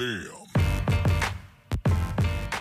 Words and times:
Damn. 0.00 0.46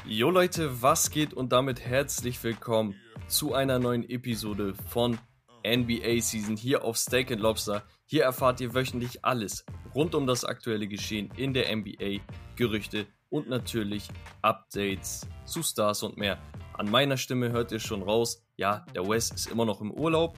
Jo 0.06 0.30
Leute, 0.30 0.82
was 0.82 1.10
geht 1.10 1.34
und 1.34 1.54
damit 1.54 1.80
herzlich 1.80 2.44
willkommen 2.44 2.96
zu 3.30 3.54
einer 3.54 3.80
neuen 3.80 4.04
Episode 4.10 4.74
von 4.90 5.18
NBA 5.66 6.20
Season 6.20 6.58
hier 6.58 6.84
auf 6.84 6.98
Steak 6.98 7.32
and 7.32 7.40
Lobster. 7.40 7.84
Hier 8.04 8.24
erfahrt 8.24 8.60
ihr 8.60 8.74
wöchentlich 8.74 9.24
alles 9.24 9.66
rund 9.96 10.16
um 10.16 10.28
das 10.28 10.44
aktuelle 10.44 10.86
Geschehen 10.90 11.32
in 11.38 11.54
der 11.54 11.74
NBA, 11.74 12.20
Gerüchte 12.58 13.08
und 13.30 13.48
natürlich 13.48 14.10
Updates 14.42 15.26
zu 15.46 15.64
Stars 15.64 16.04
und 16.04 16.18
mehr. 16.18 16.40
An 16.74 16.92
meiner 16.92 17.16
Stimme 17.16 17.54
hört 17.54 17.72
ihr 17.72 17.80
schon 17.80 18.04
raus, 18.04 18.44
ja, 18.58 18.86
der 18.94 19.08
Wes 19.08 19.32
ist 19.32 19.50
immer 19.50 19.64
noch 19.64 19.80
im 19.80 19.92
Urlaub, 19.92 20.38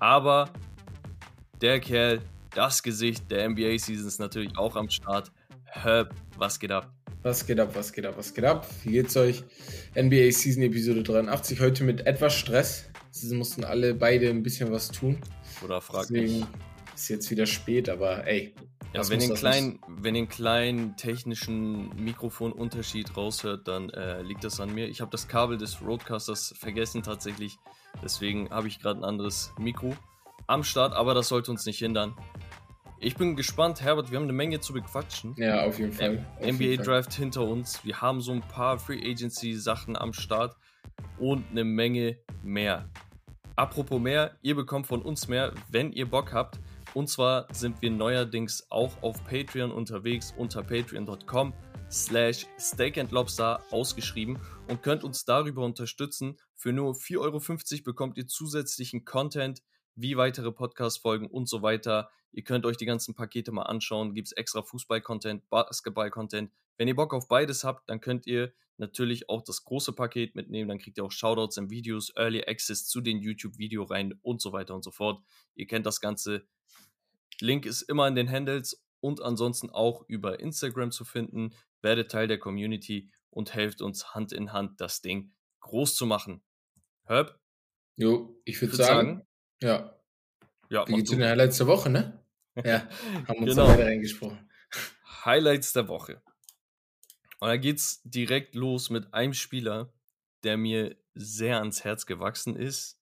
aber 0.00 0.50
der 1.62 1.80
Kerl, 1.80 2.20
das 2.50 2.82
Gesicht 2.82 3.30
der 3.30 3.48
NBA 3.48 3.78
Season 3.78 4.06
ist 4.06 4.20
natürlich 4.20 4.58
auch 4.58 4.76
am 4.76 4.90
Start. 4.90 5.32
Herb, 5.74 6.14
was 6.42 6.58
geht 6.58 6.72
ab? 6.72 6.92
Was 7.22 7.46
geht 7.46 7.60
ab, 7.60 7.70
was 7.74 7.92
geht 7.92 8.04
ab, 8.04 8.14
was 8.16 8.34
geht 8.34 8.44
ab? 8.44 8.66
Wie 8.82 8.90
geht's 8.90 9.16
euch? 9.16 9.44
NBA 9.94 10.32
Season 10.32 10.64
Episode 10.64 11.04
83, 11.04 11.60
heute 11.60 11.84
mit 11.84 12.04
etwas 12.04 12.34
Stress. 12.34 12.86
Sie 13.12 13.32
mussten 13.36 13.62
alle 13.62 13.94
beide 13.94 14.28
ein 14.28 14.42
bisschen 14.42 14.72
was 14.72 14.90
tun. 14.90 15.18
Oder 15.64 15.80
frag 15.80 16.08
Deswegen 16.08 16.40
mich. 16.40 16.48
ist 16.96 17.08
jetzt 17.10 17.30
wieder 17.30 17.46
spät, 17.46 17.88
aber 17.88 18.26
ey. 18.26 18.56
Ja, 18.92 19.08
wenn 19.08 19.20
ihr 19.20 20.18
einen 20.18 20.28
kleinen 20.28 20.96
technischen 20.96 21.94
Mikrofonunterschied 21.94 23.16
raushört, 23.16 23.68
dann 23.68 23.90
äh, 23.90 24.22
liegt 24.22 24.42
das 24.42 24.58
an 24.58 24.74
mir. 24.74 24.88
Ich 24.88 25.00
habe 25.00 25.12
das 25.12 25.28
Kabel 25.28 25.58
des 25.58 25.80
Roadcasters 25.80 26.54
vergessen 26.58 27.04
tatsächlich. 27.04 27.56
Deswegen 28.02 28.50
habe 28.50 28.66
ich 28.66 28.80
gerade 28.80 28.98
ein 28.98 29.04
anderes 29.04 29.52
Mikro 29.60 29.94
am 30.48 30.64
Start, 30.64 30.92
aber 30.92 31.14
das 31.14 31.28
sollte 31.28 31.52
uns 31.52 31.66
nicht 31.66 31.78
hindern. 31.78 32.16
Ich 33.04 33.16
bin 33.16 33.34
gespannt, 33.34 33.82
Herbert, 33.82 34.12
wir 34.12 34.16
haben 34.16 34.24
eine 34.24 34.32
Menge 34.32 34.60
zu 34.60 34.72
bequatschen. 34.72 35.34
Ja, 35.36 35.64
auf 35.64 35.76
jeden 35.76 35.92
Fall. 35.92 36.24
auf 36.38 36.46
NBA 36.46 36.62
jeden 36.62 36.84
Fall. 36.84 37.02
Draft 37.02 37.12
hinter 37.12 37.42
uns. 37.42 37.84
Wir 37.84 38.00
haben 38.00 38.20
so 38.20 38.30
ein 38.30 38.42
paar 38.42 38.78
Free 38.78 39.00
Agency 39.10 39.54
Sachen 39.54 39.96
am 39.96 40.12
Start 40.12 40.56
und 41.18 41.44
eine 41.50 41.64
Menge 41.64 42.18
mehr. 42.44 42.88
Apropos 43.56 44.00
mehr, 44.00 44.36
ihr 44.42 44.54
bekommt 44.54 44.86
von 44.86 45.02
uns 45.02 45.26
mehr, 45.26 45.52
wenn 45.68 45.90
ihr 45.90 46.08
Bock 46.08 46.32
habt. 46.32 46.60
Und 46.94 47.08
zwar 47.08 47.52
sind 47.52 47.82
wir 47.82 47.90
neuerdings 47.90 48.70
auch 48.70 49.02
auf 49.02 49.24
Patreon 49.24 49.72
unterwegs 49.72 50.32
unter 50.36 50.62
patreon.com 50.62 51.52
slash 51.90 52.46
steakandlobster 52.56 53.64
ausgeschrieben 53.72 54.38
und 54.68 54.80
könnt 54.84 55.02
uns 55.02 55.24
darüber 55.24 55.64
unterstützen. 55.64 56.36
Für 56.54 56.72
nur 56.72 56.94
4,50 56.94 57.18
Euro 57.18 57.40
bekommt 57.84 58.16
ihr 58.16 58.28
zusätzlichen 58.28 59.04
Content 59.04 59.60
wie 59.94 60.16
weitere 60.16 60.52
Podcast-Folgen 60.52 61.26
und 61.26 61.48
so 61.48 61.62
weiter. 61.62 62.10
Ihr 62.32 62.44
könnt 62.44 62.64
euch 62.66 62.76
die 62.76 62.86
ganzen 62.86 63.14
Pakete 63.14 63.52
mal 63.52 63.62
anschauen. 63.62 64.14
Gibt 64.14 64.28
es 64.28 64.32
extra 64.32 64.62
Fußball-Content, 64.62 65.48
Basketball-Content. 65.50 66.50
Wenn 66.78 66.88
ihr 66.88 66.96
Bock 66.96 67.12
auf 67.14 67.28
beides 67.28 67.64
habt, 67.64 67.88
dann 67.90 68.00
könnt 68.00 68.26
ihr 68.26 68.52
natürlich 68.78 69.28
auch 69.28 69.42
das 69.42 69.64
große 69.64 69.92
Paket 69.92 70.34
mitnehmen. 70.34 70.68
Dann 70.68 70.78
kriegt 70.78 70.96
ihr 70.96 71.04
auch 71.04 71.12
Shoutouts 71.12 71.56
in 71.56 71.70
Videos, 71.70 72.12
Early 72.16 72.44
Access 72.44 72.86
zu 72.86 73.00
den 73.00 73.18
YouTube-Video 73.18 73.84
rein 73.84 74.18
und 74.22 74.40
so 74.40 74.52
weiter 74.52 74.74
und 74.74 74.82
so 74.82 74.90
fort. 74.90 75.22
Ihr 75.54 75.66
kennt 75.66 75.86
das 75.86 76.00
Ganze. 76.00 76.46
Link 77.40 77.66
ist 77.66 77.82
immer 77.82 78.08
in 78.08 78.14
den 78.14 78.30
Handles 78.30 78.84
und 79.00 79.20
ansonsten 79.22 79.70
auch 79.70 80.04
über 80.08 80.40
Instagram 80.40 80.90
zu 80.90 81.04
finden. 81.04 81.54
Werdet 81.82 82.10
Teil 82.10 82.28
der 82.28 82.38
Community 82.38 83.10
und 83.30 83.54
helft 83.54 83.82
uns 83.82 84.14
Hand 84.14 84.32
in 84.32 84.52
Hand, 84.52 84.80
das 84.80 85.02
Ding 85.02 85.32
groß 85.60 85.94
zu 85.94 86.06
machen. 86.06 86.42
Herb, 87.04 87.38
Jo, 87.96 88.40
ich 88.44 88.60
würde 88.60 88.72
würd 88.72 88.86
sagen, 88.86 89.26
ja. 89.62 89.94
ja, 90.68 90.86
Wie 90.88 90.94
geht's 90.96 91.12
in 91.12 91.20
der 91.20 91.36
letzte 91.36 91.66
Woche, 91.66 91.90
ne? 91.90 92.18
Ja, 92.64 92.86
haben 93.26 93.38
uns 93.38 93.50
Genau. 93.50 93.66
da 93.66 93.72
beide 93.72 93.84
reingesprochen. 93.86 94.50
Highlights 95.24 95.72
der 95.72 95.88
Woche. 95.88 96.20
Und 97.40 97.48
da 97.48 97.56
geht's 97.56 98.02
direkt 98.04 98.54
los 98.54 98.90
mit 98.90 99.14
einem 99.14 99.32
Spieler, 99.32 99.92
der 100.44 100.56
mir 100.58 100.96
sehr 101.14 101.58
ans 101.58 101.82
Herz 101.84 102.04
gewachsen 102.06 102.54
ist, 102.56 103.00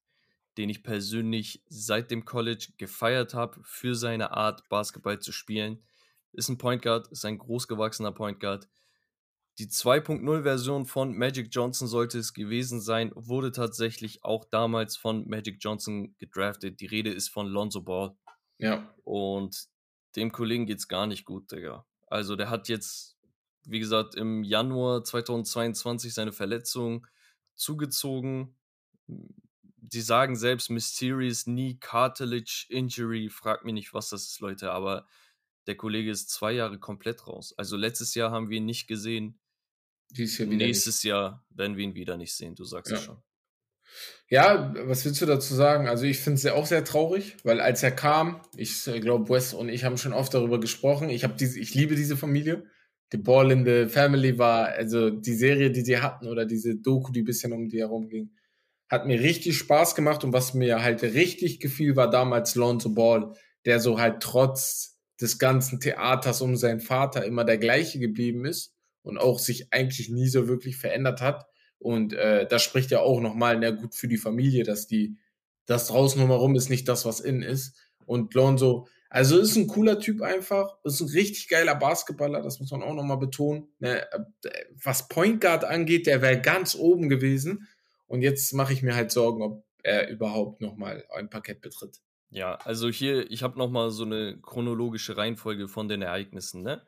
den 0.57 0.71
ich 0.71 0.83
persönlich 0.85 1.65
seit 1.69 2.11
dem 2.11 2.25
College 2.25 2.69
gefeiert 2.79 3.35
habe 3.35 3.61
für 3.65 3.95
seine 3.97 4.31
Art, 4.33 4.69
Basketball 4.69 5.19
zu 5.19 5.33
spielen. 5.33 5.83
Ist 6.33 6.49
ein 6.49 6.59
Point 6.59 6.83
Guard, 6.83 7.09
ist 7.09 7.25
ein 7.25 7.39
großgewachsener 7.39 8.13
Point 8.13 8.39
Guard. 8.41 8.69
Die 9.59 9.67
2.0-Version 9.67 10.87
von 10.87 11.17
Magic 11.17 11.49
Johnson 11.51 11.87
sollte 11.87 12.19
es 12.19 12.33
gewesen 12.33 12.81
sein, 12.81 13.13
wurde 13.15 13.53
tatsächlich 13.53 14.25
auch 14.25 14.45
damals 14.45 14.97
von 14.97 15.29
Magic 15.29 15.59
Johnson 15.61 16.15
gedraftet. 16.19 16.81
Die 16.81 16.87
Rede 16.87 17.13
ist 17.13 17.29
von 17.29 17.47
Lonzo 17.47 17.83
Ball. 17.83 18.17
Ja, 18.59 18.95
Und 19.05 19.69
dem 20.17 20.33
Kollegen 20.33 20.67
geht's 20.67 20.89
gar 20.89 21.07
nicht 21.07 21.25
gut, 21.25 21.51
Digga. 21.53 21.87
Also 22.07 22.37
der 22.37 22.51
hat 22.51 22.69
jetzt, 22.69 23.17
wie 23.65 23.81
gesagt, 23.81 24.15
im 24.15 24.43
Januar 24.45 25.05
2022 25.05 26.13
seine 26.13 26.33
Verletzung 26.33 27.07
zugezogen. 27.55 28.57
Die 29.07 30.01
sagen 30.01 30.37
selbst 30.37 30.71
Mysterious 30.71 31.45
Knee 31.45 31.77
Cartilage 31.81 32.67
Injury. 32.69 33.29
Frag 33.31 33.65
mich 33.65 33.75
nicht, 33.75 33.95
was 33.95 34.09
das 34.11 34.25
ist, 34.25 34.41
Leute, 34.41 34.73
aber 34.73 35.07
der 35.71 35.77
Kollege 35.77 36.11
ist 36.11 36.31
zwei 36.31 36.51
Jahre 36.51 36.81
komplett 36.81 37.29
raus. 37.29 37.55
Also 37.57 37.77
letztes 37.77 38.17
Jahr 38.17 38.33
haben 38.33 38.51
wir 38.51 38.57
ihn 38.59 38.65
nicht 38.67 38.89
gesehen. 38.89 39.39
dieses 40.11 40.39
Jahr. 40.39 40.49
Nächstes 40.49 41.03
Jahr 41.05 41.47
werden 41.51 41.77
wir 41.77 41.85
ihn 41.85 41.95
wieder 41.95 42.17
nicht 42.17 42.35
sehen, 42.35 42.57
du 42.57 42.65
sagst 42.65 42.91
es 42.93 42.99
Ja. 42.99 43.05
schon. 43.05 43.23
Ja, 44.29 44.75
was 44.89 45.05
willst 45.05 45.23
du 45.23 45.27
dazu 45.27 45.55
sagen? 45.55 45.87
Also 45.89 46.05
ich 46.05 46.19
finde 46.19 46.37
es 46.39 46.43
ja 46.43 46.55
auch 46.55 46.67
sehr 46.67 46.85
traurig, 46.85 47.37
weil 47.45 47.61
als 47.61 47.83
er 47.85 47.93
kam, 47.93 48.41
ich 48.57 48.85
glaube, 48.85 49.29
Wes 49.33 49.55
und 49.55 49.69
ich 49.69 49.85
haben 49.85 49.97
schon 49.99 50.13
oft 50.13 50.35
darüber 50.35 50.59
gesprochen. 50.59 51.11
Ich 51.11 51.23
habe 51.23 51.35
diese, 51.39 51.59
ich 51.61 51.75
liebe 51.75 51.95
diese 51.95 52.17
Familie. 52.17 52.65
The 53.13 53.19
Ball 53.19 53.51
in 53.53 53.65
the 53.65 53.87
Family 53.89 54.39
war, 54.39 54.67
also 54.67 55.11
die 55.11 55.35
Serie, 55.35 55.71
die 55.71 55.83
sie 55.83 55.99
hatten 55.99 56.27
oder 56.29 56.45
diese 56.47 56.77
Doku, 56.77 57.11
die 57.13 57.23
ein 57.23 57.25
bisschen 57.25 57.53
um 57.53 57.69
die 57.69 57.79
herum 57.81 58.09
ging, 58.09 58.31
hat 58.89 59.07
mir 59.07 59.21
richtig 59.21 59.57
Spaß 59.59 59.95
gemacht 59.97 60.23
und 60.25 60.33
was 60.33 60.55
mir 60.55 60.83
halt 60.83 61.03
richtig 61.03 61.59
gefiel, 61.61 61.95
war 61.97 62.11
damals 62.11 62.55
Lonzo 62.57 62.91
Ball, 62.91 63.33
der 63.65 63.81
so 63.81 63.99
halt 64.01 64.23
trotz 64.23 65.00
des 65.21 65.39
ganzen 65.39 65.81
Theaters 65.81 66.41
um 66.41 66.57
seinen 66.57 66.81
Vater 66.81 67.25
immer 67.25 67.45
der 67.45 67.59
gleiche 67.59 67.99
geblieben 67.99 68.45
ist 68.45 68.75
und 69.03 69.19
auch 69.19 69.39
sich 69.39 69.73
eigentlich 69.73 70.09
nie 70.09 70.29
so 70.29 70.49
wirklich 70.49 70.77
verändert 70.77 71.21
hat. 71.21 71.47
Und 71.79 72.13
äh, 72.13 72.47
das 72.47 72.63
spricht 72.63 72.91
ja 72.91 73.01
auch 73.01 73.21
nochmal 73.21 73.59
na 73.59 73.71
gut 73.71 73.95
für 73.95 74.09
die 74.09 74.19
Familie, 74.19 74.65
dass 74.65 74.87
die, 74.87 75.17
das 75.67 75.89
draußen 75.89 76.21
herum 76.27 76.55
ist 76.57 76.69
nicht 76.69 76.89
das, 76.89 77.05
was 77.05 77.21
innen 77.21 77.43
ist. 77.43 77.77
Und 78.05 78.35
Lonzo, 78.35 78.87
also 79.09 79.39
ist 79.39 79.57
ein 79.57 79.67
cooler 79.67 79.99
Typ 79.99 80.23
einfach, 80.23 80.77
ist 80.85 81.01
ein 81.01 81.09
richtig 81.09 81.49
geiler 81.49 81.75
Basketballer, 81.75 82.43
das 82.43 82.61
muss 82.61 82.71
man 82.71 82.83
auch 82.83 82.95
nochmal 82.95 83.19
betonen. 83.19 83.69
Ne, 83.79 84.07
was 84.83 85.09
Point 85.09 85.41
Guard 85.41 85.65
angeht, 85.65 86.07
der 86.07 86.23
wäre 86.23 86.41
ganz 86.41 86.75
oben 86.75 87.09
gewesen. 87.09 87.67
Und 88.07 88.23
jetzt 88.23 88.53
mache 88.53 88.73
ich 88.73 88.83
mir 88.83 88.95
halt 88.95 89.11
Sorgen, 89.11 89.43
ob 89.43 89.65
er 89.83 90.09
überhaupt 90.09 90.61
nochmal 90.61 91.05
ein 91.11 91.31
Parkett 91.31 91.61
betritt. 91.61 92.01
Ja, 92.33 92.55
also 92.65 92.89
hier, 92.89 93.31
ich 93.31 93.43
habe 93.43 93.59
nochmal 93.59 93.91
so 93.91 94.05
eine 94.05 94.41
chronologische 94.41 95.17
Reihenfolge 95.17 95.67
von 95.69 95.89
den 95.89 96.03
Ereignissen, 96.03 96.63
ne? 96.63 96.85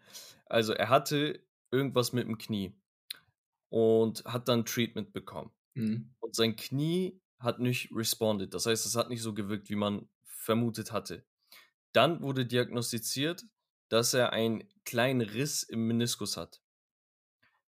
Also 0.46 0.72
er 0.72 0.88
hatte 0.88 1.44
irgendwas 1.72 2.12
mit 2.12 2.26
dem 2.28 2.38
Knie 2.38 2.74
und 3.70 4.24
hat 4.24 4.48
dann 4.48 4.64
Treatment 4.66 5.12
bekommen. 5.12 5.52
Mhm. 5.74 6.12
Und 6.20 6.34
sein 6.36 6.56
Knie 6.56 7.20
hat 7.40 7.60
nicht 7.60 7.90
responded. 7.94 8.54
Das 8.54 8.66
heißt, 8.66 8.86
es 8.86 8.96
hat 8.96 9.10
nicht 9.10 9.22
so 9.22 9.34
gewirkt, 9.34 9.70
wie 9.70 9.76
man 9.76 10.08
vermutet 10.24 10.92
hatte. 10.92 11.26
Dann 11.92 12.22
wurde 12.22 12.46
diagnostiziert, 12.46 13.44
dass 13.90 14.14
er 14.14 14.32
einen 14.32 14.64
kleinen 14.84 15.22
Riss 15.22 15.62
im 15.64 15.86
Meniskus 15.88 16.36
hat. 16.38 16.62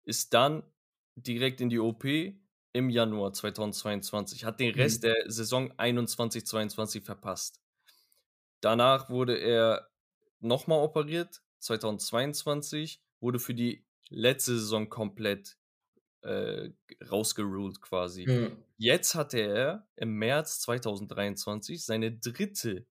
Ist 0.04 0.34
dann 0.34 0.62
direkt 1.16 1.60
in 1.62 1.69
die 1.70 1.78
OP 1.78 2.04
im 2.72 2.91
Januar 2.91 3.32
2022. 3.32 4.44
Hat 4.44 4.60
den 4.60 4.75
Rest 4.75 5.03
Mhm. 5.03 5.04
der 5.04 5.30
Saison 5.30 5.72
21-22 5.78 7.03
verpasst. 7.04 7.59
Danach 8.60 9.10
wurde 9.10 9.37
er 9.37 9.91
nochmal 10.41 10.82
operiert, 10.82 11.43
2022, 11.60 13.03
wurde 13.21 13.39
für 13.39 13.54
die 13.54 13.84
letzte 14.09 14.59
Saison 14.59 14.89
komplett 14.89 15.57
äh, 16.22 16.71
rausgeruled 17.10 17.80
quasi. 17.80 18.24
Ja. 18.28 18.51
Jetzt 18.77 19.15
hatte 19.15 19.41
er 19.41 19.89
im 19.97 20.16
März 20.16 20.60
2023 20.60 21.84
seine 21.84 22.12
dritte 22.12 22.86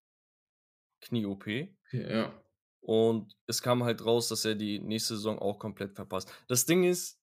Knie-OP 1.00 1.46
ja. 1.92 2.32
und 2.80 3.36
es 3.46 3.62
kam 3.62 3.84
halt 3.84 4.04
raus, 4.04 4.28
dass 4.28 4.44
er 4.44 4.54
die 4.54 4.78
nächste 4.78 5.14
Saison 5.14 5.38
auch 5.38 5.58
komplett 5.58 5.94
verpasst. 5.94 6.32
Das 6.48 6.66
Ding 6.66 6.84
ist, 6.84 7.20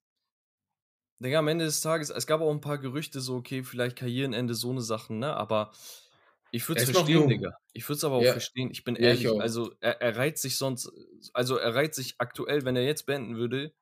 Digga, 1.19 1.39
am 1.39 1.47
Ende 1.47 1.65
des 1.65 1.81
Tages, 1.81 2.09
es 2.09 2.27
gab 2.27 2.41
auch 2.41 2.51
ein 2.51 2.61
paar 2.61 2.77
Gerüchte, 2.77 3.21
so, 3.21 3.37
okay, 3.37 3.63
vielleicht 3.63 3.95
Karrierenende, 3.95 4.53
so 4.53 4.69
eine 4.69 4.81
Sachen, 4.81 5.17
ne? 5.19 5.35
Aber 5.35 5.71
ich 6.51 6.67
würde 6.67 6.79
es 6.79 6.85
verstehen. 6.85 7.27
Digga. 7.27 7.51
Ich 7.73 7.87
würde 7.87 7.97
es 7.97 8.03
aber 8.03 8.15
auch 8.15 8.25
Ja. 8.25 8.31
verstehen. 8.31 8.69
Ich 8.71 8.83
bin 8.83 8.95
Ja, 8.97 9.11
ich 9.11 9.27
ehrlich, 9.27 9.29
auch. 9.29 9.39
also 9.39 9.73
er, 9.81 10.01
er 10.01 10.17
reiht 10.17 10.37
sich 10.37 10.57
sonst, 10.57 10.91
also 11.33 11.57
er 11.57 11.75
reiht 11.75 11.95
sich 11.95 12.15
aktuell, 12.19 12.65
wenn 12.65 12.75
er 12.75 12.85
jetzt 12.85 13.05
beenden 13.05 13.35
würde, 13.37 13.73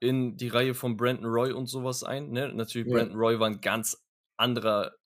in 0.00 0.36
die 0.36 0.48
Reihe 0.48 0.74
von 0.74 0.96
Brandon 0.96 1.26
Roy 1.26 1.52
und 1.52 1.66
sowas 1.66 2.02
ein. 2.04 2.30
Ne? 2.30 2.52
Natürlich, 2.54 2.88
Ja. 2.88 2.90
Brandon 2.90 3.16
Roy 3.18 3.38
war 3.38 3.48
ein 3.48 3.60
ganz 3.60 4.02
anderer 4.38 4.96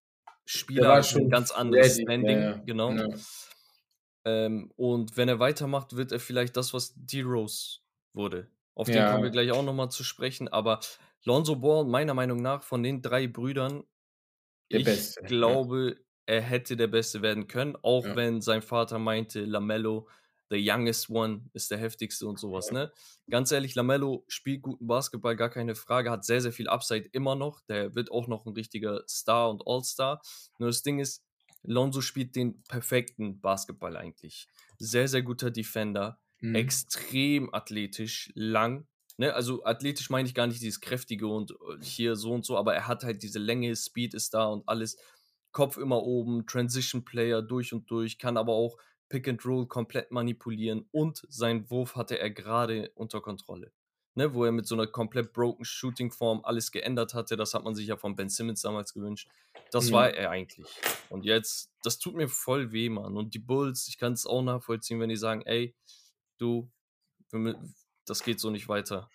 Spieler, 0.46 1.10
ein 1.14 1.30
ganz 1.30 1.50
anderes 1.50 1.96
ready, 1.96 2.02
Standing, 2.02 2.40
ja, 2.40 2.62
genau. 2.64 2.90
Ja. 2.90 3.06
Ähm, 4.26 4.72
und 4.76 5.16
wenn 5.16 5.28
er 5.28 5.38
weitermacht, 5.38 5.96
wird 5.96 6.12
er 6.12 6.20
vielleicht 6.20 6.56
das, 6.56 6.72
was 6.72 6.94
D-Rose 6.96 7.80
wurde. 8.14 8.50
Auf 8.74 8.90
den 8.90 9.04
kommen 9.04 9.22
wir 9.22 9.30
gleich 9.30 9.52
auch 9.52 9.62
nochmal 9.62 9.90
zu 9.90 10.02
sprechen. 10.04 10.48
Aber 10.48 10.80
Lonzo 11.24 11.56
Ball, 11.56 11.84
meiner 11.84 12.14
Meinung 12.14 12.42
nach, 12.42 12.62
von 12.62 12.82
den 12.82 13.02
drei 13.02 13.26
Brüdern, 13.28 13.84
der 14.72 14.80
ich 14.80 14.84
Beste. 14.84 15.26
glaube, 15.26 16.03
er 16.26 16.40
hätte 16.40 16.76
der 16.76 16.86
Beste 16.86 17.22
werden 17.22 17.46
können, 17.46 17.76
auch 17.82 18.06
ja. 18.06 18.16
wenn 18.16 18.40
sein 18.40 18.62
Vater 18.62 18.98
meinte, 18.98 19.44
Lamello, 19.44 20.08
the 20.50 20.70
youngest 20.70 21.10
one, 21.10 21.42
ist 21.52 21.70
der 21.70 21.78
heftigste 21.78 22.26
und 22.26 22.38
sowas, 22.38 22.70
ne? 22.70 22.92
Ganz 23.30 23.50
ehrlich, 23.52 23.74
Lamello 23.74 24.24
spielt 24.28 24.62
guten 24.62 24.86
Basketball, 24.86 25.36
gar 25.36 25.50
keine 25.50 25.74
Frage, 25.74 26.10
hat 26.10 26.24
sehr, 26.24 26.40
sehr 26.40 26.52
viel 26.52 26.68
Upside 26.68 27.08
immer 27.12 27.34
noch. 27.34 27.60
Der 27.68 27.94
wird 27.94 28.10
auch 28.10 28.28
noch 28.28 28.46
ein 28.46 28.52
richtiger 28.52 29.02
Star 29.08 29.50
und 29.50 29.62
All-Star. 29.66 30.20
Nur 30.58 30.68
das 30.68 30.82
Ding 30.82 30.98
ist, 30.98 31.24
Lonzo 31.62 32.00
spielt 32.02 32.36
den 32.36 32.62
perfekten 32.64 33.40
Basketball 33.40 33.96
eigentlich. 33.96 34.46
Sehr, 34.78 35.08
sehr 35.08 35.22
guter 35.22 35.50
Defender, 35.50 36.20
mhm. 36.40 36.54
extrem 36.54 37.52
athletisch, 37.54 38.30
lang. 38.34 38.86
Ne? 39.16 39.32
Also 39.32 39.64
athletisch 39.64 40.10
meine 40.10 40.28
ich 40.28 40.34
gar 40.34 40.46
nicht 40.46 40.60
dieses 40.60 40.80
kräftige 40.80 41.26
und 41.26 41.52
äh, 41.52 41.82
hier 41.82 42.16
so 42.16 42.32
und 42.32 42.44
so, 42.44 42.58
aber 42.58 42.74
er 42.74 42.86
hat 42.86 43.02
halt 43.02 43.22
diese 43.22 43.38
Länge, 43.38 43.74
Speed 43.74 44.14
ist 44.14 44.34
da 44.34 44.46
und 44.46 44.68
alles. 44.68 44.98
Kopf 45.54 45.78
immer 45.78 46.02
oben, 46.02 46.46
Transition 46.46 47.04
Player 47.04 47.40
durch 47.40 47.72
und 47.72 47.90
durch, 47.90 48.18
kann 48.18 48.36
aber 48.36 48.52
auch 48.52 48.76
Pick 49.08 49.28
and 49.28 49.44
Roll 49.46 49.66
komplett 49.66 50.10
manipulieren 50.10 50.86
und 50.90 51.24
seinen 51.28 51.70
Wurf 51.70 51.96
hatte 51.96 52.18
er 52.18 52.30
gerade 52.30 52.90
unter 52.96 53.20
Kontrolle. 53.22 53.72
Ne, 54.16 54.32
wo 54.32 54.44
er 54.44 54.52
mit 54.52 54.66
so 54.66 54.76
einer 54.76 54.86
komplett 54.86 55.32
broken 55.32 55.64
Shooting 55.64 56.12
Form 56.12 56.44
alles 56.44 56.70
geändert 56.70 57.14
hatte. 57.14 57.36
Das 57.36 57.52
hat 57.52 57.64
man 57.64 57.74
sich 57.74 57.88
ja 57.88 57.96
von 57.96 58.14
Ben 58.14 58.28
Simmons 58.28 58.62
damals 58.62 58.94
gewünscht. 58.94 59.28
Das 59.72 59.88
mhm. 59.88 59.92
war 59.92 60.10
er 60.10 60.30
eigentlich. 60.30 60.68
Und 61.08 61.24
jetzt, 61.24 61.72
das 61.82 61.98
tut 61.98 62.14
mir 62.14 62.28
voll 62.28 62.70
weh, 62.70 62.88
Mann. 62.88 63.16
Und 63.16 63.34
die 63.34 63.40
Bulls, 63.40 63.88
ich 63.88 63.98
kann 63.98 64.12
es 64.12 64.24
auch 64.24 64.42
nachvollziehen, 64.42 65.00
wenn 65.00 65.08
die 65.08 65.16
sagen, 65.16 65.42
ey, 65.42 65.74
du, 66.38 66.70
das 68.06 68.22
geht 68.22 68.38
so 68.38 68.50
nicht 68.50 68.68
weiter. 68.68 69.10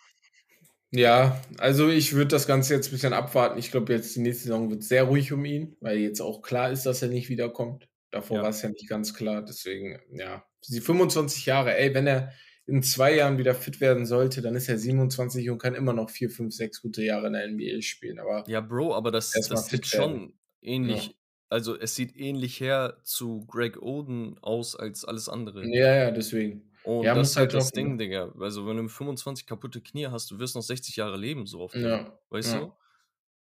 Ja, 0.92 1.40
also 1.58 1.90
ich 1.90 2.14
würde 2.14 2.30
das 2.30 2.48
Ganze 2.48 2.74
jetzt 2.74 2.88
ein 2.88 2.92
bisschen 2.92 3.14
abwarten. 3.14 3.60
Ich 3.60 3.72
glaube, 3.72 3.94
jetzt 3.94 4.16
die 4.16 4.22
nächste 4.22 4.46
Saison 4.46 4.72
wird 4.72 4.84
sehr 4.84 5.04
ruhig 5.04 5.32
um 5.32 5.46
ihn, 5.46 5.78
weil 5.82 5.98
jetzt 6.00 6.20
auch 6.20 6.42
klar 6.42 6.72
ist, 6.72 6.86
dass 6.86 7.02
er 7.02 7.10
nicht 7.10 7.30
wiederkommt. 7.30 7.88
Davor 8.12 8.38
ja. 8.38 8.44
war 8.44 8.50
es 8.50 8.62
ja 8.64 8.70
nicht 8.70 8.90
ganz 8.90 9.14
klar. 9.14 9.44
Deswegen, 9.44 10.00
ja, 10.12 10.44
die 10.68 10.82
25 10.82 11.46
Jahre, 11.46 11.78
ey, 11.78 11.94
wenn 11.94 12.08
er 12.08 12.34
in 12.66 12.84
zwei 12.84 13.16
Jahren 13.16 13.38
wieder 13.38 13.56
fit 13.56 13.82
werden 13.82 14.06
sollte, 14.06 14.42
dann 14.42 14.56
ist 14.56 14.70
er 14.70 14.78
27 14.78 15.50
und 15.50 15.60
kann 15.60 15.76
immer 15.76 15.94
noch 15.94 16.10
vier, 16.10 16.30
fünf, 16.30 16.54
sechs 16.54 16.82
gute 16.82 17.04
Jahre 17.04 17.28
in 17.28 17.34
der 17.34 17.48
NBA 17.48 17.82
spielen. 17.82 18.20
Aber 18.20 18.44
ja, 18.48 18.62
Bro, 18.62 18.96
aber 18.96 19.12
das, 19.12 19.32
das 19.32 19.68
sieht 19.68 19.88
schon 19.88 20.34
ähnlich. 20.62 21.08
Ja. 21.08 21.14
Also 21.50 21.76
es 21.78 21.96
sieht 21.96 22.16
ähnlich 22.16 22.60
her 22.60 23.00
zu 23.04 23.46
Greg 23.48 23.82
Oden 23.82 24.38
aus 24.40 24.76
als 24.76 25.04
alles 25.04 25.30
andere. 25.30 25.68
Ja, 25.68 25.96
ja, 25.96 26.12
deswegen. 26.12 26.69
Und 26.90 27.04
ja, 27.04 27.14
das 27.14 27.30
ist 27.30 27.38
halt, 27.38 27.54
das 27.54 27.72
Ding, 27.72 28.00
Digga. 28.00 28.34
Also 28.40 28.66
wenn 28.66 28.78
du 28.78 28.84
mit 28.84 28.92
25 28.92 29.46
kaputte 29.46 29.80
Knie 29.80 30.08
hast, 30.08 30.32
du 30.32 30.40
wirst 30.40 30.56
noch 30.56 30.64
60 30.64 30.96
Jahre 30.96 31.18
leben, 31.18 31.46
so 31.46 31.60
oft. 31.60 31.76
Ja. 31.76 32.20
Weißt 32.30 32.54
ja. 32.54 32.60
du? 32.62 32.74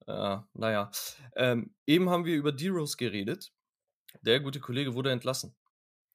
Ja, 0.08 0.48
naja. 0.52 0.90
Ähm, 1.37 1.72
eben 1.87 2.10
haben 2.10 2.25
wir 2.25 2.34
über 2.34 2.50
D-Rose 2.50 2.96
geredet. 2.96 3.52
Der 4.22 4.40
gute 4.40 4.58
Kollege 4.58 4.94
wurde 4.94 5.12
entlassen 5.12 5.54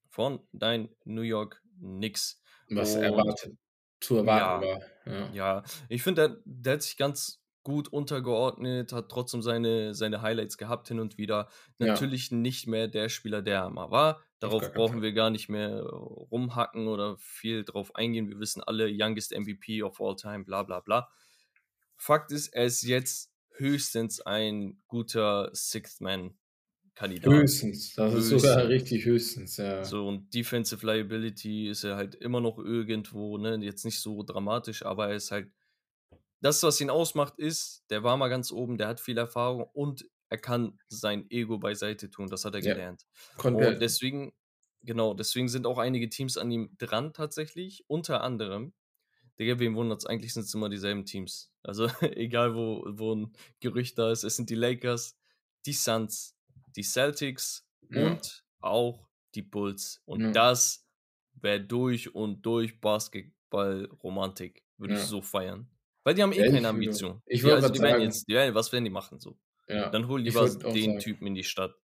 von 0.09 0.45
dein 0.51 0.89
New 1.05 1.21
York 1.21 1.63
Knicks. 1.79 2.41
Was 2.69 2.95
Und, 2.95 3.03
erwartet, 3.03 3.57
zu 4.01 4.17
erwarten 4.17 4.65
ja, 4.65 4.69
war. 4.69 5.33
Ja, 5.33 5.33
ja. 5.33 5.63
ich 5.87 6.03
finde, 6.03 6.27
der, 6.27 6.37
der 6.43 6.73
hat 6.73 6.81
sich 6.81 6.97
ganz 6.97 7.41
gut 7.63 7.87
untergeordnet, 7.87 8.91
hat 8.91 9.07
trotzdem 9.07 9.41
seine, 9.41 9.93
seine 9.93 10.21
Highlights 10.21 10.57
gehabt 10.57 10.89
hin 10.89 10.99
und 10.99 11.17
wieder. 11.17 11.47
Natürlich 11.77 12.31
ja. 12.31 12.37
nicht 12.37 12.67
mehr 12.67 12.89
der 12.89 13.07
Spieler, 13.07 13.41
der 13.41 13.59
er 13.59 13.69
mal 13.69 13.89
war. 13.89 14.21
Darauf 14.41 14.73
brauchen 14.73 15.03
wir 15.03 15.13
gar 15.13 15.29
nicht 15.29 15.49
mehr 15.49 15.83
rumhacken 15.83 16.87
oder 16.87 17.15
viel 17.19 17.63
drauf 17.63 17.95
eingehen. 17.95 18.27
Wir 18.27 18.39
wissen 18.39 18.63
alle, 18.63 18.89
youngest 18.91 19.37
MVP 19.37 19.83
of 19.83 20.01
all 20.01 20.15
time, 20.15 20.43
bla 20.43 20.63
bla 20.63 20.79
bla. 20.79 21.09
Fakt 21.95 22.31
ist, 22.31 22.47
er 22.47 22.65
ist 22.65 22.81
jetzt 22.81 23.31
höchstens 23.57 24.19
ein 24.19 24.81
guter 24.87 25.51
Sixth 25.53 26.01
Man 26.01 26.33
Kandidat. 26.95 27.31
Höchstens, 27.31 27.93
das 27.93 28.13
höchstens. 28.13 28.31
ist 28.31 28.41
sogar 28.41 28.67
richtig 28.67 29.05
höchstens, 29.05 29.57
ja. 29.57 29.85
So, 29.85 30.07
und 30.07 30.33
Defensive 30.33 30.83
Liability 30.85 31.69
ist 31.69 31.83
er 31.83 31.95
halt 31.95 32.15
immer 32.15 32.41
noch 32.41 32.57
irgendwo, 32.57 33.37
ne, 33.37 33.57
jetzt 33.61 33.85
nicht 33.85 33.99
so 33.99 34.23
dramatisch, 34.23 34.83
aber 34.83 35.09
er 35.09 35.15
ist 35.17 35.29
halt, 35.29 35.51
das, 36.41 36.63
was 36.63 36.81
ihn 36.81 36.89
ausmacht, 36.89 37.37
ist, 37.37 37.85
der 37.91 38.01
war 38.01 38.17
mal 38.17 38.29
ganz 38.29 38.51
oben, 38.51 38.79
der 38.79 38.87
hat 38.87 38.99
viel 38.99 39.19
Erfahrung 39.19 39.69
und 39.73 40.03
er 40.31 40.37
kann 40.37 40.79
sein 40.87 41.29
Ego 41.29 41.59
beiseite 41.59 42.09
tun, 42.09 42.27
das 42.27 42.45
hat 42.45 42.55
er 42.55 42.61
ja. 42.61 42.73
gelernt. 42.73 43.05
Und 43.43 43.59
deswegen, 43.79 44.33
genau, 44.81 45.13
deswegen 45.13 45.49
sind 45.49 45.67
auch 45.67 45.77
einige 45.77 46.09
Teams 46.09 46.37
an 46.37 46.49
ihm 46.49 46.75
dran 46.79 47.13
tatsächlich, 47.13 47.83
unter 47.87 48.21
anderem 48.23 48.73
Digga, 49.41 49.57
wem 49.57 49.75
wundert 49.75 49.99
es? 49.99 50.05
Eigentlich 50.05 50.33
sind 50.33 50.43
es 50.43 50.53
immer 50.53 50.69
dieselben 50.69 51.03
Teams. 51.03 51.51
Also 51.63 51.87
egal, 52.01 52.55
wo, 52.55 52.83
wo 52.87 53.15
ein 53.15 53.33
Gerücht 53.59 53.97
da 53.97 54.11
ist, 54.11 54.23
es 54.23 54.35
sind 54.35 54.49
die 54.51 54.55
Lakers, 54.55 55.17
die 55.65 55.73
Suns, 55.73 56.37
die 56.75 56.83
Celtics 56.83 57.67
ja. 57.89 58.07
und 58.07 58.45
auch 58.59 59.07
die 59.33 59.41
Bulls. 59.41 60.01
Und 60.05 60.21
ja. 60.21 60.31
das 60.31 60.87
wäre 61.33 61.59
durch 61.59 62.13
und 62.13 62.45
durch 62.45 62.79
Basketball-Romantik. 62.79 64.63
Würde 64.77 64.93
ja. 64.93 64.99
ich 64.99 65.05
so 65.05 65.21
feiern. 65.21 65.67
Weil 66.03 66.13
die 66.13 66.21
haben 66.23 66.33
eh 66.33 66.49
keine 66.49 66.67
Ambition. 66.67 67.21
Ich 67.25 67.43
würde 67.43 67.55
also 67.55 67.69
die 67.69 67.79
werden 67.79 68.01
jetzt, 68.01 68.27
die 68.27 68.33
werden, 68.33 68.53
was 68.53 68.71
werden 68.71 68.83
die 68.83 68.91
machen 68.91 69.19
so? 69.19 69.37
Ja. 69.71 69.89
Dann 69.89 70.07
hol 70.07 70.21
lieber 70.21 70.49
den 70.49 70.99
Typen 70.99 71.27
in 71.27 71.35
die 71.35 71.43
Stadt. 71.43 71.75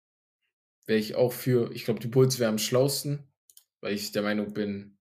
Wäre 0.86 0.98
ich 0.98 1.14
auch 1.14 1.32
für, 1.32 1.70
ich 1.72 1.84
glaube, 1.84 2.00
die 2.00 2.08
Bulls 2.08 2.38
wären 2.38 2.54
am 2.54 2.58
schlausten, 2.58 3.30
weil 3.80 3.94
ich 3.94 4.12
der 4.12 4.22
Meinung 4.22 4.52
bin, 4.54 4.98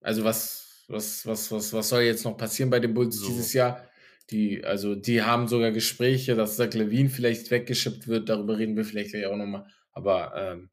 also 0.00 0.24
was, 0.24 0.84
was, 0.88 1.26
was, 1.26 1.50
was, 1.50 1.72
was 1.72 1.88
soll 1.88 2.02
jetzt 2.02 2.24
noch 2.24 2.36
passieren 2.36 2.70
bei 2.70 2.80
den 2.80 2.94
Bulls 2.94 3.16
so. 3.16 3.26
dieses 3.26 3.52
Jahr? 3.52 3.88
Die, 4.30 4.64
also 4.64 4.96
die 4.96 5.22
haben 5.22 5.46
sogar 5.46 5.70
Gespräche, 5.70 6.34
dass 6.34 6.56
Zach 6.56 6.72
Levine 6.74 7.08
vielleicht 7.08 7.50
weggeschippt 7.50 8.08
wird, 8.08 8.28
darüber 8.28 8.58
reden 8.58 8.76
wir 8.76 8.84
vielleicht 8.84 9.14
ja 9.14 9.30
auch 9.30 9.36
nochmal. 9.36 9.66
Aber 9.92 10.32
ähm, 10.36 10.70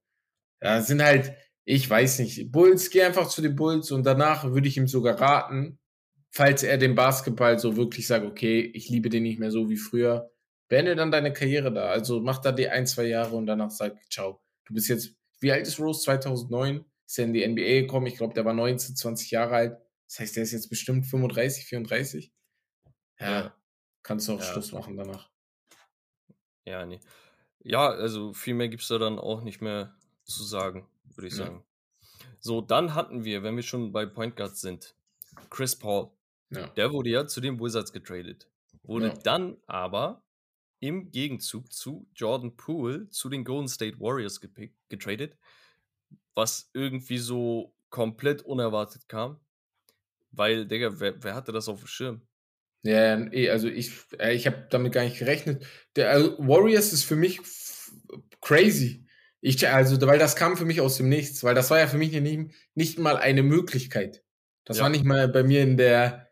ja, 0.62 0.82
sind 0.82 1.04
halt, 1.04 1.34
ich 1.64 1.88
weiß 1.88 2.20
nicht, 2.20 2.52
Bulls, 2.52 2.90
geh 2.90 3.04
einfach 3.04 3.28
zu 3.28 3.42
den 3.42 3.56
Bulls 3.56 3.92
und 3.92 4.06
danach 4.06 4.44
würde 4.44 4.68
ich 4.68 4.78
ihm 4.78 4.88
sogar 4.88 5.22
raten, 5.22 5.80
falls 6.32 6.64
er 6.64 6.80
den 6.80 6.96
Basketball 6.96 7.60
so 7.60 7.78
wirklich 7.78 8.08
sagt, 8.08 8.26
okay, 8.26 8.60
ich 8.74 8.90
liebe 8.90 9.10
den 9.10 9.24
nicht 9.24 9.40
mehr 9.40 9.52
so 9.52 9.70
wie 9.70 9.78
früher, 9.78 10.33
beende 10.74 10.96
dann 10.96 11.12
deine 11.12 11.31
Karriere 11.31 11.72
da. 11.72 11.86
Also 11.90 12.20
mach 12.20 12.40
da 12.40 12.52
die 12.52 12.68
ein, 12.68 12.88
zwei 12.88 13.04
Jahre 13.04 13.36
und 13.36 13.46
danach 13.46 13.70
sag, 13.70 13.96
ciao. 14.12 14.42
Du 14.66 14.74
bist 14.74 14.90
jetzt, 14.90 15.16
wie 15.40 15.52
alt 15.52 15.68
ist 15.68 15.80
Rose? 15.80 16.02
2009? 16.02 16.84
Ist 17.06 17.20
er 17.20 17.25
in 17.25 17.34
die 17.34 17.48
NBA 17.48 17.81
gekommen? 17.81 18.08
Ich 18.08 18.16
glaube, 18.16 18.34
der 18.34 18.44
war 18.44 18.56
19, 18.56 18.96
20 18.96 19.30
Jahre 19.30 19.56
alt. 19.56 19.78
Das 20.08 20.18
heißt, 20.18 20.36
der 20.36 20.42
ist 20.42 20.52
jetzt 20.52 20.72
bestimmt 20.72 21.06
35, 21.06 21.66
34. 21.66 22.34
Ja, 23.20 23.56
kannst 24.01 24.27
du 24.27 24.34
auch 24.34 24.39
ja. 24.39 24.46
Schluss 24.46 24.72
machen 24.72 24.98
danach. 24.98 25.30
Ja, 26.65 26.88
nee. 26.88 27.01
Ja, 27.60 27.89
also 27.89 28.34
viel 28.34 28.56
mehr 28.56 28.70
gibt 28.70 28.82
es 28.82 28.88
da 28.88 28.98
dann 28.98 29.20
auch 29.20 29.44
nicht 29.44 29.62
mehr 29.62 29.96
zu 30.24 30.44
sagen, 30.44 30.89
würde 31.13 31.27
ich 31.27 31.36
sagen. 31.36 31.63
Ja. 31.63 32.25
So, 32.39 32.62
dann 32.62 32.96
hatten 32.96 33.24
wir, 33.24 33.44
wenn 33.44 33.56
wir 33.56 33.63
schon 33.63 33.92
bei 33.92 34.08
Point 34.08 34.36
Guards 34.36 34.62
sind, 34.62 34.96
Chris 35.51 35.75
Paul. 35.75 36.10
Ja. 36.50 36.65
Der 36.70 36.92
wurde 36.92 37.12
ja 37.12 37.27
zu 37.27 37.42
den 37.42 37.60
Wizards 37.60 37.94
getradet. 37.94 38.50
Wurde 38.82 39.10
ja. 39.10 39.13
dann 39.24 39.58
aber 39.68 40.24
im 40.84 41.12
Gegenzug 41.12 41.72
zu 41.72 42.10
Jordan 42.13 42.58
Poole 42.58 43.10
zu 43.10 43.30
den 43.30 43.46
Golden 43.46 43.70
State 43.70 44.02
Warriors 44.02 44.42
getradet, 44.90 45.38
was 46.36 46.70
irgendwie 46.74 47.20
so 47.20 47.74
komplett 47.90 48.42
unerwartet 48.42 49.08
kam. 49.08 49.40
Weil, 50.32 50.66
Digga, 50.66 51.00
wer, 51.00 51.24
wer 51.24 51.36
hatte 51.36 51.54
das 51.54 51.70
auf 51.70 51.80
dem 51.80 51.88
Schirm? 51.88 52.22
Ja, 52.82 53.18
eh, 53.32 53.50
also 53.50 53.70
ich, 53.70 53.94
äh, 54.20 54.34
ich 54.34 54.46
habe 54.46 54.68
damit 54.72 54.92
gar 54.92 55.06
nicht 55.06 55.18
gerechnet. 55.18 55.66
Der 55.96 56.10
also 56.10 56.38
Warriors 56.40 56.92
ist 56.92 57.06
für 57.06 57.16
mich 57.16 57.40
crazy. 58.42 59.08
Ich, 59.40 59.66
also, 59.66 60.06
weil 60.06 60.20
das 60.20 60.36
kam 60.36 60.58
für 60.58 60.66
mich 60.66 60.82
aus 60.82 60.98
dem 60.98 61.08
Nichts, 61.08 61.46
weil 61.46 61.56
das 61.56 61.70
war 61.70 61.80
ja 61.80 61.88
für 61.88 61.98
mich 61.98 62.12
nicht, 62.12 62.52
nicht 62.75 63.00
mal 63.00 63.16
eine 63.16 63.44
Möglichkeit. 63.44 64.22
Das 64.66 64.78
ja. 64.78 64.84
war 64.84 64.90
nicht 64.90 65.06
mal 65.06 65.30
bei 65.30 65.44
mir 65.44 65.62
in 65.62 65.78
der, 65.78 66.23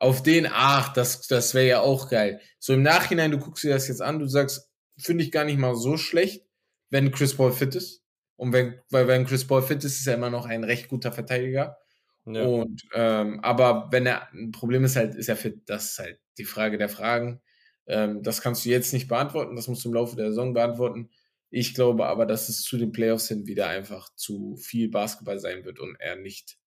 auf 0.00 0.22
den, 0.22 0.46
ach, 0.50 0.92
das, 0.92 1.26
das 1.26 1.54
wäre 1.54 1.66
ja 1.66 1.80
auch 1.80 2.08
geil. 2.08 2.40
So 2.58 2.74
im 2.74 2.82
Nachhinein, 2.82 3.30
du 3.30 3.38
guckst 3.38 3.64
dir 3.64 3.72
das 3.72 3.88
jetzt 3.88 4.02
an, 4.02 4.18
du 4.18 4.26
sagst, 4.26 4.70
finde 4.96 5.24
ich 5.24 5.32
gar 5.32 5.44
nicht 5.44 5.58
mal 5.58 5.74
so 5.74 5.96
schlecht, 5.96 6.46
wenn 6.90 7.10
Chris 7.10 7.36
Paul 7.36 7.52
fit 7.52 7.74
ist. 7.74 8.02
Und 8.36 8.52
wenn, 8.52 8.80
weil 8.90 9.08
wenn 9.08 9.26
Chris 9.26 9.46
Paul 9.46 9.62
fit 9.62 9.82
ist, 9.84 9.98
ist 9.98 10.06
er 10.06 10.14
immer 10.14 10.30
noch 10.30 10.46
ein 10.46 10.64
recht 10.64 10.88
guter 10.88 11.12
Verteidiger. 11.12 11.78
Ja. 12.24 12.44
Und, 12.44 12.82
ähm, 12.94 13.40
aber 13.42 13.88
wenn 13.90 14.06
er, 14.06 14.32
ein 14.32 14.52
Problem 14.52 14.84
ist 14.84 14.96
halt, 14.96 15.14
ist 15.14 15.28
er 15.28 15.36
fit. 15.36 15.62
Das 15.66 15.92
ist 15.92 15.98
halt 15.98 16.20
die 16.36 16.44
Frage 16.44 16.78
der 16.78 16.88
Fragen. 16.88 17.40
Ähm, 17.86 18.22
das 18.22 18.42
kannst 18.42 18.64
du 18.64 18.68
jetzt 18.68 18.92
nicht 18.92 19.08
beantworten, 19.08 19.56
das 19.56 19.66
musst 19.66 19.84
du 19.84 19.88
im 19.88 19.94
Laufe 19.94 20.14
der 20.14 20.28
Saison 20.28 20.52
beantworten. 20.52 21.10
Ich 21.50 21.74
glaube 21.74 22.06
aber, 22.06 22.26
dass 22.26 22.50
es 22.50 22.62
zu 22.62 22.76
den 22.76 22.92
Playoffs 22.92 23.28
hin 23.28 23.46
wieder 23.46 23.68
einfach 23.68 24.14
zu 24.14 24.56
viel 24.56 24.90
Basketball 24.90 25.38
sein 25.38 25.64
wird 25.64 25.80
und 25.80 25.96
er 25.98 26.16
nicht 26.16 26.58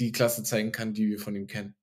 die 0.00 0.10
Klasse 0.10 0.42
zeigen 0.42 0.72
kann, 0.72 0.92
die 0.92 1.08
wir 1.08 1.20
von 1.20 1.36
ihm 1.36 1.46
kennen. 1.46 1.76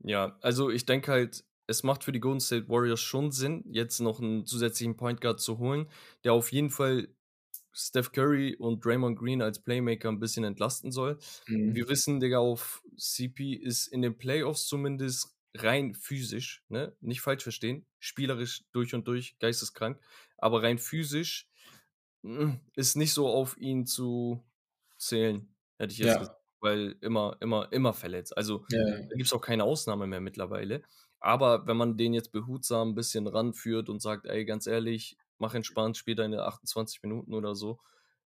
Ja, 0.00 0.38
also 0.42 0.70
ich 0.70 0.86
denke 0.86 1.10
halt, 1.10 1.44
es 1.66 1.82
macht 1.82 2.04
für 2.04 2.12
die 2.12 2.20
Golden 2.20 2.40
State 2.40 2.68
Warriors 2.68 3.00
schon 3.00 3.32
Sinn, 3.32 3.64
jetzt 3.70 4.00
noch 4.00 4.20
einen 4.20 4.46
zusätzlichen 4.46 4.96
Point 4.96 5.20
Guard 5.20 5.40
zu 5.40 5.58
holen, 5.58 5.88
der 6.24 6.32
auf 6.32 6.52
jeden 6.52 6.70
Fall 6.70 7.08
Steph 7.72 8.12
Curry 8.12 8.56
und 8.56 8.84
Draymond 8.84 9.18
Green 9.18 9.42
als 9.42 9.62
Playmaker 9.62 10.08
ein 10.08 10.18
bisschen 10.18 10.44
entlasten 10.44 10.92
soll. 10.92 11.18
Mhm. 11.46 11.74
Wir 11.74 11.88
wissen, 11.88 12.20
Digga, 12.20 12.38
auf 12.38 12.82
CP 12.96 13.52
ist 13.52 13.88
in 13.88 14.02
den 14.02 14.16
Playoffs 14.16 14.66
zumindest 14.66 15.36
rein 15.54 15.94
physisch, 15.94 16.64
ne? 16.68 16.96
Nicht 17.00 17.20
falsch 17.20 17.42
verstehen, 17.42 17.86
spielerisch 17.98 18.64
durch 18.72 18.94
und 18.94 19.06
durch, 19.08 19.38
geisteskrank, 19.38 20.00
aber 20.38 20.62
rein 20.62 20.78
physisch 20.78 21.48
mh, 22.22 22.40
hm, 22.40 22.60
ist 22.74 22.96
nicht 22.96 23.12
so 23.12 23.28
auf 23.28 23.56
ihn 23.58 23.86
zu 23.86 24.44
zählen, 24.98 25.48
hätte 25.78 25.92
ich 25.92 25.98
jetzt 25.98 26.14
ja. 26.14 26.18
gesagt, 26.18 26.40
weil 26.66 26.96
immer, 27.00 27.36
immer, 27.40 27.68
immer 27.72 27.92
verletzt. 27.92 28.36
Also 28.36 28.64
ja. 28.70 28.84
da 28.84 29.14
gibt 29.14 29.26
es 29.26 29.32
auch 29.32 29.40
keine 29.40 29.62
Ausnahme 29.62 30.08
mehr 30.08 30.20
mittlerweile. 30.20 30.82
Aber 31.20 31.66
wenn 31.66 31.76
man 31.76 31.96
den 31.96 32.12
jetzt 32.12 32.32
behutsam 32.32 32.90
ein 32.90 32.94
bisschen 32.94 33.26
ranführt 33.26 33.88
und 33.88 34.02
sagt, 34.02 34.26
ey, 34.26 34.44
ganz 34.44 34.66
ehrlich, 34.66 35.16
mach 35.38 35.54
entspannt, 35.54 35.96
spiel 35.96 36.16
deine 36.16 36.42
28 36.42 37.02
Minuten 37.02 37.34
oder 37.34 37.54
so, 37.54 37.78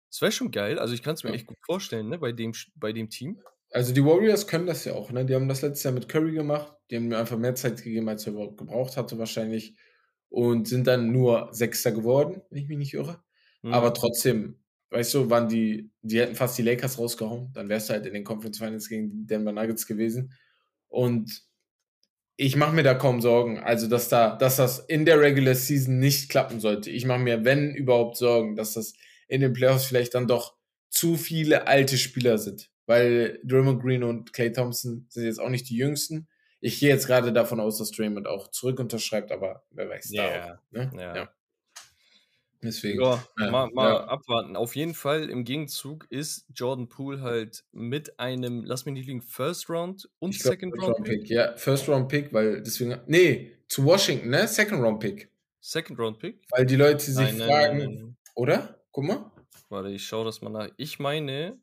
das 0.08 0.22
wäre 0.22 0.32
schon 0.32 0.52
geil. 0.52 0.78
Also 0.78 0.94
ich 0.94 1.02
kann 1.02 1.14
es 1.14 1.24
mir 1.24 1.30
ja. 1.30 1.36
echt 1.36 1.46
gut 1.46 1.58
vorstellen, 1.66 2.08
ne, 2.08 2.18
bei 2.18 2.32
dem, 2.32 2.52
bei 2.76 2.92
dem 2.92 3.10
Team. 3.10 3.40
Also 3.70 3.92
die 3.92 4.04
Warriors 4.04 4.46
können 4.46 4.66
das 4.66 4.84
ja 4.84 4.94
auch, 4.94 5.10
ne? 5.10 5.26
Die 5.26 5.34
haben 5.34 5.48
das 5.48 5.60
letztes 5.60 5.82
Jahr 5.82 5.92
mit 5.92 6.08
Curry 6.08 6.32
gemacht. 6.32 6.72
Die 6.90 6.96
haben 6.96 7.08
mir 7.08 7.18
einfach 7.18 7.36
mehr 7.36 7.54
Zeit 7.54 7.82
gegeben, 7.82 8.08
als 8.08 8.26
er 8.26 8.32
überhaupt 8.32 8.56
gebraucht 8.56 8.96
hatte, 8.96 9.18
wahrscheinlich. 9.18 9.76
Und 10.30 10.68
sind 10.68 10.86
dann 10.86 11.12
nur 11.12 11.48
Sechster 11.52 11.92
geworden, 11.92 12.40
wenn 12.48 12.62
ich 12.62 12.68
mich 12.68 12.78
nicht 12.78 12.94
irre. 12.94 13.22
Mhm. 13.62 13.74
Aber 13.74 13.92
trotzdem, 13.92 14.58
weißt 14.90 15.14
du, 15.14 15.30
waren 15.30 15.48
die, 15.48 15.90
die 16.02 16.20
hätten 16.20 16.34
fast 16.34 16.56
die 16.58 16.62
Lakers 16.62 16.98
rausgehauen. 16.98 17.50
Dann 17.52 17.68
wärst 17.68 17.88
du 17.88 17.94
halt 17.94 18.06
in 18.06 18.14
den 18.14 18.24
Conference 18.24 18.58
Finals 18.58 18.88
gegen 18.88 19.10
die 19.10 19.26
Denver 19.26 19.52
Nuggets 19.52 19.86
gewesen. 19.86 20.32
Und 20.88 21.42
ich 22.36 22.56
mache 22.56 22.74
mir 22.74 22.82
da 22.82 22.94
kaum 22.94 23.20
Sorgen. 23.20 23.58
Also, 23.58 23.88
dass 23.88 24.08
da, 24.08 24.36
dass 24.36 24.56
das 24.56 24.78
in 24.78 25.04
der 25.04 25.20
Regular 25.20 25.54
Season 25.54 25.98
nicht 25.98 26.30
klappen 26.30 26.60
sollte. 26.60 26.90
Ich 26.90 27.04
mache 27.04 27.20
mir, 27.20 27.44
wenn 27.44 27.74
überhaupt, 27.74 28.16
Sorgen, 28.16 28.56
dass 28.56 28.74
das 28.74 28.94
in 29.26 29.40
den 29.40 29.52
Playoffs 29.52 29.86
vielleicht 29.86 30.14
dann 30.14 30.26
doch 30.26 30.56
zu 30.88 31.16
viele 31.16 31.66
alte 31.66 31.98
Spieler 31.98 32.38
sind 32.38 32.70
weil 32.88 33.38
Draymond 33.44 33.82
Green 33.82 34.02
und 34.02 34.32
Clay 34.32 34.50
Thompson 34.50 35.06
sind 35.10 35.24
jetzt 35.24 35.40
auch 35.40 35.50
nicht 35.50 35.68
die 35.68 35.76
jüngsten. 35.76 36.26
Ich 36.60 36.80
gehe 36.80 36.88
jetzt 36.88 37.06
gerade 37.06 37.32
davon 37.32 37.60
aus, 37.60 37.76
dass 37.78 37.90
Draymond 37.90 38.26
auch 38.26 38.48
zurück 38.48 38.80
unterschreibt, 38.80 39.30
aber 39.30 39.62
wer 39.70 39.90
weiß 39.90 40.10
yeah. 40.10 40.60
da. 40.72 40.84
Ne? 40.84 40.90
Ja. 40.96 41.16
ja. 41.16 41.28
Deswegen. 42.62 43.00
Ja, 43.00 43.24
ja, 43.38 43.50
mal, 43.50 43.70
mal 43.72 43.90
ja. 43.90 44.04
abwarten. 44.04 44.56
Auf 44.56 44.74
jeden 44.74 44.94
Fall 44.94 45.30
im 45.30 45.44
Gegenzug 45.44 46.06
ist 46.10 46.44
Jordan 46.52 46.88
Poole 46.88 47.20
halt 47.20 47.64
mit 47.72 48.18
einem, 48.18 48.64
lass 48.64 48.84
mich 48.84 48.94
nicht 48.94 49.06
liegen, 49.06 49.22
First 49.22 49.70
Round 49.70 50.08
und 50.18 50.36
glaub, 50.36 50.52
Second 50.52 50.74
Round, 50.74 50.94
Round 50.96 51.04
Pick. 51.04 51.20
Pick. 51.22 51.30
Ja, 51.30 51.56
First 51.56 51.88
Round 51.88 52.08
Pick, 52.08 52.32
weil 52.32 52.62
deswegen. 52.62 52.98
Nee, 53.06 53.52
zu 53.68 53.84
Washington, 53.84 54.30
ne? 54.30 54.48
Second 54.48 54.82
Round 54.82 55.00
Pick. 55.00 55.30
Second 55.60 55.98
Round 55.98 56.18
Pick? 56.18 56.42
Weil 56.50 56.66
die 56.66 56.76
Leute 56.76 57.04
sich 57.04 57.16
nein, 57.16 57.36
fragen, 57.36 57.78
nein, 57.78 57.94
nein, 57.94 58.16
oder? 58.34 58.80
Guck 58.90 59.04
mal. 59.04 59.30
Warte, 59.68 59.90
ich 59.90 60.04
schaue 60.04 60.24
das 60.24 60.40
mal 60.40 60.50
nach. 60.50 60.68
Ich 60.78 60.98
meine, 60.98 61.60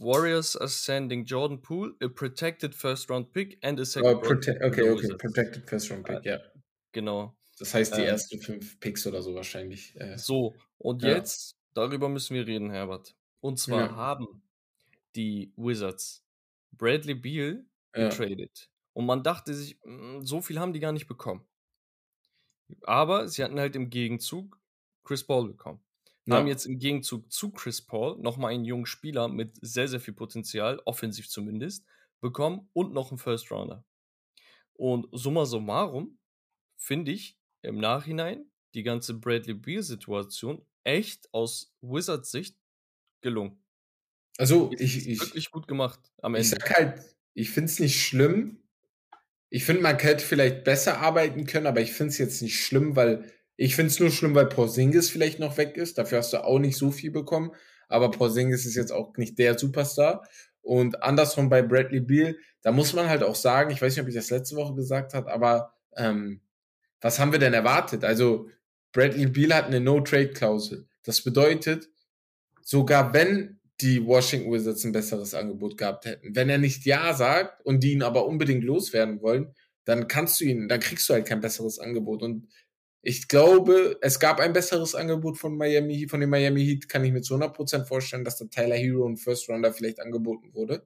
Warriors 0.00 0.56
are 0.56 0.68
sending 0.68 1.24
Jordan 1.24 1.62
Poole 1.62 1.94
a 2.02 2.08
protected 2.08 2.74
first 2.74 3.08
round 3.08 3.32
pick 3.32 3.58
and 3.62 3.78
a 3.80 3.84
second 3.84 4.08
oh, 4.08 4.20
round 4.20 4.42
pick. 4.42 4.62
Okay, 4.62 4.90
okay, 4.90 5.14
protected 5.16 5.68
first 5.68 5.90
round 5.90 6.04
pick, 6.04 6.24
ja. 6.24 6.38
Genau. 6.92 7.37
Das 7.58 7.74
heißt 7.74 7.96
die 7.96 8.02
ähm, 8.02 8.08
ersten 8.08 8.40
fünf 8.40 8.78
Picks 8.80 9.06
oder 9.06 9.22
so 9.22 9.34
wahrscheinlich. 9.34 9.98
Äh, 10.00 10.16
so, 10.16 10.54
und 10.78 11.02
ja. 11.02 11.10
jetzt, 11.10 11.58
darüber 11.74 12.08
müssen 12.08 12.34
wir 12.34 12.46
reden, 12.46 12.70
Herbert. 12.70 13.16
Und 13.40 13.58
zwar 13.58 13.90
ja. 13.90 13.96
haben 13.96 14.42
die 15.16 15.52
Wizards 15.56 16.24
Bradley 16.72 17.14
Beal 17.14 17.64
ja. 17.94 18.08
getradet. 18.08 18.70
Und 18.92 19.06
man 19.06 19.22
dachte 19.22 19.54
sich, 19.54 19.78
hm, 19.82 20.24
so 20.24 20.40
viel 20.40 20.58
haben 20.58 20.72
die 20.72 20.80
gar 20.80 20.92
nicht 20.92 21.06
bekommen. 21.06 21.46
Aber 22.82 23.28
sie 23.28 23.42
hatten 23.42 23.58
halt 23.58 23.76
im 23.76 23.90
Gegenzug 23.90 24.60
Chris 25.04 25.24
Paul 25.24 25.48
bekommen. 25.48 25.80
Ja. 26.26 26.36
Haben 26.36 26.48
jetzt 26.48 26.66
im 26.66 26.78
Gegenzug 26.78 27.32
zu 27.32 27.50
Chris 27.50 27.80
Paul 27.80 28.18
nochmal 28.18 28.52
einen 28.52 28.64
jungen 28.64 28.86
Spieler 28.86 29.28
mit 29.28 29.56
sehr, 29.62 29.88
sehr 29.88 30.00
viel 30.00 30.14
Potenzial, 30.14 30.80
offensiv 30.84 31.28
zumindest, 31.28 31.86
bekommen 32.20 32.68
und 32.74 32.92
noch 32.92 33.10
einen 33.10 33.18
First 33.18 33.50
Rounder. 33.50 33.84
Und 34.74 35.08
summa 35.12 35.46
summarum 35.46 36.18
finde 36.76 37.12
ich 37.12 37.37
im 37.68 37.78
Nachhinein 37.78 38.50
die 38.74 38.82
ganze 38.82 39.14
Bradley 39.14 39.54
Beal-Situation 39.54 40.64
echt 40.84 41.28
aus 41.32 41.74
Wizards 41.80 42.30
Sicht 42.30 42.56
gelungen. 43.20 43.62
Also, 44.38 44.70
ich, 44.78 45.08
ich. 45.08 45.20
Wirklich 45.20 45.50
gut 45.50 45.68
gemacht 45.68 46.00
am 46.22 46.34
Ende. 46.34 46.46
Ich 46.46 46.50
sag 46.50 46.70
halt, 46.76 47.00
ich 47.34 47.50
finde 47.50 47.70
es 47.70 47.80
nicht 47.80 48.00
schlimm. 48.00 48.62
Ich 49.50 49.64
finde, 49.64 49.82
man 49.82 49.98
hätte 49.98 50.24
vielleicht 50.24 50.64
besser 50.64 50.98
arbeiten 51.00 51.46
können, 51.46 51.66
aber 51.66 51.80
ich 51.80 51.92
finde 51.92 52.10
es 52.10 52.18
jetzt 52.18 52.42
nicht 52.42 52.62
schlimm, 52.62 52.96
weil 52.96 53.32
ich 53.56 53.74
finde 53.74 53.90
es 53.90 53.98
nur 53.98 54.10
schlimm, 54.10 54.34
weil 54.34 54.46
Porzingis 54.46 55.10
vielleicht 55.10 55.38
noch 55.38 55.56
weg 55.56 55.76
ist. 55.76 55.98
Dafür 55.98 56.18
hast 56.18 56.32
du 56.32 56.44
auch 56.44 56.58
nicht 56.58 56.76
so 56.76 56.90
viel 56.90 57.10
bekommen. 57.10 57.52
Aber 57.88 58.10
Porzingis 58.10 58.66
ist 58.66 58.76
jetzt 58.76 58.92
auch 58.92 59.16
nicht 59.16 59.38
der 59.38 59.58
Superstar. 59.58 60.26
Und 60.60 61.02
andersrum 61.02 61.48
bei 61.48 61.62
Bradley 61.62 62.00
Beal, 62.00 62.36
da 62.62 62.72
muss 62.72 62.92
man 62.92 63.08
halt 63.08 63.22
auch 63.22 63.34
sagen, 63.34 63.70
ich 63.70 63.80
weiß 63.80 63.96
nicht, 63.96 64.02
ob 64.02 64.08
ich 64.08 64.14
das 64.14 64.30
letzte 64.30 64.56
Woche 64.56 64.74
gesagt 64.74 65.14
habe, 65.14 65.32
aber 65.32 65.74
ähm, 65.96 66.40
was 67.00 67.18
haben 67.18 67.32
wir 67.32 67.38
denn 67.38 67.54
erwartet? 67.54 68.04
Also 68.04 68.48
Bradley 68.92 69.26
Beal 69.26 69.54
hat 69.54 69.66
eine 69.66 69.80
No-Trade-Klausel. 69.80 70.88
Das 71.04 71.22
bedeutet, 71.22 71.88
sogar 72.62 73.12
wenn 73.12 73.60
die 73.80 74.04
Washington 74.04 74.52
Wizards 74.52 74.84
ein 74.84 74.92
besseres 74.92 75.34
Angebot 75.34 75.78
gehabt 75.78 76.04
hätten, 76.04 76.34
wenn 76.34 76.50
er 76.50 76.58
nicht 76.58 76.84
Ja 76.84 77.14
sagt 77.14 77.64
und 77.64 77.82
die 77.82 77.92
ihn 77.92 78.02
aber 78.02 78.26
unbedingt 78.26 78.64
loswerden 78.64 79.22
wollen, 79.22 79.54
dann 79.84 80.08
kannst 80.08 80.40
du 80.40 80.44
ihn, 80.44 80.68
dann 80.68 80.80
kriegst 80.80 81.08
du 81.08 81.14
halt 81.14 81.26
kein 81.26 81.40
besseres 81.40 81.78
Angebot. 81.78 82.22
Und 82.22 82.48
ich 83.02 83.28
glaube, 83.28 83.96
es 84.02 84.18
gab 84.18 84.40
ein 84.40 84.52
besseres 84.52 84.94
Angebot 84.94 85.38
von 85.38 85.56
Miami, 85.56 86.08
von 86.08 86.20
dem 86.20 86.30
Miami 86.30 86.64
Heat, 86.64 86.88
kann 86.88 87.04
ich 87.04 87.12
mir 87.12 87.22
zu 87.22 87.36
100% 87.36 87.86
vorstellen, 87.86 88.24
dass 88.24 88.36
der 88.36 88.50
Tyler 88.50 88.76
Hero 88.76 89.04
und 89.04 89.18
First 89.18 89.48
Rounder 89.48 89.72
vielleicht 89.72 90.00
angeboten 90.00 90.52
wurde. 90.52 90.84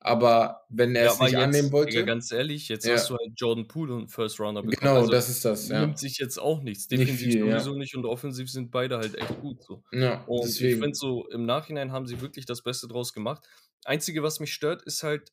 Aber 0.00 0.64
wenn 0.68 0.94
er 0.94 1.06
ja, 1.06 1.12
es 1.12 1.18
nicht 1.18 1.32
jetzt, 1.32 1.40
annehmen 1.40 1.72
wollte. 1.72 2.04
Ganz 2.04 2.30
ehrlich, 2.30 2.68
jetzt 2.68 2.86
ja. 2.86 2.94
hast 2.94 3.10
du 3.10 3.16
halt 3.16 3.32
Jordan 3.36 3.66
Poole 3.66 3.94
und 3.94 4.08
First 4.08 4.38
Rounder 4.38 4.62
bekommen. 4.62 4.78
Genau, 4.80 5.00
also, 5.00 5.10
das 5.10 5.28
ist 5.28 5.44
das. 5.44 5.68
Ja. 5.68 5.80
Nimmt 5.80 5.98
sich 5.98 6.18
jetzt 6.18 6.38
auch 6.38 6.62
nichts. 6.62 6.86
Definitiv 6.86 7.26
nicht 7.26 7.32
viel, 7.34 7.50
sowieso 7.50 7.74
nicht 7.74 7.96
und 7.96 8.04
offensiv 8.04 8.48
sind 8.48 8.70
beide 8.70 8.98
halt 8.98 9.16
echt 9.16 9.40
gut 9.40 9.62
so. 9.62 9.82
Ja, 9.90 10.22
und 10.24 10.44
deswegen. 10.44 10.74
ich 10.74 10.80
finde 10.80 10.94
so, 10.94 11.26
im 11.28 11.46
Nachhinein 11.46 11.90
haben 11.90 12.06
sie 12.06 12.20
wirklich 12.20 12.46
das 12.46 12.62
Beste 12.62 12.86
draus 12.86 13.12
gemacht. 13.12 13.44
Einzige, 13.84 14.22
was 14.22 14.38
mich 14.38 14.54
stört, 14.54 14.82
ist 14.82 15.02
halt, 15.02 15.32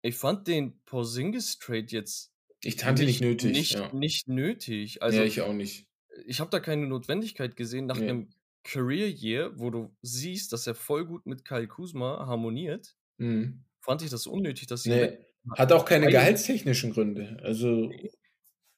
ich 0.00 0.16
fand 0.16 0.48
den 0.48 0.80
Porzingis-Trade 0.86 1.86
jetzt 1.88 2.32
ich 2.64 2.76
fand 2.76 2.98
nicht, 2.98 3.08
nicht 3.08 3.20
nötig. 3.20 3.52
Nicht, 3.52 3.74
ja. 3.74 3.92
nicht 3.92 4.28
nötig. 4.28 5.02
Also, 5.02 5.18
ja, 5.18 5.24
ich 5.24 5.40
auch 5.40 5.52
nicht. 5.52 5.88
Ich 6.26 6.40
habe 6.40 6.50
da 6.50 6.60
keine 6.60 6.86
Notwendigkeit 6.86 7.56
gesehen 7.56 7.86
nach 7.86 8.00
einem 8.00 8.30
Career 8.64 9.08
Year, 9.08 9.52
wo 9.58 9.70
du 9.70 9.94
siehst, 10.02 10.52
dass 10.52 10.66
er 10.66 10.74
voll 10.74 11.04
gut 11.04 11.26
mit 11.26 11.44
Kyle 11.44 11.66
Kuzma 11.66 12.26
harmoniert. 12.26 12.94
Mhm. 13.18 13.64
Fand 13.80 14.02
ich 14.02 14.10
das 14.10 14.26
unnötig, 14.26 14.66
dass 14.66 14.84
sie. 14.84 14.90
Nee. 14.90 15.18
Hat 15.56 15.72
auch 15.72 15.84
keine 15.84 16.06
gehaltstechnischen 16.06 16.92
Gründe. 16.92 17.38
Also. 17.42 17.90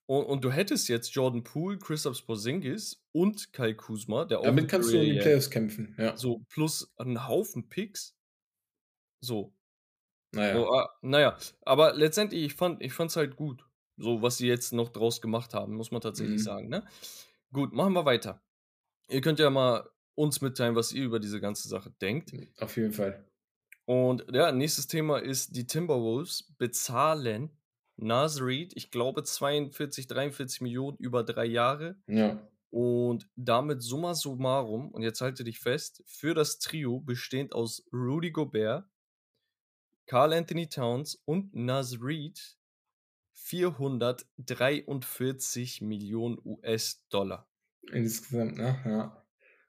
Und, 0.06 0.24
und, 0.26 0.44
du 0.44 0.52
hättest 0.52 0.88
jetzt 0.88 1.14
Jordan 1.14 1.44
Poole, 1.44 1.78
Christoph 1.78 2.26
Porzingis 2.26 3.02
und 3.12 3.52
Kyle 3.52 3.74
Kuzma, 3.74 4.24
der 4.26 4.40
auch. 4.40 4.44
Damit 4.44 4.68
kannst 4.68 4.92
du 4.92 4.98
in 4.98 5.14
die 5.14 5.20
Playoffs 5.20 5.50
kämpfen, 5.50 5.94
ja. 5.98 6.16
So, 6.16 6.44
plus 6.50 6.92
einen 6.98 7.26
Haufen 7.26 7.68
Picks. 7.68 8.14
So. 9.20 9.54
Naja. 10.32 10.54
So, 10.54 10.72
ah, 10.72 10.90
naja, 11.00 11.38
aber 11.62 11.94
letztendlich, 11.94 12.44
ich 12.44 12.54
fand 12.54 12.82
es 12.82 13.16
halt 13.16 13.36
gut. 13.36 13.64
So, 13.96 14.22
was 14.22 14.38
sie 14.38 14.48
jetzt 14.48 14.72
noch 14.72 14.88
draus 14.90 15.20
gemacht 15.20 15.54
haben, 15.54 15.74
muss 15.74 15.90
man 15.90 16.00
tatsächlich 16.00 16.40
mhm. 16.40 16.44
sagen. 16.44 16.68
Ne? 16.68 16.84
Gut, 17.52 17.72
machen 17.72 17.92
wir 17.92 18.04
weiter. 18.04 18.42
Ihr 19.08 19.20
könnt 19.20 19.38
ja 19.38 19.50
mal 19.50 19.88
uns 20.14 20.40
mitteilen, 20.40 20.74
was 20.74 20.92
ihr 20.92 21.04
über 21.04 21.20
diese 21.20 21.40
ganze 21.40 21.68
Sache 21.68 21.90
denkt. 22.00 22.32
Auf 22.58 22.76
jeden 22.76 22.92
Fall. 22.92 23.24
Und 23.86 24.24
ja, 24.32 24.52
nächstes 24.52 24.86
Thema 24.86 25.18
ist, 25.18 25.56
die 25.56 25.66
Timberwolves 25.66 26.54
bezahlen 26.58 27.50
Nas 27.96 28.40
Reed, 28.40 28.72
ich 28.74 28.90
glaube 28.90 29.22
42, 29.22 30.06
43 30.06 30.62
Millionen 30.62 30.96
über 30.96 31.22
drei 31.22 31.44
Jahre. 31.44 31.96
Ja. 32.06 32.40
Und 32.70 33.28
damit 33.36 33.82
summa 33.82 34.14
summarum, 34.14 34.90
und 34.90 35.02
jetzt 35.02 35.20
halte 35.20 35.44
dich 35.44 35.60
fest, 35.60 36.02
für 36.06 36.32
das 36.34 36.58
Trio 36.58 37.00
bestehend 37.00 37.54
aus 37.54 37.86
Rudy 37.92 38.32
Gobert, 38.32 38.88
Carl 40.06 40.32
Anthony 40.32 40.68
Towns 40.68 41.22
und 41.24 41.54
Nas 41.54 42.02
Reed 42.02 42.58
443 43.34 45.82
Millionen 45.82 46.38
US-Dollar. 46.44 47.48
Insgesamt, 47.92 48.56
ne? 48.56 48.80
Ja. 48.84 49.23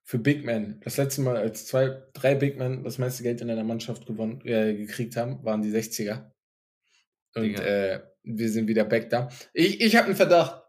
Für 0.07 0.19
Big 0.19 0.45
Men. 0.45 0.79
Das 0.83 0.97
letzte 0.97 1.21
Mal, 1.21 1.35
als 1.35 1.65
zwei, 1.65 2.03
drei 2.13 2.35
Big 2.35 2.59
Men 2.59 2.83
das 2.83 2.99
meiste 2.99 3.23
Geld 3.23 3.41
in 3.41 3.49
einer 3.49 3.63
Mannschaft 3.63 4.05
gewonnen, 4.05 4.39
äh, 4.45 4.75
gekriegt 4.75 5.17
haben, 5.17 5.43
waren 5.43 5.63
die 5.63 5.71
60er. 5.71 6.31
Und 7.33 7.59
äh, 7.59 8.01
wir 8.23 8.49
sind 8.49 8.67
wieder 8.67 8.85
back 8.85 9.09
da. 9.09 9.29
Ich, 9.51 9.81
ich 9.81 9.95
habe 9.95 10.05
einen 10.05 10.15
Verdacht. 10.15 10.61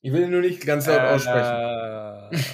Ich 0.00 0.12
will 0.12 0.28
nur 0.28 0.40
nicht 0.40 0.64
ganz 0.64 0.86
laut 0.86 1.00
aussprechen. 1.00 2.44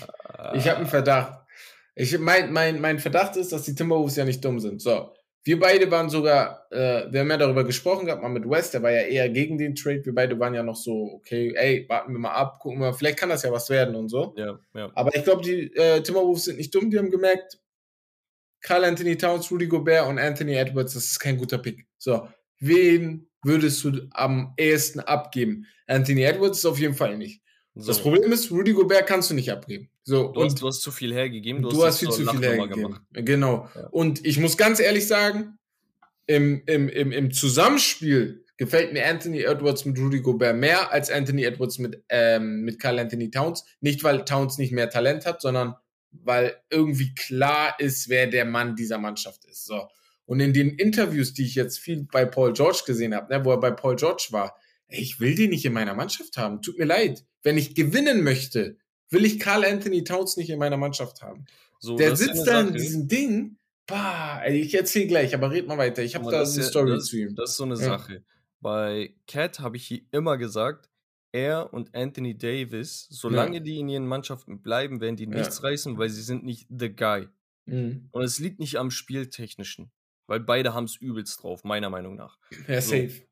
ich 0.55 0.69
habe 0.69 0.79
einen 0.79 0.87
Verdacht. 0.87 1.47
Ich, 1.95 2.19
mein, 2.19 2.52
mein, 2.52 2.81
mein 2.81 2.99
Verdacht 2.99 3.37
ist, 3.37 3.52
dass 3.52 3.62
die 3.62 3.76
Timberwolves 3.76 4.17
ja 4.17 4.25
nicht 4.25 4.45
dumm 4.45 4.59
sind. 4.59 4.83
So. 4.83 5.14
Wir 5.43 5.59
beide 5.59 5.91
waren 5.91 6.11
sogar, 6.11 6.67
äh, 6.71 7.11
wir 7.11 7.21
haben 7.21 7.31
ja 7.31 7.39
darüber 7.39 7.65
gesprochen 7.65 8.05
gehabt, 8.05 8.23
mal 8.23 8.29
mit 8.29 8.49
West, 8.49 8.75
der 8.75 8.83
war 8.83 8.91
ja 8.91 9.03
eher 9.03 9.29
gegen 9.31 9.57
den 9.57 9.75
Trade. 9.75 10.05
Wir 10.05 10.15
beide 10.15 10.39
waren 10.39 10.55
ja 10.55 10.63
noch 10.63 10.77
so, 10.77 11.13
okay, 11.15 11.55
ey, 11.57 11.87
warten 11.89 12.13
wir 12.13 12.19
mal 12.19 12.33
ab, 12.33 12.59
gucken 12.61 12.79
wir 12.79 12.91
mal, 12.91 12.93
vielleicht 12.93 13.19
kann 13.19 13.31
das 13.31 13.43
ja 13.43 13.51
was 13.51 13.71
werden 13.71 13.95
und 13.95 14.11
so. 14.11 14.35
Ja, 14.37 14.59
ja. 14.75 14.91
Aber 14.95 15.15
ich 15.17 15.25
glaube, 15.25 15.43
die 15.43 15.75
äh, 15.75 16.03
Timberwolves 16.03 16.45
sind 16.45 16.59
nicht 16.59 16.75
dumm, 16.75 16.91
die 16.91 16.99
haben 16.99 17.11
gemerkt, 17.11 17.59
Carl 18.61 18.85
Anthony 18.85 19.17
Towns, 19.17 19.51
Rudy 19.51 19.67
Gobert 19.67 20.07
und 20.09 20.19
Anthony 20.19 20.55
Edwards, 20.55 20.93
das 20.95 21.07
ist 21.07 21.19
kein 21.19 21.39
guter 21.39 21.59
Pick. 21.59 21.87
So, 21.97 22.29
wen 22.59 23.31
würdest 23.43 23.83
du 23.85 24.09
am 24.11 24.53
ehesten 24.59 25.01
abgeben? 25.01 25.67
Anthony 25.87 26.23
Edwards 26.23 26.59
ist 26.59 26.67
auf 26.67 26.79
jeden 26.79 26.95
Fall 26.95 27.17
nicht. 27.17 27.40
So. 27.75 27.87
Das 27.87 28.00
Problem 28.00 28.33
ist, 28.33 28.50
Rudy 28.50 28.73
Gobert 28.73 29.07
kannst 29.07 29.31
du 29.31 29.35
nicht 29.35 29.50
abgeben. 29.50 29.91
So, 30.03 30.29
du, 30.33 30.43
hast, 30.43 30.61
du 30.61 30.67
hast 30.67 30.81
zu 30.81 30.91
viel 30.91 31.15
hergegeben. 31.15 31.62
Du, 31.62 31.69
du 31.69 31.85
hast, 31.85 31.95
hast 31.95 31.99
viel 32.00 32.11
zu 32.11 32.27
viel 32.27 32.43
hergegeben. 32.43 32.83
Gemacht. 32.83 33.03
Genau. 33.12 33.69
Ja. 33.75 33.87
Und 33.89 34.27
ich 34.27 34.39
muss 34.39 34.57
ganz 34.57 34.81
ehrlich 34.81 35.07
sagen, 35.07 35.59
im, 36.27 36.62
im, 36.67 36.89
im, 36.89 37.12
im 37.12 37.31
Zusammenspiel 37.33 38.45
gefällt 38.57 38.93
mir 38.93 39.07
Anthony 39.07 39.43
Edwards 39.43 39.85
mit 39.85 39.99
Rudy 39.99 40.21
Gobert 40.21 40.57
mehr 40.57 40.93
als 40.93 41.11
Anthony 41.11 41.45
Edwards 41.45 41.79
mit, 41.79 42.03
ähm, 42.09 42.62
mit 42.62 42.79
Carl 42.81 42.99
Anthony 42.99 43.31
Towns. 43.31 43.65
Nicht, 43.81 44.05
weil 44.05 44.25
Towns 44.25 44.59
nicht 44.59 44.73
mehr 44.73 44.91
Talent 44.91 45.25
hat, 45.25 45.41
sondern 45.41 45.77
weil 46.12 46.57
irgendwie 46.71 47.15
klar 47.15 47.79
ist, 47.79 48.09
wer 48.09 48.27
der 48.27 48.45
Mann 48.45 48.77
dieser 48.77 48.99
Mannschaft 48.99 49.45
ist. 49.45 49.65
So. 49.65 49.89
Und 50.27 50.41
in 50.41 50.53
den 50.53 50.71
Interviews, 50.71 51.35
die 51.35 51.45
ich 51.45 51.55
jetzt 51.55 51.79
viel 51.79 52.07
bei 52.11 52.25
Paul 52.25 52.53
George 52.53 52.83
gesehen 52.87 53.15
habe, 53.15 53.33
ne, 53.33 53.45
wo 53.45 53.53
er 53.53 53.61
bei 53.61 53.71
Paul 53.71 53.97
George 53.97 54.29
war, 54.31 54.57
ich 54.91 55.21
will 55.21 55.35
den 55.35 55.51
nicht 55.51 55.65
in 55.65 55.73
meiner 55.73 55.95
Mannschaft 55.95 56.37
haben. 56.37 56.63
Tut 56.63 56.79
mir 56.79 56.85
leid. 56.85 57.25
Wenn 57.43 57.57
ich 57.57 57.75
gewinnen 57.75 58.23
möchte, 58.23 58.77
will 59.11 59.25
ich 59.25 59.39
Carl 59.39 59.65
Anthony 59.65 60.05
Towns 60.05 60.37
nicht 60.37 60.51
in 60.51 60.59
meiner 60.59 60.77
Mannschaft 60.77 61.23
haben. 61.23 61.47
So, 61.79 61.97
der 61.97 62.17
sitzt 62.17 62.47
da 62.47 62.61
in 62.61 62.75
diesem 62.75 63.09
Ding. 63.09 63.57
Bah, 63.87 64.41
ey, 64.43 64.61
ich 64.61 64.75
erzähle 64.75 65.07
gleich, 65.07 65.35
aber 65.35 65.51
red 65.51 65.67
mal 65.67 65.79
weiter. 65.79 66.03
Ich 66.03 66.15
habe 66.15 66.31
da 66.31 66.43
eine 66.43 66.63
Story 66.63 66.93
das, 66.93 67.07
zu 67.07 67.19
ihm. 67.19 67.35
Das 67.35 67.51
ist 67.51 67.57
so 67.57 67.65
eine 67.65 67.75
ja. 67.75 67.81
Sache. 67.81 68.23
Bei 68.61 69.15
Cat 69.27 69.59
habe 69.61 69.77
ich 69.77 69.87
hier 69.87 70.03
immer 70.13 70.37
gesagt, 70.37 70.91
er 71.33 71.73
und 71.73 71.95
Anthony 71.95 72.37
Davis, 72.37 73.07
solange 73.11 73.59
ja. 73.59 73.61
die 73.61 73.79
in 73.79 73.89
ihren 73.89 74.07
Mannschaften 74.07 74.63
bleiben, 74.63 75.01
werden 75.01 75.17
die 75.17 75.27
nichts 75.27 75.59
ja. 75.59 75.69
reißen, 75.69 75.97
weil 75.99 76.11
sie 76.11 76.23
sind 76.23 76.45
nicht 76.45 76.67
the 76.71 76.95
guy. 76.95 77.29
Mhm. 77.67 78.09
Und 78.11 78.23
es 78.23 78.39
liegt 78.39 78.61
nicht 78.61 78.77
am 78.77 78.91
Spieltechnischen, 78.91 79.91
weil 80.27 80.41
beide 80.41 80.75
haben 80.75 80.85
es 80.85 80.97
übelst 80.97 81.43
drauf, 81.43 81.65
meiner 81.65 81.89
Meinung 81.91 82.17
nach. 82.17 82.39
Ja, 82.69 82.81
so. 82.81 82.91
safe. 82.91 83.23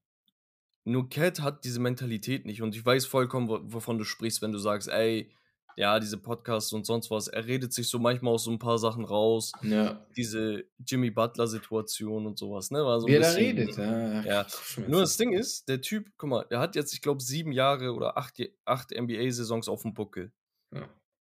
Nur 0.88 1.08
Cat 1.08 1.40
hat 1.40 1.64
diese 1.64 1.80
Mentalität 1.80 2.46
nicht 2.46 2.62
und 2.62 2.74
ich 2.74 2.84
weiß 2.84 3.06
vollkommen, 3.06 3.48
wovon 3.72 3.98
du 3.98 4.04
sprichst, 4.04 4.42
wenn 4.42 4.52
du 4.52 4.58
sagst, 4.58 4.88
ey, 4.88 5.30
ja, 5.76 6.00
diese 6.00 6.16
Podcasts 6.16 6.72
und 6.72 6.86
sonst 6.86 7.08
was, 7.10 7.28
er 7.28 7.46
redet 7.46 7.72
sich 7.72 7.88
so 7.88 8.00
manchmal 8.00 8.34
aus 8.34 8.44
so 8.44 8.50
ein 8.50 8.58
paar 8.58 8.78
Sachen 8.78 9.04
raus. 9.04 9.52
Ja. 9.62 10.04
Diese 10.16 10.64
Jimmy 10.84 11.10
Butler-Situation 11.10 12.26
und 12.26 12.36
sowas, 12.36 12.72
ne? 12.72 12.84
War 12.84 13.00
so 13.00 13.06
Wie 13.06 13.12
er 13.12 13.20
da 13.20 13.30
redet, 13.30 13.76
ja. 13.76 14.22
ja. 14.22 14.46
Nur 14.88 15.02
das 15.02 15.16
Ding 15.16 15.32
ist, 15.32 15.68
der 15.68 15.80
Typ, 15.80 16.10
guck 16.16 16.30
mal, 16.30 16.46
er 16.50 16.58
hat 16.58 16.74
jetzt, 16.74 16.92
ich 16.94 17.00
glaube, 17.00 17.22
sieben 17.22 17.52
Jahre 17.52 17.94
oder 17.94 18.18
acht, 18.18 18.42
acht 18.64 18.90
NBA-Saisons 18.90 19.68
auf 19.68 19.82
dem 19.82 19.94
Buckel. 19.94 20.32
Ja. 20.74 20.88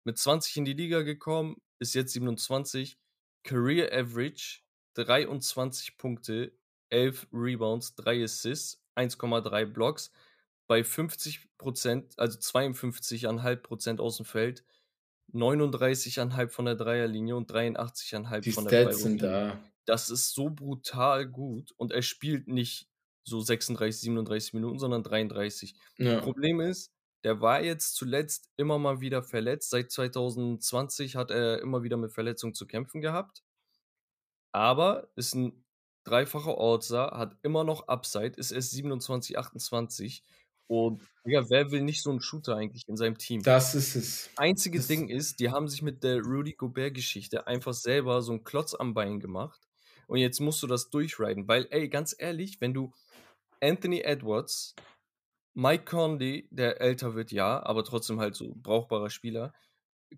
Mit 0.05 0.19
20 0.19 0.59
in 0.59 0.65
die 0.67 0.75
Liga 0.75 1.01
gekommen, 1.01 1.57
ist 1.79 1.95
jetzt 1.95 2.13
27. 2.13 2.99
Career 3.45 3.99
Average 3.99 4.61
23 4.95 5.97
Punkte, 5.97 6.53
11 6.91 7.29
Rebounds, 7.33 7.95
3 7.95 8.25
Assists, 8.25 8.84
1,3 8.97 9.67
Blocks 9.67 10.13
bei 10.67 10.85
50 10.85 11.57
Prozent, 11.59 12.19
also 12.19 12.39
52,5 12.39 13.57
Prozent 13.57 14.01
aus 14.01 14.17
dem 14.17 14.27
Feld, 14.27 14.65
39,5 15.33 16.49
von 16.49 16.65
der 16.67 16.75
Dreierlinie 16.77 17.37
und 17.37 17.51
83,5 17.51 18.43
Die 18.45 18.53
von 18.53 18.65
der 18.65 18.73
Stats 18.83 19.03
sind 19.03 19.23
da. 19.23 19.59
Das 19.87 20.11
ist 20.11 20.33
so 20.35 20.51
brutal 20.51 21.27
gut 21.29 21.73
und 21.77 21.93
er 21.93 22.03
spielt 22.03 22.49
nicht 22.49 22.89
so 23.25 23.41
36, 23.41 24.03
37 24.03 24.55
Minuten, 24.55 24.79
sondern 24.79 25.03
33. 25.03 25.75
Ja. 25.99 26.21
Problem 26.21 26.61
ist, 26.61 26.93
der 27.25 27.41
war 27.41 27.63
jetzt 27.63 27.95
zuletzt 27.95 28.51
immer 28.57 28.79
mal 28.79 29.01
wieder 29.01 29.23
verletzt. 29.23 29.71
Seit 29.71 29.91
2020 29.91 31.17
hat 31.17 31.31
er 31.31 31.61
immer 31.61 31.83
wieder 31.83 31.97
mit 31.97 32.13
Verletzungen 32.13 32.55
zu 32.55 32.67
kämpfen 32.67 33.01
gehabt. 33.01 33.43
Aber 34.53 35.09
ist 35.17 35.35
ein 35.35 35.64
dreifacher 36.05 36.57
Ortser, 36.57 37.13
hat 37.13 37.37
immer 37.43 37.65
noch 37.65 37.89
Upside, 37.89 38.37
ist 38.37 38.53
erst 38.53 38.71
27, 38.73 39.39
28 39.39 40.23
und 40.67 41.03
ja, 41.25 41.49
wer 41.51 41.71
will 41.71 41.83
nicht 41.83 42.03
so 42.03 42.11
einen 42.11 42.21
Shooter 42.21 42.57
eigentlich 42.57 42.89
in 42.89 42.97
seinem 42.97 43.19
Team? 43.19 43.43
Das 43.43 43.75
ist 43.75 43.97
es. 43.97 44.31
Einzige 44.37 44.79
das 44.79 44.87
Ding 44.87 45.09
ist, 45.09 45.41
die 45.41 45.51
haben 45.51 45.69
sich 45.69 45.83
mit 45.83 46.03
der 46.03 46.21
Rudy 46.21 46.53
Gobert-Geschichte 46.53 47.47
einfach 47.47 47.75
selber 47.75 48.23
so 48.23 48.33
einen 48.33 48.45
Klotz 48.45 48.75
am 48.75 48.95
Bein 48.95 49.21
gemacht. 49.21 49.61
Und 50.07 50.19
jetzt 50.19 50.41
musst 50.41 50.63
du 50.63 50.67
das 50.67 50.91
durchriden. 50.91 51.49
Weil, 51.49 51.67
ey, 51.71 51.89
ganz 51.89 52.15
ehrlich, 52.19 52.61
wenn 52.61 52.73
du 52.73 52.93
Anthony 53.61 54.01
Edwards, 54.01 54.75
Mike 55.55 55.85
Conley, 55.85 56.49
der 56.51 56.81
älter 56.81 57.15
wird, 57.15 57.31
ja, 57.31 57.63
aber 57.65 57.85
trotzdem 57.85 58.21
halt 58.21 58.35
so 58.35 58.55
brauchbarer 58.57 59.11
Spieler, 59.11 59.53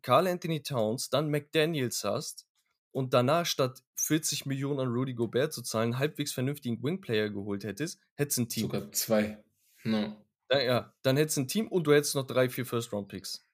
Carl 0.03 0.27
Anthony 0.27 0.62
Towns, 0.62 1.11
dann 1.11 1.31
McDaniels 1.31 2.05
hast 2.05 2.46
und 2.96 3.12
danach 3.12 3.44
statt 3.44 3.82
40 3.96 4.46
Millionen 4.46 4.80
an 4.80 4.88
Rudy 4.88 5.12
Gobert 5.12 5.52
zu 5.52 5.61
zahlen, 5.61 5.92
einen 5.92 5.98
halbwegs 5.98 6.32
vernünftigen 6.32 6.82
Wingplayer 6.82 7.28
geholt 7.28 7.62
hättest, 7.62 8.00
hättest 8.14 8.38
du 8.38 8.42
ein 8.42 8.48
Team. 8.48 8.62
Sogar 8.62 8.90
zwei. 8.92 9.44
No. 9.85 10.16
Ja, 10.50 10.62
ja, 10.62 10.94
dann 11.02 11.18
hättest 11.18 11.37
du 11.37 11.42
ein 11.42 11.48
Team 11.48 11.68
und 11.68 11.87
du 11.87 11.92
hättest 11.92 12.14
noch 12.14 12.26
drei, 12.26 12.48
vier 12.48 12.64
First-Round-Picks, 12.64 13.46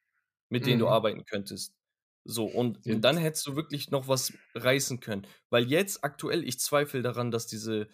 mit 0.49 0.65
denen 0.65 0.77
mhm. 0.77 0.83
du 0.83 0.89
arbeiten 0.91 1.25
könntest. 1.25 1.75
So, 2.23 2.45
und, 2.47 2.87
und, 2.87 3.01
dann 3.01 3.17
hättest 3.17 3.45
du 3.49 3.57
wirklich 3.57 3.91
noch 3.91 4.07
was 4.07 4.33
reißen 4.55 5.01
können. 5.01 5.27
Weil 5.51 5.65
jetzt 5.65 6.05
aktuell, 6.05 6.47
ich 6.47 6.61
zweifle 6.61 7.03
daran, 7.03 7.33
dass 7.33 7.49
diese 7.49 7.89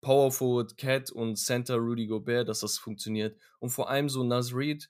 Power 0.00 0.32
Forward 0.32 0.78
Cat 0.78 1.10
und 1.10 1.36
Center 1.36 1.76
Rudy 1.76 2.06
Gobert, 2.06 2.48
dass 2.48 2.60
das 2.60 2.78
funktioniert. 2.78 3.38
Und 3.58 3.68
vor 3.68 3.90
allem 3.90 4.08
so 4.08 4.24
Nas 4.24 4.54
Reed, 4.54 4.88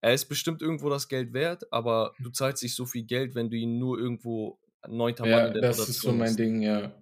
er 0.00 0.14
ist 0.14 0.24
bestimmt 0.24 0.62
irgendwo 0.62 0.90
das 0.90 1.06
Geld 1.06 1.32
wert, 1.32 1.72
aber 1.72 2.12
du 2.18 2.30
zahlst 2.30 2.64
nicht 2.64 2.74
so 2.74 2.86
viel 2.86 3.04
Geld, 3.04 3.36
wenn 3.36 3.50
du 3.50 3.56
ihn 3.56 3.78
nur 3.78 4.00
irgendwo 4.00 4.58
neunter 4.86 5.26
ja, 5.26 5.36
Mann 5.36 5.46
in 5.48 5.52
der 5.54 5.62
das 5.62 5.78
Rotation 5.80 5.90
ist 5.90 6.00
so 6.00 6.12
mein 6.12 6.28
hast. 6.28 6.38
Ding, 6.38 6.62
ja. 6.62 6.94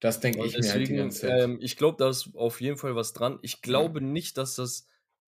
Das 0.00 0.20
denke 0.20 0.44
ich 0.46 0.54
deswegen, 0.54 0.66
mir 0.66 0.72
halt 0.72 0.88
die 0.88 0.94
ganze 0.94 1.20
Zeit. 1.22 1.42
Ähm, 1.42 1.58
ich 1.60 1.76
glaube, 1.76 1.96
da 1.98 2.08
ist 2.08 2.30
auf 2.34 2.60
jeden 2.60 2.76
Fall 2.76 2.94
was 2.94 3.12
dran. 3.12 3.38
Ich 3.42 3.62
glaube 3.62 4.00
ja. 4.00 4.06
nicht, 4.06 4.36
dass 4.36 4.54
das 4.54 4.86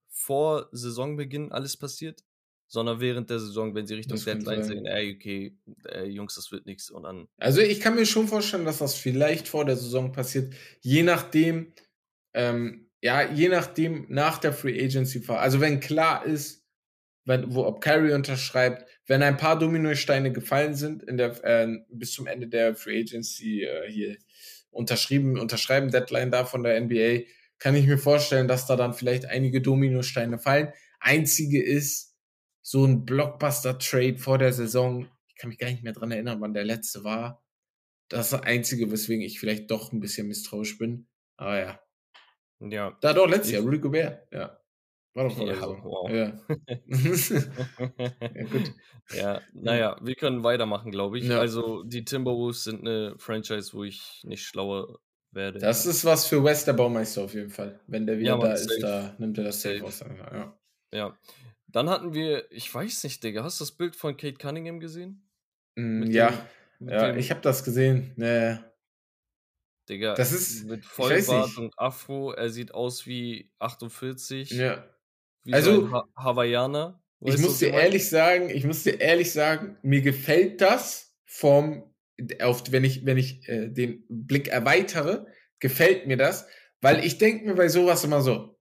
vor 0.09 0.69
Saisonbeginn 0.73 1.51
alles 1.53 1.77
passiert, 1.77 2.23
sondern 2.69 3.01
während 3.01 3.31
der 3.31 3.40
Saison, 3.40 3.75
wenn 3.75 3.87
sie 3.87 3.95
Richtung 3.95 4.16
das 4.16 4.25
Deadline 4.25 4.62
sehen, 4.62 4.87
ey, 4.87 5.16
okay, 5.16 5.57
ey, 5.85 6.09
Jungs, 6.09 6.37
das 6.37 6.53
wird 6.53 6.66
nichts 6.66 6.88
und 6.90 7.03
dann. 7.03 7.27
Also 7.38 7.61
ich 7.61 7.81
kann 7.81 7.97
mir 7.97 8.07
schon 8.07 8.29
vorstellen, 8.29 8.64
dass 8.64 8.79
das 8.79 8.95
vielleicht 8.95 9.49
vor 9.49 9.64
der 9.64 9.77
Saison 9.77 10.12
passiert, 10.12 10.55
je 10.81 11.03
nachdem, 11.03 11.73
ähm, 12.33 12.88
ja, 13.01 13.29
je 13.29 13.49
nachdem 13.49 14.07
nach 14.09 14.38
der 14.38 14.53
Free 14.53 14.85
Agency 14.85 15.21
Phase. 15.21 15.40
Also 15.40 15.61
wenn 15.61 15.81
klar 15.81 16.25
ist, 16.25 16.64
wenn, 17.25 17.53
wo, 17.55 17.64
ob 17.64 17.81
Kyrie 17.81 18.12
unterschreibt, 18.12 18.88
wenn 19.11 19.25
ein 19.25 19.38
paar 19.38 19.59
Dominosteine 19.59 20.31
gefallen 20.31 20.77
sind 20.77 21.03
in 21.03 21.16
der, 21.16 21.44
äh, 21.44 21.66
bis 21.88 22.12
zum 22.12 22.29
Ende 22.29 22.46
der 22.46 22.77
Free 22.77 23.01
Agency 23.01 23.64
äh, 23.64 23.90
hier 23.90 24.16
unterschrieben, 24.70 25.37
unterschreiben 25.37 25.90
Deadline 25.90 26.31
da 26.31 26.44
von 26.44 26.62
der 26.62 26.81
NBA, 26.81 27.25
kann 27.59 27.75
ich 27.75 27.88
mir 27.88 27.99
vorstellen, 27.99 28.46
dass 28.46 28.68
da 28.68 28.77
dann 28.77 28.94
vielleicht 28.94 29.27
einige 29.27 29.61
Dominosteine 29.61 30.38
fallen. 30.38 30.73
Einzige 31.01 31.61
ist 31.61 32.14
so 32.62 32.85
ein 32.85 33.05
Blockbuster-Trade 33.05 34.18
vor 34.18 34.38
der 34.38 34.53
Saison. 34.53 35.09
Ich 35.27 35.35
kann 35.35 35.49
mich 35.49 35.59
gar 35.59 35.70
nicht 35.70 35.83
mehr 35.83 35.92
dran 35.92 36.12
erinnern, 36.12 36.40
wann 36.40 36.55
der 36.55 36.64
letzte 36.64 37.03
war. 37.03 37.44
Das 38.09 38.27
ist 38.27 38.33
das 38.33 38.42
Einzige, 38.44 38.92
weswegen 38.92 39.25
ich 39.25 39.40
vielleicht 39.40 39.73
doch 39.73 39.92
ein 39.92 39.99
bisschen 39.99 40.29
misstrauisch 40.29 40.79
bin. 40.79 41.09
Aber 41.37 41.59
ja. 41.59 41.81
Ja. 42.61 42.96
Da 43.01 43.12
doch 43.12 43.29
letztes 43.29 43.55
Jahr, 43.55 43.62
Rudy 43.62 43.81
Gobert. 43.81 44.33
Ja. 44.33 44.60
War 45.14 45.29
doch 45.29 45.38
ja, 45.46 45.55
Saison. 45.55 45.85
Wow. 45.85 46.11
Ja. 46.11 46.40
ja, 48.35 48.44
gut. 48.44 48.75
Ja, 49.12 49.40
naja, 49.53 49.96
wir 50.01 50.14
können 50.14 50.44
weitermachen, 50.44 50.90
glaube 50.90 51.18
ich. 51.18 51.27
Ja. 51.27 51.40
Also, 51.40 51.83
die 51.83 52.05
Timberwolves 52.05 52.64
sind 52.64 52.81
eine 52.81 53.14
Franchise, 53.18 53.73
wo 53.73 53.85
ich 53.85 54.23
nicht 54.25 54.44
schlauer 54.44 55.01
werde. 55.33 55.59
Das 55.59 55.87
ist 55.87 56.05
was 56.05 56.27
für 56.27 56.42
West 56.44 56.66
der 56.66 56.75
Baumeister 56.75 57.23
auf 57.23 57.35
jeden 57.35 57.51
Fall. 57.51 57.81
Wenn 57.87 58.07
der 58.07 58.18
wieder 58.18 58.33
ja, 58.33 58.38
da 58.38 58.53
ist, 58.53 58.83
da 58.83 59.14
nimmt 59.18 59.38
er 59.38 59.44
das 59.44 59.62
safe 59.62 59.85
aus. 59.85 60.01
Ja. 60.01 60.57
ja. 60.92 61.18
Dann 61.66 61.88
hatten 61.88 62.14
wir, 62.14 62.51
ich 62.51 62.73
weiß 62.73 63.05
nicht, 63.05 63.23
Digga, 63.23 63.44
hast 63.44 63.61
du 63.61 63.64
das 63.64 63.73
Bild 63.73 63.94
von 63.94 64.16
Kate 64.16 64.38
Cunningham 64.38 64.81
gesehen? 64.81 65.25
Mm, 65.77 66.11
ja, 66.11 66.33
dem, 66.81 66.88
ja 66.88 67.07
dem, 67.09 67.18
ich 67.18 67.31
habe 67.31 67.40
das 67.40 67.62
gesehen. 67.62 68.12
Nee. 68.16 68.59
Digga, 69.88 70.14
das 70.14 70.33
ist 70.33 70.66
mit 70.66 70.85
Vollbart 70.85 71.57
und 71.59 71.79
Afro, 71.79 72.33
er 72.33 72.51
sieht 72.51 72.75
aus 72.75 73.07
wie 73.07 73.53
48. 73.59 74.51
Ja. 74.51 74.85
Wie 75.44 75.55
also, 75.55 75.87
so 75.87 75.92
ha 75.92 76.05
Hawaiianer. 76.16 77.00
Ich 77.22 77.38
muss 77.38 77.59
dir 77.59 77.70
ehrlich 77.70 78.09
sagen, 78.09 78.48
ich 78.48 78.64
muss 78.64 78.83
dir 78.83 79.00
ehrlich 79.00 79.33
sagen, 79.33 79.76
mir 79.83 80.00
gefällt 80.00 80.61
das 80.61 81.14
vom 81.24 81.85
auf, 82.40 82.64
wenn 82.70 82.85
ich, 82.85 83.07
wenn 83.07 83.18
ich 83.18 83.48
äh, 83.48 83.68
den 83.68 84.05
Blick 84.09 84.48
erweitere, 84.48 85.26
gefällt 85.59 86.07
mir 86.07 86.16
das, 86.16 86.46
weil 86.81 87.05
ich 87.05 87.18
denke 87.18 87.46
mir 87.46 87.55
bei 87.55 87.68
sowas 87.68 88.05
immer 88.05 88.22
so. 88.22 88.59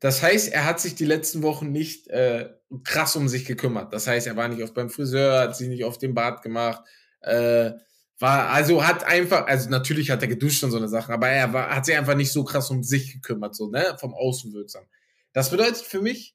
Das 0.00 0.22
heißt, 0.22 0.52
er 0.52 0.64
hat 0.64 0.80
sich 0.80 0.94
die 0.94 1.04
letzten 1.04 1.42
Wochen 1.42 1.72
nicht 1.72 2.08
äh, 2.08 2.50
krass 2.84 3.16
um 3.16 3.28
sich 3.28 3.44
gekümmert. 3.44 3.92
Das 3.92 4.06
heißt, 4.06 4.26
er 4.26 4.36
war 4.36 4.48
nicht 4.48 4.62
oft 4.62 4.74
beim 4.74 4.90
Friseur, 4.90 5.40
hat 5.40 5.56
sich 5.56 5.68
nicht 5.68 5.84
auf 5.84 5.98
den 5.98 6.14
Bart 6.14 6.42
gemacht, 6.42 6.82
äh, 7.20 7.72
war, 8.20 8.50
also 8.50 8.86
hat 8.86 9.04
einfach, 9.04 9.46
also 9.46 9.70
natürlich 9.70 10.10
hat 10.10 10.22
er 10.22 10.28
geduscht 10.28 10.62
und 10.64 10.70
so 10.70 10.76
eine 10.76 10.88
Sache, 10.88 11.12
aber 11.12 11.28
er 11.28 11.52
war, 11.52 11.74
hat 11.74 11.86
sich 11.86 11.96
einfach 11.96 12.16
nicht 12.16 12.32
so 12.32 12.44
krass 12.44 12.70
um 12.70 12.82
sich 12.82 13.12
gekümmert, 13.12 13.54
so, 13.54 13.70
ne, 13.70 13.96
vom 13.98 14.14
Außenwirksam. 14.14 14.84
Das 15.38 15.50
bedeutet 15.50 15.76
für 15.76 16.02
mich, 16.02 16.34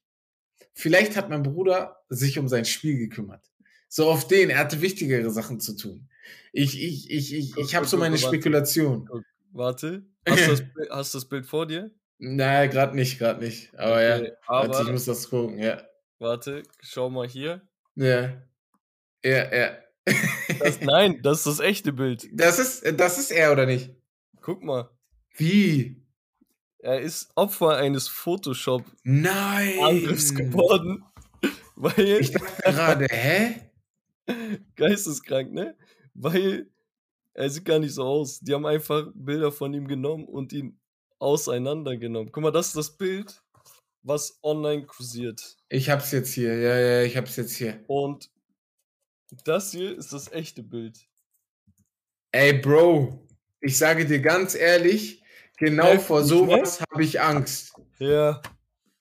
vielleicht 0.72 1.14
hat 1.14 1.28
mein 1.28 1.42
Bruder 1.42 2.02
sich 2.08 2.38
um 2.38 2.48
sein 2.48 2.64
Spiel 2.64 2.96
gekümmert. 2.96 3.52
So 3.86 4.08
auf 4.08 4.26
den, 4.26 4.48
er 4.48 4.56
hatte 4.56 4.80
wichtigere 4.80 5.30
Sachen 5.30 5.60
zu 5.60 5.76
tun. 5.76 6.08
Ich, 6.54 6.82
ich, 6.82 7.10
ich, 7.10 7.34
ich, 7.34 7.54
ich 7.58 7.74
habe 7.74 7.84
so 7.84 7.98
meine 7.98 8.16
Spekulation. 8.16 9.06
Warte, 9.52 10.06
hast 10.26 10.46
du, 10.46 10.50
das, 10.52 10.62
hast 10.90 11.14
das 11.14 11.28
Bild 11.28 11.44
vor 11.44 11.66
dir? 11.66 11.90
Nein, 12.16 12.70
gerade 12.70 12.96
nicht, 12.96 13.18
gerade 13.18 13.44
nicht. 13.44 13.74
Aber 13.78 13.96
okay, 13.96 14.24
ja, 14.24 14.32
aber 14.46 14.68
warte, 14.68 14.84
ich 14.84 14.92
muss 14.92 15.04
das 15.04 15.28
gucken, 15.28 15.58
ja. 15.58 15.82
Warte, 16.18 16.62
schau 16.80 17.10
mal 17.10 17.28
hier. 17.28 17.60
Ja. 17.96 18.42
Ja, 19.22 19.54
ja. 19.54 19.78
Das, 20.60 20.80
nein, 20.80 21.20
das 21.20 21.40
ist 21.40 21.46
das 21.46 21.60
echte 21.60 21.92
Bild. 21.92 22.26
Das 22.32 22.58
ist, 22.58 22.98
das 22.98 23.18
ist 23.18 23.32
er, 23.32 23.52
oder 23.52 23.66
nicht? 23.66 23.94
Guck 24.40 24.64
mal. 24.64 24.88
Wie? 25.36 26.03
Er 26.84 27.00
ist 27.00 27.32
Opfer 27.34 27.78
eines 27.78 28.06
Photoshop-Angriffs 28.08 30.34
geworden. 30.34 31.02
Weil. 31.76 32.20
Ich 32.20 32.32
dachte 32.32 32.62
gerade, 32.62 33.06
hä? 33.10 33.70
Geisteskrank, 34.76 35.54
ne? 35.54 35.78
Weil 36.12 36.68
er 37.32 37.48
sieht 37.48 37.64
gar 37.64 37.78
nicht 37.78 37.94
so 37.94 38.04
aus. 38.04 38.40
Die 38.40 38.52
haben 38.52 38.66
einfach 38.66 39.10
Bilder 39.14 39.50
von 39.50 39.72
ihm 39.72 39.88
genommen 39.88 40.26
und 40.26 40.52
ihn 40.52 40.78
auseinandergenommen. 41.20 42.30
Guck 42.30 42.42
mal, 42.42 42.50
das 42.50 42.66
ist 42.66 42.76
das 42.76 42.98
Bild, 42.98 43.42
was 44.02 44.38
online 44.42 44.84
kursiert. 44.84 45.56
Ich 45.70 45.88
hab's 45.88 46.12
jetzt 46.12 46.34
hier, 46.34 46.54
ja, 46.58 46.78
ja, 46.78 47.02
ich 47.02 47.16
hab's 47.16 47.36
jetzt 47.36 47.56
hier. 47.56 47.82
Und 47.86 48.30
das 49.44 49.72
hier 49.72 49.96
ist 49.96 50.12
das 50.12 50.30
echte 50.30 50.62
Bild. 50.62 51.08
Ey, 52.30 52.52
Bro, 52.52 53.26
ich 53.60 53.78
sage 53.78 54.04
dir 54.04 54.20
ganz 54.20 54.54
ehrlich, 54.54 55.23
genau 55.56 55.84
Helf 55.84 56.06
vor 56.06 56.24
sowas 56.24 56.80
habe 56.80 57.02
ich 57.02 57.20
Angst. 57.20 57.72
Ja. 57.98 58.40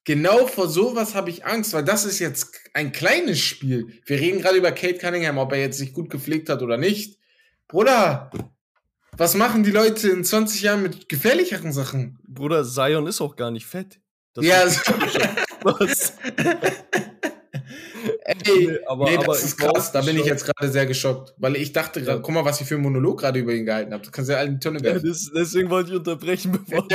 Genau 0.06 0.48
vor 0.48 0.68
sowas 0.68 1.16
habe 1.16 1.30
ich 1.30 1.46
Angst, 1.46 1.74
weil 1.74 1.84
das 1.84 2.04
ist 2.04 2.20
jetzt 2.20 2.60
ein 2.74 2.92
kleines 2.92 3.40
Spiel. 3.40 4.02
Wir 4.06 4.20
reden 4.20 4.42
gerade 4.42 4.58
über 4.58 4.72
Kate 4.72 4.98
Cunningham, 4.98 5.38
ob 5.38 5.52
er 5.54 5.60
jetzt 5.60 5.78
sich 5.78 5.94
gut 5.94 6.10
gepflegt 6.10 6.50
hat 6.50 6.62
oder 6.62 6.78
nicht. 6.78 7.20
Bruder, 7.68 8.30
was 9.16 9.36
machen 9.36 9.64
die 9.64 9.72
Leute 9.72 10.10
in 10.10 10.24
20 10.24 10.62
Jahren 10.62 10.84
mit 10.84 11.08
gefährlicheren 11.08 11.72
Sachen? 11.72 12.20
Bruder, 12.28 12.66
Zion 12.66 13.08
ist 13.08 13.22
auch 13.22 13.36
gar 13.36 13.52
nicht 13.52 13.66
fett. 13.66 14.00
Das 14.34 14.46
ja, 14.46 14.68
so. 14.68 14.82
was? 15.64 16.14
Ey, 18.26 18.36
nee, 18.46 18.80
aber, 18.86 19.06
nee, 19.06 19.16
das 19.18 19.26
aber 19.26 19.36
ist 19.36 19.58
krass. 19.58 19.92
Da 19.92 20.02
bin 20.02 20.18
ich 20.18 20.26
jetzt 20.26 20.46
gerade 20.46 20.72
sehr 20.72 20.86
geschockt. 20.86 21.34
Weil 21.38 21.58
ich 21.58 21.74
dachte 21.74 22.02
gerade, 22.02 22.22
guck 22.22 22.34
mal, 22.34 22.46
was 22.46 22.62
ich 22.62 22.68
für 22.68 22.76
einen 22.76 22.84
Monolog 22.84 23.20
gerade 23.20 23.40
über 23.40 23.54
ihn 23.54 23.66
gehalten 23.66 23.94
habe. 23.94 24.04
Das 24.04 24.12
kannst 24.12 24.30
du 24.30 24.34
ja 24.34 24.40
alle 24.40 24.50
in 24.50 24.56
die 24.56 24.60
Tonne 24.60 24.82
werfen. 24.82 25.08
Das, 25.08 25.32
deswegen 25.36 25.70
wollte 25.70 25.92
ich 25.92 25.98
unterbrechen, 25.98 26.52
bevor 26.68 26.88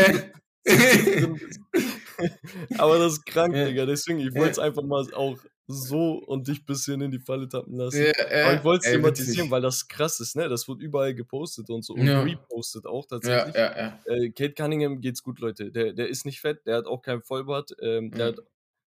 Aber 2.79 2.99
das 2.99 3.14
ist 3.14 3.27
krank, 3.27 3.55
ja. 3.55 3.67
Digga. 3.67 3.87
Deswegen, 3.87 4.21
ich 4.21 4.35
wollte 4.35 4.53
es 4.53 4.59
einfach 4.59 4.83
mal 4.83 5.07
auch 5.14 5.38
so 5.67 6.14
und 6.14 6.49
dich 6.49 6.62
ein 6.62 6.64
bisschen 6.64 7.01
in 7.03 7.11
die 7.11 7.19
Falle 7.19 7.47
tappen 7.47 7.77
lassen. 7.77 8.03
Ja, 8.03 8.12
äh, 8.29 8.43
Aber 8.43 8.55
ich 8.55 8.64
wollte 8.64 8.87
es 8.87 8.93
thematisieren, 8.93 9.51
weil 9.51 9.61
das 9.61 9.87
krass 9.87 10.19
ist, 10.19 10.35
ne? 10.35 10.49
Das 10.49 10.67
wird 10.67 10.81
überall 10.81 11.14
gepostet 11.14 11.69
und 11.69 11.85
so. 11.85 11.93
Und 11.93 12.07
ja. 12.07 12.23
repostet 12.23 12.87
auch 12.87 13.07
tatsächlich. 13.07 13.55
Ja, 13.55 13.77
ja, 13.77 13.99
ja. 14.07 14.14
Äh, 14.14 14.31
Kate 14.31 14.55
Cunningham 14.55 15.01
geht's 15.01 15.23
gut, 15.23 15.41
Leute. 15.41 15.71
Der, 15.71 15.93
der 15.93 16.09
ist 16.09 16.25
nicht 16.25 16.41
fett, 16.41 16.67
der 16.67 16.79
hat 16.79 16.87
auch 16.87 17.03
kein 17.03 17.23
Vollbart. 17.23 17.77
Ähm, 17.83 18.11
der 18.11 18.29
hat 18.29 18.38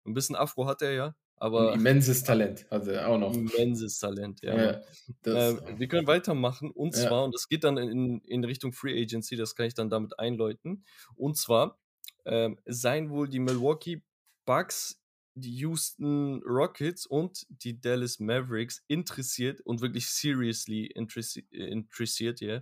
ein 0.06 0.14
bisschen 0.14 0.36
Afro 0.36 0.66
hat 0.66 0.82
er 0.82 0.94
ja. 0.94 1.16
Aber 1.42 1.72
ein 1.72 1.80
immenses 1.80 2.24
Talent 2.24 2.68
hat 2.70 2.86
er 2.86 3.08
auch 3.08 3.18
noch. 3.18 3.34
Immenses 3.34 3.98
Talent, 3.98 4.44
ja. 4.44 4.56
ja 4.56 4.82
das, 5.24 5.56
äh, 5.56 5.80
wir 5.80 5.88
können 5.88 6.06
weitermachen 6.06 6.70
und 6.70 6.96
ja. 6.96 7.08
zwar, 7.08 7.24
und 7.24 7.34
das 7.34 7.50
geht 7.50 7.64
dann 7.64 7.78
in, 7.78 8.22
in 8.26 8.44
Richtung 8.44 8.74
Free 8.74 9.02
Agency, 9.02 9.36
das 9.38 9.56
kann 9.56 9.66
ich 9.66 9.74
dann 9.74 9.90
damit 9.90 10.20
einläuten. 10.20 10.86
Und 11.16 11.38
zwar 11.38 11.80
ähm, 12.26 12.60
seien 12.68 13.10
wohl 13.10 13.28
die 13.28 13.40
Milwaukee 13.40 14.04
Bucks, 14.46 15.02
die 15.34 15.56
Houston 15.56 16.44
Rockets 16.46 17.08
und 17.08 17.48
die 17.50 17.82
Dallas 17.82 18.20
Mavericks 18.20 18.84
interessiert 18.88 19.62
und 19.62 19.82
wirklich 19.82 20.10
seriously 20.10 20.86
interessi 20.86 21.48
interessiert, 21.50 22.40
ja, 22.42 22.62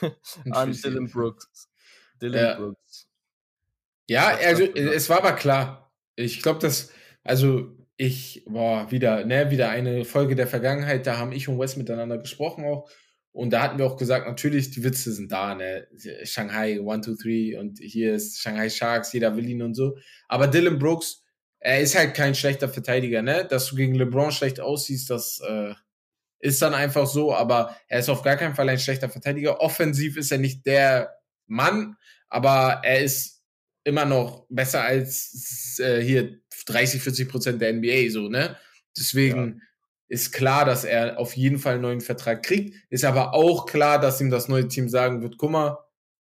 yeah, 0.00 0.16
an 0.52 0.70
Dylan 0.70 1.10
Brooks. 1.10 1.68
Dylan 2.20 2.40
ja. 2.40 2.54
Brooks. 2.56 3.08
Ja, 4.08 4.28
also 4.28 4.62
es 4.62 5.08
war 5.08 5.18
aber 5.18 5.32
klar. 5.32 5.92
Ich 6.14 6.40
glaube, 6.40 6.60
dass, 6.60 6.92
also 7.24 7.81
ich, 8.02 8.42
boah, 8.48 8.90
wieder, 8.90 9.24
ne, 9.24 9.52
wieder 9.52 9.70
eine 9.70 10.04
Folge 10.04 10.34
der 10.34 10.48
Vergangenheit, 10.48 11.06
da 11.06 11.18
haben 11.18 11.30
ich 11.30 11.46
und 11.48 11.60
Wes 11.60 11.76
miteinander 11.76 12.18
gesprochen 12.18 12.64
auch. 12.64 12.90
Und 13.30 13.50
da 13.52 13.62
hatten 13.62 13.78
wir 13.78 13.86
auch 13.86 13.96
gesagt, 13.96 14.26
natürlich, 14.26 14.72
die 14.72 14.82
Witze 14.82 15.12
sind 15.12 15.30
da, 15.30 15.54
ne? 15.54 15.86
Shanghai 16.24 16.80
1, 16.80 17.06
2, 17.06 17.12
3 17.54 17.60
und 17.60 17.78
hier 17.78 18.14
ist 18.14 18.40
Shanghai 18.40 18.68
Sharks, 18.70 19.12
jeder 19.12 19.36
will 19.36 19.48
ihn 19.48 19.62
und 19.62 19.74
so. 19.74 19.96
Aber 20.26 20.48
Dylan 20.48 20.80
Brooks, 20.80 21.22
er 21.60 21.80
ist 21.80 21.96
halt 21.96 22.14
kein 22.14 22.34
schlechter 22.34 22.68
Verteidiger, 22.68 23.22
ne? 23.22 23.46
Dass 23.48 23.68
du 23.68 23.76
gegen 23.76 23.94
LeBron 23.94 24.32
schlecht 24.32 24.58
aussiehst, 24.58 25.08
das 25.08 25.40
äh, 25.48 25.72
ist 26.40 26.60
dann 26.60 26.74
einfach 26.74 27.06
so, 27.06 27.32
aber 27.32 27.76
er 27.86 28.00
ist 28.00 28.08
auf 28.08 28.22
gar 28.22 28.36
keinen 28.36 28.56
Fall 28.56 28.68
ein 28.68 28.80
schlechter 28.80 29.08
Verteidiger. 29.08 29.60
Offensiv 29.60 30.16
ist 30.16 30.32
er 30.32 30.38
nicht 30.38 30.66
der 30.66 31.14
Mann, 31.46 31.96
aber 32.28 32.80
er 32.82 33.00
ist 33.04 33.44
immer 33.84 34.04
noch 34.06 34.46
besser 34.50 34.82
als 34.82 35.78
äh, 35.80 36.02
hier 36.02 36.41
30, 36.64 37.02
40 37.02 37.28
Prozent 37.28 37.60
der 37.60 37.72
NBA, 37.72 38.10
so, 38.10 38.28
ne? 38.28 38.56
Deswegen 38.96 39.48
ja. 39.48 39.66
ist 40.08 40.32
klar, 40.32 40.64
dass 40.64 40.84
er 40.84 41.18
auf 41.18 41.36
jeden 41.36 41.58
Fall 41.58 41.74
einen 41.74 41.82
neuen 41.82 42.00
Vertrag 42.00 42.42
kriegt. 42.42 42.76
Ist 42.90 43.04
aber 43.04 43.34
auch 43.34 43.66
klar, 43.66 44.00
dass 44.00 44.20
ihm 44.20 44.30
das 44.30 44.48
neue 44.48 44.68
Team 44.68 44.88
sagen 44.88 45.22
wird, 45.22 45.38
guck 45.38 45.50
mal, 45.50 45.78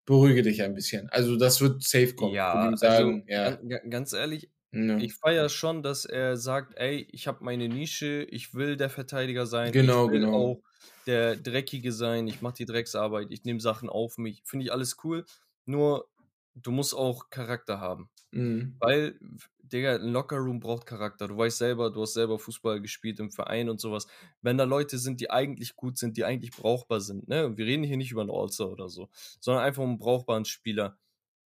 beruhige 0.04 0.42
dich 0.42 0.62
ein 0.62 0.74
bisschen. 0.74 1.08
Also 1.10 1.36
das 1.36 1.60
wird 1.60 1.82
safe 1.82 2.14
kommen. 2.14 2.34
Ja, 2.34 2.52
also 2.52 2.76
sagen, 2.76 3.24
also, 3.28 3.66
ja. 3.66 3.78
ganz 3.88 4.12
ehrlich, 4.12 4.50
ja. 4.72 4.98
ich 4.98 5.14
feiere 5.14 5.48
schon, 5.48 5.82
dass 5.82 6.04
er 6.04 6.36
sagt, 6.36 6.76
ey, 6.76 7.06
ich 7.12 7.26
habe 7.26 7.44
meine 7.44 7.68
Nische, 7.68 8.26
ich 8.30 8.54
will 8.54 8.76
der 8.76 8.90
Verteidiger 8.90 9.46
sein. 9.46 9.72
Genau, 9.72 10.06
ich 10.06 10.12
will 10.12 10.20
genau. 10.20 10.34
auch 10.34 10.62
der 11.06 11.36
Dreckige 11.36 11.92
sein, 11.92 12.26
ich 12.26 12.42
mache 12.42 12.54
die 12.58 12.64
Drecksarbeit, 12.64 13.28
ich 13.30 13.44
nehme 13.44 13.60
Sachen 13.60 13.88
auf 13.88 14.18
mich. 14.18 14.42
Finde 14.44 14.66
ich 14.66 14.72
alles 14.72 14.96
cool. 15.04 15.24
Nur 15.64 16.08
du 16.54 16.70
musst 16.70 16.94
auch 16.94 17.30
Charakter 17.30 17.80
haben. 17.80 18.10
Mhm. 18.30 18.76
Weil, 18.78 19.18
Digga, 19.72 19.94
ein 19.94 20.08
Lockerroom 20.08 20.60
braucht 20.60 20.86
Charakter. 20.86 21.28
Du 21.28 21.36
weißt 21.36 21.58
selber, 21.58 21.90
du 21.90 22.02
hast 22.02 22.14
selber 22.14 22.38
Fußball 22.38 22.80
gespielt 22.80 23.18
im 23.20 23.30
Verein 23.30 23.68
und 23.68 23.80
sowas. 23.80 24.06
Wenn 24.42 24.58
da 24.58 24.64
Leute 24.64 24.98
sind, 24.98 25.20
die 25.20 25.30
eigentlich 25.30 25.76
gut 25.76 25.98
sind, 25.98 26.16
die 26.16 26.24
eigentlich 26.24 26.52
brauchbar 26.52 27.00
sind, 27.00 27.28
ne? 27.28 27.56
Wir 27.56 27.66
reden 27.66 27.84
hier 27.84 27.96
nicht 27.96 28.12
über 28.12 28.20
einen 28.20 28.30
All-Star 28.30 28.70
oder 28.70 28.88
so, 28.88 29.08
sondern 29.40 29.64
einfach 29.64 29.82
um 29.82 29.90
einen 29.90 29.98
brauchbaren 29.98 30.44
Spieler, 30.44 30.98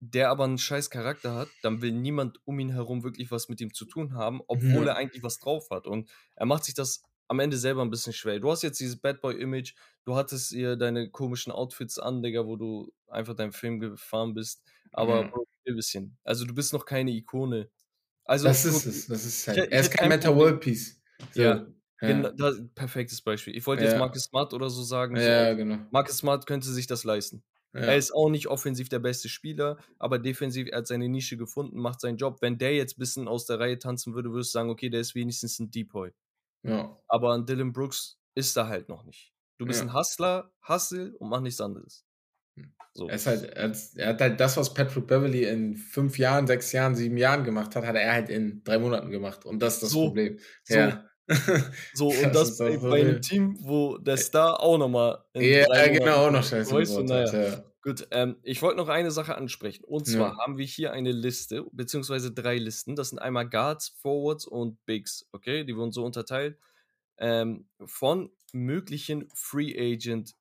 der 0.01 0.31
aber 0.31 0.45
einen 0.45 0.59
scheiß 0.59 0.91
Charakter 0.91 1.35
hat, 1.35 1.49
dann 1.63 1.83
will 1.83 1.93
niemand 1.93 2.41
um 2.47 2.59
ihn 2.59 2.71
herum 2.71 3.03
wirklich 3.03 3.31
was 3.31 3.49
mit 3.49 3.61
ihm 3.61 3.73
zu 3.73 3.85
tun 3.85 4.15
haben, 4.15 4.41
obwohl 4.47 4.83
mhm. 4.83 4.89
er 4.89 4.97
eigentlich 4.97 5.23
was 5.23 5.39
drauf 5.39 5.69
hat. 5.71 5.87
Und 5.87 6.11
er 6.37 6.47
macht 6.47 6.65
sich 6.65 6.75
das 6.75 7.03
am 7.29 7.39
Ende 7.39 7.57
selber 7.57 7.83
ein 7.83 7.91
bisschen 7.91 8.13
schwer. 8.13 8.41
Du 8.41 8.51
hast 8.51 8.63
jetzt 8.63 8.81
dieses 8.81 8.97
Bad 8.97 9.21
Boy-Image, 9.21 9.75
du 10.05 10.17
hattest 10.17 10.51
hier 10.51 10.77
deine 10.77 11.11
komischen 11.11 11.53
Outfits 11.53 11.99
an, 11.99 12.23
Digga, 12.23 12.47
wo 12.47 12.57
du 12.57 12.93
einfach 13.07 13.35
deinen 13.35 13.53
Film 13.53 13.79
gefahren 13.79 14.35
bist. 14.35 14.65
Aber 14.91 15.25
mhm. 15.25 15.35
ein 15.67 15.77
bisschen. 15.77 16.19
Also 16.25 16.45
du 16.45 16.55
bist 16.55 16.73
noch 16.73 16.85
keine 16.85 17.13
Ikone. 17.13 17.71
Also, 18.31 18.47
das 18.47 18.65
ist 18.65 18.87
es. 18.87 19.07
Das 19.09 19.25
ist 19.25 19.49
halt. 19.49 19.73
er 19.73 19.81
ist 19.81 19.91
kein 19.91 20.09
Meta 20.09 20.33
World 20.35 20.61
Piece. 20.61 21.03
So. 21.33 21.43
Ja. 21.43 21.67
Ja. 22.01 22.09
Genau, 22.09 22.31
das, 22.31 22.63
perfektes 22.77 23.21
Beispiel. 23.21 23.57
Ich 23.57 23.67
wollte 23.67 23.83
ja. 23.83 23.91
jetzt 23.91 23.99
Marcus 23.99 24.23
Smart 24.23 24.55
oder 24.55 24.71
so 24.71 24.85
sagen. 24.85 25.17
Ja, 25.17 25.51
so, 25.51 25.57
genau. 25.57 25.79
Marcus 25.91 26.19
Smart 26.19 26.47
könnte 26.47 26.69
sich 26.69 26.87
das 26.87 27.03
leisten. 27.03 27.43
Ja. 27.75 27.81
Er 27.81 27.97
ist 27.97 28.15
auch 28.15 28.31
nicht 28.31 28.47
offensiv 28.47 28.89
der 28.89 29.01
beste 29.01 29.29
Spieler, 29.29 29.79
aber 29.99 30.21
defensiv, 30.21 30.69
er 30.71 30.79
hat 30.79 30.87
seine 30.87 31.09
Nische 31.09 31.37
gefunden, 31.37 31.81
macht 31.81 32.01
seinen 32.01 32.19
Job. 32.19 32.41
Wenn 32.41 32.57
der 32.57 32.75
jetzt 32.77 32.97
ein 32.97 33.01
bisschen 33.01 33.27
aus 33.27 33.47
der 33.47 33.59
Reihe 33.59 33.81
tanzen 33.81 34.15
würde, 34.15 34.31
würdest 34.31 34.55
du 34.55 34.59
sagen, 34.59 34.71
okay, 34.71 34.91
der 34.91 35.01
ist 35.01 35.17
wenigstens 35.17 35.59
ein 35.59 35.73
Depoy. 35.73 36.13
Ja. 36.63 36.97
Aber 37.09 37.35
ein 37.35 37.47
Dylan 37.47 37.73
Brooks 37.73 38.17
ist 38.37 38.57
da 38.57 38.69
halt 38.69 38.89
noch 38.89 39.03
nicht. 39.03 39.35
Du 39.59 39.67
bist 39.67 39.83
ein 39.83 39.93
Hustler, 39.93 40.53
Hustle 40.69 41.17
und 41.19 41.29
mach 41.29 41.41
nichts 41.41 41.61
anderes. 41.61 42.07
So. 42.93 43.09
Er, 43.09 43.19
halt, 43.19 43.45
er, 43.97 44.09
hat 44.09 44.21
halt 44.21 44.41
das, 44.41 44.57
was 44.57 44.75
Patrick 44.75 45.07
Beverly 45.07 45.45
in 45.45 45.77
fünf 45.77 46.19
Jahren, 46.19 46.47
sechs 46.47 46.73
Jahren, 46.73 46.97
sieben 46.97 47.17
Jahren 47.17 47.45
gemacht 47.45 47.75
hat, 47.77 47.87
hat 47.87 47.97
er 47.97 48.13
halt 48.13 48.29
in 48.29 48.63
drei 48.65 48.79
Monaten 48.79 49.11
gemacht. 49.11 49.47
Und 49.47 49.61
das 49.61 49.75
ist 49.75 49.85
das 49.85 49.91
so, 49.91 50.07
Problem. 50.07 50.39
So. 50.65 50.75
Ja. 50.75 51.05
So, 51.95 52.09
und 52.25 52.35
das, 52.35 52.57
das 52.57 52.59
bei, 52.59 52.77
bei, 52.77 53.01
einem 53.03 53.23
Team, 53.23 53.57
wo 53.61 53.99
der 53.99 54.17
Star 54.17 54.61
auch 54.61 54.79
nochmal. 54.79 55.23
Ja, 55.35 55.87
genau, 55.87 56.27
auch 56.27 56.31
noch 56.33 56.43
scheiße. 56.43 56.75
Weißt 56.75 56.97
du, 56.97 57.03
naja. 57.05 57.33
Ja. 57.33 57.65
Gut, 57.83 58.09
ähm, 58.11 58.37
ich 58.43 58.61
wollte 58.61 58.77
noch 58.77 58.89
eine 58.89 59.11
Sache 59.11 59.37
ansprechen. 59.37 59.85
Und 59.85 60.07
zwar 60.07 60.33
ja. 60.33 60.39
haben 60.39 60.59
wir 60.59 60.67
hier 60.67 60.93
eine 60.93 61.13
Liste, 61.13 61.65
beziehungsweise 61.73 62.33
drei 62.33 62.57
Listen. 62.57 62.95
Das 62.95 63.09
sind 63.09 63.21
einmal 63.21 63.49
Guards, 63.49 63.97
Forwards 64.01 64.45
und 64.45 64.85
Bigs. 64.85 65.27
Okay, 65.33 65.65
die 65.65 65.77
wurden 65.77 65.93
so 65.93 66.05
unterteilt. 66.05 66.59
Ähm, 67.17 67.69
von 67.85 68.31
möglichen 68.53 69.29
Free 69.35 69.75
Agent 69.79 70.35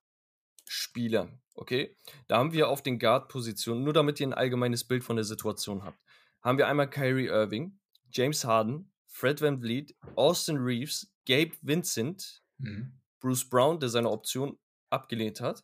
Spielern. 0.66 1.40
Okay, 1.60 1.94
da 2.26 2.38
haben 2.38 2.54
wir 2.54 2.70
auf 2.70 2.82
den 2.82 2.98
Guard-Positionen, 2.98 3.84
nur 3.84 3.92
damit 3.92 4.18
ihr 4.18 4.26
ein 4.26 4.32
allgemeines 4.32 4.82
Bild 4.82 5.04
von 5.04 5.16
der 5.16 5.26
Situation 5.26 5.84
habt, 5.84 6.02
haben 6.40 6.56
wir 6.56 6.66
einmal 6.66 6.88
Kyrie 6.88 7.26
Irving, 7.26 7.78
James 8.10 8.46
Harden, 8.46 8.90
Fred 9.06 9.42
Van 9.42 9.60
Vliet, 9.60 9.94
Austin 10.16 10.56
Reeves, 10.56 11.12
Gabe 11.26 11.52
Vincent, 11.60 12.42
mhm. 12.56 12.98
Bruce 13.20 13.46
Brown, 13.46 13.78
der 13.78 13.90
seine 13.90 14.08
Option 14.08 14.58
abgelehnt 14.88 15.42
hat 15.42 15.62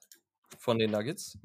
von 0.59 0.79
den 0.79 0.91
Nuggets. 0.91 1.39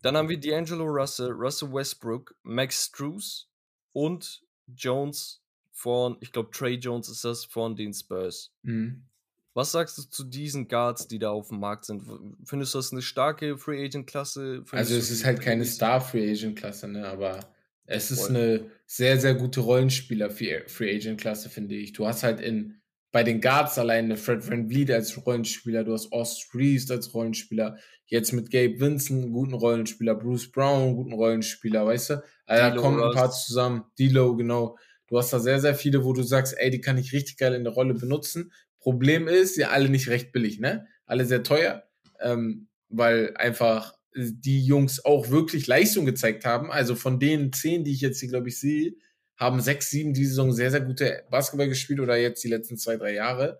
Dann 0.00 0.16
haben 0.16 0.30
wir 0.30 0.40
D'Angelo 0.40 0.86
Russell, 0.86 1.30
Russell 1.30 1.70
Westbrook, 1.70 2.34
Max 2.44 2.86
Struess 2.86 3.50
und 3.92 4.42
Jones 4.68 5.44
von, 5.70 6.16
ich 6.20 6.32
glaube, 6.32 6.50
Trey 6.50 6.76
Jones 6.76 7.10
ist 7.10 7.26
das 7.26 7.44
von 7.44 7.76
den 7.76 7.92
Spurs. 7.92 8.54
Mhm. 8.62 9.06
Was 9.54 9.72
sagst 9.72 9.98
du 9.98 10.02
zu 10.02 10.24
diesen 10.24 10.68
Guards, 10.68 11.08
die 11.08 11.18
da 11.18 11.30
auf 11.30 11.48
dem 11.48 11.60
Markt 11.60 11.84
sind? 11.84 12.02
Findest 12.44 12.74
du 12.74 12.78
das 12.78 12.92
eine 12.92 13.02
starke 13.02 13.58
Free 13.58 13.84
Agent 13.84 14.06
Klasse? 14.06 14.64
also 14.70 14.96
es 14.96 15.10
ist 15.10 15.24
halt 15.24 15.40
keine 15.40 15.64
Star 15.64 16.00
Free 16.00 16.30
Agent 16.30 16.58
Klasse, 16.58 16.88
ne? 16.88 17.06
Aber 17.06 17.40
es 17.84 18.10
ist 18.10 18.30
eine 18.30 18.70
sehr, 18.86 19.20
sehr 19.20 19.34
gute 19.34 19.60
Rollenspieler 19.60 20.30
Free 20.30 20.96
Agent 20.96 21.20
Klasse, 21.20 21.50
finde 21.50 21.74
ich. 21.74 21.92
Du 21.92 22.06
hast 22.06 22.22
halt 22.22 22.40
in 22.40 22.82
bei 23.12 23.22
den 23.22 23.42
Guards 23.42 23.78
alleine 23.78 24.16
Fred 24.16 24.48
Van 24.48 24.68
Vliet 24.70 24.90
als 24.90 25.24
Rollenspieler, 25.24 25.84
du 25.84 25.92
hast 25.92 26.10
Ost 26.12 26.54
Reeves 26.54 26.90
als 26.90 27.12
Rollenspieler, 27.12 27.76
jetzt 28.06 28.32
mit 28.32 28.50
Gabe 28.50 28.80
Vincent 28.80 29.22
einen 29.22 29.32
guten 29.32 29.52
Rollenspieler, 29.52 30.14
Bruce 30.14 30.50
Brown 30.50 30.82
einen 30.82 30.96
guten 30.96 31.12
Rollenspieler, 31.12 31.86
weißt 31.86 32.10
du? 32.10 32.24
Also 32.46 32.74
da 32.74 32.80
kommen 32.80 33.02
ein 33.02 33.12
paar 33.12 33.30
zusammen. 33.30 33.84
D-Lo, 33.98 34.34
genau. 34.34 34.78
Du 35.08 35.18
hast 35.18 35.30
da 35.30 35.38
sehr, 35.38 35.60
sehr 35.60 35.74
viele, 35.74 36.04
wo 36.04 36.14
du 36.14 36.22
sagst, 36.22 36.54
ey, 36.56 36.70
die 36.70 36.80
kann 36.80 36.96
ich 36.96 37.12
richtig 37.12 37.36
geil 37.36 37.52
in 37.52 37.64
der 37.64 37.74
Rolle 37.74 37.92
benutzen. 37.92 38.50
Problem 38.82 39.28
ist, 39.28 39.56
ja 39.56 39.70
alle 39.70 39.88
nicht 39.88 40.08
recht 40.08 40.32
billig, 40.32 40.58
ne? 40.60 40.86
Alle 41.06 41.24
sehr 41.24 41.42
teuer, 41.42 41.84
ähm, 42.20 42.68
weil 42.88 43.34
einfach 43.36 43.94
die 44.14 44.64
Jungs 44.64 45.04
auch 45.04 45.30
wirklich 45.30 45.66
Leistung 45.66 46.04
gezeigt 46.04 46.44
haben. 46.44 46.70
Also 46.70 46.94
von 46.94 47.18
den 47.18 47.52
zehn, 47.52 47.84
die 47.84 47.92
ich 47.92 48.00
jetzt 48.00 48.20
hier, 48.20 48.28
glaube 48.28 48.48
ich, 48.48 48.58
sehe, 48.58 48.94
haben 49.36 49.60
sechs, 49.60 49.90
sieben 49.90 50.12
die 50.12 50.26
Saison 50.26 50.52
sehr, 50.52 50.70
sehr 50.70 50.82
gute 50.82 51.24
Basketball 51.30 51.68
gespielt 51.68 52.00
oder 52.00 52.16
jetzt 52.16 52.44
die 52.44 52.48
letzten 52.48 52.76
zwei, 52.76 52.96
drei 52.96 53.14
Jahre. 53.14 53.58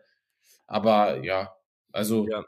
Aber 0.66 1.22
ja, 1.24 1.54
also 1.92 2.28
ja. 2.28 2.44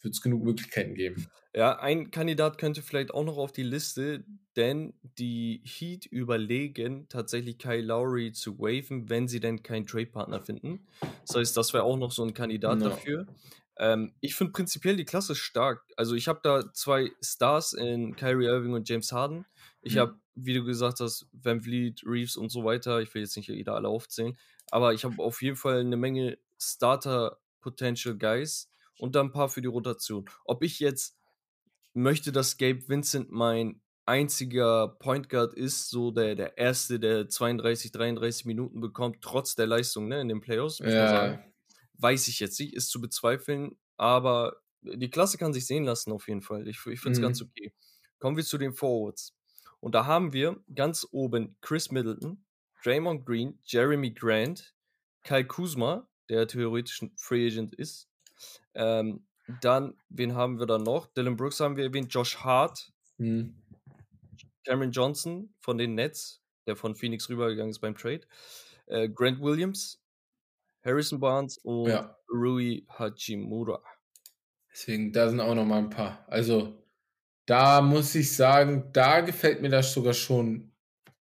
Wird 0.00 0.14
es 0.14 0.22
genug 0.22 0.42
Möglichkeiten 0.44 0.94
geben. 0.94 1.26
Ja, 1.54 1.78
ein 1.80 2.10
Kandidat 2.10 2.58
könnte 2.58 2.82
vielleicht 2.82 3.12
auch 3.12 3.24
noch 3.24 3.36
auf 3.36 3.52
die 3.52 3.62
Liste, 3.62 4.24
denn 4.56 4.94
die 5.18 5.62
Heat 5.64 6.06
überlegen 6.06 7.08
tatsächlich 7.08 7.58
Kyle 7.58 7.82
Lowry 7.82 8.32
zu 8.32 8.58
waven, 8.58 9.08
wenn 9.08 9.28
sie 9.28 9.40
denn 9.40 9.62
keinen 9.62 9.86
Trade-Partner 9.86 10.40
finden. 10.40 10.86
Das 11.26 11.36
heißt, 11.36 11.56
das 11.56 11.72
wäre 11.72 11.84
auch 11.84 11.96
noch 11.96 12.12
so 12.12 12.22
ein 12.22 12.34
Kandidat 12.34 12.78
no. 12.78 12.90
dafür. 12.90 13.26
Ähm, 13.78 14.12
ich 14.20 14.34
finde 14.34 14.52
prinzipiell 14.52 14.96
die 14.96 15.04
Klasse 15.04 15.34
stark. 15.34 15.82
Also 15.96 16.14
ich 16.14 16.28
habe 16.28 16.40
da 16.42 16.72
zwei 16.72 17.10
Stars 17.22 17.72
in 17.72 18.14
Kyrie 18.16 18.46
Irving 18.46 18.74
und 18.74 18.88
James 18.88 19.12
Harden. 19.12 19.46
Ich 19.80 19.94
mhm. 19.94 20.00
habe, 20.00 20.20
wie 20.34 20.54
du 20.54 20.64
gesagt 20.64 21.00
hast, 21.00 21.28
Van 21.32 21.62
Vliet, 21.62 22.02
Reeves 22.04 22.36
und 22.36 22.50
so 22.50 22.64
weiter. 22.64 23.00
Ich 23.00 23.14
will 23.14 23.22
jetzt 23.22 23.36
nicht 23.36 23.48
jeder 23.48 23.74
alle 23.74 23.88
aufzählen, 23.88 24.36
aber 24.70 24.92
ich 24.92 25.04
habe 25.04 25.22
auf 25.22 25.40
jeden 25.42 25.56
Fall 25.56 25.80
eine 25.80 25.96
Menge 25.96 26.38
Starter-Potential 26.60 28.16
Guys 28.16 28.70
und 28.98 29.14
dann 29.14 29.26
ein 29.26 29.32
paar 29.32 29.48
für 29.48 29.62
die 29.62 29.68
Rotation. 29.68 30.28
Ob 30.44 30.62
ich 30.62 30.80
jetzt 30.80 31.16
möchte, 31.94 32.32
dass 32.32 32.56
Gabe 32.56 32.88
Vincent 32.88 33.30
mein 33.30 33.80
einziger 34.06 34.88
Point 35.00 35.28
Guard 35.28 35.52
ist, 35.52 35.90
so 35.90 36.10
der, 36.10 36.34
der 36.34 36.56
erste, 36.56 36.98
der 36.98 37.28
32, 37.28 37.92
33 37.92 38.46
Minuten 38.46 38.80
bekommt, 38.80 39.18
trotz 39.20 39.54
der 39.54 39.66
Leistung 39.66 40.08
ne, 40.08 40.20
in 40.20 40.28
den 40.28 40.40
Playoffs, 40.40 40.80
muss 40.80 40.92
ja. 40.92 41.00
man 41.00 41.08
sagen. 41.08 41.54
Weiß 41.94 42.28
ich 42.28 42.40
jetzt 42.40 42.58
nicht, 42.60 42.74
ist 42.74 42.90
zu 42.90 43.00
bezweifeln, 43.00 43.76
aber 43.96 44.62
die 44.82 45.10
Klasse 45.10 45.36
kann 45.36 45.52
sich 45.52 45.66
sehen 45.66 45.84
lassen 45.84 46.12
auf 46.12 46.28
jeden 46.28 46.42
Fall. 46.42 46.66
Ich, 46.68 46.78
ich 46.86 47.00
finde 47.00 47.12
es 47.12 47.18
mhm. 47.18 47.22
ganz 47.22 47.42
okay. 47.42 47.74
Kommen 48.18 48.36
wir 48.36 48.44
zu 48.44 48.56
den 48.56 48.72
Forwards. 48.72 49.36
Und 49.80 49.94
da 49.94 50.06
haben 50.06 50.32
wir 50.32 50.62
ganz 50.74 51.06
oben 51.10 51.56
Chris 51.60 51.90
Middleton, 51.90 52.44
Draymond 52.82 53.26
Green, 53.26 53.58
Jeremy 53.64 54.12
Grant, 54.12 54.74
Kyle 55.22 55.46
Kuzma, 55.46 56.08
der 56.28 56.46
theoretisch 56.46 57.02
ein 57.02 57.12
Free 57.16 57.46
Agent 57.46 57.74
ist, 57.74 58.07
ähm, 58.74 59.24
dann, 59.60 59.94
wen 60.08 60.34
haben 60.34 60.58
wir 60.58 60.66
da 60.66 60.78
noch? 60.78 61.06
Dylan 61.06 61.36
Brooks 61.36 61.60
haben 61.60 61.76
wir 61.76 61.84
erwähnt, 61.84 62.12
Josh 62.12 62.36
Hart, 62.38 62.92
mhm. 63.16 63.54
Cameron 64.64 64.92
Johnson 64.92 65.54
von 65.58 65.78
den 65.78 65.94
Nets, 65.94 66.42
der 66.66 66.76
von 66.76 66.94
Phoenix 66.94 67.28
rübergegangen 67.28 67.70
ist 67.70 67.80
beim 67.80 67.96
Trade, 67.96 68.20
äh, 68.86 69.08
Grant 69.08 69.40
Williams, 69.40 70.02
Harrison 70.84 71.18
Barnes 71.18 71.58
und 71.58 71.88
ja. 71.88 72.16
Rui 72.30 72.84
Hachimura. 72.88 73.82
Deswegen, 74.70 75.12
da 75.12 75.28
sind 75.28 75.40
auch 75.40 75.54
noch 75.54 75.64
mal 75.64 75.78
ein 75.78 75.90
paar. 75.90 76.24
Also, 76.28 76.84
da 77.46 77.80
muss 77.80 78.14
ich 78.14 78.36
sagen, 78.36 78.90
da 78.92 79.22
gefällt 79.22 79.62
mir 79.62 79.70
das 79.70 79.92
sogar 79.92 80.12
schon 80.12 80.72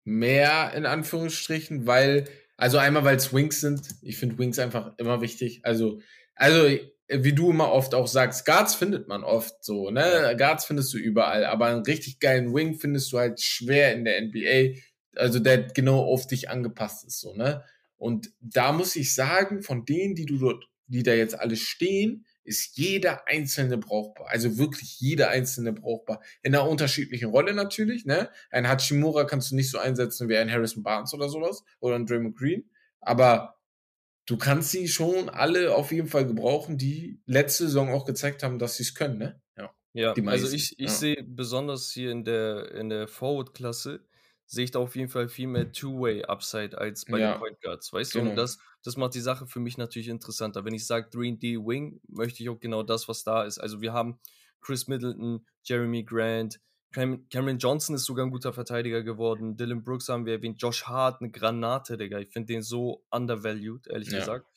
mehr 0.03 0.73
in 0.73 0.85
Anführungsstrichen, 0.85 1.87
weil, 1.87 2.27
also 2.57 2.77
einmal, 2.77 3.03
weil 3.03 3.17
es 3.17 3.33
Wings 3.33 3.59
sind. 3.59 3.95
Ich 4.01 4.17
finde 4.17 4.37
Wings 4.37 4.59
einfach 4.59 4.93
immer 4.97 5.21
wichtig. 5.21 5.61
Also, 5.63 5.99
also 6.35 6.67
wie 7.11 7.33
du 7.33 7.51
immer 7.51 7.71
oft 7.71 7.93
auch 7.93 8.07
sagst, 8.07 8.45
Guards 8.45 8.75
findet 8.75 9.07
man 9.07 9.23
oft 9.23 9.63
so, 9.63 9.89
ne? 9.89 10.35
Guards 10.37 10.65
findest 10.65 10.93
du 10.93 10.97
überall, 10.97 11.45
aber 11.45 11.67
einen 11.67 11.83
richtig 11.83 12.19
geilen 12.19 12.53
Wing 12.53 12.75
findest 12.79 13.11
du 13.11 13.19
halt 13.19 13.41
schwer 13.41 13.93
in 13.93 14.05
der 14.05 14.21
NBA, 14.21 14.79
also 15.15 15.39
der 15.39 15.63
genau 15.63 16.03
auf 16.03 16.27
dich 16.27 16.49
angepasst 16.49 17.05
ist, 17.05 17.19
so, 17.19 17.35
ne? 17.35 17.63
Und 17.97 18.31
da 18.39 18.71
muss 18.71 18.95
ich 18.95 19.13
sagen, 19.13 19.61
von 19.61 19.85
denen, 19.85 20.15
die 20.15 20.25
du 20.25 20.37
dort, 20.37 20.67
die 20.87 21.03
da 21.03 21.13
jetzt 21.13 21.39
alle 21.39 21.55
stehen, 21.55 22.25
ist 22.43 22.77
jeder 22.77 23.27
einzelne 23.27 23.77
brauchbar. 23.77 24.27
Also 24.29 24.57
wirklich 24.57 24.99
jeder 24.99 25.29
einzelne 25.29 25.71
brauchbar. 25.73 26.21
In 26.41 26.55
einer 26.55 26.67
unterschiedlichen 26.67 27.29
Rolle 27.29 27.53
natürlich, 27.53 28.05
ne? 28.05 28.29
Ein 28.49 28.67
Hachimura 28.67 29.25
kannst 29.25 29.51
du 29.51 29.55
nicht 29.55 29.69
so 29.69 29.77
einsetzen 29.77 30.29
wie 30.29 30.37
ein 30.37 30.51
Harrison 30.51 30.83
Barnes 30.83 31.13
oder 31.13 31.29
sowas 31.29 31.63
oder 31.79 31.95
ein 31.95 32.05
Draymond 32.05 32.35
Green, 32.35 32.69
aber 32.99 33.60
du 34.25 34.37
kannst 34.37 34.71
sie 34.71 34.87
schon 34.87 35.29
alle 35.29 35.75
auf 35.75 35.91
jeden 35.91 36.07
Fall 36.07 36.25
gebrauchen, 36.25 36.77
die 36.77 37.21
letzte 37.25 37.65
Saison 37.65 37.89
auch 37.89 38.05
gezeigt 38.05 38.43
haben, 38.43 38.59
dass 38.59 38.77
sie 38.77 38.83
es 38.83 38.95
können, 38.95 39.17
ne? 39.17 39.41
Ja. 39.57 39.73
Ja, 39.93 40.13
also 40.27 40.55
ich, 40.55 40.73
ich 40.79 40.85
ja. 40.85 40.87
sehe 40.87 41.23
besonders 41.23 41.91
hier 41.91 42.11
in 42.11 42.23
der, 42.23 42.71
in 42.71 42.89
der 42.89 43.07
Forward-Klasse, 43.07 44.05
sehe 44.45 44.63
ich 44.63 44.71
da 44.71 44.79
auf 44.79 44.95
jeden 44.95 45.09
Fall 45.09 45.27
viel 45.27 45.47
mehr 45.47 45.71
Two-Way-Upside 45.71 46.77
als 46.77 47.05
bei 47.05 47.19
ja. 47.19 47.33
den 47.33 47.39
Point 47.39 47.61
Guards, 47.61 47.91
weißt 47.91 48.13
genau. 48.13 48.23
du? 48.23 48.29
Und 48.29 48.35
genau. 48.35 48.41
das, 48.43 48.57
das 48.83 48.97
macht 48.97 49.15
die 49.15 49.21
Sache 49.21 49.47
für 49.47 49.59
mich 49.59 49.77
natürlich 49.77 50.07
interessanter. 50.07 50.65
Wenn 50.65 50.73
ich 50.73 50.85
sage 50.85 51.09
3D 51.09 51.65
Wing, 51.65 51.99
möchte 52.07 52.43
ich 52.43 52.49
auch 52.49 52.59
genau 52.59 52.83
das, 52.83 53.07
was 53.07 53.23
da 53.23 53.43
ist. 53.43 53.59
Also 53.59 53.81
wir 53.81 53.93
haben 53.93 54.19
Chris 54.61 54.87
Middleton, 54.87 55.45
Jeremy 55.63 56.03
Grant, 56.03 56.59
Cameron 56.91 57.57
Johnson 57.57 57.95
ist 57.95 58.05
sogar 58.05 58.25
ein 58.25 58.31
guter 58.31 58.51
Verteidiger 58.51 59.01
geworden. 59.01 59.55
Dylan 59.55 59.83
Brooks 59.83 60.09
haben 60.09 60.25
wir 60.25 60.33
erwähnt. 60.33 60.61
Josh 60.61 60.85
Hart, 60.85 61.21
eine 61.21 61.31
Granate, 61.31 61.97
Digga. 61.97 62.19
Ich 62.19 62.29
finde 62.29 62.53
den 62.53 62.63
so 62.63 63.05
undervalued, 63.11 63.87
ehrlich 63.87 64.09
ja. 64.09 64.19
gesagt. 64.19 64.47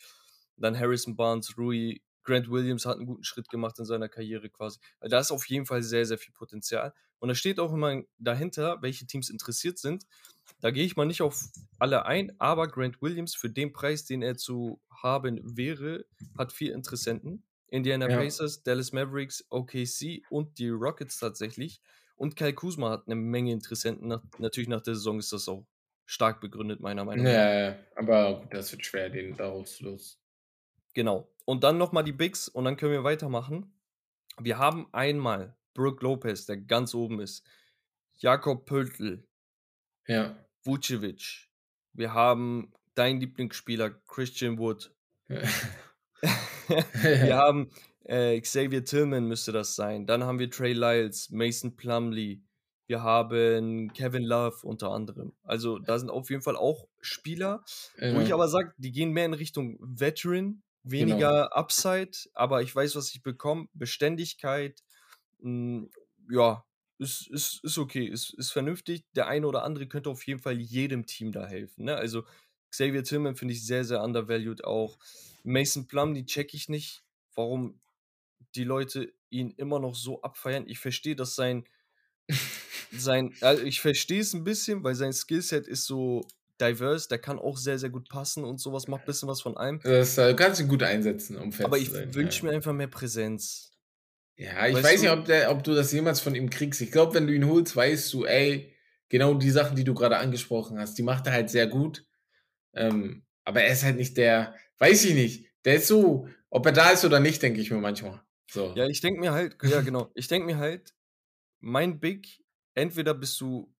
Dann 0.57 0.79
Harrison 0.79 1.16
Barnes, 1.16 1.57
Rui, 1.57 2.01
Grant 2.25 2.51
Williams 2.51 2.87
hat 2.87 2.97
einen 2.97 3.07
guten 3.07 3.23
Schritt 3.23 3.49
gemacht 3.49 3.79
in 3.79 3.85
seiner 3.85 4.09
Karriere 4.09 4.49
quasi. 4.51 4.81
Da 5.01 5.20
ist 5.20 5.31
auf 5.31 5.47
jeden 5.47 5.66
Fall 5.66 5.83
sehr, 5.83 6.07
sehr 6.07 6.18
viel 6.18 6.33
Potenzial. 6.33 6.92
Und 7.18 7.29
da 7.29 7.35
steht 7.35 7.61
auch 7.61 7.73
immer 7.73 8.03
dahinter, 8.18 8.79
welche 8.81 9.07
Teams 9.07 9.31
interessiert 9.31 9.79
sind. 9.79 10.05
Da 10.61 10.70
gehe 10.70 10.85
ich 10.85 10.97
mal 10.97 11.07
nicht 11.07 11.23
auf 11.23 11.40
alle 11.79 12.07
ein, 12.07 12.33
aber 12.38 12.68
Grant 12.68 13.01
Williams 13.01 13.35
für 13.35 13.51
den 13.51 13.73
Preis, 13.73 14.05
den 14.05 14.23
er 14.23 14.37
zu 14.37 14.81
haben 14.90 15.40
wäre, 15.57 16.05
hat 16.37 16.53
vier 16.53 16.75
Interessenten. 16.75 17.44
Indiana 17.68 18.09
ja. 18.09 18.18
Pacers, 18.18 18.62
Dallas 18.62 18.92
Mavericks, 18.92 19.44
OKC 19.51 20.23
und 20.31 20.59
die 20.59 20.68
Rockets 20.68 21.18
tatsächlich. 21.18 21.81
Und 22.16 22.37
Kai 22.37 22.53
Kuzma 22.53 22.90
hat 22.90 23.07
eine 23.07 23.16
Menge 23.16 23.53
Interessenten. 23.53 24.09
Nach, 24.09 24.22
natürlich 24.38 24.68
nach 24.68 24.81
der 24.81 24.94
Saison 24.94 25.18
ist 25.18 25.33
das 25.33 25.48
auch 25.48 25.66
stark 26.07 26.40
begründet, 26.40 26.81
meiner 26.81 27.05
Meinung 27.05 27.24
nach. 27.24 27.33
Ja, 27.33 27.77
aber 27.96 28.40
gut, 28.40 28.55
das 28.55 28.70
wird 28.72 28.85
schwer, 28.85 29.11
den 29.11 29.37
daraus 29.37 29.81
los. 29.81 30.20
Genau. 30.94 31.29
Und 31.44 31.64
dann 31.64 31.79
nochmal 31.79 32.05
die 32.05 32.12
Bigs 32.12 32.48
und 32.48 32.64
dann 32.64 32.77
können 32.77 32.92
wir 32.92 33.05
weitermachen. 33.05 33.72
Wir 34.38 34.59
haben 34.59 34.88
einmal 34.92 35.57
Brooke 35.74 36.05
Lopez, 36.05 36.46
der 36.46 36.57
ganz 36.57 36.94
oben 36.94 37.20
ist. 37.20 37.44
Jakob 38.14 38.66
Pöltl. 38.66 39.27
Ja. 40.07 40.37
Vucevic. 40.62 41.48
Wir 41.92 42.14
haben 42.14 42.72
dein 42.94 43.20
Lieblingsspieler 43.20 43.90
Christian 43.90 44.59
Wood. 44.59 44.94
Ja. 45.29 45.42
wir 47.03 47.37
haben 47.37 47.70
äh, 48.05 48.40
Xavier 48.40 48.85
Tillman 48.85 49.27
müsste 49.27 49.53
das 49.53 49.75
sein. 49.75 50.07
Dann 50.07 50.25
haben 50.25 50.38
wir 50.38 50.51
Trey 50.51 50.73
Lyles, 50.73 51.31
Mason 51.31 51.77
Plumley. 51.77 52.43
Wir 52.87 53.03
haben 53.03 53.93
Kevin 53.95 54.25
Love 54.25 54.59
unter 54.62 54.90
anderem. 54.90 55.33
Also 55.43 55.79
da 55.79 55.99
sind 55.99 56.11
auf 56.11 56.29
jeden 56.29 56.43
Fall 56.43 56.57
auch 56.57 56.87
Spieler, 57.01 57.64
ja. 57.99 58.14
wo 58.14 58.21
ich 58.21 58.35
aber 58.35 58.49
sage, 58.49 58.75
die 58.77 58.93
gehen 58.93 59.12
mehr 59.12 59.25
in 59.25 59.35
Richtung 59.35 59.79
Veteran, 59.81 60.62
weniger 60.83 61.45
genau. 61.45 61.57
Upside, 61.57 62.12
aber 62.35 62.61
ich 62.61 62.75
weiß, 62.75 62.95
was 62.95 63.14
ich 63.14 63.23
bekomme. 63.23 63.69
Beständigkeit, 63.73 64.83
mh, 65.38 65.85
hm, 65.85 65.90
ja, 66.31 66.64
ist, 66.99 67.29
ist, 67.29 67.64
ist 67.64 67.79
okay, 67.79 68.05
ist, 68.05 68.35
ist 68.35 68.53
vernünftig. 68.53 69.05
Der 69.17 69.29
eine 69.29 69.47
oder 69.47 69.64
andere 69.64 69.87
könnte 69.88 70.11
auf 70.11 70.27
jeden 70.27 70.40
Fall 70.40 70.61
jedem 70.61 71.07
Team 71.07 71.33
da 71.33 71.47
helfen. 71.47 71.87
Ne? 71.87 71.97
Also 71.97 72.25
Xavier 72.71 73.03
Tillman 73.03 73.37
finde 73.37 73.55
ich 73.55 73.67
sehr, 73.67 73.85
sehr 73.85 74.03
undervalued 74.03 74.64
auch. 74.64 74.99
Mason 75.43 75.87
Plumley 75.87 76.25
check 76.25 76.55
ich 76.55 76.69
nicht, 76.69 77.03
warum 77.35 77.81
die 78.54 78.64
Leute 78.64 79.12
ihn 79.30 79.50
immer 79.57 79.80
noch 79.80 79.94
so 79.94 80.22
abfeiern. 80.22 80.64
Ich 80.68 80.78
verstehe, 80.78 81.16
dass 81.16 81.35
sein, 81.35 81.64
sein, 82.92 83.35
also 83.40 83.62
ich 83.62 83.80
verstehe 83.80 84.20
es 84.20 84.35
ein 84.35 84.44
bisschen, 84.44 84.85
weil 84.85 84.94
sein 84.94 85.12
Skillset 85.12 85.66
ist 85.66 85.85
so 85.85 86.26
diverse, 86.61 87.09
der 87.09 87.18
kann 87.18 87.38
auch 87.38 87.57
sehr, 87.57 87.78
sehr 87.78 87.90
gut 87.90 88.09
passen 88.09 88.44
und 88.44 88.61
sowas, 88.61 88.87
macht 88.87 89.02
ein 89.02 89.07
bisschen 89.07 89.28
was 89.28 89.42
von 89.42 89.57
allem. 89.57 89.80
Das 89.83 90.18
äh, 90.18 90.35
kannst 90.35 90.61
du 90.61 90.66
gut 90.66 90.83
einsetzen, 90.83 91.37
um 91.37 91.52
fest 91.52 91.64
Aber 91.64 91.78
ich 91.78 91.92
wünsche 91.92 92.44
ja. 92.44 92.50
mir 92.50 92.57
einfach 92.57 92.72
mehr 92.72 92.87
Präsenz. 92.87 93.72
Ja, 94.37 94.66
ich 94.66 94.74
weißt 94.74 94.85
weiß 94.85 95.00
du? 95.00 95.07
nicht, 95.07 95.18
ob, 95.18 95.24
der, 95.26 95.50
ob 95.50 95.64
du 95.64 95.74
das 95.74 95.92
jemals 95.92 96.20
von 96.20 96.35
ihm 96.35 96.50
kriegst. 96.50 96.80
Ich 96.80 96.90
glaube, 96.90 97.14
wenn 97.14 97.26
du 97.26 97.35
ihn 97.35 97.46
holst, 97.46 97.76
weißt 97.76 98.12
du, 98.12 98.24
ey, 98.24 98.74
genau 99.09 99.35
die 99.35 99.50
Sachen, 99.50 99.76
die 99.76 99.85
du 99.85 99.94
gerade 99.94 100.16
angesprochen 100.16 100.78
hast, 100.78 100.98
die 100.98 101.02
macht 101.02 101.26
er 101.26 101.33
halt 101.33 101.50
sehr 101.50 101.66
gut. 101.66 102.04
Ähm, 102.74 103.24
aber 103.44 103.62
er 103.62 103.72
ist 103.72 103.85
halt 103.85 103.96
nicht 103.96 104.16
der, 104.16 104.54
weiß 104.78 105.04
ich 105.04 105.14
nicht, 105.14 105.46
der 105.64 105.76
ist 105.76 105.87
so, 105.87 106.28
ob 106.50 106.66
er 106.66 106.72
da 106.72 106.90
ist 106.90 107.04
oder 107.04 107.20
nicht, 107.20 107.42
denke 107.42 107.61
ich 107.61 107.70
mir 107.70 107.78
manchmal. 107.78 108.24
So. 108.50 108.74
Ja, 108.76 108.87
ich 108.87 109.00
denke 109.00 109.20
mir 109.20 109.33
halt, 109.33 109.57
ja 109.62 109.80
genau, 109.80 110.11
ich 110.14 110.28
denke 110.28 110.46
mir 110.46 110.59
halt, 110.59 110.94
mein 111.61 111.98
Big, 112.00 112.44
entweder 112.74 113.14
bist 113.14 113.40
du, 113.40 113.74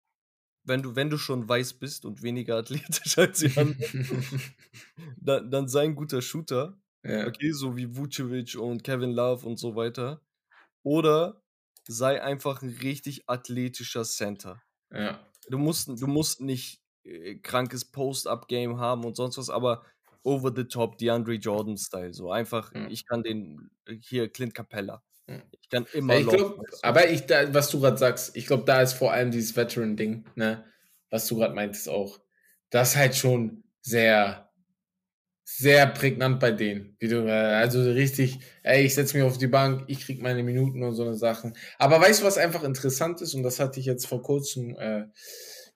wenn 0.65 0.83
du, 0.83 0.97
wenn 0.97 1.11
du 1.11 1.19
schon 1.19 1.49
weiß 1.49 1.75
bist 1.75 2.05
und 2.05 2.23
weniger 2.23 2.57
athletisch 2.57 3.19
als 3.19 3.41
die 3.41 3.57
anderen, 3.57 4.55
dann, 5.17 5.51
dann 5.51 5.69
sei 5.69 5.85
ein 5.85 5.95
guter 5.95 6.23
Shooter. 6.23 6.79
Ja. 7.05 7.27
Okay, 7.27 7.53
so 7.53 7.77
wie 7.77 7.95
Vucevic 7.95 8.57
und 8.57 8.83
Kevin 8.83 9.13
Love 9.13 9.47
und 9.47 9.59
so 9.59 9.77
weiter. 9.77 10.23
Oder 10.83 11.43
sei 11.87 12.23
einfach 12.23 12.63
ein 12.63 12.71
richtig 12.71 13.29
athletischer 13.29 14.05
Center. 14.05 14.63
Ja. 14.91 15.21
Du 15.49 15.59
musst, 15.59 15.89
du 15.89 16.07
musst 16.07 16.41
nicht 16.41 16.83
äh, 17.05 17.37
krankes 17.37 17.85
Post-Up-Game 17.85 18.79
haben 18.79 19.05
und 19.05 19.17
sonst 19.17 19.37
was, 19.37 19.51
aber 19.51 19.85
over 20.25 20.53
the 20.55 20.65
top, 20.65 20.99
DeAndre 20.99 21.39
Jordan-Style. 21.39 22.13
So 22.13 22.31
einfach, 22.31 22.73
mhm. 22.73 22.89
ich 22.91 23.07
kann 23.07 23.23
den 23.23 23.71
äh, 23.87 23.97
hier 24.01 24.29
Clint 24.29 24.55
Capella. 24.55 25.03
Mhm. 25.27 25.43
Ich 25.61 25.69
kann 25.69 25.87
immer 25.93 26.15
ja, 26.15 26.21
ich 26.21 26.27
glaub, 26.29 26.61
Aber 26.83 27.09
ich, 27.09 27.27
da, 27.27 27.53
was 27.55 27.71
du 27.71 27.81
gerade 27.81 27.97
sagst, 27.97 28.37
ich 28.37 28.47
glaube, 28.47 28.65
da 28.65 28.83
ist 28.83 28.95
vor 28.95 29.13
allem 29.13 29.31
dieses 29.31 29.57
Veteran-Ding, 29.57 30.25
ne? 30.35 30.65
Was 31.11 31.27
du 31.29 31.37
gerade 31.37 31.55
meintest 31.55 31.89
auch. 31.89 32.19
Das 32.71 32.91
ist 32.91 32.97
halt 32.97 33.15
schon 33.15 33.63
sehr, 33.81 34.51
sehr 35.45 35.87
prägnant 35.87 36.41
bei 36.41 36.51
denen. 36.51 36.97
Wie 36.99 37.09
du, 37.09 37.27
äh, 37.27 37.31
also 37.31 37.83
richtig, 37.83 38.41
ey, 38.63 38.85
ich 38.85 38.95
setze 38.95 39.17
mich 39.17 39.25
auf 39.25 39.39
die 39.39 39.47
Bank, 39.47 39.85
ich 39.87 40.01
krieg 40.01 40.23
meine 40.23 40.43
Minuten 40.43 40.83
und 40.83 40.95
so 40.95 41.05
eine 41.05 41.15
Sachen. 41.15 41.55
Aber 41.79 42.01
weißt 42.01 42.23
du, 42.23 42.25
was 42.25 42.39
einfach 42.39 42.65
interessant 42.65 43.21
ist? 43.21 43.35
Und 43.35 43.43
das 43.43 43.61
hatte 43.61 43.79
ich 43.79 43.87
jetzt 43.87 44.07
vor 44.07 44.23
kurzem 44.23 44.77
äh, 44.79 45.05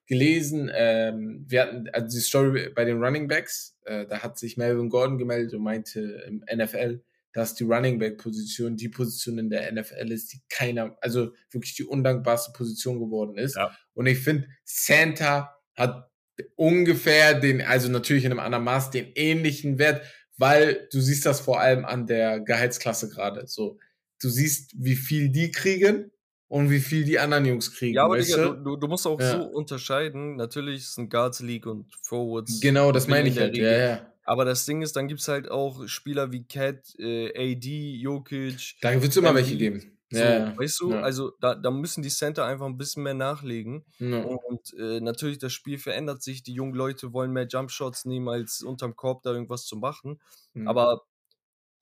gelesen. 0.09 0.71
Ähm, 0.75 1.45
wir 1.47 1.63
hatten 1.63 1.89
also 1.93 2.17
die 2.17 2.23
Story 2.23 2.71
bei 2.75 2.85
den 2.85 3.03
Running 3.03 3.29
Backs. 3.29 3.77
Äh, 3.89 4.07
da 4.07 4.23
hat 4.23 4.39
sich 4.39 4.57
Melvin 4.57 4.91
Gordon 4.91 5.19
gemeldet 5.19 5.55
und 5.55 5.63
meinte 5.63 6.01
im 6.27 6.45
NFL, 6.55 7.03
dass 7.33 7.55
die 7.55 7.65
Running 7.65 7.99
Back 7.99 8.19
Position 8.19 8.77
die 8.77 8.89
Position 8.89 9.39
in 9.39 9.51
der 9.51 9.73
NFL 9.73 10.13
ist, 10.13 10.33
die 10.33 10.43
keiner, 10.49 10.97
also 11.01 11.33
wirklich 11.51 11.75
die 11.75 11.85
undankbarste 11.85 12.53
Position 12.53 13.01
geworden 13.01 13.39
ist. 13.39 13.57
Ja. 13.57 13.77
Und 13.95 14.07
ich 14.07 14.19
finde, 14.19 14.49
Santa 14.65 15.57
hat 15.75 16.11
ungefähr 16.57 17.35
den, 17.35 17.63
also 17.63 17.89
natürlich 17.89 18.25
in 18.25 18.33
einem 18.33 18.41
anderen 18.41 18.65
Maß, 18.65 18.91
den 18.91 19.13
ähnlichen 19.15 19.79
Wert, 19.79 20.05
weil 20.37 20.89
du 20.93 21.01
siehst 21.01 21.27
das 21.27 21.41
vor 21.41 21.61
allem 21.61 21.85
an 21.85 22.07
der 22.07 22.41
Gehaltsklasse 22.41 23.09
gerade. 23.09 23.47
So, 23.47 23.79
du 24.21 24.29
siehst, 24.29 24.73
wie 24.77 24.97
viel 24.97 25.31
die 25.31 25.51
kriegen 25.51 26.11
und 26.49 26.71
wie 26.71 26.81
viel 26.81 27.05
die 27.05 27.19
anderen 27.19 27.45
Jungs 27.45 27.73
kriegen. 27.73 27.95
Ja, 27.95 28.05
aber 28.05 28.19
Digga, 28.19 28.49
du, 28.49 28.77
du, 28.77 28.89
musst 28.89 29.07
auch 29.07 29.21
ja. 29.21 29.33
so 29.33 29.45
unterscheiden. 29.45 30.37
Natürlich 30.37 30.89
sind 30.89 31.11
Guards 31.11 31.41
League 31.41 31.67
und 31.67 31.87
Forwards. 32.03 32.61
Genau, 32.61 32.91
das 32.91 33.07
meine 33.07 33.29
ich 33.29 33.39
halt. 33.39 33.57
Ja, 33.57 33.71
ja. 33.71 34.13
Aber 34.25 34.45
das 34.45 34.67
Ding 34.67 34.83
ist, 34.83 34.97
dann 34.97 35.09
gibt 35.09 35.21
es 35.21 35.29
halt 35.29 35.51
auch 35.51 35.87
Spieler 35.87 36.33
wie 36.33 36.45
Cat, 36.45 36.95
äh, 36.99 37.29
AD, 37.55 37.97
Jokic. 37.97 38.77
Da 38.81 38.93
wird 38.93 39.11
es 39.11 39.17
immer 39.17 39.35
welche 39.35 39.57
geben. 39.57 39.99
So, 40.11 40.21
ja, 40.21 40.57
weißt 40.57 40.81
du, 40.81 40.93
ja. 40.93 41.01
also 41.03 41.33
da, 41.39 41.55
da 41.55 41.71
müssen 41.71 42.03
die 42.03 42.09
Center 42.09 42.47
einfach 42.47 42.65
ein 42.65 42.79
bisschen 42.79 43.03
mehr 43.03 43.15
nachlegen. 43.15 43.85
Ja. 43.99 44.23
Und 44.23 44.73
äh, 44.79 45.01
natürlich, 45.01 45.39
das 45.39 45.53
Spiel 45.53 45.79
verändert 45.79 46.23
sich. 46.23 46.43
Die 46.43 46.55
jungen 46.55 46.75
Leute 46.75 47.13
wollen 47.13 47.31
mehr 47.31 47.47
Jumpshots 47.47 48.07
nehmen, 48.07 48.29
als 48.29 48.63
unterm 48.63 48.97
Korb 48.97 49.23
da 49.23 49.33
irgendwas 49.33 49.67
zu 49.67 49.77
machen. 49.77 50.19
Mhm. 50.55 50.67
Aber 50.67 51.03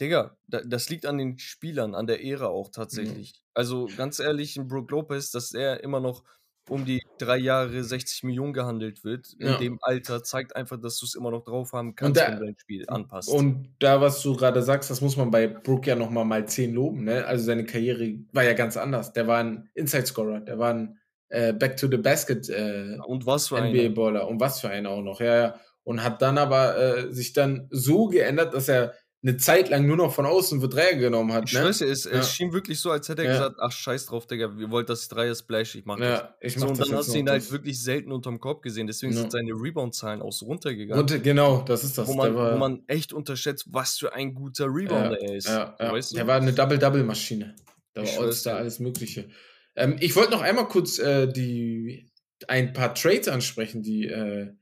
Digga, 0.01 0.37
das 0.47 0.89
liegt 0.91 1.07
an 1.07 1.19
den 1.19 1.39
Spielern, 1.39 1.95
an 1.95 2.07
der 2.07 2.25
Ära 2.25 2.47
auch 2.47 2.69
mhm. 2.69 2.73
tatsächlich. 2.73 3.33
Mhm. 3.33 3.51
Also 3.55 3.89
ganz 3.97 4.19
ehrlich, 4.19 4.57
in 4.57 4.69
Brook 4.69 4.91
Lopez, 4.91 5.31
dass 5.31 5.53
er 5.53 5.83
immer 5.83 6.01
noch 6.01 6.23
um 6.69 6.85
die 6.85 7.03
drei 7.19 7.39
Jahre 7.39 7.83
60 7.85 8.25
Millionen 8.25 8.53
gehandelt 8.53 9.05
wird, 9.05 9.33
in 9.39 9.47
ja. 9.47 9.59
dem 9.59 9.79
Alter, 9.83 10.23
zeigt 10.23 10.57
einfach, 10.57 10.81
dass 10.81 10.99
du 10.99 11.07
es 11.07 11.15
immer 11.15 11.31
noch 11.31 11.45
drauf 11.45 11.73
haben 11.73 11.95
kannst, 11.95 12.21
da, 12.21 12.29
wenn 12.29 12.39
du 12.39 12.45
dein 12.47 12.59
Spiel 12.59 12.85
anpasst. 12.89 13.29
Und 13.29 13.75
da, 13.79 14.01
was 14.01 14.21
du 14.23 14.35
gerade 14.35 14.63
sagst, 14.63 14.91
das 14.91 15.01
muss 15.01 15.17
man 15.17 15.31
bei 15.31 15.47
Brook 15.47 15.87
ja 15.87 15.95
nochmal 15.95 16.25
mal 16.25 16.47
10 16.47 16.75
loben. 16.75 17.05
Ne? 17.05 17.25
Also 17.25 17.45
seine 17.45 17.65
Karriere 17.65 18.19
war 18.33 18.43
ja 18.43 18.55
ganz 18.55 18.77
anders. 18.77 19.13
Der 19.13 19.27
war 19.27 19.39
ein 19.39 19.69
Inside-Scorer, 19.75 20.41
der 20.41 20.59
war 20.59 20.75
ein 20.75 20.99
äh, 21.29 21.53
Back-to-the-Basket 21.53 22.49
äh, 22.49 22.99
und 23.07 23.27
was 23.27 23.49
für 23.49 23.61
NBA-Baller. 23.61 24.27
Und 24.27 24.41
was 24.41 24.61
für 24.61 24.69
einer 24.69 24.91
auch 24.91 25.03
noch, 25.03 25.21
ja, 25.21 25.37
ja. 25.37 25.61
Und 25.85 26.03
hat 26.03 26.21
dann 26.21 26.37
aber 26.37 26.77
äh, 26.77 27.13
sich 27.13 27.33
dann 27.33 27.69
so 27.71 28.09
geändert, 28.09 28.55
dass 28.55 28.69
er 28.69 28.95
eine 29.27 29.37
Zeit 29.39 29.71
lang 29.71 29.87
nur 29.87 29.97
noch 29.97 30.15
von 30.15 30.25
außen 30.25 30.61
für 30.61 30.69
Dreier 30.69 30.95
genommen 30.95 31.33
hat. 31.33 31.45
Ich 31.47 31.55
ne? 31.55 31.73
schwöre, 31.73 31.91
es, 31.91 32.05
ja. 32.05 32.13
es 32.13 32.33
schien 32.33 32.53
wirklich 32.53 32.79
so, 32.79 32.93
als 32.93 33.09
hätte 33.09 33.23
er 33.23 33.33
ja. 33.33 33.39
gesagt, 33.39 33.57
ach 33.61 33.73
scheiß 33.73 34.07
drauf, 34.07 34.27
Digga, 34.27 34.53
ihr 34.59 34.71
wollt, 34.71 34.89
dass 34.89 35.03
ich 35.03 35.09
Dreier 35.09 35.35
splash, 35.35 35.75
ich 35.75 35.85
mach 35.85 35.99
ja, 35.99 36.35
das. 36.41 36.53
Ich 36.53 36.57
mach 36.57 36.69
so, 36.69 36.69
und 36.69 36.81
dann 36.81 36.97
hast 36.97 37.13
du 37.13 37.19
ihn 37.19 37.29
halt 37.29 37.51
wirklich 37.51 37.83
selten 37.83 38.13
unterm 38.13 38.39
Korb 38.39 38.63
gesehen, 38.63 38.87
deswegen 38.87 39.13
sind 39.13 39.33
seine 39.33 39.51
Rebound-Zahlen 39.53 40.23
auch 40.23 40.33
so 40.33 40.47
runtergegangen. 40.47 40.99
Runter, 40.99 41.19
genau, 41.19 41.63
das 41.63 41.83
ist 41.83 41.99
das. 41.99 42.07
Wo 42.07 42.15
man, 42.15 42.35
war, 42.37 42.55
wo 42.55 42.59
man 42.59 42.85
echt 42.87 43.13
unterschätzt, 43.13 43.67
was 43.71 43.99
für 43.99 44.15
ein 44.15 44.35
guter 44.35 44.67
Rebounder 44.67 45.21
er 45.21 45.35
ist. 45.35 45.49
Ja, 45.49 45.75
weißt 45.79 46.13
du? 46.13 46.17
Der 46.17 46.27
war 46.27 46.37
eine 46.37 46.53
Double-Double-Maschine. 46.53 47.57
Da 47.95 48.03
war 48.03 48.23
alles 48.23 48.43
da, 48.45 48.57
alles 48.57 48.79
Mögliche. 48.79 49.29
Ähm, 49.75 49.97
ich 49.99 50.15
wollte 50.15 50.31
noch 50.33 50.43
einmal 50.43 50.69
kurz 50.69 50.99
äh, 50.99 51.27
die 51.27 52.11
ein 52.47 52.73
paar 52.73 52.95
Trades 52.95 53.29
ansprechen, 53.29 53.83
die 53.83 54.07
äh, 54.07 54.53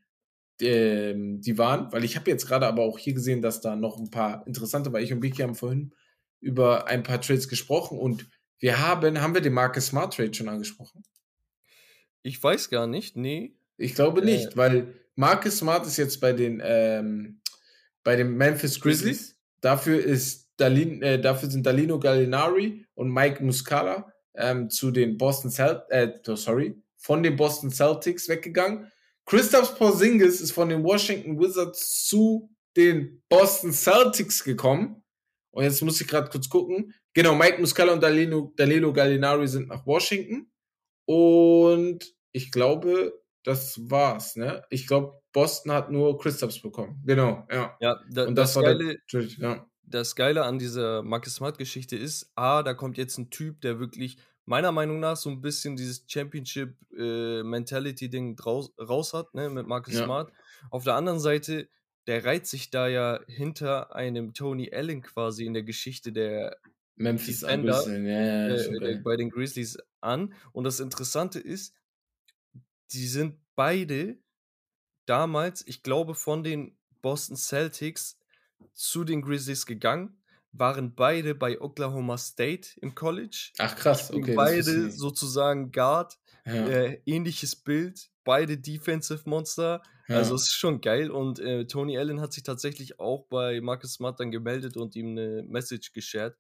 ähm, 0.61 1.41
die 1.41 1.59
waren, 1.59 1.93
weil 1.93 2.05
ich 2.05 2.17
habe 2.17 2.31
jetzt 2.31 2.47
gerade 2.47 2.67
aber 2.67 2.83
auch 2.83 2.99
hier 2.99 3.15
gesehen, 3.15 3.43
dass 3.43 3.61
da 3.61 3.77
noch 3.77 3.99
ein 3.99 4.11
paar 4.11 4.47
interessante, 4.47 4.93
weil 4.93 5.03
ich 5.03 5.13
und 5.13 5.23
Vicky 5.23 5.43
haben 5.43 5.55
vorhin 5.55 5.95
über 6.41 6.87
ein 6.89 7.03
paar 7.03 7.21
Trades 7.21 7.49
gesprochen 7.49 7.99
und 7.99 8.27
wir 8.59 8.79
haben, 8.79 9.21
haben 9.21 9.35
wir 9.35 9.41
den 9.41 9.53
Marcus 9.53 9.87
Smart 9.87 10.15
Trade 10.15 10.33
schon 10.33 10.49
angesprochen? 10.49 11.03
Ich 12.23 12.43
weiß 12.43 12.71
gar 12.71 12.87
nicht, 12.87 13.17
nee. 13.17 13.57
Ich 13.77 13.95
glaube 13.95 14.23
äh, 14.23 14.25
nicht, 14.25 14.57
weil 14.57 14.95
Marcus 15.17 15.59
Smart 15.59 15.87
ist 15.87 15.97
jetzt 15.97 16.21
bei 16.21 16.33
den, 16.33 16.63
ähm, 16.65 17.41
bei 18.03 18.17
den 18.17 18.37
Memphis 18.37 18.81
Grizzlies. 18.81 19.39
Dafür 19.61 20.03
ist 20.03 20.51
Dalin, 20.57 21.03
äh, 21.03 21.21
dafür 21.21 21.51
sind 21.51 21.67
Dalino 21.67 21.99
Gallinari 21.99 22.87
und 22.95 23.13
Mike 23.13 23.43
Muscala 23.43 24.13
ähm, 24.35 24.71
zu 24.71 24.91
den 24.91 25.19
Boston 25.19 25.51
Celtics, 25.51 25.89
äh, 25.91 26.37
sorry, 26.37 26.83
von 26.97 27.23
den 27.23 27.37
Boston 27.37 27.71
Celtics 27.71 28.29
weggegangen. 28.29 28.91
Christoph 29.27 29.77
Porzingis 29.79 30.41
ist 30.41 30.53
von 30.53 30.69
den 30.69 30.83
Washington 30.85 31.39
Wizards 31.39 32.07
zu 32.07 32.51
den 32.77 33.23
Boston 33.29 33.73
Celtics 33.73 34.45
gekommen. 34.45 35.03
Und 35.51 35.65
jetzt 35.65 35.83
muss 35.83 36.01
ich 36.01 36.09
gerade 36.09 36.29
kurz 36.31 36.49
gucken. 36.49 36.93
Genau, 37.15 37.35
Mike 37.35 37.61
Muscala 37.61 37.93
und 37.93 38.03
Dalilo, 38.03 38.53
Dalilo 38.57 38.93
Gallinari 38.93 39.47
sind 39.47 39.69
nach 39.69 39.87
Washington. 39.87 40.51
Und 41.07 42.15
ich 42.33 42.51
glaube, 42.51 43.23
das 43.45 43.79
war's, 43.89 44.37
ne? 44.37 44.65
Ich 44.71 44.87
glaube, 44.87 45.21
Boston 45.33 45.73
hat 45.73 45.91
nur 45.91 46.19
Christophs 46.19 46.61
bekommen. 46.61 47.01
Genau, 47.05 47.47
ja. 47.51 47.77
Ja, 47.81 48.01
da, 48.11 48.27
und 48.27 48.35
das, 48.35 48.55
das 48.55 48.57
war 48.57 48.63
Geile, 48.65 48.99
der, 49.13 49.23
ja. 49.23 49.67
das 49.83 50.17
Geile 50.17 50.45
an 50.45 50.59
dieser 50.59 51.03
Marcus 51.03 51.37
Smart 51.37 51.59
Geschichte 51.59 51.97
ist, 51.97 52.33
A, 52.35 52.63
da 52.63 52.75
kommt 52.75 52.99
jetzt 52.99 53.19
ein 53.19 53.31
Typ, 53.31 53.61
der 53.61 53.79
wirklich 53.79 54.17
meiner 54.47 54.73
Meinung 54.73 54.99
nach 55.01 55.17
so 55.17 55.31
ein 55.31 55.41
bisschen 55.41 55.77
dieses 55.77 56.05
Championship-Mentality-Ding 56.07 58.39
äh, 58.39 58.43
raus 58.83 59.15
hat, 59.15 59.35
ne, 59.35 59.51
mit 59.51 59.67
Marcus 59.67 59.95
ja. 59.95 60.05
Smart. 60.05 60.33
Auf 60.71 60.85
der 60.85 60.95
anderen 60.95 61.19
Seite, 61.21 61.69
der 62.07 62.25
reiht 62.25 62.47
sich 62.47 62.71
da 62.71 62.89
ja 62.89 63.21
hinter 63.27 63.95
einem 63.95 64.33
Tony 64.35 64.73
Allen 64.73 65.03
quasi 65.03 65.45
in 65.47 65.55
der 65.55 65.63
Geschichte 65.63 66.13
der 66.13 66.59
Memphis 66.97 67.41
Defender 67.41 67.89
ja, 67.89 68.49
ja, 68.49 68.55
äh, 68.55 69.01
bei 69.03 69.17
den 69.17 69.31
Grizzlies 69.31 69.79
an. 70.01 70.35
Und 70.53 70.65
das 70.65 70.81
Interessante 70.81 71.41
ist, 71.41 71.75
die 72.93 73.07
sind 73.07 73.39
beide 73.57 74.19
damals, 75.07 75.67
ich 75.67 75.83
glaube, 75.83 76.15
von 76.15 76.45
den 76.45 76.77
Boston 77.03 77.37
Celtics 77.37 78.19
zu 78.73 79.05
den 79.05 79.21
Grizzlies 79.23 79.67
gegangen 79.67 80.23
waren 80.57 80.95
beide 80.95 81.35
bei 81.35 81.61
Oklahoma 81.61 82.17
State 82.17 82.69
im 82.81 82.95
College. 82.95 83.51
Ach 83.59 83.75
krass, 83.77 84.13
okay. 84.13 84.35
Beide 84.35 84.91
sozusagen 84.91 85.73
Guard, 85.73 86.19
ja. 86.47 86.53
äh, 86.53 87.01
ähnliches 87.07 87.57
Bild, 87.57 88.11
beide 88.25 88.57
Defensive 88.57 89.29
Monster. 89.29 89.83
Ja. 90.09 90.17
Also 90.17 90.35
es 90.35 90.43
ist 90.43 90.55
schon 90.55 90.81
geil 90.81 91.11
und 91.11 91.39
äh, 91.39 91.67
Tony 91.67 91.99
Allen 91.99 92.21
hat 92.21 92.33
sich 92.33 92.43
tatsächlich 92.43 93.01
auch 93.01 93.27
bei 93.29 93.61
Marcus 93.61 93.95
Smart 93.95 94.21
dann 94.21 94.31
gemeldet 94.31 94.77
und 94.77 94.95
ihm 94.97 95.11
eine 95.11 95.43
Message 95.43 95.93
geshared. 95.93 96.37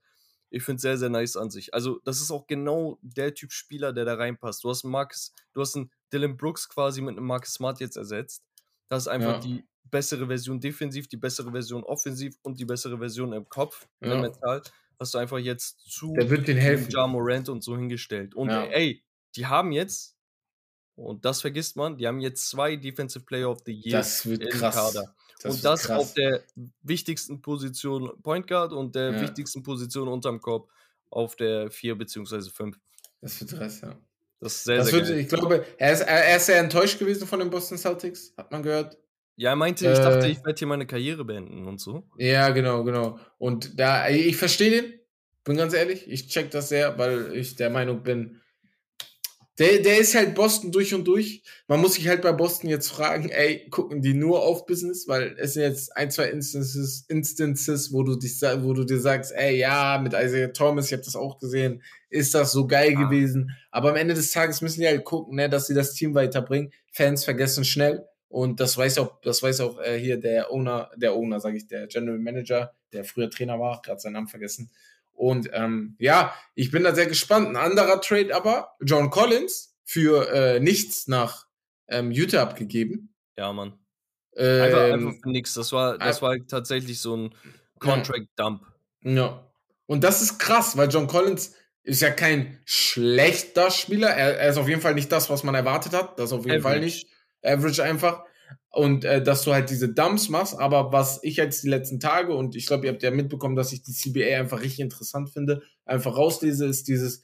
Ich 0.50 0.62
finde 0.62 0.76
es 0.76 0.82
sehr, 0.82 0.98
sehr 0.98 1.08
nice 1.08 1.36
an 1.36 1.50
sich. 1.50 1.74
Also, 1.74 2.00
das 2.04 2.20
ist 2.20 2.30
auch 2.30 2.46
genau 2.46 3.00
der 3.02 3.34
Typ 3.34 3.50
Spieler, 3.50 3.92
der 3.92 4.04
da 4.04 4.14
reinpasst. 4.14 4.62
Du 4.62 4.68
hast 4.68 4.84
einen 4.84 4.92
Marcus, 4.92 5.32
du 5.52 5.60
hast 5.60 5.74
einen 5.74 5.90
Dylan 6.12 6.36
Brooks 6.36 6.68
quasi 6.68 7.00
mit 7.00 7.16
einem 7.16 7.26
Marcus 7.26 7.54
Smart 7.54 7.80
jetzt 7.80 7.96
ersetzt. 7.96 8.44
Das 8.86 9.04
ist 9.04 9.08
einfach 9.08 9.34
ja. 9.34 9.40
die 9.40 9.64
bessere 9.90 10.26
Version 10.26 10.60
defensiv, 10.60 11.08
die 11.08 11.16
bessere 11.16 11.50
Version 11.50 11.84
offensiv 11.84 12.36
und 12.42 12.58
die 12.58 12.64
bessere 12.64 12.98
Version 12.98 13.32
im 13.32 13.48
Kopf, 13.48 13.86
ne, 14.00 14.10
ja. 14.10 14.20
mental, 14.20 14.62
hast 14.98 15.14
du 15.14 15.18
einfach 15.18 15.38
jetzt 15.38 15.80
zu 15.90 16.12
Der 16.14 16.30
wird 16.30 16.48
den 16.48 16.56
helfen. 16.56 16.90
Ja 16.90 17.06
Morant 17.06 17.48
und 17.48 17.62
so 17.62 17.76
hingestellt. 17.76 18.34
Und 18.34 18.48
ja. 18.48 18.64
ey, 18.64 19.02
die 19.36 19.46
haben 19.46 19.72
jetzt, 19.72 20.16
und 20.96 21.24
das 21.24 21.40
vergisst 21.40 21.76
man, 21.76 21.96
die 21.96 22.06
haben 22.06 22.20
jetzt 22.20 22.48
zwei 22.48 22.76
Defensive 22.76 23.24
Player 23.24 23.50
of 23.50 23.62
the 23.66 23.72
Year 23.72 23.98
das 23.98 24.26
wird 24.26 24.42
im 24.42 24.50
krass. 24.50 24.74
Kader. 24.74 25.14
Das 25.42 25.56
und 25.56 25.64
das 25.64 25.82
krass. 25.84 25.98
auf 25.98 26.14
der 26.14 26.42
wichtigsten 26.82 27.42
Position 27.42 28.10
Point 28.22 28.46
Guard 28.46 28.72
und 28.72 28.94
der 28.94 29.12
ja. 29.12 29.20
wichtigsten 29.20 29.62
Position 29.62 30.08
unterm 30.08 30.40
Korb 30.40 30.70
auf 31.10 31.36
der 31.36 31.70
4 31.70 31.96
bzw. 31.96 32.50
5. 32.50 32.78
Das 33.20 33.40
wird 33.40 33.60
Rest, 33.60 33.82
ja. 33.82 33.96
Das 34.40 34.56
ist 34.56 34.64
sehr, 34.64 34.76
Das 34.76 34.88
sehr 34.88 34.98
wird, 34.98 35.08
geil. 35.08 35.18
ich 35.18 35.28
glaube, 35.28 35.66
er 35.78 35.92
ist, 35.92 36.00
er 36.02 36.36
ist 36.36 36.46
sehr 36.46 36.58
enttäuscht 36.58 36.98
gewesen 36.98 37.26
von 37.26 37.38
den 37.38 37.50
Boston 37.50 37.78
Celtics, 37.78 38.34
hat 38.36 38.52
man 38.52 38.62
gehört. 38.62 38.98
Ja, 39.36 39.50
er 39.50 39.56
meinte, 39.56 39.84
ich 39.90 39.98
dachte, 39.98 40.26
Äh, 40.26 40.30
ich 40.30 40.44
werde 40.44 40.58
hier 40.58 40.68
meine 40.68 40.86
Karriere 40.86 41.24
beenden 41.24 41.66
und 41.66 41.80
so. 41.80 42.04
Ja, 42.18 42.50
genau, 42.50 42.84
genau. 42.84 43.18
Und 43.38 43.78
da, 43.78 44.08
ich 44.08 44.36
verstehe 44.36 44.70
den, 44.82 44.94
bin 45.44 45.56
ganz 45.56 45.74
ehrlich, 45.74 46.08
ich 46.08 46.28
check 46.28 46.50
das 46.50 46.68
sehr, 46.68 46.96
weil 46.98 47.34
ich 47.34 47.56
der 47.56 47.70
Meinung 47.70 48.02
bin, 48.02 48.40
der, 49.58 49.78
der 49.78 49.98
ist 49.98 50.16
halt 50.16 50.34
Boston 50.34 50.72
durch 50.72 50.94
und 50.94 51.04
durch. 51.06 51.42
Man 51.68 51.80
muss 51.80 51.94
sich 51.94 52.08
halt 52.08 52.22
bei 52.22 52.32
Boston 52.32 52.68
jetzt 52.68 52.88
fragen, 52.88 53.28
ey, 53.28 53.68
gucken 53.70 54.02
die 54.02 54.12
nur 54.14 54.42
auf 54.42 54.66
Business, 54.66 55.06
weil 55.06 55.36
es 55.38 55.54
sind 55.54 55.62
jetzt 55.62 55.96
ein, 55.96 56.10
zwei 56.10 56.28
Instances, 56.30 57.04
Instances, 57.08 57.92
wo 57.92 58.02
du 58.02 58.16
dich, 58.16 58.40
wo 58.42 58.72
du 58.72 58.82
dir 58.84 58.98
sagst, 58.98 59.32
ey, 59.32 59.56
ja, 59.56 60.00
mit 60.02 60.12
Isaiah 60.12 60.52
Thomas, 60.52 60.86
ich 60.86 60.92
habe 60.92 61.04
das 61.04 61.14
auch 61.14 61.38
gesehen, 61.38 61.82
ist 62.10 62.34
das 62.34 62.50
so 62.50 62.66
geil 62.66 62.94
Ah. 62.96 63.02
gewesen. 63.04 63.50
Aber 63.70 63.90
am 63.90 63.96
Ende 63.96 64.14
des 64.14 64.32
Tages 64.32 64.60
müssen 64.60 64.80
die 64.80 64.88
halt 64.88 65.04
gucken, 65.04 65.36
ne, 65.36 65.48
dass 65.48 65.68
sie 65.68 65.74
das 65.74 65.94
Team 65.94 66.14
weiterbringen. 66.16 66.72
Fans 66.92 67.24
vergessen 67.24 67.64
schnell. 67.64 68.04
Und 68.34 68.58
das 68.58 68.76
weiß 68.76 68.98
auch, 68.98 69.20
das 69.20 69.44
weiß 69.44 69.60
auch 69.60 69.80
äh, 69.80 69.96
hier 69.96 70.16
der 70.16 70.50
Owner, 70.50 70.90
der 70.96 71.14
Owner, 71.14 71.38
sage 71.38 71.56
ich, 71.56 71.68
der 71.68 71.86
General 71.86 72.18
Manager, 72.18 72.74
der 72.92 73.04
früher 73.04 73.30
Trainer 73.30 73.60
war, 73.60 73.80
gerade 73.80 74.00
seinen 74.00 74.14
Namen 74.14 74.26
vergessen. 74.26 74.72
Und 75.12 75.48
ähm, 75.52 75.94
ja, 76.00 76.34
ich 76.56 76.72
bin 76.72 76.82
da 76.82 76.92
sehr 76.96 77.06
gespannt. 77.06 77.46
Ein 77.46 77.54
anderer 77.54 78.00
Trade 78.00 78.34
aber, 78.34 78.74
John 78.80 79.10
Collins 79.10 79.76
für 79.84 80.28
äh, 80.32 80.58
nichts 80.58 81.06
nach 81.06 81.46
ähm, 81.86 82.10
Utah 82.10 82.42
abgegeben. 82.42 83.14
Ja, 83.36 83.52
Mann. 83.52 83.78
Einfach, 84.36 84.88
Ähm, 84.88 84.92
einfach 84.94 85.22
für 85.22 85.30
nix. 85.30 85.54
Das 85.54 85.70
war, 85.70 85.96
das 85.96 86.20
war 86.20 86.34
tatsächlich 86.48 86.98
so 86.98 87.16
ein 87.16 87.34
Contract-Dump. 87.78 88.66
Ja. 89.02 89.48
Und 89.86 90.02
das 90.02 90.22
ist 90.22 90.40
krass, 90.40 90.76
weil 90.76 90.88
John 90.88 91.06
Collins 91.06 91.54
ist 91.84 92.02
ja 92.02 92.10
kein 92.10 92.58
schlechter 92.64 93.70
Spieler. 93.70 94.08
Er, 94.08 94.38
er 94.38 94.50
ist 94.50 94.56
auf 94.56 94.68
jeden 94.68 94.80
Fall 94.80 94.94
nicht 94.94 95.12
das, 95.12 95.30
was 95.30 95.44
man 95.44 95.54
erwartet 95.54 95.92
hat. 95.92 96.18
Das 96.18 96.32
auf 96.32 96.44
jeden 96.44 96.62
Fall 96.62 96.80
nicht. 96.80 97.13
Average 97.44 97.82
einfach. 97.82 98.24
Und 98.70 99.04
äh, 99.04 99.22
dass 99.22 99.44
du 99.44 99.52
halt 99.52 99.70
diese 99.70 99.88
Dumps 99.88 100.28
machst, 100.28 100.58
aber 100.58 100.92
was 100.92 101.20
ich 101.22 101.36
jetzt 101.36 101.62
die 101.62 101.68
letzten 101.68 102.00
Tage, 102.00 102.34
und 102.34 102.56
ich 102.56 102.66
glaube, 102.66 102.86
ihr 102.86 102.92
habt 102.92 103.04
ja 103.04 103.12
mitbekommen, 103.12 103.54
dass 103.54 103.72
ich 103.72 103.82
die 103.82 103.92
CBA 103.92 104.40
einfach 104.40 104.62
richtig 104.62 104.80
interessant 104.80 105.30
finde, 105.30 105.62
einfach 105.84 106.16
rauslese, 106.16 106.66
ist 106.66 106.88
dieses, 106.88 107.22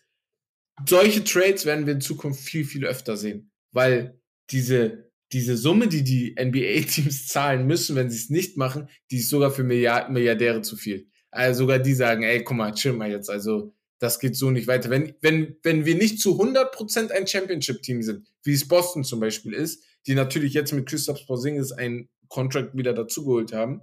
solche 0.88 1.24
Trades 1.24 1.66
werden 1.66 1.86
wir 1.86 1.94
in 1.94 2.00
Zukunft 2.00 2.40
viel, 2.40 2.64
viel 2.64 2.86
öfter 2.86 3.16
sehen. 3.16 3.50
Weil 3.72 4.20
diese, 4.50 5.10
diese 5.32 5.56
Summe, 5.56 5.88
die 5.88 6.04
die 6.04 6.36
NBA-Teams 6.40 7.26
zahlen 7.28 7.66
müssen, 7.66 7.96
wenn 7.96 8.10
sie 8.10 8.18
es 8.18 8.30
nicht 8.30 8.56
machen, 8.56 8.88
die 9.10 9.18
ist 9.18 9.28
sogar 9.28 9.50
für 9.50 9.64
Milliard 9.64 10.10
Milliardäre 10.10 10.62
zu 10.62 10.76
viel. 10.76 11.08
Also 11.32 11.64
sogar 11.64 11.78
die 11.78 11.94
sagen, 11.94 12.22
ey, 12.22 12.42
guck 12.42 12.56
mal, 12.56 12.72
chill 12.72 12.92
mal 12.92 13.10
jetzt, 13.10 13.30
also 13.30 13.74
das 14.00 14.18
geht 14.18 14.34
so 14.34 14.50
nicht 14.50 14.66
weiter. 14.66 14.88
Wenn, 14.90 15.14
wenn, 15.20 15.56
wenn 15.62 15.84
wir 15.84 15.94
nicht 15.94 16.20
zu 16.20 16.40
100% 16.40 17.10
ein 17.10 17.26
Championship-Team 17.26 18.02
sind, 18.02 18.26
wie 18.42 18.54
es 18.54 18.66
Boston 18.66 19.04
zum 19.04 19.20
Beispiel 19.20 19.52
ist, 19.52 19.84
die 20.06 20.14
natürlich 20.14 20.54
jetzt 20.54 20.72
mit 20.72 20.86
Christoph 20.88 21.26
Porzingis 21.26 21.72
einen 21.72 22.08
Contract 22.28 22.76
wieder 22.76 22.92
dazugeholt 22.92 23.52
haben, 23.52 23.82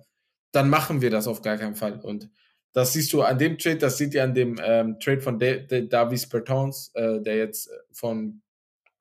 dann 0.52 0.70
machen 0.70 1.02
wir 1.02 1.10
das 1.10 1.28
auf 1.28 1.42
gar 1.42 1.58
keinen 1.58 1.76
Fall. 1.76 2.00
Und 2.02 2.30
das 2.74 2.94
siehst 2.94 3.12
du 3.14 3.22
an 3.22 3.38
dem 3.38 3.58
Trade, 3.58 3.78
das 3.78 3.98
seht 3.98 4.14
ihr 4.14 4.24
an 4.24 4.34
dem 4.34 4.60
ähm, 4.64 5.00
Trade 5.00 5.22
von 5.22 5.38
Da- 5.40 5.58
Da- 5.58 5.82
Davis 5.82 6.28
Bertans, 6.28 6.92
äh, 6.96 7.22
der 7.22 7.38
jetzt 7.38 7.70
von 7.92 8.42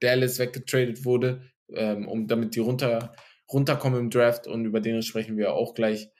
Dallas 0.00 0.38
weggetradet 0.38 1.04
wurde, 1.04 1.42
ähm, 1.68 2.08
um 2.08 2.26
damit 2.26 2.54
die 2.54 2.60
runter, 2.60 3.12
runterkommen 3.52 4.00
im 4.00 4.10
Draft 4.10 4.46
und 4.46 4.64
über 4.66 4.80
den 4.80 5.02
sprechen 5.02 5.36
wir 5.36 5.54
auch 5.54 5.74
gleich. 5.74 6.10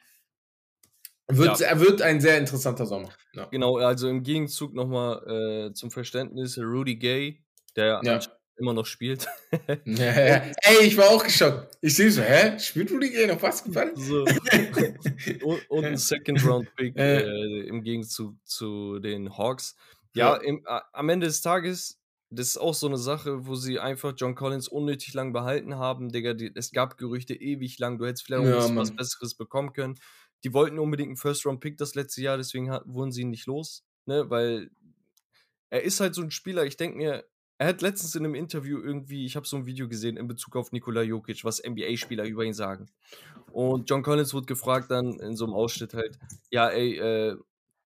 Wird, 1.28 1.60
Er 1.60 1.80
wird 1.80 2.02
ein 2.02 2.20
sehr 2.20 2.38
interessanter 2.38 2.86
Sommer. 2.86 3.08
Ja. 3.34 3.46
Genau, 3.46 3.78
also 3.78 4.08
im 4.08 4.22
Gegenzug 4.22 4.74
nochmal 4.74 5.68
äh, 5.70 5.72
zum 5.74 5.90
Verständnis, 5.90 6.56
Rudy 6.56 6.96
Gay, 6.96 7.42
der 7.74 8.00
Ja. 8.04 8.20
Immer 8.58 8.72
noch 8.72 8.86
spielt. 8.86 9.26
Ey, 9.86 10.52
ich 10.82 10.96
war 10.96 11.10
auch 11.10 11.22
geschockt. 11.24 11.76
Ich 11.80 11.94
sehe 11.94 12.10
so, 12.10 12.22
hä? 12.22 12.58
Spielt 12.58 12.90
Rudy 12.90 13.10
Gay 13.10 13.26
noch 13.26 13.38
Basketball? 13.40 13.92
so. 13.96 14.24
und, 15.44 15.70
und 15.70 15.84
ein 15.84 15.96
Second-Round-Pick 15.96 16.96
Äh. 16.96 17.22
äh, 17.22 17.66
im 17.68 17.82
Gegenzug 17.82 18.34
zu 18.44 18.98
den 18.98 19.36
Hawks. 19.36 19.76
Ja, 20.14 20.34
Ja. 20.36 20.42
Im, 20.42 20.62
a- 20.66 20.82
am 20.92 21.08
Ende 21.08 21.26
des 21.26 21.40
Tages, 21.42 22.00
das 22.30 22.48
ist 22.48 22.56
auch 22.58 22.74
so 22.74 22.86
eine 22.86 22.98
Sache, 22.98 23.46
wo 23.46 23.54
sie 23.54 23.78
einfach 23.78 24.14
John 24.16 24.34
Collins 24.34 24.68
unnötig 24.68 25.14
lang 25.14 25.32
behalten 25.32 25.76
haben. 25.76 26.10
Digga, 26.10 26.34
die, 26.34 26.50
es 26.54 26.72
gab 26.72 26.98
Gerüchte 26.98 27.34
ewig 27.34 27.78
lang, 27.78 27.98
du 27.98 28.06
hättest 28.06 28.24
vielleicht 28.24 28.44
Ja, 28.46 28.74
was. 28.76 28.90
Besseres 28.94 29.34
bekommen 29.34 29.72
können. 29.72 29.98
Die 30.44 30.52
wollten 30.52 30.78
unbedingt 30.78 31.08
einen 31.08 31.16
First-Round-Pick 31.16 31.76
das 31.78 31.94
letzte 31.94 32.22
Jahr, 32.22 32.36
deswegen 32.36 32.70
hat, 32.70 32.82
wurden 32.86 33.10
sie 33.12 33.22
ihn 33.22 33.30
nicht 33.30 33.46
los, 33.46 33.84
ne, 34.06 34.28
weil 34.28 34.70
er 35.70 35.82
ist 35.82 35.98
halt 36.00 36.14
so 36.14 36.22
ein 36.22 36.30
Spieler, 36.30 36.64
ich 36.64 36.76
denke 36.76 36.96
mir, 36.98 37.24
er 37.58 37.68
hat 37.68 37.82
letztens 37.82 38.14
in 38.14 38.24
einem 38.24 38.34
Interview 38.34 38.78
irgendwie, 38.78 39.24
ich 39.24 39.36
habe 39.36 39.46
so 39.46 39.56
ein 39.56 39.66
Video 39.66 39.88
gesehen 39.88 40.16
in 40.16 40.26
Bezug 40.28 40.56
auf 40.56 40.72
Nikola 40.72 41.02
Jokic, 41.02 41.44
was 41.44 41.62
NBA-Spieler 41.64 42.24
über 42.24 42.44
ihn 42.44 42.52
sagen. 42.54 42.86
Und 43.50 43.88
John 43.88 44.02
Collins 44.02 44.34
wurde 44.34 44.46
gefragt 44.46 44.90
dann 44.90 45.18
in 45.20 45.36
so 45.36 45.44
einem 45.46 45.54
Ausschnitt 45.54 45.94
halt, 45.94 46.18
ja, 46.50 46.68
ey, 46.68 46.96
äh, 46.98 47.36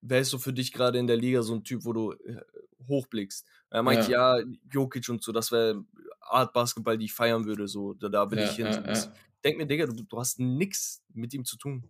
wer 0.01 0.19
ist 0.19 0.31
so 0.31 0.39
für 0.39 0.53
dich 0.53 0.73
gerade 0.73 0.99
in 0.99 1.07
der 1.07 1.17
Liga 1.17 1.41
so 1.43 1.53
ein 1.55 1.63
Typ, 1.63 1.85
wo 1.85 1.93
du 1.93 2.11
äh, 2.13 2.41
hochblickst? 2.87 3.47
Er 3.69 3.83
meinte, 3.83 4.11
ja. 4.11 4.37
Jokic 4.71 5.07
und 5.09 5.23
so, 5.23 5.31
das 5.31 5.51
wäre 5.51 5.85
Art 6.19 6.53
Basketball, 6.53 6.97
die 6.97 7.05
ich 7.05 7.13
feiern 7.13 7.45
würde, 7.45 7.67
so, 7.67 7.93
da, 7.93 8.09
da 8.09 8.29
will 8.29 8.39
Ja, 8.39 8.45
ich 8.45 8.55
hin. 8.57 8.65
ja, 8.67 8.93
ja. 8.93 9.13
Denk 9.43 9.57
mir, 9.57 9.65
Digga, 9.65 9.85
du, 9.87 10.03
du 10.03 10.19
hast 10.19 10.39
nix 10.39 11.01
mit 11.13 11.33
ihm 11.33 11.45
zu 11.45 11.57
tun. 11.57 11.89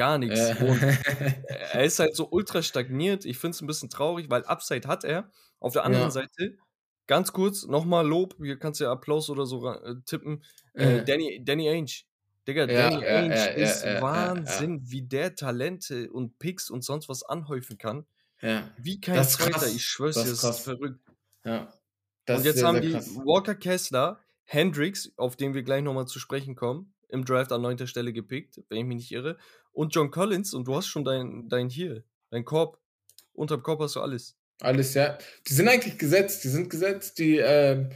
Gar 0.00 0.16
nichts. 0.18 0.40
Äh, 0.40 0.56
Und 0.64 0.80
er 1.72 1.84
ist 1.84 1.98
halt 1.98 2.16
so 2.16 2.28
ultra 2.30 2.62
stagniert. 2.62 3.26
Ich 3.26 3.36
finde 3.38 3.54
es 3.54 3.60
ein 3.60 3.66
bisschen 3.66 3.90
traurig, 3.90 4.30
weil 4.30 4.44
Upside 4.46 4.88
hat 4.88 5.04
er. 5.04 5.30
Auf 5.58 5.74
der 5.74 5.84
anderen 5.84 6.06
Ja. 6.06 6.10
Seite, 6.10 6.56
ganz 7.06 7.32
kurz, 7.32 7.66
nochmal 7.66 8.06
Lob, 8.06 8.34
hier 8.42 8.58
kannst 8.58 8.80
du 8.80 8.84
ja 8.84 8.92
Applaus 8.92 9.28
oder 9.28 9.44
so 9.44 9.68
äh, 9.68 9.96
tippen. 10.06 10.42
Äh, 10.72 11.00
Äh. 11.00 11.04
Danny, 11.04 11.42
Danny 11.44 11.68
Ainge. 11.68 12.04
Digga, 12.48 12.62
Ja, 12.66 12.88
Danny 12.88 13.04
ja, 13.04 13.16
Ainge 13.16 13.50
ist. 13.56 13.84
Wahnsinn, 13.84 14.80
wie 14.90 15.02
der 15.02 15.34
Talente 15.34 16.10
und 16.10 16.38
Picks 16.38 16.70
und 16.70 16.82
sonst 16.82 17.10
was 17.10 17.22
anhäufen 17.22 17.76
kann. 17.76 18.06
ja, 18.40 18.62
Wie 18.78 19.00
kein 19.02 19.16
Das 19.16 19.32
Zweiter, 19.34 19.50
krass. 19.58 19.74
ich 19.74 19.84
schwör's 19.84 20.14
Das 20.14 20.24
dir, 20.24 20.32
ist 20.32 20.44
das 20.44 20.58
ist 20.60 20.64
verrückt. 20.64 21.00
ja. 21.44 21.70
Das 22.24 22.38
und 22.38 22.44
jetzt 22.46 22.58
sehr, 22.58 22.68
haben 22.68 22.80
die. 22.80 22.94
Walker 22.94 23.54
Kessler, 23.54 24.18
Hendricks, 24.44 25.12
auf 25.16 25.36
den 25.36 25.52
wir 25.52 25.62
gleich 25.62 25.82
nochmal 25.82 26.06
zu 26.06 26.18
sprechen 26.18 26.54
kommen, 26.54 26.94
im 27.08 27.24
Draft 27.26 27.52
an 27.52 27.60
neunter 27.60 27.86
Stelle 27.86 28.12
gepickt, 28.14 28.62
wenn 28.70 28.78
ich 28.78 28.84
mich 28.84 28.96
nicht 28.96 29.12
irre. 29.12 29.36
Und 29.72 29.94
John 29.94 30.10
Collins, 30.10 30.52
und 30.54 30.66
du 30.66 30.74
hast 30.74 30.86
schon 30.88 31.04
dein, 31.04 31.48
dein 31.48 31.68
hier, 31.68 32.02
dein 32.30 32.44
Korb. 32.44 32.78
Unterm 33.32 33.62
Korb 33.62 33.80
hast 33.80 33.96
du 33.96 34.00
alles. 34.00 34.36
Alles, 34.60 34.94
ja. 34.94 35.16
Die 35.48 35.54
sind 35.54 35.68
eigentlich 35.68 35.96
gesetzt. 35.98 36.44
Die 36.44 36.48
sind 36.48 36.68
gesetzt. 36.68 37.18
Die, 37.18 37.38
ähm, 37.38 37.90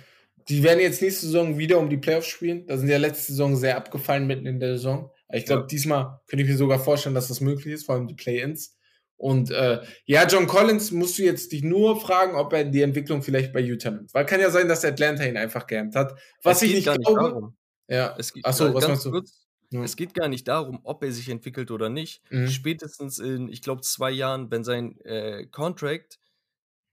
die 0.49 0.63
werden 0.63 0.81
jetzt 0.81 1.03
nächste 1.03 1.27
Saison 1.27 1.59
wieder 1.59 1.79
um 1.79 1.91
die 1.91 1.97
Playoffs 1.99 2.27
spielen. 2.29 2.67
Da 2.67 2.79
sind 2.79 2.89
ja 2.89 2.97
letzte 2.99 3.33
Saison 3.33 3.57
sehr 3.57 3.77
abgefallen 3.77 4.27
mitten 4.27 4.47
in 4.47 4.61
der 4.61 4.75
Saison. 4.77 5.11
Ich 5.33 5.45
glaube, 5.47 5.63
Ja. 5.63 5.67
diesmal 5.67 6.21
könnte 6.27 6.45
ich 6.45 6.51
mir 6.51 6.57
sogar 6.57 6.79
vorstellen, 6.79 7.15
dass 7.15 7.29
das 7.29 7.41
möglich 7.41 7.75
ist, 7.75 7.87
vor 7.87 7.97
allem 7.97 8.07
die 8.07 8.15
Play-Ins. 8.15 8.77
Und 9.17 9.51
äh, 9.51 9.81
ja, 10.07 10.27
John 10.27 10.47
Collins 10.47 10.91
musst 10.91 11.19
du 11.19 11.23
jetzt 11.23 11.53
dich 11.53 11.63
nur 11.63 12.01
fragen, 12.01 12.35
ob 12.37 12.53
er 12.53 12.65
die 12.65 12.83
Entwicklung 12.83 13.23
vielleicht 13.23 13.53
bei 13.53 13.61
Utah 13.61 13.91
nimmt. 13.91 14.13
Weil 14.15 14.27
kann 14.27 14.41
ja 14.41 14.51
sein, 14.51 14.69
dass 14.69 14.85
Atlanta 14.85 15.25
ihn 15.25 15.37
einfach 15.37 15.67
geämmt 15.67 15.95
hat. 15.97 16.19
Was 16.43 16.59
Es 16.59 16.69
ich 16.69 16.75
nicht 16.75 16.85
glaube. 16.85 17.03
darum. 17.05 17.57
ja. 17.89 18.15
Es 18.19 18.33
geht, 18.33 18.45
Achso, 18.45 18.67
äh, 18.69 18.75
was 18.75 18.87
meinst 18.89 19.05
du? 19.05 19.11
kurz, 19.13 19.44
Ja. 19.71 19.83
es 19.83 19.97
geht 19.97 20.15
gar 20.15 20.29
nicht 20.29 20.47
darum, 20.49 20.81
ob 20.85 21.03
er 21.03 21.13
sich 21.13 21.29
entwickelt 21.29 21.71
oder 21.71 21.89
nicht. 21.89 22.23
Mhm. 22.31 22.49
Spätestens 22.49 23.19
in, 23.19 23.49
ich 23.49 23.63
glaube, 23.63 23.83
zwei 23.83 24.11
Jahren, 24.11 24.51
wenn 24.51 24.65
sein 24.65 25.01
äh, 25.01 25.47
Contract 25.47 26.19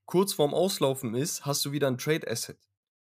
kurz 0.06 0.32
vorm 0.32 0.54
Auslaufen 0.54 1.14
ist, 1.14 1.46
hast 1.46 1.64
du 1.64 1.72
wieder 1.72 1.88
ein 1.88 1.98
Trade-Asset. 1.98 2.58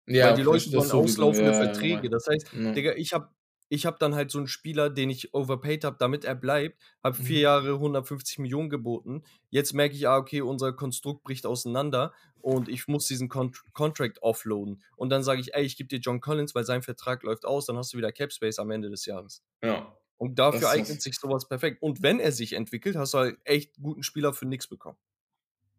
Ja, 0.07 0.29
Weil 0.29 0.37
die 0.37 0.43
Leute 0.43 0.73
wollen 0.73 0.91
auslaufende 0.91 1.53
Ja, 1.53 1.57
Verträge. 1.57 2.11
Das 2.11 2.27
heißt. 2.27 2.53
Digga, 2.53 2.93
ich 2.95 3.13
habe 3.13 3.29
ich 3.71 3.87
hab 3.87 3.99
dann 3.99 4.15
halt 4.15 4.31
so 4.31 4.39
einen 4.39 4.49
Spieler, 4.49 4.91
den 4.91 5.09
ich 5.11 5.33
overpaid 5.33 5.85
habe, 5.85 5.97
damit 5.99 6.25
er 6.27 6.35
bleibt, 6.35 6.79
habe 7.03 7.17
vier 7.17 7.39
Mhm. 7.39 7.43
Jahre 7.43 7.79
150 7.79 8.39
Millionen 8.39 8.69
geboten. 8.69 9.23
Jetzt 9.49 9.73
merke 9.73 9.95
ich, 9.95 10.07
ah, 10.09 10.19
okay, 10.19 10.43
unser 10.43 10.75
Konstrukt 10.75 11.23
bricht 11.25 11.47
auseinander 11.47 12.13
und 12.43 12.69
ich 12.69 12.89
muss 12.89 13.07
diesen 13.07 13.29
Con 13.31 13.53
Contract 13.73 14.23
offloaden. 14.23 14.83
Und 14.97 15.11
dann 15.11 15.23
sage 15.23 15.41
ich, 15.41 15.55
ey, 15.55 15.65
ich 15.65 15.77
gebe 15.79 15.89
dir 15.89 16.01
John 16.01 16.21
Collins, 16.21 16.55
weil 16.55 16.65
sein 16.65 16.83
Vertrag 16.83 17.23
läuft 17.23 17.47
aus, 17.47 17.67
dann 17.67 17.79
hast 17.79 17.95
du 17.95 17.99
wieder 17.99 18.13
Cap 18.13 18.33
Space 18.33 18.59
am 18.59 18.71
Ende 18.71 18.91
des 18.91 19.07
Jahres. 19.07 19.43
ja. 19.65 19.97
Und 20.19 20.39
dafür 20.39 20.69
eignet 20.69 21.01
sich 21.01 21.19
sowas 21.19 21.49
perfekt. 21.49 21.81
Und 21.81 22.03
wenn 22.03 22.21
er 22.21 22.31
sich 22.33 22.53
entwickelt, 22.53 22.95
hast 22.95 23.15
du 23.15 23.19
halt 23.19 23.39
echt 23.45 23.79
guten 23.81 24.03
Spieler 24.03 24.35
für 24.35 24.45
nichts 24.45 24.69
bekommen. 24.69 24.99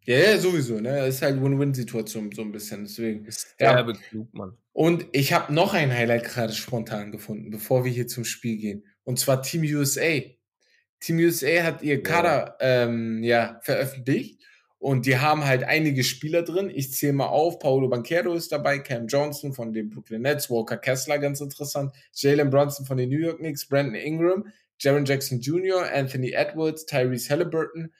Ja, 0.06 0.18
ja, 0.18 0.38
sowieso. 0.38 0.80
Ne? 0.80 0.96
Das 0.98 1.16
ist 1.16 1.22
halt 1.22 1.42
Win-Win-Situation 1.42 2.32
so 2.32 2.42
ein 2.42 2.52
bisschen. 2.52 2.84
Deswegen. 2.84 3.26
Ist 3.26 3.56
Ja. 3.60 3.84
klug, 4.10 4.34
Mann. 4.34 4.58
Und 4.74 5.06
ich 5.12 5.34
habe 5.34 5.54
noch 5.54 5.74
ein 5.74 5.92
Highlight 5.94 6.24
gerade 6.24 6.54
spontan 6.54 7.12
gefunden, 7.12 7.52
bevor 7.52 7.84
wir 7.86 7.92
hier 7.92 8.08
zum 8.08 8.24
Spiel 8.24 8.58
gehen. 8.58 8.86
Und 9.04 9.20
zwar 9.20 9.42
Team 9.44 9.62
USA. 9.64 10.22
Team 11.00 11.18
USA 11.18 11.64
hat 11.64 11.84
ihr 11.84 11.96
Ja. 11.96 12.02
Kader 12.02 12.58
ähm, 12.62 13.22
ja, 13.24 13.60
veröffentlicht 13.64 14.40
und 14.80 15.06
die 15.06 15.18
haben 15.18 15.46
halt 15.46 15.64
einige 15.64 16.04
Spieler 16.04 16.42
drin. 16.44 16.72
Ich 16.74 16.94
zähle 16.94 17.14
mal 17.14 17.28
auf. 17.28 17.60
Paulo 17.60 17.88
Banquero 17.90 18.34
ist 18.34 18.52
dabei, 18.52 18.80
Cam 18.80 19.08
Johnson 19.08 19.54
von 19.54 19.74
den 19.74 19.90
Brooklyn 19.90 20.22
Nets, 20.24 20.50
Walker 20.50 20.78
Kessler, 20.78 21.20
ganz 21.20 21.42
interessant, 21.42 21.94
Jalen 22.14 22.50
Brunson 22.50 22.86
von 22.86 22.98
den 22.98 23.10
New 23.10 23.20
York 23.20 23.38
Knicks, 23.40 23.68
Brandon 23.68 23.96
Ingram, 23.96 24.46
Jaron 24.80 25.06
Jackson 25.06 25.40
Jr., 25.40 25.86
Anthony 25.94 26.32
Edwards, 26.32 26.86
Tyrese 26.86 27.30
Halliburton, 27.30 27.92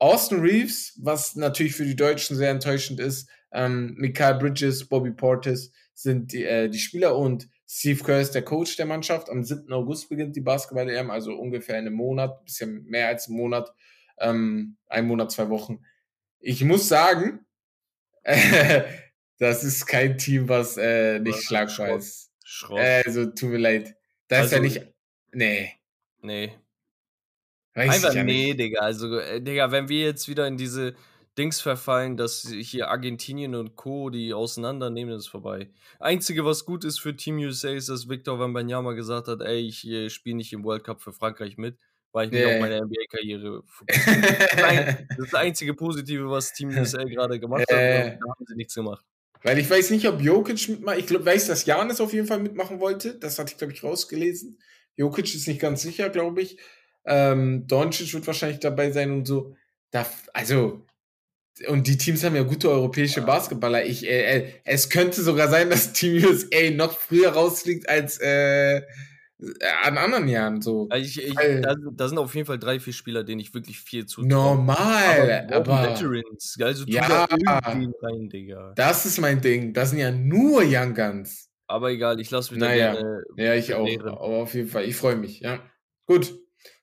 Austin 0.00 0.40
Reeves, 0.40 0.98
was 1.00 1.36
natürlich 1.36 1.76
für 1.76 1.84
die 1.84 1.94
Deutschen 1.94 2.36
sehr 2.36 2.50
enttäuschend 2.50 2.98
ist, 2.98 3.28
ähm, 3.52 3.94
Mikael 3.98 4.38
Bridges, 4.38 4.88
Bobby 4.88 5.10
Portis 5.10 5.72
sind 5.94 6.32
die, 6.32 6.44
äh, 6.44 6.68
die 6.68 6.78
Spieler 6.78 7.16
und 7.16 7.48
Steve 7.68 8.02
Kerr 8.02 8.20
ist 8.20 8.34
der 8.34 8.42
Coach 8.42 8.76
der 8.76 8.86
Mannschaft. 8.86 9.28
Am 9.28 9.44
7. 9.44 9.72
August 9.72 10.08
beginnt 10.08 10.34
die 10.34 10.40
Basketball-EM, 10.40 11.10
also 11.10 11.34
ungefähr 11.34 11.76
einen 11.76 11.92
Monat, 11.92 12.44
bisschen 12.44 12.84
mehr 12.86 13.08
als 13.08 13.28
einen 13.28 13.36
Monat, 13.36 13.72
ähm, 14.18 14.76
ein 14.86 15.06
Monat, 15.06 15.30
zwei 15.30 15.50
Wochen. 15.50 15.84
Ich 16.38 16.64
muss 16.64 16.88
sagen, 16.88 17.46
das 19.38 19.62
ist 19.64 19.86
kein 19.86 20.16
Team, 20.16 20.48
was 20.48 20.78
äh, 20.78 21.20
nicht 21.20 21.42
schlagbar 21.42 21.96
ist. 21.96 22.32
Schrott. 22.42 22.80
Also, 22.80 23.26
tut 23.26 23.50
mir 23.50 23.58
leid. 23.58 23.94
Das 24.28 24.52
also, 24.52 24.64
ist 24.64 24.74
ja 24.76 24.82
nicht. 24.82 24.94
Nee. 25.32 25.72
Nee. 26.22 26.52
Weiß 27.74 27.96
Einfach 27.96 28.14
ja 28.14 28.24
nee, 28.24 28.48
nicht. 28.48 28.60
Digga. 28.60 28.80
Also, 28.80 29.18
äh, 29.18 29.40
Digga, 29.40 29.70
wenn 29.70 29.88
wir 29.88 30.04
jetzt 30.04 30.28
wieder 30.28 30.46
in 30.46 30.56
diese 30.56 30.94
Dings 31.38 31.60
verfallen, 31.60 32.16
dass 32.16 32.48
hier 32.50 32.88
Argentinien 32.88 33.54
und 33.54 33.76
Co. 33.76 34.10
die 34.10 34.34
auseinandernehmen, 34.34 35.14
ist 35.14 35.28
vorbei. 35.28 35.70
Einzige, 36.00 36.44
was 36.44 36.64
gut 36.64 36.84
ist 36.84 37.00
für 37.00 37.16
Team 37.16 37.38
USA, 37.38 37.70
ist, 37.70 37.88
dass 37.88 38.08
Victor 38.08 38.40
Wembanyama 38.40 38.92
gesagt 38.92 39.28
hat, 39.28 39.40
ey, 39.40 39.60
ich 39.60 39.86
äh, 39.86 40.10
spiele 40.10 40.36
nicht 40.36 40.52
im 40.52 40.64
World 40.64 40.82
Cup 40.82 41.00
für 41.00 41.12
Frankreich 41.12 41.56
mit, 41.56 41.78
weil 42.12 42.26
ich 42.26 42.32
mich 42.32 42.40
yeah. 42.40 42.54
auf 42.54 42.60
meine 42.60 42.80
NBA-Karriere 42.84 43.62
fokussiere. 43.66 45.06
das 45.08 45.18
ist 45.18 45.32
das 45.32 45.34
einzige 45.34 45.74
Positive, 45.74 46.28
was 46.28 46.52
Team 46.52 46.70
USA 46.70 47.04
gerade 47.04 47.38
gemacht 47.38 47.62
hat. 47.70 47.78
Äh. 47.78 48.18
Da 48.18 48.28
haben 48.28 48.44
sie 48.46 48.56
nichts 48.56 48.74
gemacht. 48.74 49.04
Weil 49.42 49.58
ich 49.58 49.70
weiß 49.70 49.90
nicht, 49.90 50.06
ob 50.06 50.20
Jokic 50.20 50.68
mitmacht. 50.68 50.98
Ich 50.98 51.06
glaub, 51.06 51.24
weiß, 51.24 51.46
dass 51.46 51.64
Janis 51.64 52.00
auf 52.00 52.12
jeden 52.12 52.26
Fall 52.26 52.40
mitmachen 52.40 52.80
wollte. 52.80 53.14
Das 53.14 53.38
hatte 53.38 53.52
ich, 53.52 53.58
glaube 53.58 53.72
ich, 53.72 53.82
rausgelesen. 53.82 54.58
Jokic 54.96 55.34
ist 55.34 55.48
nicht 55.48 55.60
ganz 55.60 55.80
sicher, 55.82 56.10
glaube 56.10 56.42
ich. 56.42 56.58
Ähm, 57.10 57.66
Doncic 57.66 58.14
wird 58.14 58.26
wahrscheinlich 58.26 58.60
dabei 58.60 58.92
sein 58.92 59.10
und 59.10 59.26
so. 59.26 59.56
Da, 59.90 60.06
also, 60.32 60.86
und 61.66 61.88
die 61.88 61.98
Teams 61.98 62.22
haben 62.22 62.36
ja 62.36 62.44
gute 62.44 62.70
europäische 62.70 63.22
Basketballer. 63.22 63.84
Ich, 63.84 64.06
äh, 64.06 64.38
äh 64.38 64.52
es 64.64 64.88
könnte 64.88 65.20
sogar 65.20 65.48
sein, 65.48 65.68
dass 65.68 65.92
Team 65.92 66.24
USA 66.24 66.70
noch 66.72 66.96
früher 66.96 67.30
rausfliegt 67.30 67.88
als 67.88 68.18
äh, 68.20 68.82
an 69.82 69.98
anderen 69.98 70.28
Jahren. 70.28 70.62
So. 70.62 70.88
Ich, 70.94 71.20
ich, 71.20 71.34
da, 71.34 71.74
da, 71.92 72.08
sind 72.08 72.18
auf 72.18 72.32
jeden 72.34 72.46
Fall 72.46 72.60
drei, 72.60 72.78
vier 72.78 72.92
Spieler, 72.92 73.24
denen 73.24 73.40
ich 73.40 73.52
wirklich 73.54 73.80
viel 73.80 74.06
zu. 74.06 74.22
Normal, 74.22 75.44
aber. 75.48 75.56
aber 75.56 75.90
Veterans, 75.90 76.56
also 76.60 76.84
ja, 76.86 77.26
rein, 77.26 78.28
Digga. 78.28 78.72
Das 78.76 79.04
ist 79.04 79.18
mein 79.18 79.40
Ding. 79.40 79.72
Das 79.72 79.90
sind 79.90 79.98
ja 79.98 80.12
nur 80.12 80.62
Young 80.64 80.94
Guns. 80.94 81.48
Aber 81.66 81.90
egal, 81.90 82.20
ich 82.20 82.30
lasse 82.30 82.52
mich 82.52 82.60
naja. 82.60 82.94
da 82.94 83.00
gerne. 83.00 83.24
Ja, 83.36 83.54
ich 83.54 83.74
auch. 83.74 83.88
Aber 84.06 84.42
auf 84.42 84.54
jeden 84.54 84.68
Fall, 84.68 84.84
ich 84.84 84.96
freue 84.96 85.16
mich, 85.16 85.40
ja. 85.40 85.60
Gut. 86.06 86.34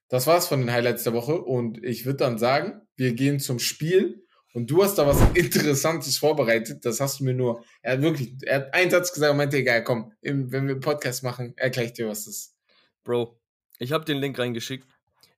Das 0.09 0.27
war's 0.27 0.47
von 0.47 0.59
den 0.61 0.71
Highlights 0.71 1.03
der 1.03 1.13
Woche 1.13 1.41
und 1.41 1.83
ich 1.83 2.05
würde 2.05 2.17
dann 2.17 2.37
sagen, 2.37 2.81
wir 2.95 3.13
gehen 3.13 3.39
zum 3.39 3.59
Spiel 3.59 4.23
und 4.53 4.71
du 4.71 4.83
hast 4.83 4.95
da 4.95 5.05
was 5.05 5.21
Interessantes 5.35 6.17
vorbereitet. 6.17 6.85
Das 6.85 6.99
hast 6.99 7.19
du 7.19 7.25
mir 7.25 7.33
nur, 7.33 7.63
er 7.81 7.93
hat 7.93 8.01
wirklich, 8.01 8.35
er 8.43 8.61
hat 8.61 8.73
einen 8.73 8.89
Satz 8.89 9.13
gesagt 9.13 9.31
und 9.31 9.37
meinte, 9.37 9.57
egal, 9.57 9.83
komm, 9.83 10.13
wenn 10.21 10.51
wir 10.51 10.59
einen 10.59 10.79
Podcast 10.79 11.23
machen, 11.23 11.53
erkläre 11.57 11.87
ich 11.87 11.93
dir, 11.93 12.07
was 12.07 12.25
das 12.25 12.35
ist. 12.35 12.55
Bro, 13.03 13.39
ich 13.79 13.91
habe 13.91 14.05
den 14.05 14.17
Link 14.17 14.39
reingeschickt. 14.39 14.87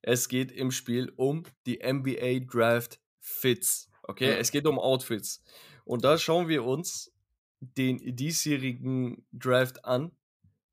Es 0.01 0.29
geht 0.29 0.51
im 0.51 0.71
Spiel 0.71 1.11
um 1.15 1.43
die 1.65 1.79
NBA 1.83 2.45
Draft 2.49 2.99
Fits. 3.19 3.89
Okay, 4.03 4.29
ja. 4.29 4.37
es 4.37 4.51
geht 4.51 4.65
um 4.65 4.79
Outfits. 4.79 5.43
Und 5.83 6.03
da 6.03 6.17
schauen 6.17 6.47
wir 6.47 6.63
uns 6.63 7.11
den 7.59 8.15
diesjährigen 8.15 9.25
Draft 9.31 9.85
an, 9.85 10.11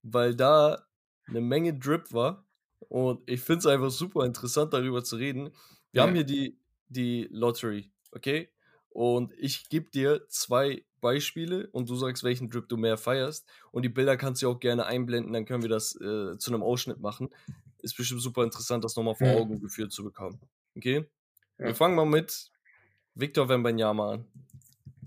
weil 0.03 0.34
da 0.34 0.86
eine 1.26 1.40
Menge 1.40 1.74
Drip 1.74 2.12
war. 2.12 2.45
Und 2.88 3.28
ich 3.28 3.40
finde 3.40 3.60
es 3.60 3.66
einfach 3.66 3.90
super 3.90 4.24
interessant, 4.24 4.72
darüber 4.72 5.02
zu 5.02 5.16
reden. 5.16 5.50
Wir 5.92 6.00
ja. 6.00 6.02
haben 6.02 6.14
hier 6.14 6.24
die, 6.24 6.58
die 6.88 7.28
Lottery 7.30 7.90
okay? 8.16 8.48
Und 8.88 9.32
ich 9.36 9.68
gebe 9.68 9.90
dir 9.90 10.26
zwei 10.28 10.84
Beispiele 11.00 11.68
und 11.68 11.88
du 11.88 11.94
sagst, 11.94 12.24
welchen 12.24 12.48
Drip 12.48 12.68
du 12.68 12.76
mehr 12.76 12.96
feierst. 12.96 13.46
Und 13.70 13.84
die 13.84 13.90
Bilder 13.90 14.16
kannst 14.16 14.42
du 14.42 14.50
auch 14.50 14.58
gerne 14.58 14.86
einblenden, 14.86 15.32
dann 15.32 15.44
können 15.44 15.62
wir 15.62 15.68
das 15.68 15.94
äh, 15.96 16.38
zu 16.38 16.50
einem 16.50 16.62
Ausschnitt 16.62 16.98
machen. 16.98 17.28
Ist 17.78 17.96
bestimmt 17.96 18.22
super 18.22 18.42
interessant, 18.42 18.82
das 18.82 18.96
nochmal 18.96 19.14
vor 19.14 19.28
Augen 19.28 19.60
geführt 19.60 19.92
zu 19.92 20.02
bekommen. 20.02 20.40
Okay? 20.74 21.04
Ja. 21.58 21.66
Wir 21.66 21.74
fangen 21.74 21.94
mal 21.94 22.06
mit 22.06 22.50
Victor 23.14 23.48
Wembanyama 23.48 24.12
an. 24.14 24.24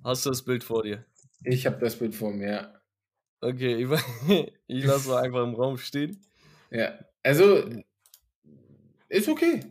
Hast 0.04 0.26
du 0.26 0.30
das 0.30 0.44
Bild 0.44 0.64
vor 0.64 0.84
dir? 0.84 1.04
Ich 1.44 1.66
habe 1.66 1.80
das 1.80 1.98
Bild 1.98 2.16
vor 2.16 2.32
mir. 2.32 2.80
Okay, 3.42 3.84
ich, 3.84 4.52
ich 4.68 4.86
lasse 4.86 5.10
mal 5.10 5.24
einfach 5.24 5.44
im 5.44 5.56
Raum 5.56 5.78
stehen. 5.78 6.22
Ja, 6.70 7.00
also 7.24 7.64
ist 9.10 9.28
okay. 9.28 9.62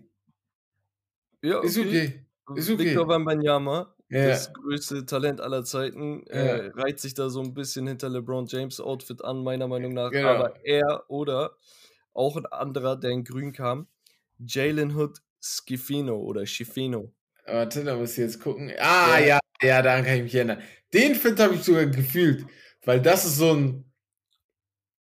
Ja, 1.43 1.59
okay. 1.59 1.67
Ist 1.67 1.79
okay. 1.79 2.27
Ist 2.57 2.71
okay. 2.71 2.85
Victor 2.87 3.09
Wembanyama, 3.09 3.95
ja. 4.09 4.27
das 4.29 4.53
größte 4.53 5.07
Talent 5.07 5.41
aller 5.41 5.65
Zeiten, 5.65 6.25
ja. 6.29 6.35
äh, 6.35 6.71
reiht 6.75 6.99
sich 6.99 7.15
da 7.15 7.29
so 7.29 7.43
ein 7.43 7.55
bisschen 7.55 7.87
hinter 7.87 8.09
LeBron 8.09 8.47
James 8.47 8.81
Outfit 8.81 9.23
an, 9.25 9.43
meiner 9.45 9.69
Meinung 9.69 9.93
nach. 9.93 10.11
Genau. 10.11 10.29
Aber 10.29 10.65
er 10.65 11.05
oder 11.09 11.57
auch 12.15 12.37
ein 12.37 12.47
anderer, 12.47 12.97
der 12.97 13.11
in 13.11 13.25
grün 13.25 13.53
kam, 13.53 13.87
Jalen 14.39 14.97
Hood 14.97 15.19
Schifino 15.41 16.17
oder 16.17 16.47
Schifino. 16.47 17.13
Warte, 17.47 17.85
da 17.85 17.97
muss 17.97 18.13
ich 18.13 18.19
jetzt 18.19 18.41
gucken. 18.41 18.73
Ah, 18.79 19.19
ja, 19.19 19.27
ja, 19.27 19.39
ja 19.63 19.83
daran 19.83 20.05
kann 20.05 20.17
ich 20.17 20.23
mich 20.25 20.35
erinnern. 20.35 20.63
Den 20.93 21.15
Fit 21.15 21.39
habe 21.39 21.55
ich 21.55 21.63
sogar 21.63 21.87
gefühlt, 21.87 22.45
weil 22.85 23.01
das 23.01 23.25
ist 23.25 23.37
so 23.37 23.53
ein 23.53 23.88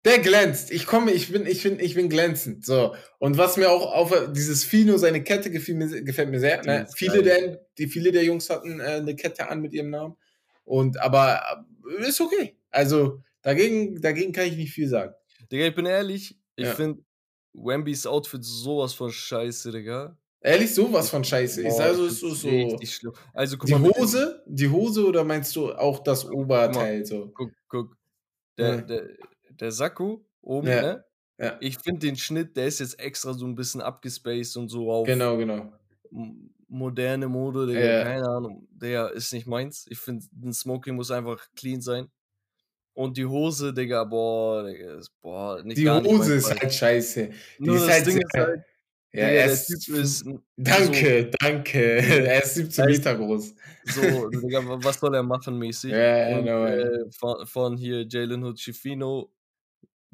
der 0.06 0.20
glänzt. 0.20 0.72
Ich 0.72 0.86
komme, 0.86 1.12
ich 1.12 1.32
bin, 1.32 1.46
ich 1.46 1.64
bin, 1.64 1.80
ich 1.80 1.96
bin 1.96 2.10
glänzend. 2.10 2.66
So. 2.66 2.96
Und 3.18 3.38
was 3.38 3.58
mir 3.58 3.70
auch 3.70 3.94
auf 3.94 4.32
dieses 4.32 4.64
Fino, 4.64 4.98
seine 4.98 5.24
Kette 5.24 5.52
gefällt 5.52 5.78
mir, 5.78 6.04
gefällt 6.04 6.30
mir 6.30 6.40
sehr. 6.40 6.64
Ne? 6.64 6.88
Viele 6.96 7.22
der, 7.22 7.60
die, 7.78 7.88
viele 7.88 8.12
der 8.12 8.24
Jungs 8.24 8.50
hatten 8.50 8.80
äh, 8.80 8.84
eine 8.84 9.16
Kette 9.16 9.50
an 9.50 9.62
mit 9.62 9.74
ihrem 9.74 9.90
Namen. 9.90 10.16
Und, 10.64 11.00
aber 11.02 11.42
äh, 12.00 12.08
ist 12.08 12.22
okay. 12.22 12.58
Also, 12.70 13.22
dagegen, 13.42 14.00
dagegen 14.02 14.32
kann 14.32 14.48
ich 14.48 14.56
nicht 14.56 14.72
viel 14.72 14.88
sagen. 14.88 15.14
Digga, 15.52 15.66
ich 15.66 15.76
bin 15.76 15.86
ehrlich, 15.86 16.38
ich 16.56 16.66
ja. 16.66 16.76
finde 16.76 17.04
Wembys 17.54 18.06
Outfit 18.06 18.44
sowas 18.44 18.94
von 18.94 19.12
scheiße, 19.12 19.72
Digga. 19.72 20.18
Ehrlich, 20.42 20.74
sowas 20.74 21.10
von 21.10 21.24
scheiße. 21.24 21.64
Oh, 21.66 21.80
also, 21.80 22.06
ist 22.06 22.20
so, 22.22 22.34
so. 22.34 22.78
Also, 23.34 23.58
guck 23.58 23.68
die 23.68 23.76
mal, 23.76 23.92
Hose, 23.92 24.42
die 24.46 24.70
Hose 24.70 25.06
oder 25.06 25.26
meinst 25.26 25.54
du 25.56 25.74
auch 25.74 26.00
das 26.02 26.24
Oberteil? 26.26 27.00
Guck, 27.00 27.08
so? 27.08 27.32
guck, 27.34 27.52
guck. 27.68 27.98
Der, 28.58 28.76
ja. 28.76 28.82
der, 28.82 29.10
der 29.60 29.72
Sakko 29.72 30.26
oben, 30.42 30.68
ja. 30.68 30.82
ne? 30.82 31.06
Ja. 31.40 31.58
Ich 31.62 31.80
finde 31.80 32.06
den 32.06 32.18
Schnitt, 32.18 32.58
der 32.58 32.68
ist 32.68 32.80
jetzt 32.80 33.00
extra 33.00 33.34
so 33.34 33.46
ein 33.46 33.56
bisschen 33.56 33.82
abgespaced 33.82 34.58
und 34.58 34.68
so 34.68 34.92
auf. 34.92 35.08
Genau, 35.08 35.38
genau. 35.38 35.72
Moderne 36.68 37.28
Mode, 37.28 37.68
Digga, 37.68 37.80
ja. 37.80 38.04
keine 38.04 38.28
Ahnung. 38.28 38.68
Der 38.72 39.12
ist 39.14 39.32
nicht 39.32 39.48
meins. 39.48 39.86
Ich 39.90 40.00
finde, 40.00 40.26
ein 40.44 40.54
Smoking 40.54 40.96
muss 40.96 41.12
einfach 41.12 41.48
clean 41.56 41.82
sein. 41.82 42.10
Und 42.94 43.16
die 43.16 43.26
Hose, 43.26 43.74
Digga, 43.74 44.04
boah, 44.04 44.66
Digga, 44.66 44.98
ist, 44.98 45.12
boah, 45.22 45.64
nicht 45.64 45.78
Die 45.78 45.90
Hose 45.90 46.36
ist 46.36 46.50
halt 46.50 46.74
scheiße. 46.74 47.30
Die 47.60 47.64
Nur 47.64 47.78
ist 47.78 47.88
das 47.88 47.92
halt 47.94 48.08
Ding 48.08 48.18
ist 48.18 48.34
halt, 48.34 48.62
ja, 49.14 49.30
Digga, 49.30 49.46
der 49.48 49.80
Typ 49.80 49.96
ist. 49.96 50.26
Danke, 50.58 51.32
so, 51.32 51.38
danke. 51.40 51.80
er 52.28 52.44
ist 52.44 52.56
17 52.56 52.86
Meter 52.86 53.16
groß. 53.16 53.56
So, 53.86 54.30
Digga, 54.30 54.62
was 54.84 55.00
soll 55.00 55.16
er 55.16 55.24
machen 55.24 55.58
mäßig? 55.58 55.92
Ja, 55.94 56.38
und, 56.38 56.44
genau. 56.44 56.66
Äh, 56.66 57.10
von, 57.12 57.48
von, 57.48 57.78
hier 57.78 58.06
Jalen 58.08 58.44
Hood 58.44 58.60
Schifino 58.60 59.32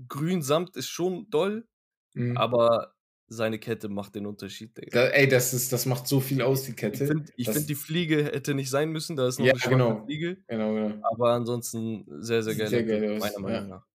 Grün-Samt 0.08 0.76
ist 0.76 0.90
schon 0.90 1.30
doll, 1.30 1.68
mhm. 2.14 2.38
aber 2.38 2.96
seine 3.28 3.58
Kette 3.58 3.90
macht 3.90 4.16
den 4.16 4.28
Unterschied, 4.28 4.78
Digga. 4.78 4.90
Da, 4.92 5.08
ey, 5.10 5.28
das, 5.28 5.54
ist, 5.54 5.74
das 5.74 5.86
macht 5.86 6.08
so 6.08 6.20
viel 6.20 6.42
aus, 6.42 6.64
die 6.64 6.74
Kette. 6.74 7.04
Ich 7.36 7.48
finde, 7.48 7.60
find, 7.60 7.70
die 7.70 7.76
Fliege 7.76 8.26
hätte 8.26 8.54
nicht 8.54 8.70
sein 8.70 8.92
müssen, 8.92 9.16
da 9.16 9.28
ist 9.28 9.40
noch 9.40 9.48
ja, 9.48 9.54
eine 9.54 9.70
genau. 9.70 10.06
Fliege. 10.06 10.38
Genau, 10.48 10.74
genau. 10.74 11.08
Aber 11.08 11.32
ansonsten 11.32 12.06
sehr, 12.22 12.44
sehr 12.44 12.56
geil. 12.56 12.68
Sehr 12.68 12.84
geil 12.84 13.18
meiner 13.20 13.40
Meinung 13.40 13.70
ja. 13.70 13.76
nach. 13.78 13.86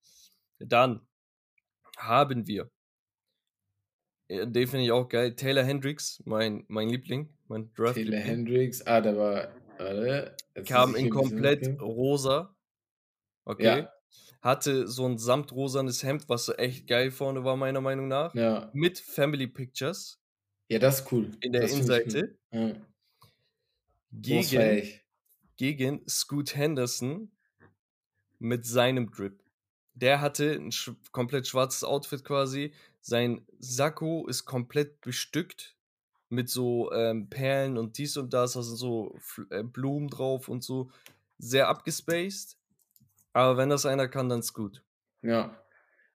Dann 0.59 1.07
haben 1.97 2.47
wir, 2.47 2.71
den 4.29 4.67
finde 4.67 4.85
ich 4.85 4.93
auch 4.93 5.09
geil, 5.09 5.37
Taylor 5.37 5.63
Hendricks, 5.63 6.23
mein, 6.25 6.65
mein 6.69 6.89
Liebling, 6.89 7.29
mein 7.47 7.73
Draft. 7.75 7.95
Taylor 7.95 8.19
Hendricks, 8.19 8.83
ah, 8.83 9.01
der 9.01 9.17
war, 9.17 9.49
warte. 9.79 10.37
Kam 10.67 10.97
in 10.97 11.09
komplett 11.11 11.81
rosa. 11.81 12.55
Okay. 13.45 13.65
Ja 13.65 13.93
hatte 14.41 14.89
so 14.89 15.07
ein 15.07 15.19
samtrosanes 15.19 16.03
Hemd, 16.03 16.29
was 16.29 16.47
so 16.47 16.55
echt 16.55 16.87
geil 16.87 17.11
vorne 17.11 17.45
war, 17.45 17.57
meiner 17.57 17.81
Meinung 17.81 18.09
nach. 18.09 18.35
Ja. 18.35 18.71
Mit 18.73 18.99
Family 18.99 19.47
Pictures. 19.47 20.19
Ja, 20.69 20.79
das 20.79 21.01
ist 21.01 21.13
cool. 21.13 21.31
In 21.41 21.53
der 21.53 21.63
das 21.63 21.73
Innenseite. 21.73 22.39
Cool. 22.53 22.69
Ja. 22.69 22.77
Gegen, 24.13 24.89
gegen 25.57 26.09
Scoot 26.09 26.57
Henderson 26.57 27.31
mit 28.39 28.65
seinem 28.65 29.11
Drip. 29.11 29.43
Der 29.95 30.21
hatte 30.21 30.53
ein 30.53 30.73
sch 30.73 30.93
komplett 31.13 31.47
schwarzes 31.47 31.85
Outfit 31.85 32.25
quasi. 32.25 32.73
Sein 33.01 33.47
Sakko 33.59 34.27
ist 34.27 34.45
komplett 34.47 35.01
bestückt 35.01 35.77
mit 36.29 36.49
so 36.49 36.93
ähm, 36.93 37.29
Perlen 37.29 37.77
und 37.77 37.99
dies 37.99 38.17
und 38.17 38.33
das, 38.33 38.57
also 38.57 38.77
so 38.77 39.19
äh, 39.51 39.63
Blumen 39.63 40.09
drauf 40.09 40.49
und 40.49 40.65
so. 40.65 40.91
Sehr 41.39 41.69
abgespaced. 41.69 42.60
Aber 43.33 43.57
wenn 43.57 43.69
das 43.69 43.87
einer 43.87 44.09
kann, 44.09 44.29
dann 44.29 44.43
Scoot. 44.43 44.83
Ja, 45.23 45.63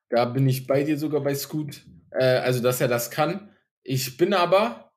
da 0.09 0.25
bin 0.25 0.47
ich 0.47 0.67
bei 0.67 0.83
dir 0.83 0.97
sogar 0.97 1.21
bei 1.21 1.35
Scoot. 1.35 1.85
Äh, 2.11 2.23
also, 2.23 2.61
dass 2.61 2.81
er 2.81 2.87
das 2.87 3.11
kann. 3.11 3.55
Ich 3.83 4.17
bin 4.17 4.33
aber 4.33 4.91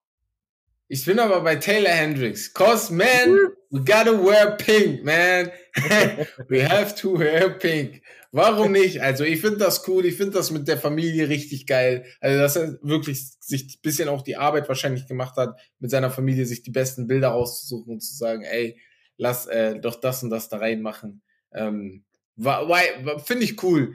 Ich 0.90 1.04
bin 1.04 1.18
aber 1.18 1.42
bei 1.42 1.56
Taylor 1.56 1.90
Hendricks. 1.90 2.54
Cause, 2.54 2.92
man, 2.92 3.06
we 3.70 3.80
gotta 3.80 4.12
wear 4.12 4.56
pink, 4.56 5.04
man. 5.04 5.50
we 6.48 6.66
have 6.66 6.94
to 6.94 7.18
wear 7.18 7.50
pink. 7.50 8.02
Warum 8.32 8.72
nicht? 8.72 9.02
Also, 9.02 9.24
ich 9.24 9.40
finde 9.40 9.58
das 9.58 9.86
cool. 9.86 10.06
Ich 10.06 10.16
finde 10.16 10.32
das 10.32 10.50
mit 10.50 10.66
der 10.66 10.78
Familie 10.78 11.28
richtig 11.28 11.66
geil. 11.66 12.06
Also, 12.20 12.38
dass 12.38 12.56
er 12.56 12.78
wirklich 12.82 13.32
sich 13.40 13.64
ein 13.64 13.82
bisschen 13.82 14.08
auch 14.08 14.22
die 14.22 14.36
Arbeit 14.36 14.68
wahrscheinlich 14.68 15.06
gemacht 15.06 15.36
hat, 15.36 15.60
mit 15.78 15.90
seiner 15.90 16.10
Familie 16.10 16.46
sich 16.46 16.62
die 16.62 16.70
besten 16.70 17.06
Bilder 17.06 17.28
rauszusuchen 17.28 17.92
und 17.92 18.00
zu 18.00 18.14
sagen, 18.14 18.42
ey, 18.42 18.80
lass 19.18 19.46
äh, 19.46 19.78
doch 19.78 20.00
das 20.00 20.22
und 20.22 20.30
das 20.30 20.48
da 20.48 20.56
reinmachen. 20.56 21.22
Ähm, 21.52 22.04
Finde 22.38 23.44
ich 23.44 23.62
cool. 23.62 23.94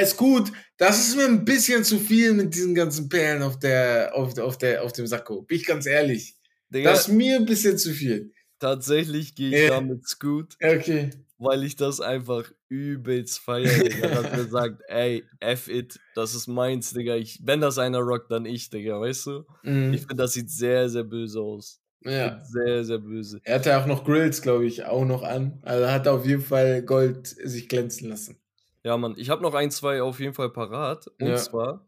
Ist 0.00 0.16
gut. 0.16 0.50
Das 0.78 1.08
ist 1.08 1.16
mir 1.16 1.26
ein 1.26 1.44
bisschen 1.44 1.84
zu 1.84 1.98
viel 1.98 2.32
mit 2.32 2.54
diesen 2.54 2.74
ganzen 2.74 3.08
Perlen 3.08 3.42
auf 3.42 3.58
der, 3.58 4.12
auf, 4.14 4.36
auf 4.38 4.56
der, 4.56 4.82
auf 4.82 4.92
dem 4.92 5.06
Sakko. 5.06 5.42
Bin 5.42 5.58
ich 5.58 5.66
ganz 5.66 5.86
ehrlich. 5.86 6.36
Digga, 6.70 6.90
das 6.90 7.08
ist 7.08 7.14
mir 7.14 7.36
ein 7.36 7.44
bisschen 7.44 7.76
zu 7.76 7.92
viel. 7.92 8.32
Tatsächlich 8.58 9.34
gehe 9.34 9.50
ich 9.50 9.64
ja. 9.64 9.70
damit 9.70 10.08
Scoot. 10.08 10.56
Okay. 10.62 11.10
Weil 11.36 11.64
ich 11.64 11.76
das 11.76 12.00
einfach 12.00 12.50
übelst 12.68 13.40
feiere, 13.40 13.84
Digga. 13.84 14.08
Dass 14.08 14.32
er 14.32 14.44
sagt, 14.48 14.82
ey, 14.88 15.24
F 15.40 15.68
it, 15.68 16.00
das 16.14 16.34
ist 16.34 16.46
meins, 16.46 16.94
Digga. 16.94 17.16
Ich, 17.16 17.40
wenn 17.44 17.60
das 17.60 17.78
einer 17.78 17.98
rockt, 17.98 18.30
dann 18.30 18.46
ich, 18.46 18.70
Digga, 18.70 18.98
weißt 19.00 19.26
du? 19.26 19.44
Mhm. 19.62 19.92
Ich 19.92 20.00
finde, 20.00 20.16
das 20.16 20.32
sieht 20.32 20.50
sehr, 20.50 20.88
sehr 20.88 21.04
böse 21.04 21.40
aus. 21.40 21.83
Ja. 22.04 22.38
Sehr, 22.44 22.84
sehr 22.84 22.98
böse. 22.98 23.40
Er 23.44 23.56
hatte 23.56 23.78
auch 23.78 23.86
noch 23.86 24.04
Grills, 24.04 24.42
glaube 24.42 24.66
ich, 24.66 24.84
auch 24.84 25.04
noch 25.04 25.22
an. 25.22 25.58
Also 25.62 25.90
hat 25.90 26.06
auf 26.06 26.26
jeden 26.26 26.42
Fall 26.42 26.82
Gold 26.82 27.26
sich 27.26 27.68
glänzen 27.68 28.10
lassen. 28.10 28.38
Ja, 28.82 28.96
Mann, 28.98 29.14
ich 29.16 29.30
habe 29.30 29.42
noch 29.42 29.54
ein, 29.54 29.70
zwei 29.70 30.02
auf 30.02 30.20
jeden 30.20 30.34
Fall 30.34 30.50
parat. 30.50 31.06
Und 31.18 31.28
ja. 31.28 31.36
zwar, 31.36 31.86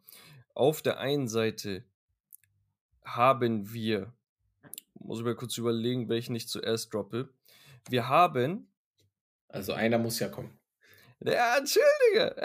auf 0.55 0.81
der 0.81 0.99
einen 0.99 1.29
Seite 1.29 1.85
haben 3.05 3.73
wir, 3.73 4.15
muss 4.95 5.19
ich 5.19 5.25
mal 5.25 5.35
kurz 5.35 5.59
überlegen, 5.59 6.09
welchen 6.09 6.35
ich 6.35 6.49
zuerst 6.49 6.93
droppe. 6.95 7.29
Wir 7.89 8.09
haben. 8.09 8.69
Also 9.49 9.75
einer 9.75 9.99
muss 9.99 10.19
ja 10.19 10.29
kommen. 10.29 10.59
Ja, 11.21 11.59
entschuldige. 11.59 12.37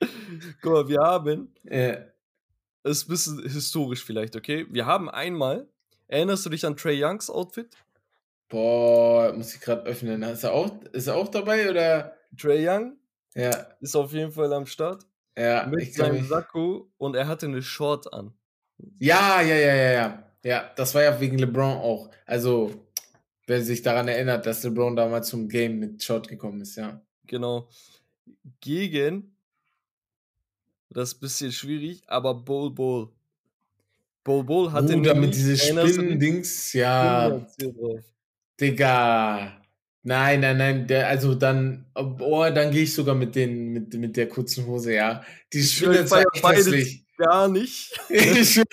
Guck 0.60 0.72
mal, 0.72 0.88
wir 0.88 1.00
haben. 1.00 1.54
Ja. 1.64 1.98
Ist 2.82 3.06
ein 3.06 3.10
bisschen 3.10 3.48
historisch 3.48 4.04
vielleicht, 4.04 4.36
okay? 4.36 4.66
Wir 4.70 4.86
haben 4.86 5.08
einmal 5.08 5.68
Erinnerst 6.10 6.44
du 6.44 6.50
dich 6.50 6.66
an 6.66 6.76
Trey 6.76 7.00
Youngs 7.00 7.30
Outfit? 7.30 7.68
Boah, 8.48 9.32
muss 9.32 9.54
ich 9.54 9.60
gerade 9.60 9.82
öffnen. 9.82 10.24
Ist 10.24 10.42
er, 10.42 10.52
auch, 10.52 10.68
ist 10.92 11.06
er 11.06 11.14
auch 11.14 11.28
dabei 11.28 11.70
oder? 11.70 12.16
Trey 12.36 12.68
Young? 12.68 12.96
Ja. 13.36 13.68
Ist 13.80 13.94
auf 13.94 14.12
jeden 14.12 14.32
Fall 14.32 14.52
am 14.52 14.66
Start. 14.66 15.06
Ja. 15.38 15.68
Mit 15.68 15.94
seinem 15.94 16.26
Sakko 16.26 16.90
und 16.98 17.14
er 17.14 17.28
hatte 17.28 17.46
eine 17.46 17.62
Short 17.62 18.12
an. 18.12 18.34
Ja, 18.98 19.40
ja, 19.40 19.54
ja, 19.54 19.74
ja, 19.74 19.92
ja. 19.92 20.24
Ja, 20.42 20.70
das 20.74 20.96
war 20.96 21.02
ja 21.04 21.20
wegen 21.20 21.38
LeBron 21.38 21.76
auch. 21.76 22.10
Also, 22.26 22.74
wer 23.46 23.62
sich 23.62 23.82
daran 23.82 24.08
erinnert, 24.08 24.46
dass 24.46 24.64
LeBron 24.64 24.96
damals 24.96 25.28
zum 25.28 25.48
Game 25.48 25.78
mit 25.78 26.02
Short 26.02 26.26
gekommen 26.26 26.60
ist, 26.60 26.74
ja. 26.74 27.00
Genau. 27.28 27.68
Gegen, 28.58 29.36
das 30.88 31.10
ist 31.10 31.18
ein 31.18 31.20
bisschen 31.20 31.52
schwierig, 31.52 32.02
aber 32.08 32.34
Bull 32.34 32.72
Bull. 32.72 33.12
Bol 34.30 34.44
Bol 34.44 34.72
hatte 34.72 34.94
Bruder, 34.94 35.14
mit 35.16 35.34
diese 35.34 35.56
Spinnendings, 35.56 36.72
ja. 36.72 37.44
Digga. 38.60 39.60
Nein, 40.02 40.40
nein, 40.40 40.56
nein, 40.56 40.86
der, 40.86 41.08
also 41.08 41.34
dann, 41.34 41.90
oh, 41.94 42.46
dann 42.54 42.70
gehe 42.70 42.84
ich 42.84 42.94
sogar 42.94 43.16
mit 43.16 43.34
den, 43.34 43.72
mit, 43.72 43.92
mit 43.94 44.16
der 44.16 44.28
kurzen 44.28 44.66
Hose, 44.66 44.94
ja. 44.94 45.24
Die 45.52 45.62
Spinne 45.62 45.98
ist 45.98 46.14
hässlich. 46.14 47.04
Gar 47.18 47.48
nicht. 47.48 47.92
ich 48.08 48.62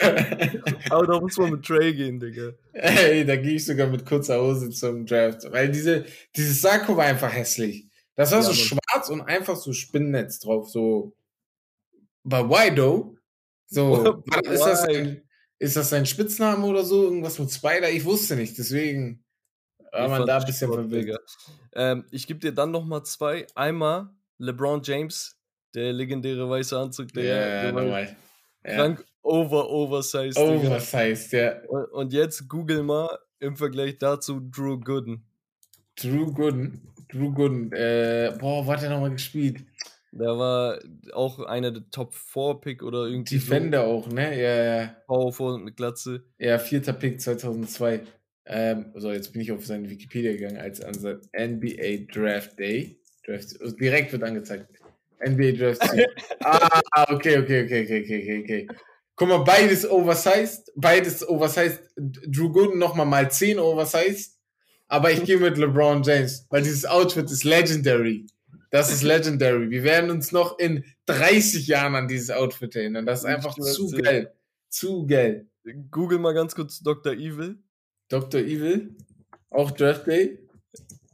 Aber 0.89 1.07
da 1.07 1.19
muss 1.19 1.37
man 1.37 1.51
mit 1.51 1.65
Trey 1.65 1.93
gehen, 1.93 2.19
Digga. 2.19 2.53
Ey, 2.73 3.25
da 3.25 3.35
gehe 3.35 3.55
ich 3.55 3.65
sogar 3.65 3.87
mit 3.87 4.05
kurzer 4.05 4.39
Hose 4.39 4.69
zum 4.69 5.05
Draft. 5.05 5.51
Weil 5.51 5.69
diese, 5.69 6.05
dieses 6.35 6.61
Sakko 6.61 6.95
war 6.95 7.05
einfach 7.05 7.33
hässlich. 7.33 7.87
Das 8.15 8.31
war 8.31 8.39
ja, 8.39 8.45
so 8.45 8.53
schwarz 8.53 9.09
und 9.09 9.21
einfach 9.21 9.55
so 9.55 9.73
Spinnennetz 9.73 10.39
drauf, 10.39 10.69
so. 10.69 11.13
Bei 12.23 12.43
Wido. 12.47 13.17
So, 13.67 14.23
ist 14.43 14.63
das 14.63 14.85
ein, 14.85 15.26
ist 15.59 15.75
das 15.75 15.89
sein 15.89 16.05
Spitzname 16.05 16.65
oder 16.65 16.83
so? 16.83 17.03
Irgendwas 17.03 17.39
mit 17.39 17.51
Spider? 17.51 17.89
Ich 17.89 18.05
wusste 18.05 18.35
nicht, 18.35 18.57
deswegen 18.57 19.23
war 19.91 20.09
man 20.09 20.25
da 20.25 20.37
ein 20.37 20.45
bisschen 20.45 20.71
verwirrt. 20.71 21.37
Ähm, 21.73 22.05
ich 22.11 22.27
gebe 22.27 22.39
dir 22.39 22.51
dann 22.51 22.71
nochmal 22.71 23.03
zwei. 23.03 23.47
Einmal 23.55 24.09
LeBron 24.37 24.81
James, 24.83 25.37
der 25.73 25.93
legendäre 25.93 26.49
weiße 26.49 26.77
Anzug, 26.77 27.11
der, 27.13 27.23
yeah, 27.23 27.71
der 27.71 28.15
krank 28.63 29.05
over, 29.23 29.69
oversized. 29.69 30.37
Oversized, 30.37 31.31
ja. 31.33 31.61
Und, 31.67 31.85
und, 31.91 32.13
jetzt 32.13 32.47
google 32.47 32.83
mal 32.83 33.09
im 33.39 33.55
Vergleich 33.55 33.97
dazu 33.97 34.39
Drew 34.39 34.79
Gooden. 34.79 35.23
Drew 35.95 36.31
Gooden? 36.31 36.81
Drew 37.09 37.33
Gooden, 37.33 37.71
äh, 37.71 38.35
boah, 38.39 38.65
wo 38.65 38.71
hat 38.71 38.83
er 38.83 38.89
nochmal 38.89 39.11
gespielt? 39.11 39.63
Der 40.11 40.37
war 40.37 40.79
auch 41.13 41.39
einer 41.39 41.71
der 41.71 41.89
Top 41.91 42.13
4 42.13 42.59
Pick 42.61 42.83
oder 42.83 43.05
irgendwie. 43.05 43.35
Defender 43.35 43.83
so. 43.83 43.91
auch, 43.91 44.07
ne? 44.07 44.41
Ja, 44.41 44.63
ja. 44.63 44.95
Powerful 45.05 45.59
mit 45.59 45.75
Glatze. 45.75 46.23
Ja, 46.39 46.57
vierter 46.57 46.93
Pick 46.93 47.21
2002. 47.21 48.01
Ähm, 48.45 48.93
so, 48.95 49.11
jetzt 49.11 49.33
bin 49.33 49.41
ich 49.41 49.51
auf 49.51 49.65
seine 49.65 49.89
Wikipedia 49.89 50.31
gegangen 50.31 50.57
als 50.57 50.81
an 50.81 50.93
NBA 51.37 52.11
Draft 52.11 52.57
Day. 52.57 52.99
Draft, 53.25 53.61
also 53.61 53.75
direkt 53.75 54.13
wird 54.13 54.23
angezeigt. 54.23 54.67
NBA 55.19 55.51
Draft 55.51 55.83
Day. 55.91 56.07
ah, 56.43 56.81
okay, 57.09 57.37
okay, 57.37 57.65
okay, 57.65 57.83
okay, 57.83 58.01
okay, 58.03 58.41
okay. 58.43 58.67
Guck 59.17 59.29
mal, 59.29 59.39
beides 59.39 59.89
oversized. 59.89 60.71
Beides 60.75 61.27
oversized. 61.27 61.81
Drew 61.97 62.51
Gooden 62.51 62.79
nochmal 62.79 63.05
mal 63.05 63.29
10 63.29 63.59
oversized. 63.59 64.37
Aber 64.87 65.11
ich 65.11 65.23
gehe 65.25 65.37
mit 65.37 65.57
LeBron 65.57 66.03
James, 66.03 66.45
weil 66.49 66.61
dieses 66.61 66.85
Outfit 66.85 67.29
ist 67.29 67.43
legendary. 67.43 68.27
Das 68.69 68.91
ist 68.91 69.03
legendary. 69.03 69.69
Wir 69.69 69.83
werden 69.83 70.11
uns 70.11 70.31
noch 70.31 70.59
in 70.59 70.83
30 71.05 71.67
Jahren 71.67 71.95
an 71.95 72.07
dieses 72.07 72.31
Outfit 72.31 72.75
erinnern. 72.75 73.05
Das 73.05 73.19
ist 73.19 73.25
einfach 73.25 73.55
zu 73.55 73.89
geil. 73.89 74.33
Zu 74.69 75.05
geil. 75.05 75.47
Google 75.91 76.19
mal 76.19 76.33
ganz 76.33 76.55
kurz 76.55 76.79
Dr. 76.81 77.13
Evil. 77.13 77.57
Dr. 78.09 78.41
Evil? 78.41 78.95
Auch 79.49 79.71
Draft 79.71 80.07
Day? 80.07 80.39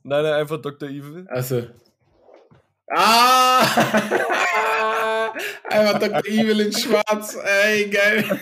Nein, 0.03 0.23
nein, 0.23 0.33
einfach 0.33 0.61
Dr. 0.61 0.89
Evil. 0.89 1.25
Achso. 1.29 1.63
Ah! 2.89 3.63
einfach 5.69 5.99
Dr. 5.99 6.25
Evil 6.25 6.59
in 6.59 6.73
schwarz. 6.73 7.37
Ey, 7.43 7.89
geil. 7.89 8.39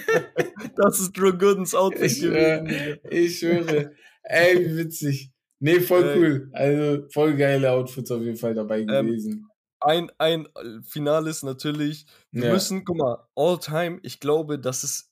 Das 0.75 0.99
ist 0.99 1.11
Drew 1.13 1.31
Goodens 1.33 1.75
Outfit 1.75 2.11
ich, 2.11 2.21
gewesen. 2.21 2.67
Äh, 2.67 2.99
ich 3.09 3.39
schwöre. 3.39 3.93
Ey, 4.23 4.59
wie 4.59 4.77
witzig. 4.77 5.31
Nee, 5.61 5.79
voll 5.79 6.03
äh, 6.03 6.17
cool. 6.17 6.49
Also 6.53 7.07
voll 7.09 7.35
geile 7.35 7.71
Outfits 7.71 8.09
auf 8.11 8.21
jeden 8.21 8.35
Fall 8.35 8.55
dabei 8.55 8.79
ähm, 8.79 8.87
gewesen. 8.87 9.47
Ein, 9.79 10.11
ein 10.17 10.47
Finales 10.83 11.43
natürlich. 11.43 12.07
Wir 12.31 12.45
ja. 12.45 12.53
müssen, 12.53 12.83
guck 12.83 12.97
mal, 12.97 13.27
all 13.35 13.59
time, 13.59 13.99
ich 14.01 14.19
glaube, 14.19 14.59
das 14.59 14.83
ist 14.83 15.11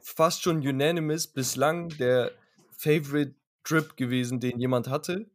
fast 0.00 0.42
schon 0.42 0.58
unanimous 0.66 1.26
bislang 1.26 1.88
der 1.98 2.30
Favorite 2.70 3.34
Trip 3.64 3.96
gewesen, 3.96 4.38
den 4.38 4.60
jemand 4.60 4.88
hatte. 4.88 5.26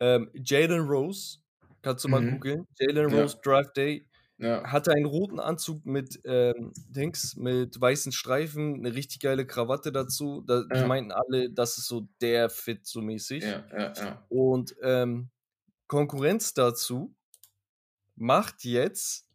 Ähm, 0.00 0.30
Jalen 0.34 0.86
Rose, 0.86 1.38
kannst 1.80 2.04
du 2.04 2.08
mal 2.08 2.20
mhm. 2.20 2.32
googeln. 2.32 2.66
Jalen 2.78 3.10
Rose 3.10 3.36
ja. 3.36 3.40
Draft 3.42 3.76
Day 3.76 4.06
ja. 4.40 4.64
Hatte 4.64 4.92
einen 4.92 5.04
roten 5.04 5.38
Anzug 5.38 5.84
mit 5.84 6.20
ähm, 6.24 6.72
Dings, 6.88 7.36
mit 7.36 7.78
weißen 7.80 8.10
Streifen, 8.10 8.74
eine 8.74 8.94
richtig 8.94 9.20
geile 9.20 9.46
Krawatte 9.46 9.92
dazu. 9.92 10.42
Da 10.46 10.64
ja. 10.72 10.86
meinten 10.86 11.12
alle, 11.12 11.50
das 11.50 11.76
ist 11.78 11.86
so 11.86 12.08
der 12.20 12.48
Fit 12.48 12.86
so 12.86 13.02
mäßig. 13.02 13.44
Ja. 13.44 14.24
Und 14.30 14.74
ähm, 14.82 15.28
Konkurrenz 15.88 16.54
dazu 16.54 17.14
macht 18.16 18.64
jetzt 18.64 19.26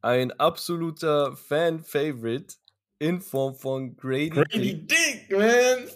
ein 0.00 0.32
absoluter 0.32 1.36
Fan-Favorite 1.36 2.56
in 2.98 3.20
Form 3.20 3.54
von 3.54 3.96
Grady, 3.96 4.30
Grady 4.30 4.86
Dick, 4.86 5.30
man! 5.30 5.40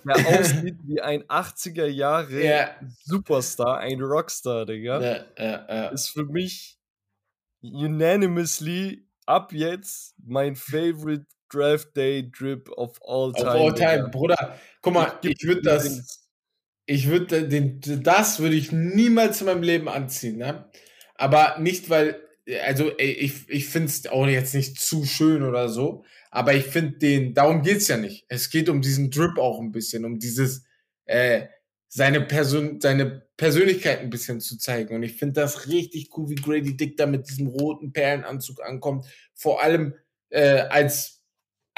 Der 0.05 0.41
aussieht 0.41 0.77
wie 0.85 1.01
ein 1.01 1.23
80er 1.25 1.87
Jahre 1.87 2.33
yeah. 2.33 2.77
Superstar, 3.05 3.79
ein 3.79 4.01
Rockstar, 4.01 4.67
Digga. 4.67 5.01
Ja, 5.01 5.25
ja. 5.39 5.89
Ist 5.89 6.09
für 6.09 6.25
mich 6.25 6.78
unanimously 7.63 9.07
ab 9.27 9.53
jetzt 9.53 10.15
mein 10.25 10.57
favorite 10.57 11.27
Draft 11.51 11.97
Day 11.97 12.31
Drip 12.31 12.71
of 12.77 12.99
all 13.03 13.33
time. 13.33 13.49
Of 13.49 13.55
all 13.55 13.75
time, 13.75 14.11
Bruder. 14.11 14.59
Guck 14.83 14.95
mal, 14.95 15.19
ich, 15.23 15.31
ich 15.31 15.47
würde 15.47 15.63
das, 15.63 16.29
ich 16.87 17.09
würde 17.09 17.49
den, 17.49 17.81
das 18.03 18.39
würde 18.39 18.57
ich 18.57 18.73
niemals 18.73 19.41
in 19.41 19.47
meinem 19.47 19.63
Leben 19.63 19.89
anziehen, 19.89 20.39
ne? 20.39 20.71
Aber 21.15 21.59
nicht, 21.59 21.91
weil, 21.91 22.23
also 22.65 22.93
ich, 22.99 23.49
ich 23.49 23.67
finde 23.67 23.89
es 23.89 24.07
auch 24.07 24.27
jetzt 24.27 24.55
nicht 24.55 24.81
zu 24.81 25.05
schön 25.05 25.43
oder 25.43 25.69
so, 25.69 26.05
aber 26.31 26.55
ich 26.55 26.65
finde 26.65 26.99
den, 26.99 27.35
darum 27.35 27.63
geht's 27.63 27.89
ja 27.89 27.97
nicht. 27.97 28.25
Es 28.29 28.51
geht 28.51 28.69
um 28.69 28.81
diesen 28.81 29.11
Drip 29.11 29.39
auch 29.39 29.61
ein 29.61 29.73
bisschen, 29.73 30.05
um 30.05 30.19
dieses, 30.19 30.65
äh, 31.07 31.49
seine 31.89 32.21
Person, 32.21 32.81
seine 32.81 33.23
Persönlichkeit 33.37 34.01
ein 34.01 34.11
bisschen 34.11 34.41
zu 34.41 34.59
zeigen. 34.59 34.95
Und 34.95 35.03
ich 35.03 35.15
finde 35.15 35.41
das 35.41 35.69
richtig 35.69 36.11
cool, 36.17 36.29
wie 36.29 36.35
Grady 36.35 36.77
Dick 36.77 36.97
da 36.97 37.07
mit 37.07 37.29
diesem 37.29 37.47
roten 37.47 37.93
Perlenanzug 37.93 38.63
ankommt. 38.63 39.07
Vor 39.35 39.63
allem 39.63 39.95
äh, 40.31 40.61
als 40.69 41.19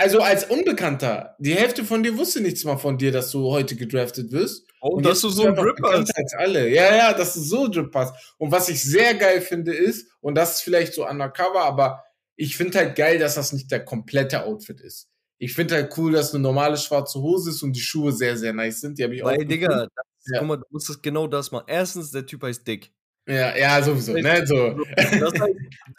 also 0.00 0.20
als 0.20 0.44
Unbekannter, 0.44 1.36
die 1.38 1.54
Hälfte 1.54 1.84
von 1.84 2.02
dir 2.02 2.16
wusste 2.16 2.40
nichts 2.40 2.64
mal 2.64 2.78
von 2.78 2.96
dir, 2.96 3.12
dass 3.12 3.30
du 3.32 3.50
heute 3.50 3.76
gedraftet 3.76 4.32
wirst. 4.32 4.66
Oh, 4.80 4.96
und 4.96 5.04
dass 5.04 5.20
du 5.20 5.28
so 5.28 5.44
ein 5.44 5.54
Drip 5.54 5.78
hast. 5.84 6.16
Als 6.16 6.32
alle. 6.32 6.70
Ja, 6.70 6.96
ja, 6.96 7.12
dass 7.12 7.34
du 7.34 7.40
so 7.40 7.68
Drip 7.68 7.94
hast. 7.94 8.14
Und 8.38 8.50
was 8.50 8.70
ich 8.70 8.82
sehr 8.82 9.14
geil 9.14 9.42
finde 9.42 9.74
ist, 9.74 10.10
und 10.22 10.36
das 10.36 10.52
ist 10.52 10.60
vielleicht 10.62 10.94
so 10.94 11.06
undercover, 11.06 11.64
aber 11.64 12.02
ich 12.36 12.56
finde 12.56 12.78
halt 12.78 12.96
geil, 12.96 13.18
dass 13.18 13.34
das 13.34 13.52
nicht 13.52 13.70
der 13.70 13.84
komplette 13.84 14.44
Outfit 14.44 14.80
ist. 14.80 15.09
Ich 15.42 15.54
finde 15.54 15.74
halt 15.74 15.96
cool, 15.96 16.12
dass 16.12 16.34
eine 16.34 16.42
normale 16.42 16.76
schwarze 16.76 17.18
Hose 17.18 17.48
ist 17.48 17.62
und 17.62 17.72
die 17.72 17.80
Schuhe 17.80 18.12
sehr, 18.12 18.36
sehr 18.36 18.52
nice 18.52 18.82
sind. 18.82 18.98
Die 18.98 19.04
habe 19.04 19.14
ich 19.14 19.24
Weil, 19.24 19.36
auch. 19.36 19.38
Weil, 19.38 19.46
Digga, 19.46 19.68
das, 19.86 19.90
ja. 20.26 20.38
guck 20.38 20.48
mal, 20.48 20.56
du 20.58 20.64
musst 20.70 20.90
das 20.90 21.00
genau 21.00 21.26
das 21.26 21.50
machen. 21.50 21.64
Erstens, 21.66 22.10
der 22.10 22.26
Typ 22.26 22.42
heißt 22.42 22.66
Dick. 22.66 22.92
Ja, 23.26 23.56
ja, 23.56 23.82
sowieso. 23.82 24.12
Ne, 24.12 24.46
so. 24.46 24.76
Das 24.96 25.40
heißt, 25.40 25.56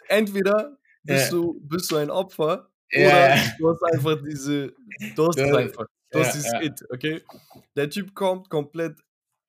entweder 0.08 0.78
bist, 1.02 1.24
ja. 1.24 1.30
du, 1.30 1.60
bist 1.60 1.90
du 1.90 1.96
ein 1.96 2.10
Opfer 2.10 2.70
oder 2.94 3.36
du 3.58 3.70
hast 3.70 3.82
einfach 3.82 4.22
diese, 4.22 4.74
du 5.16 5.26
hast 5.26 5.38
es 5.38 5.52
einfach. 5.52 5.86
Du 6.12 6.20
hast 6.20 6.34
dieses 6.34 6.52
It, 6.60 6.84
okay? 6.90 7.22
Der 7.74 7.90
Typ 7.90 8.14
kommt 8.14 8.48
komplett 8.48 8.98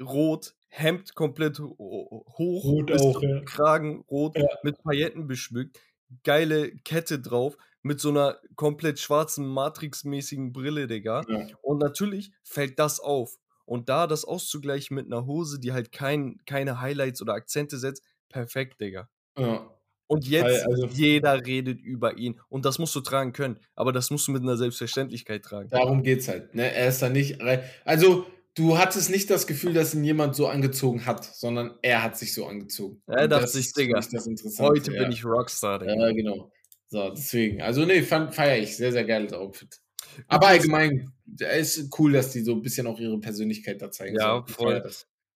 rot, 0.02 0.56
Hemd 0.70 1.14
komplett 1.14 1.60
hoch, 1.60 2.26
rot 2.40 2.92
auch, 2.92 3.22
Kragen 3.46 4.04
rot, 4.10 4.38
mit 4.64 4.82
Pailletten 4.82 5.28
beschmückt, 5.28 5.80
geile 6.24 6.72
Kette 6.78 7.20
drauf, 7.20 7.58
mit 7.84 8.00
so 8.00 8.10
einer 8.10 8.40
komplett 8.56 9.00
schwarzen 9.00 9.46
Matrix-mäßigen 9.46 10.52
Brille, 10.52 10.88
Digga. 10.88 11.22
Und 11.62 11.80
natürlich 11.80 12.32
fällt 12.44 12.80
das 12.80 13.00
auf. 13.00 13.38
Und 13.66 13.88
da 13.90 14.08
das 14.08 14.26
auszugleichen 14.26 14.96
mit 14.96 15.06
einer 15.06 15.26
Hose, 15.26 15.60
die 15.60 15.72
halt 15.72 15.92
kein, 15.92 16.38
keine 16.46 16.82
Highlights 16.82 17.22
oder 17.22 17.34
Akzente 17.34 17.78
setzt, 17.78 18.04
perfekt, 18.30 18.82
Digga. 18.82 19.10
Ja. 19.38 19.70
Und 20.08 20.28
jetzt, 20.28 20.66
also, 20.68 20.88
jeder 20.88 21.46
redet 21.46 21.80
über 21.80 22.18
ihn. 22.18 22.40
Und 22.50 22.66
das 22.66 22.78
musst 22.78 22.94
du 22.96 23.02
tragen 23.02 23.34
können. 23.34 23.60
Aber 23.74 23.92
das 23.92 24.12
musst 24.12 24.28
du 24.28 24.32
mit 24.32 24.44
einer 24.44 24.58
Selbstverständlichkeit 24.58 25.44
tragen. 25.44 25.70
Darum 25.70 26.04
geht's 26.04 26.28
halt. 26.28 26.54
Ne? 26.54 26.72
Er 26.72 26.90
ist 26.90 27.02
da 27.02 27.10
nicht. 27.10 27.42
Also, 27.86 28.28
du 28.54 28.78
hattest 28.78 29.10
nicht 29.10 29.30
das 29.30 29.48
Gefühl, 29.48 29.74
dass 29.74 29.94
ihn 29.94 30.04
jemand 30.04 30.36
so 30.36 30.48
angezogen 30.48 31.06
hat, 31.06 31.24
sondern 31.24 31.78
er 31.82 32.04
hat 32.04 32.18
sich 32.18 32.34
so 32.34 32.46
angezogen. 32.46 33.02
Er 33.08 33.28
dachte 33.28 33.48
sich, 33.48 33.74
Digga. 33.74 34.02
Heute 34.60 34.94
ja. 34.94 35.04
bin 35.04 35.12
ich 35.12 35.26
Rockstar, 35.26 35.80
Digga. 35.80 35.96
Ja, 35.96 36.12
genau. 36.12 36.52
So, 36.94 37.10
deswegen. 37.10 37.60
Also, 37.60 37.86
nee, 37.86 38.04
feiere 38.04 38.60
ich. 38.60 38.78
Sehr, 38.78 38.92
sehr 38.92 39.04
geiles 39.04 39.34
Outfit. 39.34 39.80
Aber 40.28 40.50
allgemein, 40.50 41.12
ist 41.40 41.90
cool, 41.98 42.14
dass 42.14 42.30
die 42.30 42.42
so 42.42 42.54
ein 42.54 42.62
bisschen 42.62 42.86
auch 42.86 43.00
ihre 43.00 43.20
Persönlichkeit 43.20 43.82
da 43.82 43.90
zeigen. 43.90 44.16
Ja, 44.16 44.46
voll. 44.46 44.88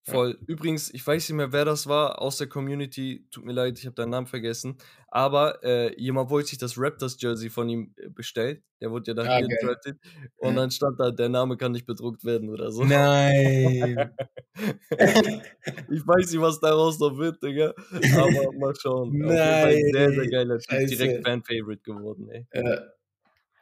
Voll. 0.09 0.37
Ja. 0.39 0.45
Übrigens, 0.47 0.93
ich 0.93 1.05
weiß 1.05 1.27
nicht 1.27 1.35
mehr, 1.35 1.51
wer 1.51 1.65
das 1.65 1.85
war 1.87 2.21
aus 2.21 2.37
der 2.37 2.47
Community. 2.47 3.27
Tut 3.29 3.43
mir 3.43 3.51
leid, 3.51 3.77
ich 3.77 3.85
habe 3.85 3.95
deinen 3.95 4.11
Namen 4.11 4.27
vergessen. 4.27 4.77
Aber 5.09 5.61
äh, 5.63 5.99
jemand 6.01 6.29
wollte 6.29 6.49
sich 6.49 6.57
das 6.57 6.77
Raptors-Jersey 6.77 7.49
von 7.49 7.67
ihm 7.67 7.93
äh, 7.97 8.09
bestellen. 8.09 8.63
Der 8.79 8.89
wurde 8.89 9.11
ja 9.11 9.13
da 9.15 9.23
ah, 9.23 9.41
gedraftet. 9.41 9.99
Und 10.37 10.55
dann 10.55 10.71
stand 10.71 10.99
da, 10.99 11.11
der 11.11 11.29
Name 11.29 11.57
kann 11.57 11.73
nicht 11.73 11.85
bedruckt 11.85 12.23
werden 12.23 12.49
oder 12.49 12.71
so. 12.71 12.85
Nein. 12.85 14.11
ich 14.55 16.07
weiß 16.07 16.31
nicht, 16.31 16.41
was 16.41 16.59
daraus 16.59 16.99
noch 16.99 17.17
wird, 17.17 17.43
Digga. 17.43 17.73
Aber 17.91 18.53
mal 18.53 18.73
schauen. 18.79 19.17
Nein. 19.17 19.83
Sehr, 19.91 20.11
sehr 20.11 20.29
geiler 20.29 20.59
Typ. 20.59 20.87
Direkt 20.87 21.27
Fan-Favorite 21.27 21.81
geworden, 21.83 22.29
ey. 22.29 22.47
Ja. 22.53 22.81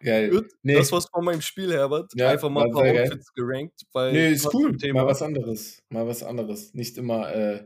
Geil. 0.01 0.41
Nee. 0.61 0.75
das 0.75 0.91
war's 0.91 1.07
von 1.07 1.23
meinem 1.23 1.41
Spiel, 1.41 1.71
Herbert. 1.71 2.11
Ja, 2.15 2.29
Einfach 2.29 2.49
mal 2.49 2.65
ein 2.65 2.71
paar 2.71 2.83
Outfits 2.83 3.33
gerankt. 3.33 3.81
Weil 3.93 4.11
nee, 4.11 4.33
ist 4.33 4.53
cool. 4.53 4.77
Thema. 4.77 5.01
Mal 5.01 5.07
was 5.07 5.21
anderes. 5.21 5.81
Mal 5.89 6.07
was 6.07 6.23
anderes. 6.23 6.73
Nicht 6.73 6.97
immer, 6.97 7.33
äh, 7.33 7.65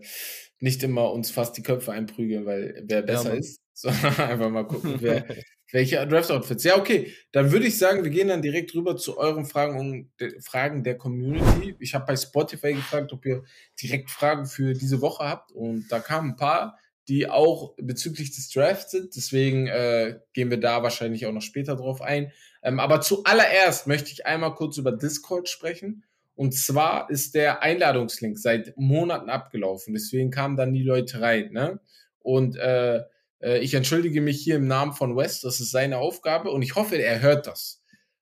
nicht 0.60 0.84
immer 0.84 1.12
uns 1.12 1.32
fast 1.32 1.58
die 1.58 1.64
Köpfe 1.64 1.92
einprügeln, 1.92 2.46
weil 2.46 2.84
wer 2.86 3.02
besser 3.02 3.34
ja, 3.34 3.40
ist, 3.40 3.62
sondern 3.74 4.16
einfach 4.18 4.50
mal 4.50 4.68
gucken, 4.68 4.96
wer, 5.00 5.26
welche 5.72 6.06
Draft-Outfits. 6.06 6.64
Ja, 6.64 6.78
okay. 6.78 7.14
Dann 7.32 7.52
würde 7.52 7.68
ich 7.68 7.78
sagen, 7.78 8.04
wir 8.04 8.12
gehen 8.12 8.28
dann 8.28 8.42
direkt 8.42 8.74
rüber 8.76 8.96
zu 8.96 9.18
euren 9.18 9.46
Fragen, 9.46 9.80
um, 9.80 10.12
de, 10.20 10.40
Fragen 10.42 10.84
der 10.84 10.98
Community. 10.98 11.76
Ich 11.80 11.94
habe 11.96 12.06
bei 12.06 12.16
Spotify 12.16 12.74
gefragt, 12.74 13.12
ob 13.12 13.26
ihr 13.26 13.44
direkt 13.82 14.12
Fragen 14.12 14.46
für 14.46 14.74
diese 14.74 15.02
Woche 15.02 15.24
habt 15.24 15.52
und 15.52 15.88
da 15.90 16.00
kamen 16.00 16.32
ein 16.32 16.38
paar 16.38 16.78
die 17.10 17.28
auch 17.28 17.74
bezüglich 17.78 18.36
des 18.36 18.50
Drafts 18.50 18.92
sind. 18.92 19.16
Deswegen 19.16 19.68
äh, 19.68 20.20
gehen 20.34 20.52
wir 20.52 20.60
da 20.60 20.84
wahrscheinlich 20.84 21.26
auch 21.26 21.32
noch 21.32 21.42
später 21.42 21.76
drauf 21.76 22.02
ein. 22.02 22.32
Ähm, 22.62 22.80
aber 22.80 23.02
zuallererst 23.02 23.88
möchte 23.88 24.12
ich 24.12 24.28
einmal 24.28 24.54
kurz 24.54 24.78
über 24.78 24.92
Discord 24.92 25.50
sprechen. 25.50 26.04
Und 26.36 26.54
zwar 26.54 27.10
ist 27.10 27.34
der 27.34 27.64
Einladungslink 27.64 28.38
seit 28.38 28.78
Monaten 28.78 29.30
abgelaufen. 29.30 29.94
Deswegen 29.94 30.30
kamen 30.30 30.56
dann 30.56 30.72
die 30.72 30.84
Leute 30.84 31.20
rein. 31.20 31.52
Ne? 31.52 31.80
Und 32.20 32.56
äh, 32.58 33.02
äh 33.42 33.60
ich 33.60 33.74
entschuldige 33.74 34.22
mich 34.22 34.40
hier 34.42 34.58
im 34.58 34.68
Namen 34.68 34.94
von 34.94 35.18
West. 35.18 35.44
Das 35.44 35.60
ist 35.60 35.72
seine 35.72 35.98
Aufgabe. 35.98 36.52
Und 36.52 36.62
ich 36.62 36.76
hoffe, 36.76 36.96
er 36.96 37.22
hört 37.22 37.48
das. 37.48 37.79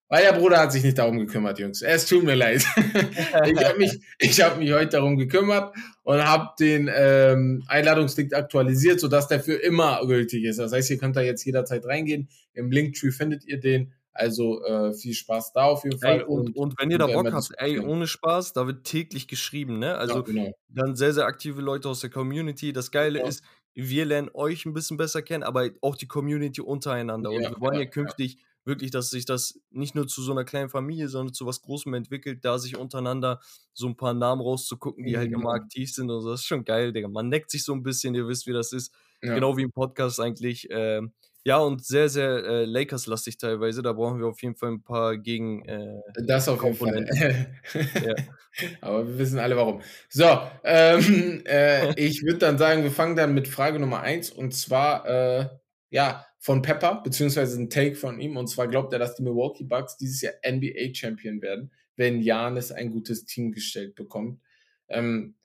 Weil 0.09 0.23
der 0.23 0.39
Bruder 0.39 0.59
hat 0.59 0.71
sich 0.71 0.83
nicht 0.83 0.97
darum 0.97 1.19
gekümmert, 1.19 1.59
Jungs. 1.59 1.81
Es 1.81 2.05
tut 2.05 2.23
mir 2.23 2.35
leid. 2.35 2.65
ich 3.45 3.65
habe 3.65 3.77
mich, 3.77 3.99
ich 4.19 4.41
hab 4.41 4.57
mich 4.57 4.71
heute 4.71 4.91
darum 4.91 5.17
gekümmert 5.17 5.75
und 6.03 6.23
habe 6.23 6.51
den 6.59 6.89
ähm, 6.93 7.63
Einladungslink 7.67 8.33
aktualisiert, 8.33 9.01
sodass 9.01 9.27
der 9.27 9.41
für 9.41 9.55
immer 9.55 9.99
gültig 10.07 10.45
ist. 10.45 10.59
Das 10.59 10.71
heißt, 10.71 10.89
ihr 10.91 10.97
könnt 10.97 11.17
da 11.17 11.21
jetzt 11.21 11.43
jederzeit 11.43 11.85
reingehen. 11.85 12.29
Im 12.53 12.71
Linktree 12.71 13.11
findet 13.11 13.45
ihr 13.45 13.59
den. 13.59 13.93
Also 14.13 14.63
äh, 14.63 14.93
viel 14.93 15.13
Spaß 15.13 15.53
da 15.53 15.65
auf 15.65 15.83
jeden 15.83 15.99
Fall. 15.99 16.21
Ey, 16.21 16.23
und, 16.23 16.55
und, 16.55 16.73
wenn 16.79 16.89
ihr 16.89 16.97
da 16.97 17.05
Bock 17.05 17.31
habt, 17.31 17.51
ey, 17.57 17.77
ohne 17.77 18.07
Spaß, 18.07 18.53
da 18.53 18.65
wird 18.65 18.83
täglich 18.83 19.27
geschrieben, 19.27 19.77
ne? 19.77 19.95
Also 19.95 20.15
ja, 20.15 20.21
genau. 20.21 20.57
dann 20.69 20.95
sehr, 20.95 21.13
sehr 21.13 21.25
aktive 21.25 21.61
Leute 21.61 21.87
aus 21.87 21.99
der 21.99 22.09
Community. 22.09 22.73
Das 22.73 22.89
Geile 22.89 23.19
ja. 23.19 23.27
ist, 23.27 23.43
wir 23.75 24.05
lernen 24.05 24.31
euch 24.33 24.65
ein 24.65 24.73
bisschen 24.73 24.97
besser 24.97 25.21
kennen, 25.21 25.43
aber 25.43 25.69
auch 25.81 25.95
die 25.95 26.07
Community 26.07 26.61
untereinander. 26.61 27.29
Ja, 27.29 27.37
und 27.37 27.55
wir 27.55 27.61
wollen 27.61 27.79
ja, 27.79 27.85
künftig 27.85 28.39
wirklich, 28.67 28.91
dass 28.91 29.09
sich 29.09 29.25
das 29.25 29.59
nicht 29.71 29.95
nur 29.95 30.07
zu 30.07 30.21
so 30.21 30.31
einer 30.31 30.45
kleinen 30.45 30.69
Familie, 30.69 31.07
sondern 31.07 31.33
zu 31.33 31.45
was 31.45 31.61
Großem 31.61 31.93
entwickelt, 31.93 32.45
da 32.45 32.59
sich 32.59 32.77
untereinander 32.77 33.39
so 33.73 33.87
ein 33.87 33.97
paar 33.97 34.13
Namen 34.13 34.41
rauszugucken, 34.41 35.05
die 35.05 35.13
mhm. 35.13 35.17
halt 35.17 35.31
immer 35.31 35.51
aktiv 35.51 35.91
sind 35.91 36.11
und 36.11 36.21
so. 36.21 36.29
Das 36.29 36.41
ist 36.41 36.45
schon 36.45 36.65
geil, 36.65 36.93
Digga. 36.93 37.07
Man 37.07 37.29
neckt 37.29 37.49
sich 37.49 37.63
so 37.63 37.73
ein 37.73 37.83
bisschen, 37.83 38.13
ihr 38.13 38.27
wisst, 38.27 38.45
wie 38.45 38.53
das 38.53 38.73
ist. 38.73 38.93
Ja. 39.23 39.33
Genau 39.33 39.57
wie 39.57 39.63
im 39.63 39.71
Podcast 39.71 40.19
eigentlich. 40.19 40.67
Ähm, 40.69 41.13
ja, 41.43 41.59
und 41.59 41.85
sehr, 41.85 42.09
sehr 42.09 42.43
äh, 42.43 42.65
Lakers-lastig 42.65 43.37
teilweise. 43.37 43.81
Da 43.81 43.93
brauchen 43.93 44.19
wir 44.19 44.27
auf 44.27 44.41
jeden 44.43 44.57
Fall 44.57 44.71
ein 44.71 44.83
paar 44.83 45.17
gegen. 45.17 45.63
Äh, 45.63 46.01
das 46.25 46.49
auf 46.49 46.61
jeden 46.61 46.75
Fall. 46.75 47.49
ja. 47.73 48.15
Aber 48.81 49.07
wir 49.07 49.17
wissen 49.17 49.39
alle 49.39 49.55
warum. 49.55 49.81
So, 50.09 50.25
ähm, 50.65 51.41
äh, 51.47 51.97
ich 51.97 52.21
würde 52.23 52.39
dann 52.39 52.57
sagen, 52.57 52.83
wir 52.83 52.91
fangen 52.91 53.15
dann 53.15 53.33
mit 53.33 53.47
Frage 53.47 53.79
Nummer 53.79 54.01
eins 54.01 54.29
und 54.29 54.53
zwar, 54.53 55.07
äh, 55.07 55.47
ja, 55.89 56.26
von 56.39 56.61
Pepper, 56.61 57.01
beziehungsweise 57.03 57.59
ein 57.59 57.69
Take 57.69 57.95
von 57.95 58.19
ihm. 58.19 58.37
Und 58.37 58.47
zwar 58.47 58.67
glaubt 58.67 58.93
er, 58.93 58.99
dass 58.99 59.15
die 59.15 59.23
Milwaukee 59.23 59.63
Bucks 59.63 59.97
dieses 59.97 60.21
Jahr 60.21 60.33
NBA 60.47 60.93
Champion 60.93 61.41
werden, 61.41 61.71
wenn 61.95 62.21
Janis 62.21 62.71
ein 62.71 62.91
gutes 62.91 63.25
Team 63.25 63.51
gestellt 63.51 63.95
bekommt. 63.95 64.39
Ähm, 64.87 65.35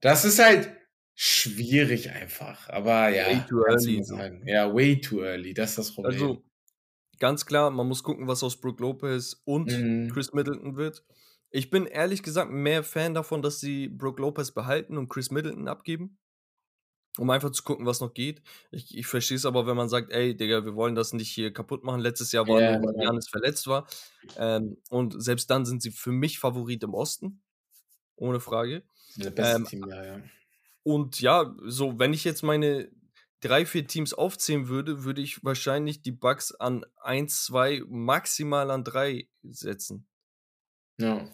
das 0.00 0.24
ist 0.24 0.38
halt 0.38 0.70
schwierig 1.14 2.10
einfach. 2.10 2.68
Aber 2.68 3.08
ja. 3.08 3.26
Way 3.26 3.44
too 3.48 3.64
early. 3.66 4.40
Ja, 4.46 4.72
way 4.72 5.00
too 5.00 5.22
early. 5.22 5.52
Das 5.52 5.70
ist 5.70 5.78
das 5.78 5.94
Problem. 5.94 6.12
Also, 6.12 6.44
ganz 7.18 7.44
klar, 7.44 7.70
man 7.70 7.88
muss 7.88 8.02
gucken, 8.04 8.28
was 8.28 8.42
aus 8.42 8.60
Brook 8.60 8.78
Lopez 8.80 9.42
und 9.44 9.70
mhm. 9.70 10.10
Chris 10.10 10.32
Middleton 10.32 10.76
wird. 10.76 11.04
Ich 11.50 11.70
bin 11.70 11.86
ehrlich 11.86 12.22
gesagt 12.22 12.52
mehr 12.52 12.84
Fan 12.84 13.14
davon, 13.14 13.42
dass 13.42 13.58
sie 13.58 13.88
Brook 13.88 14.18
Lopez 14.20 14.52
behalten 14.52 14.96
und 14.96 15.08
Chris 15.08 15.30
Middleton 15.30 15.66
abgeben 15.66 16.18
um 17.18 17.30
einfach 17.30 17.50
zu 17.50 17.62
gucken, 17.62 17.86
was 17.86 18.00
noch 18.00 18.14
geht. 18.14 18.42
Ich, 18.70 18.96
ich 18.96 19.06
verstehe 19.06 19.36
es 19.36 19.44
aber, 19.44 19.66
wenn 19.66 19.76
man 19.76 19.88
sagt, 19.88 20.12
ey, 20.12 20.36
Digga, 20.36 20.64
wir 20.64 20.74
wollen 20.74 20.94
das 20.94 21.12
nicht 21.12 21.30
hier 21.30 21.52
kaputt 21.52 21.84
machen. 21.84 22.00
Letztes 22.00 22.32
Jahr 22.32 22.46
war 22.48 22.60
ja, 22.60 22.78
nur, 22.78 22.94
weil 22.94 23.04
Janis 23.04 23.28
verletzt 23.28 23.66
war. 23.66 23.86
Ähm, 24.36 24.78
und 24.90 25.22
selbst 25.22 25.50
dann 25.50 25.66
sind 25.66 25.82
sie 25.82 25.90
für 25.90 26.12
mich 26.12 26.38
Favorit 26.38 26.82
im 26.84 26.94
Osten. 26.94 27.42
Ohne 28.16 28.40
Frage. 28.40 28.82
Der 29.16 29.30
beste 29.30 29.56
ähm, 29.56 29.64
Team, 29.64 29.86
ja, 29.88 30.04
ja. 30.04 30.20
Und 30.82 31.20
ja, 31.20 31.54
so, 31.64 31.98
wenn 31.98 32.12
ich 32.12 32.24
jetzt 32.24 32.42
meine 32.42 32.90
drei, 33.40 33.66
vier 33.66 33.86
Teams 33.86 34.14
aufzählen 34.14 34.68
würde, 34.68 35.04
würde 35.04 35.20
ich 35.20 35.44
wahrscheinlich 35.44 36.02
die 36.02 36.12
Bugs 36.12 36.54
an 36.54 36.84
1, 37.02 37.44
2, 37.44 37.82
maximal 37.88 38.70
an 38.70 38.84
3 38.84 39.28
setzen. 39.42 40.06
Ja. 40.98 41.28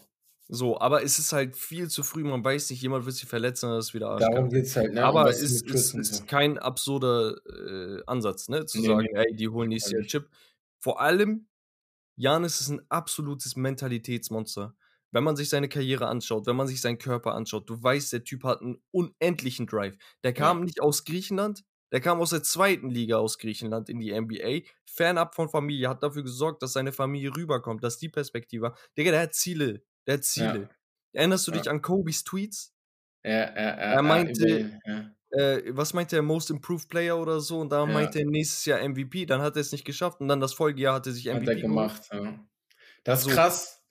So, 0.47 0.79
aber 0.79 1.03
es 1.03 1.17
ist 1.17 1.33
halt 1.33 1.55
viel 1.55 1.89
zu 1.89 2.03
früh, 2.03 2.23
man 2.23 2.43
weiß 2.43 2.69
nicht, 2.69 2.81
jemand 2.81 3.05
wird 3.05 3.15
sich 3.15 3.27
verletzen, 3.27 3.69
das 3.69 3.87
ist 3.87 3.93
wieder 3.95 4.09
Arsch. 4.09 4.21
Darum 4.21 4.49
geht's 4.49 4.75
halt, 4.75 4.93
ne? 4.93 5.03
Aber 5.03 5.27
es 5.27 5.41
ist, 5.41 5.67
ist, 5.67 5.95
ist, 5.95 6.27
kein 6.27 6.59
absurder 6.59 7.35
äh, 7.47 8.03
Ansatz, 8.05 8.47
ne? 8.47 8.65
Zu 8.65 8.79
nee, 8.79 8.87
sagen, 8.87 9.07
nee, 9.11 9.19
ey, 9.19 9.35
die 9.35 9.49
holen 9.49 9.69
nächstes 9.69 9.93
Jahr 9.93 10.03
Chip. 10.03 10.29
Vor 10.79 11.01
allem, 11.01 11.47
Janis 12.15 12.61
ist 12.61 12.69
ein 12.69 12.81
absolutes 12.89 13.55
Mentalitätsmonster. 13.55 14.75
Wenn 15.11 15.23
man 15.23 15.35
sich 15.35 15.49
seine 15.49 15.67
Karriere 15.67 16.07
anschaut, 16.07 16.45
wenn 16.45 16.55
man 16.55 16.67
sich 16.67 16.79
seinen 16.79 16.99
Körper 16.99 17.33
anschaut, 17.33 17.69
du 17.69 17.81
weißt, 17.81 18.13
der 18.13 18.23
Typ 18.23 18.43
hat 18.43 18.61
einen 18.61 18.83
unendlichen 18.91 19.65
Drive. 19.65 19.97
Der 20.23 20.33
kam 20.33 20.59
ja. 20.59 20.65
nicht 20.65 20.81
aus 20.81 21.05
Griechenland, 21.05 21.63
der 21.91 22.01
kam 22.01 22.19
aus 22.19 22.31
der 22.31 22.43
zweiten 22.43 22.89
Liga 22.89 23.17
aus 23.17 23.39
Griechenland 23.39 23.89
in 23.89 23.99
die 23.99 24.13
NBA, 24.13 24.67
fernab 24.85 25.33
von 25.33 25.49
Familie, 25.49 25.89
hat 25.89 26.03
dafür 26.03 26.23
gesorgt, 26.23 26.61
dass 26.61 26.73
seine 26.73 26.91
Familie 26.91 27.35
rüberkommt, 27.35 27.83
dass 27.83 27.97
die 27.97 28.09
Perspektive. 28.09 28.75
Digga, 28.97 29.11
der 29.11 29.21
hat 29.21 29.33
Ziele. 29.33 29.81
Der 30.07 30.15
hat 30.15 30.23
Ziele. 30.23 30.61
Ja. 30.61 30.69
Erinnerst 31.21 31.47
du 31.47 31.51
dich 31.51 31.69
an 31.69 31.81
Kobys 31.81 32.23
Tweets? 32.23 32.73
Ja, 33.23 33.31
ja, 33.31 33.55
ja. 33.55 33.71
Er 33.71 34.01
meinte, 34.01 34.79
äh, 35.31 35.61
was 35.69 35.93
meinte 35.93 36.15
er, 36.15 36.21
Most 36.21 36.49
Improved 36.51 36.89
Player 36.89 37.17
oder 37.17 37.39
so 37.39 37.59
und 37.59 37.71
da 37.71 37.85
meinte 37.85 38.19
er 38.19 38.25
nächstes 38.25 38.65
Jahr 38.65 38.79
MVP, 38.87 39.25
dann 39.25 39.41
hat 39.41 39.55
er 39.55 39.61
es 39.61 39.71
nicht 39.71 39.85
geschafft 39.85 40.21
und 40.21 40.27
dann 40.27 40.39
das 40.39 40.53
Folgejahr 40.53 40.95
hat 40.95 41.07
er 41.07 41.13
sich 41.13 41.27
Hat 41.27 41.41
MVP 41.41 41.51
er 41.51 41.61
gemacht, 41.61 42.03
ja. 42.11 42.39
Das 43.03 43.19
ist 43.19 43.25
So. 43.25 43.31
krass. 43.31 43.81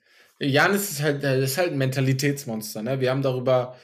Janis 0.41 0.91
ist 0.91 1.03
halt, 1.03 1.23
ist 1.23 1.59
halt 1.59 1.73
ein 1.73 1.79
Mentalitätsmonster, 1.79 2.83
ne? 2.83 3.01
Wir 3.01 3.11
haben 3.11 3.23
darüber, 3.23 3.77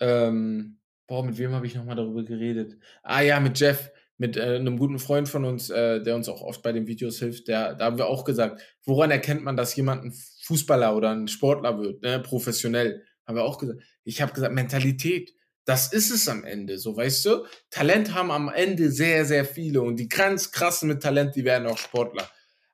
ähm, 0.00 0.78
boah, 1.06 1.24
mit 1.24 1.38
wem 1.38 1.52
habe 1.52 1.66
ich 1.66 1.74
nochmal 1.74 1.96
darüber 1.96 2.22
geredet? 2.22 2.78
Ah 3.02 3.20
ja, 3.20 3.40
mit 3.40 3.58
Jeff, 3.60 3.90
mit 4.18 4.36
äh, 4.36 4.56
einem 4.56 4.78
guten 4.78 4.98
Freund 4.98 5.28
von 5.28 5.44
uns, 5.44 5.70
äh, 5.70 6.02
der 6.02 6.16
uns 6.16 6.28
auch 6.28 6.42
oft 6.42 6.62
bei 6.62 6.72
den 6.72 6.86
Videos 6.86 7.20
hilft, 7.20 7.48
der, 7.48 7.74
da 7.74 7.86
haben 7.86 7.98
wir 7.98 8.06
auch 8.06 8.24
gesagt, 8.24 8.60
woran 8.84 9.10
erkennt 9.10 9.44
man, 9.44 9.56
dass 9.56 9.74
jemand 9.76 10.04
ein 10.04 10.12
Fußballer 10.42 10.94
oder 10.94 11.10
ein 11.10 11.28
Sportler 11.28 11.78
wird, 11.78 12.02
ne? 12.02 12.20
Professionell. 12.20 13.04
Haben 13.26 13.36
wir 13.36 13.44
auch 13.44 13.58
gesagt. 13.58 13.80
Ich 14.04 14.20
habe 14.20 14.32
gesagt, 14.32 14.54
Mentalität. 14.54 15.34
Das 15.64 15.92
ist 15.92 16.10
es 16.10 16.28
am 16.28 16.44
Ende, 16.44 16.78
so 16.78 16.96
weißt 16.96 17.26
du? 17.26 17.44
Talent 17.68 18.14
haben 18.14 18.30
am 18.30 18.48
Ende 18.48 18.90
sehr, 18.90 19.26
sehr 19.26 19.44
viele 19.44 19.82
und 19.82 19.96
die 19.96 20.08
ganz 20.08 20.50
krassen 20.50 20.88
mit 20.88 21.02
Talent, 21.02 21.36
die 21.36 21.44
werden 21.44 21.68
auch 21.68 21.76
Sportler. 21.76 22.26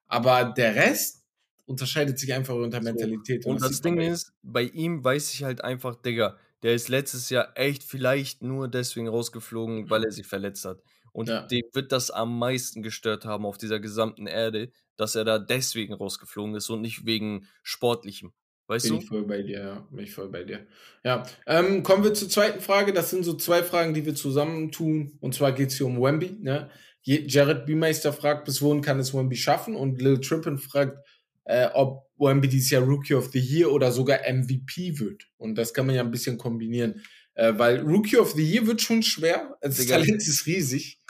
Aber 0.06 0.44
der 0.56 0.76
Rest 0.76 1.24
unterscheidet 1.66 2.20
sich 2.20 2.32
einfach 2.32 2.54
unter 2.54 2.78
So. 2.78 2.84
Mentalität. 2.84 3.44
Und 3.46 3.60
das 3.60 3.80
Ding 3.80 3.98
ist, 3.98 4.32
bei 4.42 4.62
ihm 4.62 5.02
weiß 5.02 5.34
ich 5.34 5.42
halt 5.42 5.64
einfach, 5.64 5.96
Digga, 5.96 6.38
der 6.62 6.74
ist 6.74 6.88
letztes 6.88 7.30
Jahr 7.30 7.52
echt 7.56 7.82
vielleicht 7.82 8.42
nur 8.42 8.68
deswegen 8.68 9.08
rausgeflogen, 9.08 9.90
weil 9.90 10.04
er 10.04 10.12
sich 10.12 10.26
verletzt 10.26 10.64
hat. 10.64 10.78
Und 11.14 11.28
Ja. 11.28 11.42
dem 11.42 11.62
wird 11.72 11.92
das 11.92 12.10
am 12.10 12.38
meisten 12.38 12.82
gestört 12.82 13.24
haben 13.24 13.46
auf 13.46 13.56
dieser 13.56 13.78
gesamten 13.78 14.26
Erde, 14.26 14.70
dass 14.96 15.14
er 15.14 15.24
da 15.24 15.38
deswegen 15.38 15.94
rausgeflogen 15.94 16.56
ist 16.56 16.68
und 16.70 16.80
nicht 16.80 17.06
wegen 17.06 17.46
Sportlichem. 17.62 18.32
Weißt 18.66 18.86
Bin 18.86 18.94
du? 18.94 19.00
ich 19.00 19.08
voll 19.08 19.24
bei 19.24 19.42
dir, 19.42 19.58
ja. 19.60 19.88
Bin 19.90 20.04
ich 20.04 20.12
voll 20.12 20.28
bei 20.28 20.42
dir. 20.42 20.66
Ja. 21.04 21.22
Ähm, 21.46 21.82
kommen 21.84 22.02
wir 22.02 22.14
zur 22.14 22.28
zweiten 22.28 22.60
Frage. 22.60 22.92
Das 22.92 23.10
sind 23.10 23.22
so 23.24 23.34
zwei 23.34 23.62
Fragen, 23.62 23.94
die 23.94 24.04
wir 24.06 24.14
zusammentun. 24.14 25.16
Und 25.20 25.34
zwar 25.34 25.52
geht 25.52 25.68
es 25.68 25.76
hier 25.76 25.86
um 25.86 26.00
Wemby. 26.02 26.38
Ne? 26.40 26.68
Jared 27.02 27.66
B-Meister 27.66 28.12
fragt, 28.12 28.46
bis 28.46 28.60
wohin 28.62 28.80
kann 28.80 28.98
es 28.98 29.14
Wemby 29.14 29.36
schaffen? 29.36 29.76
Und 29.76 30.00
Lil 30.00 30.18
Trippin 30.20 30.58
fragt, 30.58 30.98
äh, 31.44 31.68
ob 31.74 32.08
Wemby 32.18 32.48
dieses 32.48 32.70
Jahr 32.70 32.82
Rookie 32.82 33.14
of 33.14 33.30
the 33.32 33.38
Year 33.38 33.70
oder 33.70 33.92
sogar 33.92 34.20
MVP 34.26 34.98
wird. 34.98 35.28
Und 35.36 35.56
das 35.56 35.74
kann 35.74 35.86
man 35.86 35.94
ja 35.94 36.02
ein 36.02 36.10
bisschen 36.10 36.38
kombinieren. 36.38 37.02
Äh, 37.34 37.52
weil 37.58 37.80
Rookie 37.80 38.16
of 38.16 38.32
the 38.32 38.42
Year 38.42 38.66
wird 38.66 38.80
schon 38.80 39.02
schwer. 39.02 39.56
Das 39.60 39.76
Digga. 39.76 39.96
Talent 39.98 40.26
ist 40.26 40.46
riesig. 40.46 41.00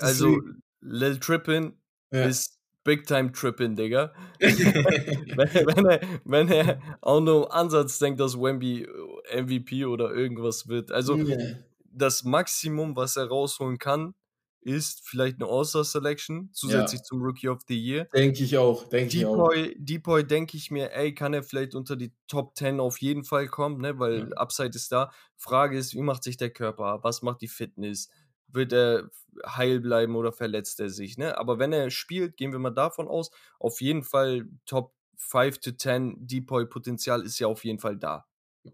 Also, 0.00 0.40
Lil 0.80 1.18
Trippin 1.18 1.74
Ja. 2.12 2.24
ist 2.26 2.58
Big 2.84 3.06
Time 3.06 3.32
Trippin, 3.32 3.76
Digga. 3.76 4.12
wenn, 4.40 5.66
wenn, 5.76 5.86
er, 5.86 6.00
wenn 6.24 6.48
er 6.48 6.98
auch 7.00 7.20
nur 7.20 7.46
im 7.46 7.52
Ansatz 7.52 7.98
denkt, 7.98 8.20
dass 8.20 8.38
Wemby 8.38 8.82
äh, 9.30 9.42
MVP 9.42 9.86
oder 9.86 10.10
irgendwas 10.12 10.68
wird. 10.68 10.92
Also, 10.92 11.16
Ja. 11.16 11.36
das 11.84 12.24
Maximum, 12.24 12.94
was 12.96 13.16
er 13.16 13.28
rausholen 13.28 13.78
kann, 13.78 14.14
ist 14.60 15.06
vielleicht 15.06 15.40
eine 15.42 15.50
All-Star-Selection, 15.50 16.48
zusätzlich 16.52 17.02
zum 17.02 17.20
Rookie 17.22 17.48
of 17.48 17.60
the 17.68 17.78
Year. 17.78 18.06
Denke 18.14 18.44
ich 18.44 18.56
auch. 18.56 18.88
Denke 18.88 19.14
ich 19.16 19.26
auch. 19.26 19.36
Depoy, 19.36 19.76
Depoy 19.78 20.24
denke 20.26 20.56
ich 20.56 20.70
mir, 20.70 20.90
ey, 20.92 21.14
kann 21.14 21.34
er 21.34 21.42
vielleicht 21.42 21.74
unter 21.74 21.96
die 21.96 22.12
Top 22.28 22.56
10 22.56 22.80
auf 22.80 22.98
jeden 23.02 23.24
Fall 23.24 23.46
kommen, 23.48 23.80
ne? 23.82 23.98
weil 23.98 24.20
Ja. 24.30 24.36
Upside 24.38 24.70
ist 24.70 24.90
da. 24.90 25.10
Frage 25.36 25.76
ist, 25.76 25.92
wie 25.94 26.00
macht 26.00 26.22
sich 26.24 26.38
der 26.38 26.48
Körper? 26.48 27.00
Was 27.02 27.20
macht 27.20 27.42
die 27.42 27.48
Fitness? 27.48 28.08
Wird 28.54 28.72
er 28.72 29.10
heil 29.46 29.80
bleiben 29.80 30.14
oder 30.16 30.32
verletzt 30.32 30.80
er 30.80 30.90
sich? 30.90 31.18
Ne? 31.18 31.36
Aber 31.36 31.58
wenn 31.58 31.72
er 31.72 31.90
spielt, 31.90 32.36
gehen 32.36 32.52
wir 32.52 32.58
mal 32.58 32.70
davon 32.70 33.08
aus, 33.08 33.30
auf 33.58 33.80
jeden 33.80 34.02
Fall 34.04 34.46
Top 34.66 34.94
5 35.16 35.58
to 35.58 35.72
10 35.72 36.16
Depoy-Potenzial 36.26 37.22
ist 37.22 37.38
ja 37.38 37.46
auf 37.46 37.64
jeden 37.64 37.78
Fall 37.78 37.96
da. 37.96 38.26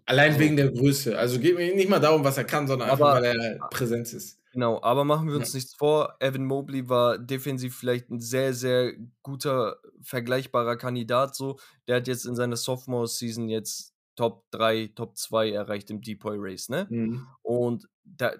Allein 0.06 0.38
wegen 0.38 0.56
der 0.56 0.70
Größe. 0.70 1.18
Also 1.18 1.40
geht 1.40 1.56
mir 1.56 1.74
nicht 1.74 1.88
mal 1.88 1.98
darum, 1.98 2.22
was 2.22 2.38
er 2.38 2.44
kann, 2.44 2.68
sondern 2.68 2.90
einfach, 2.90 3.08
Aber- 3.14 3.22
weil 3.22 3.40
er 3.40 3.68
Präsenz 3.70 4.12
ist. 4.12 4.38
Genau, 4.52 4.82
aber 4.82 5.04
machen 5.04 5.28
wir 5.28 5.36
uns 5.36 5.52
Ja. 5.52 5.58
nichts 5.58 5.74
vor. 5.74 6.16
Evan 6.18 6.44
Mobley 6.44 6.88
war 6.88 7.18
defensiv 7.18 7.76
vielleicht 7.76 8.10
ein 8.10 8.18
sehr, 8.20 8.52
sehr 8.52 8.92
guter, 9.22 9.76
vergleichbarer 10.02 10.76
Kandidat. 10.76 11.36
So, 11.36 11.58
der 11.86 11.96
hat 11.96 12.08
jetzt 12.08 12.26
in 12.26 12.34
seiner 12.34 12.56
Sophomore-Season 12.56 13.48
jetzt 13.48 13.94
Top 14.16 14.44
3, 14.50 14.90
Top 14.96 15.16
2 15.16 15.50
erreicht 15.52 15.88
im 15.90 16.00
Depoy 16.00 16.36
Race, 16.38 16.68
ne? 16.68 16.86
Mhm. 16.90 17.26
Und 17.42 17.88
da, 18.04 18.32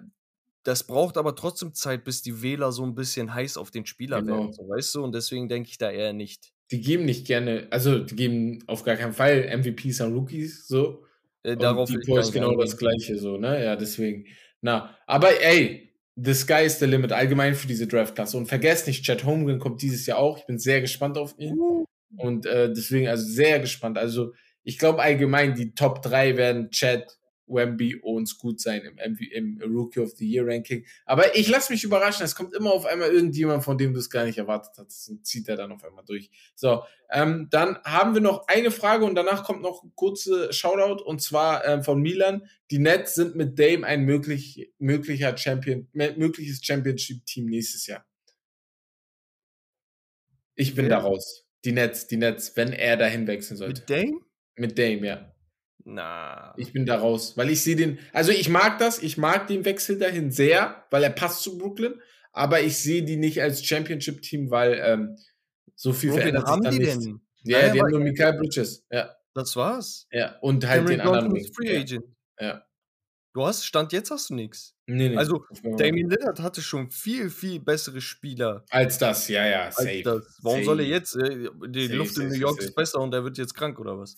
das 0.63 0.83
braucht 0.85 1.17
aber 1.17 1.35
trotzdem 1.35 1.73
Zeit, 1.73 2.03
bis 2.03 2.21
die 2.21 2.41
Wähler 2.41 2.71
so 2.71 2.83
ein 2.83 2.95
bisschen 2.95 3.33
heiß 3.33 3.57
auf 3.57 3.71
den 3.71 3.85
Spieler 3.85 4.21
Genau. 4.21 4.37
werden, 4.39 4.53
so, 4.53 4.67
weißt 4.67 4.95
du? 4.95 5.03
Und 5.03 5.13
deswegen 5.15 5.49
denke 5.49 5.69
ich 5.69 5.77
da 5.77 5.89
eher 5.91 6.13
nicht. 6.13 6.51
Die 6.71 6.81
geben 6.81 7.05
nicht 7.05 7.27
gerne, 7.27 7.67
also 7.71 7.99
die 7.99 8.15
geben 8.15 8.63
auf 8.67 8.83
gar 8.83 8.95
keinen 8.95 9.13
Fall 9.13 9.43
MVPs 9.57 10.01
an 10.01 10.13
Rookies, 10.13 10.67
so. 10.67 11.03
Äh, 11.43 11.53
Und 11.53 11.63
darauf 11.63 11.89
die 11.89 11.95
gar 11.95 12.05
Boys 12.05 12.25
nicht 12.27 12.33
genau 12.33 12.55
das 12.55 12.77
gleiche, 12.77 13.17
so, 13.17 13.37
ne? 13.37 13.63
Ja, 13.63 13.75
deswegen. 13.75 14.25
Na, 14.61 14.95
aber 15.07 15.41
ey, 15.41 15.91
the 16.15 16.33
sky 16.33 16.63
is 16.65 16.77
the 16.79 16.85
limit, 16.85 17.11
allgemein 17.11 17.55
für 17.55 17.67
diese 17.67 17.87
Draftklasse. 17.87 18.37
Und 18.37 18.45
vergesst 18.45 18.87
nicht, 18.87 19.03
Chad 19.03 19.23
Holmgren 19.25 19.59
kommt 19.59 19.81
dieses 19.81 20.05
Jahr 20.05 20.19
auch. 20.19 20.37
Ich 20.37 20.45
bin 20.45 20.59
sehr 20.59 20.79
gespannt 20.81 21.17
auf 21.17 21.33
ihn. 21.39 21.57
Uh, 21.57 21.85
Und 22.17 22.45
äh, 22.45 22.71
deswegen, 22.71 23.07
also 23.07 23.25
sehr 23.25 23.59
gespannt. 23.59 23.97
Also, 23.97 24.33
ich 24.63 24.77
glaube 24.77 25.01
allgemein, 25.01 25.55
die 25.55 25.73
Top 25.73 26.01
3 26.03 26.37
werden 26.37 26.69
Chad, 26.69 27.17
Wemby 27.51 27.97
und 27.97 28.27
Scoot 28.27 28.59
sein 28.59 28.81
im, 29.03 29.17
im 29.17 29.61
Rookie 29.61 29.99
of 29.99 30.11
the 30.11 30.29
Year 30.29 30.45
Ranking. 30.45 30.85
Aber 31.05 31.35
ich 31.35 31.47
lasse 31.47 31.71
mich 31.71 31.83
überraschen. 31.83 32.23
Es 32.23 32.35
kommt 32.35 32.53
immer 32.53 32.71
auf 32.71 32.85
einmal 32.85 33.11
irgendjemand, 33.11 33.63
von 33.63 33.77
dem 33.77 33.93
du 33.93 33.99
es 33.99 34.09
gar 34.09 34.25
nicht 34.25 34.37
erwartet 34.37 34.73
hast. 34.77 35.09
Und 35.09 35.25
zieht 35.25 35.47
er 35.47 35.55
dann 35.55 35.71
auf 35.71 35.83
einmal 35.83 36.05
durch. 36.05 36.29
So, 36.55 36.83
ähm, 37.11 37.47
dann 37.51 37.77
haben 37.83 38.13
wir 38.13 38.21
noch 38.21 38.47
eine 38.47 38.71
Frage 38.71 39.05
und 39.05 39.15
danach 39.15 39.43
kommt 39.43 39.61
noch 39.61 39.83
ein 39.83 39.91
kurzer 39.95 40.51
Shoutout 40.53 41.03
und 41.03 41.21
zwar 41.21 41.65
ähm, 41.65 41.83
von 41.83 42.01
Milan. 42.01 42.47
Die 42.71 42.79
Nets 42.79 43.15
sind 43.15 43.35
mit 43.35 43.59
Dame 43.59 43.85
ein 43.85 44.03
möglich, 44.03 44.71
möglicher 44.79 45.37
Champion, 45.37 45.87
mögliches 45.91 46.63
Championship-Team 46.63 47.47
nächstes 47.47 47.87
Jahr. 47.87 48.05
Ich 50.55 50.75
bin 50.75 50.85
Wer? 50.85 50.89
da 50.89 50.97
raus. 50.99 51.45
Die 51.65 51.71
Nets, 51.71 52.07
die 52.07 52.17
Nets, 52.17 52.55
wenn 52.55 52.71
er 52.73 52.97
dahin 52.97 53.27
wechseln 53.27 53.57
sollte. 53.57 53.81
mit 53.81 53.89
Dame? 53.89 54.19
Mit 54.55 54.77
Dame, 54.77 55.07
ja. 55.07 55.35
Na. 55.83 56.53
Ich 56.57 56.73
bin 56.73 56.85
da 56.85 56.97
raus, 56.99 57.35
weil 57.37 57.49
ich 57.49 57.61
sehe 57.63 57.75
den, 57.75 57.99
also 58.13 58.31
ich 58.31 58.49
mag 58.49 58.77
das, 58.79 59.01
ich 59.01 59.17
mag 59.17 59.47
den 59.47 59.65
Wechsel 59.65 59.97
dahin 59.97 60.31
sehr, 60.31 60.85
weil 60.91 61.03
er 61.03 61.09
passt 61.09 61.41
zu 61.43 61.57
Brooklyn, 61.57 61.99
aber 62.31 62.61
ich 62.61 62.77
sehe 62.77 63.03
die 63.03 63.17
nicht 63.17 63.41
als 63.41 63.65
Championship-Team, 63.65 64.51
weil 64.51 64.79
ähm, 64.83 65.17
so 65.75 65.91
viel 65.93 66.11
Bro, 66.11 66.17
wen 66.17 66.21
verändert 66.21 66.45
sich 66.47 66.51
haben 66.53 66.63
da 66.63 66.69
die 66.71 66.79
nicht. 66.79 66.91
denn? 67.05 67.21
Ja, 67.43 67.57
Naja, 67.61 67.73
die 67.73 67.81
haben 67.81 67.89
nur 67.91 67.99
Mikael 68.01 68.33
Bridges, 68.37 68.85
ja, 68.91 69.15
Das 69.33 69.55
war's. 69.55 70.07
ja, 70.11 70.37
und 70.41 70.65
halt 70.67 70.85
Cameron 70.85 70.97
den 70.99 71.01
anderen 71.07 71.35
ist 71.35 71.55
Free 71.55 71.73
Ja, 71.73 71.79
Agent. 71.81 72.05
ja. 72.39 72.65
Du 73.33 73.45
hast, 73.45 73.65
Stand 73.65 73.93
jetzt 73.93 74.11
hast 74.11 74.29
du 74.29 74.33
nichts. 74.35 74.75
Nee, 74.87 75.07
nee. 75.07 75.15
Also. 75.15 75.45
Damien 75.77 76.09
Lillard 76.09 76.41
hatte 76.41 76.61
schon 76.61 76.91
viel, 76.91 77.29
viel 77.29 77.61
bessere 77.61 78.01
Spieler 78.01 78.65
als 78.69 78.97
das, 78.97 79.29
ja, 79.29 79.45
ja, 79.47 79.71
safe. 79.71 80.01
das. 80.03 80.37
Warum 80.41 80.57
safe. 80.57 80.65
soll 80.65 80.79
er 80.81 80.85
jetzt? 80.87 81.15
äh, 81.15 81.47
Die 81.69 81.85
Safe, 81.87 81.95
Luft 81.97 82.17
in 82.17 82.27
New 82.27 82.35
York 82.35 82.55
safe. 82.57 82.65
ist 82.67 82.75
besser 82.75 82.99
und 82.99 83.13
er 83.13 83.23
wird 83.23 83.37
jetzt 83.37 83.53
krank 83.53 83.79
oder 83.79 83.97
was? 83.97 84.17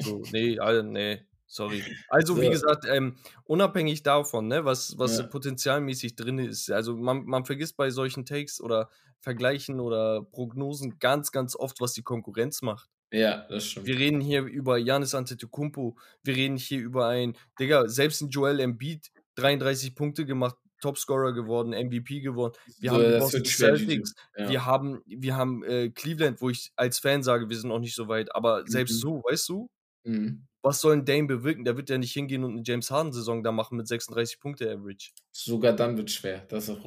So, 0.00 0.26
nee, 0.30 0.58
Alter, 0.58 0.82
nee, 0.84 1.26
sorry. 1.46 1.86
Also, 2.08 2.40
wie 2.40 2.48
So. 2.48 2.50
gesagt, 2.50 2.84
ähm, 2.88 3.16
unabhängig 3.44 4.02
davon, 4.02 4.48
ne, 4.48 4.64
was, 4.64 4.96
was 4.98 5.18
Ja. 5.18 5.24
potenzialmäßig 5.28 6.16
drin 6.16 6.38
ist, 6.38 6.70
also 6.70 6.96
man, 6.96 7.24
man 7.24 7.44
vergisst 7.44 7.76
bei 7.76 7.90
solchen 7.90 8.24
Takes 8.24 8.60
oder 8.60 8.90
Vergleichen 9.20 9.80
oder 9.80 10.22
Prognosen 10.22 10.98
ganz, 11.00 11.32
ganz 11.32 11.56
oft, 11.56 11.80
was 11.80 11.92
die 11.94 12.02
Konkurrenz 12.02 12.62
macht. 12.62 12.88
ja, 13.12 13.46
das 13.48 13.66
stimmt. 13.70 13.86
Wir 13.86 13.98
reden 13.98 14.20
hier 14.20 14.42
über 14.42 14.76
Janis 14.78 15.14
Antetokounmpo, 15.14 15.96
wir 16.22 16.36
reden 16.36 16.56
hier 16.56 16.80
über 16.80 17.08
ein, 17.08 17.36
Digga, 17.58 17.88
selbst 17.88 18.20
ein 18.22 18.28
Joel 18.30 18.60
Embiid, 18.60 19.10
33 19.36 19.94
Punkte 19.94 20.26
gemacht, 20.26 20.56
Topscorer 20.80 21.32
geworden, 21.32 21.70
MVP 21.72 22.20
geworden. 22.20 22.54
Wir 22.78 22.90
So, 22.90 22.96
haben 22.96 23.04
die 23.04 23.10
das 23.10 23.22
Boston. 23.32 23.44
Celtics, 23.44 24.14
Ja. 24.36 24.48
wir 24.50 24.66
haben, 24.66 25.02
wir 25.06 25.36
haben 25.36 25.62
äh, 25.64 25.90
Cleveland, 25.90 26.40
wo 26.40 26.50
ich 26.50 26.72
als 26.76 26.98
Fan 26.98 27.22
sage, 27.22 27.48
wir 27.48 27.56
sind 27.58 27.68
noch 27.70 27.78
nicht 27.80 27.94
so 27.94 28.08
weit, 28.08 28.34
aber 28.34 28.64
selbst 28.66 28.94
Mhm. 28.94 28.98
so, 28.98 29.22
weißt 29.28 29.48
du, 29.48 29.70
Mhm. 30.04 30.46
was 30.62 30.80
soll 30.80 30.94
ein 30.94 31.04
Dame 31.04 31.26
bewirken? 31.26 31.64
Der 31.64 31.76
wird 31.76 31.90
ja 31.90 31.98
nicht 31.98 32.12
hingehen 32.12 32.44
und 32.44 32.52
eine 32.52 32.62
James 32.64 32.90
Harden-Saison 32.90 33.42
da 33.42 33.52
machen 33.52 33.76
mit 33.76 33.88
36 33.88 34.40
Punkte 34.40 34.70
Average. 34.72 35.10
Sogar 35.32 35.72
dann 35.72 35.96
wird 35.96 36.10
schwer, 36.10 36.44
das 36.48 36.64
ist 36.68 36.70
auch 36.70 36.84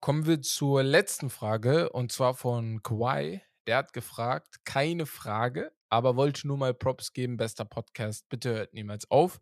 Kommen 0.00 0.26
wir 0.26 0.40
zur 0.40 0.82
letzten 0.82 1.28
Frage 1.28 1.90
und 1.90 2.10
zwar 2.10 2.34
von 2.34 2.82
Kawhi. 2.82 3.42
Der 3.66 3.76
hat 3.76 3.92
gefragt, 3.92 4.64
keine 4.64 5.04
Frage, 5.04 5.72
aber 5.90 6.16
wollte 6.16 6.46
nur 6.48 6.56
mal 6.56 6.72
Props 6.72 7.12
geben, 7.12 7.36
bester 7.36 7.66
Podcast. 7.66 8.26
Bitte 8.30 8.54
hört 8.54 8.72
niemals 8.74 9.10
auf. 9.10 9.38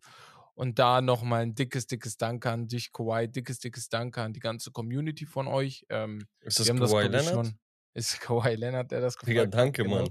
Und 0.59 0.77
da 0.77 0.99
nochmal 0.99 1.43
ein 1.43 1.55
dickes, 1.55 1.87
dickes 1.87 2.17
Danke 2.17 2.51
an 2.51 2.67
dich, 2.67 2.91
Kawhi. 2.91 3.29
Dickes, 3.29 3.59
dickes 3.59 3.87
Danke 3.87 4.21
an 4.21 4.33
die 4.33 4.41
ganze 4.41 4.71
Community 4.71 5.25
von 5.25 5.47
euch. 5.47 5.85
Ähm, 5.87 6.27
Ist 6.41 6.59
das 6.59 6.67
Kawhi 6.67 7.05
ich, 7.05 7.11
Leonard? 7.11 7.53
Ist 7.93 8.19
Kawhi 8.19 8.55
Leonard, 8.55 8.91
der 8.91 8.99
das 8.99 9.15
gefragt 9.15 9.29
Digga, 9.29 9.45
danke, 9.45 9.83
Genau. 9.83 9.99
Mann. 9.99 10.09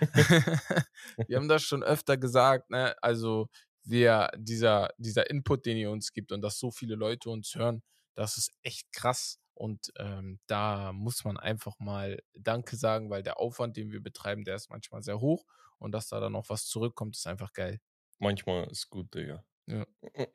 wir 1.28 1.36
haben 1.36 1.48
das 1.48 1.64
schon 1.64 1.82
öfter 1.82 2.16
gesagt, 2.16 2.70
ne? 2.70 2.96
Also 3.02 3.50
wir, 3.84 4.30
dieser, 4.38 4.88
dieser 4.96 5.28
Input, 5.28 5.66
den 5.66 5.76
ihr 5.76 5.90
uns 5.90 6.14
gibt 6.14 6.32
und 6.32 6.40
dass 6.40 6.58
so 6.58 6.70
viele 6.70 6.94
Leute 6.94 7.28
uns 7.28 7.54
hören, 7.54 7.82
das 8.14 8.38
ist 8.38 8.52
echt 8.62 8.90
krass. 8.94 9.38
Und 9.52 9.92
ähm, 9.98 10.40
da 10.46 10.94
muss 10.94 11.24
man 11.24 11.36
einfach 11.36 11.78
mal 11.78 12.22
Danke 12.38 12.76
sagen, 12.76 13.10
weil 13.10 13.22
der 13.22 13.38
Aufwand, 13.38 13.76
den 13.76 13.92
wir 13.92 14.02
betreiben, 14.02 14.44
der 14.44 14.54
ist 14.54 14.70
manchmal 14.70 15.02
sehr 15.02 15.20
hoch. 15.20 15.44
Und 15.76 15.92
dass 15.92 16.08
da 16.08 16.20
dann 16.20 16.32
noch 16.32 16.48
was 16.48 16.64
zurückkommt, 16.64 17.16
ist 17.16 17.26
einfach 17.26 17.52
geil. 17.52 17.80
Manchmal 18.18 18.66
ist 18.70 18.88
gut, 18.88 19.14
Digga. 19.14 19.44
Ja. 19.70 19.86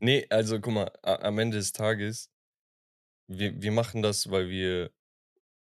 Nee, 0.00 0.26
also 0.30 0.60
guck 0.60 0.72
mal, 0.74 0.90
am 1.02 1.38
Ende 1.38 1.56
des 1.56 1.72
Tages, 1.72 2.30
wir, 3.28 3.60
wir 3.60 3.72
machen 3.72 4.02
das, 4.02 4.30
weil 4.30 4.48
wir 4.48 4.90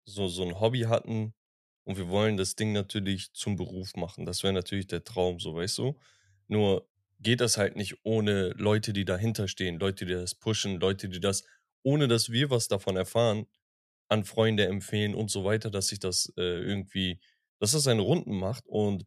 so, 0.06 0.28
so 0.28 0.44
ein 0.44 0.60
Hobby 0.60 0.82
hatten 0.82 1.34
und 1.86 1.98
wir 1.98 2.10
wollen 2.10 2.38
das 2.38 2.56
Ding 2.56 2.74
natürlich 2.74 3.34
zum 3.34 3.56
Beruf 3.58 3.96
machen. 3.96 4.26
Das 4.26 4.44
wäre 4.44 4.54
natürlich 4.54 4.88
der 4.88 5.04
Traum, 5.04 5.40
so 5.40 5.56
weißt 5.56 5.80
du. 5.80 6.00
Nur 6.48 6.88
geht 7.20 7.42
das 7.42 7.58
halt 7.58 7.76
nicht 7.76 7.98
ohne 8.04 8.50
Leute, 8.52 8.94
die 8.94 9.06
dahinter 9.06 9.48
stehen, 9.48 9.80
Leute, 9.80 10.06
die 10.06 10.14
das 10.14 10.36
pushen, 10.36 10.80
Leute, 10.80 11.10
die 11.10 11.20
das, 11.20 11.44
ohne 11.84 12.08
dass 12.08 12.32
wir 12.32 12.50
was 12.52 12.68
davon 12.70 12.98
erfahren, 12.98 13.48
an 14.10 14.24
Freunde 14.26 14.66
empfehlen 14.68 15.16
und 15.16 15.32
so 15.32 15.44
weiter, 15.46 15.70
dass 15.72 15.88
sich 15.88 16.00
das 16.00 16.32
äh, 16.38 16.42
irgendwie, 16.42 17.20
dass 17.60 17.72
das 17.74 17.84
seine 17.84 18.02
Runden 18.02 18.38
macht 18.38 18.66
und 18.68 19.06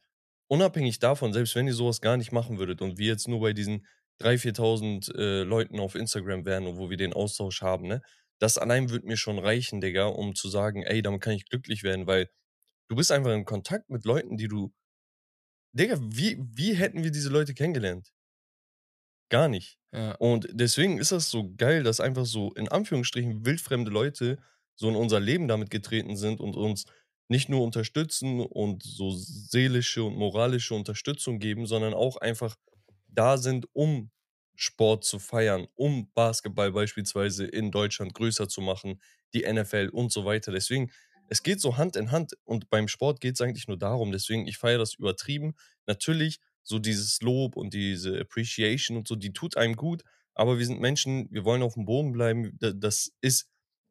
unabhängig 0.49 0.99
davon, 0.99 1.33
selbst 1.33 1.55
wenn 1.55 1.67
ihr 1.67 1.75
sowas 1.75 2.01
gar 2.01 2.17
nicht 2.17 2.33
machen 2.33 2.59
würdet 2.59 2.83
und 2.83 2.99
wir 2.99 3.07
jetzt 3.09 3.29
nur 3.29 3.41
bei 3.41 3.53
diesen 3.53 3.87
3.000, 4.21 5.11
4.000 5.11 5.15
äh, 5.17 5.43
Leuten 5.43 5.81
auf 5.81 5.95
Instagram 5.95 6.45
wären 6.45 6.67
und 6.67 6.77
wo 6.79 6.91
wir 6.91 6.97
den 6.97 7.13
Austausch 7.13 7.63
haben, 7.63 7.87
ne, 7.89 8.03
das 8.39 8.59
allein 8.59 8.91
wird 8.91 9.05
mir 9.05 9.17
schon 9.17 9.39
reichen, 9.39 9.81
Digga, 9.81 10.07
um 10.07 10.35
zu 10.35 10.49
sagen, 10.49 10.83
ey, 10.83 11.03
damit 11.03 11.21
kann 11.23 11.35
ich 11.35 11.47
glücklich 11.49 11.83
werden, 11.83 12.07
weil 12.07 12.31
du 12.89 12.97
bist 12.97 13.13
einfach 13.13 13.33
in 13.33 13.45
Kontakt 13.45 13.91
mit 13.91 14.05
Leuten, 14.05 14.37
die 14.37 14.49
du, 14.49 14.73
Digga, 15.73 15.99
wie, 16.01 16.39
wie 16.41 16.75
hätten 16.75 17.05
wir 17.05 17.11
diese 17.11 17.29
Leute 17.29 17.55
kennengelernt? 17.55 18.13
Gar 19.31 19.49
nicht. 19.49 19.79
Ja. 19.93 20.13
Und 20.17 20.49
deswegen 20.53 20.99
ist 20.99 21.13
das 21.13 21.31
so 21.31 21.53
geil, 21.57 21.83
dass 21.83 22.01
einfach 22.01 22.27
so 22.27 22.53
in 22.55 22.69
Anführungsstrichen 22.69 23.47
wildfremde 23.47 23.91
Leute 23.91 24.39
so 24.75 24.89
in 24.89 24.97
unser 24.97 25.21
Leben 25.21 25.47
damit 25.47 25.71
getreten 25.71 26.17
sind 26.17 26.41
und 26.41 26.57
uns 26.57 26.87
nicht 27.29 27.49
nur 27.49 27.63
unterstützen 27.63 28.41
und 28.41 28.83
so 28.83 29.11
seelische 29.13 30.03
und 30.03 30.17
moralische 30.17 30.75
Unterstützung 30.75 31.39
geben, 31.39 31.67
sondern 31.67 31.95
auch 31.95 32.17
einfach 32.17 32.57
da 33.15 33.39
sind, 33.39 33.67
um 33.73 34.11
Sport 34.55 35.05
zu 35.05 35.19
feiern, 35.19 35.67
um 35.75 36.11
Basketball 36.13 36.73
beispielsweise 36.73 37.47
in 37.47 37.71
Deutschland 37.71 38.15
größer 38.15 38.49
zu 38.49 38.61
machen, 38.61 39.01
die 39.35 39.45
NFL 39.45 39.89
und 39.93 40.13
so 40.13 40.25
weiter. 40.25 40.53
Deswegen, 40.53 40.91
es 41.29 41.43
geht 41.43 41.61
so 41.61 41.77
Hand 41.77 41.97
in 41.97 42.11
Hand 42.11 42.35
und 42.45 42.69
beim 42.71 42.89
Sport 42.89 43.21
geht 43.21 43.35
es 43.35 43.41
eigentlich 43.41 43.69
nur 43.69 43.79
darum. 43.79 44.13
Deswegen, 44.13 44.47
ich 44.47 44.59
feiere 44.59 44.79
das 44.79 44.95
übertrieben. 44.95 45.55
Natürlich, 45.87 46.41
so 46.63 46.79
dieses 46.79 47.21
Lob 47.23 47.57
und 47.57 47.73
diese 47.73 48.21
Appreciation 48.21 48.99
und 48.99 49.09
so, 49.09 49.17
die 49.17 49.33
tut 49.33 49.57
einem 49.57 49.77
gut, 49.77 50.03
aber 50.35 50.59
wir 50.59 50.67
sind 50.67 50.81
Menschen, 50.81 51.29
wir 51.31 51.45
wollen 51.45 51.63
auf 51.63 51.75
dem 51.75 51.85
Boden 51.87 52.13
bleiben. 52.13 52.57
Da- 52.59 52.73
Das 52.73 53.13
ist 53.23 53.49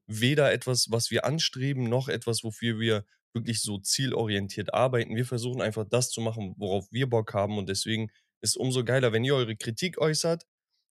weder 0.07 0.51
etwas, 0.51 0.87
was 0.91 1.11
wir 1.11 1.25
anstreben, 1.25 1.83
noch 1.83 2.09
etwas, 2.09 2.43
wofür 2.43 2.79
wir 2.79 3.05
wirklich 3.33 3.61
so 3.61 3.77
zielorientiert 3.77 4.73
arbeiten. 4.73 5.15
Wir 5.15 5.25
versuchen 5.25 5.61
einfach 5.61 5.85
das 5.87 6.09
zu 6.09 6.21
machen, 6.21 6.55
worauf 6.57 6.87
wir 6.91 7.07
Bock 7.09 7.33
haben 7.33 7.57
und 7.57 7.69
deswegen 7.69 8.09
ist 8.41 8.57
umso 8.57 8.83
geiler, 8.83 9.11
wenn 9.11 9.23
ihr 9.23 9.35
eure 9.35 9.55
Kritik 9.55 9.97
äußert, 9.97 10.45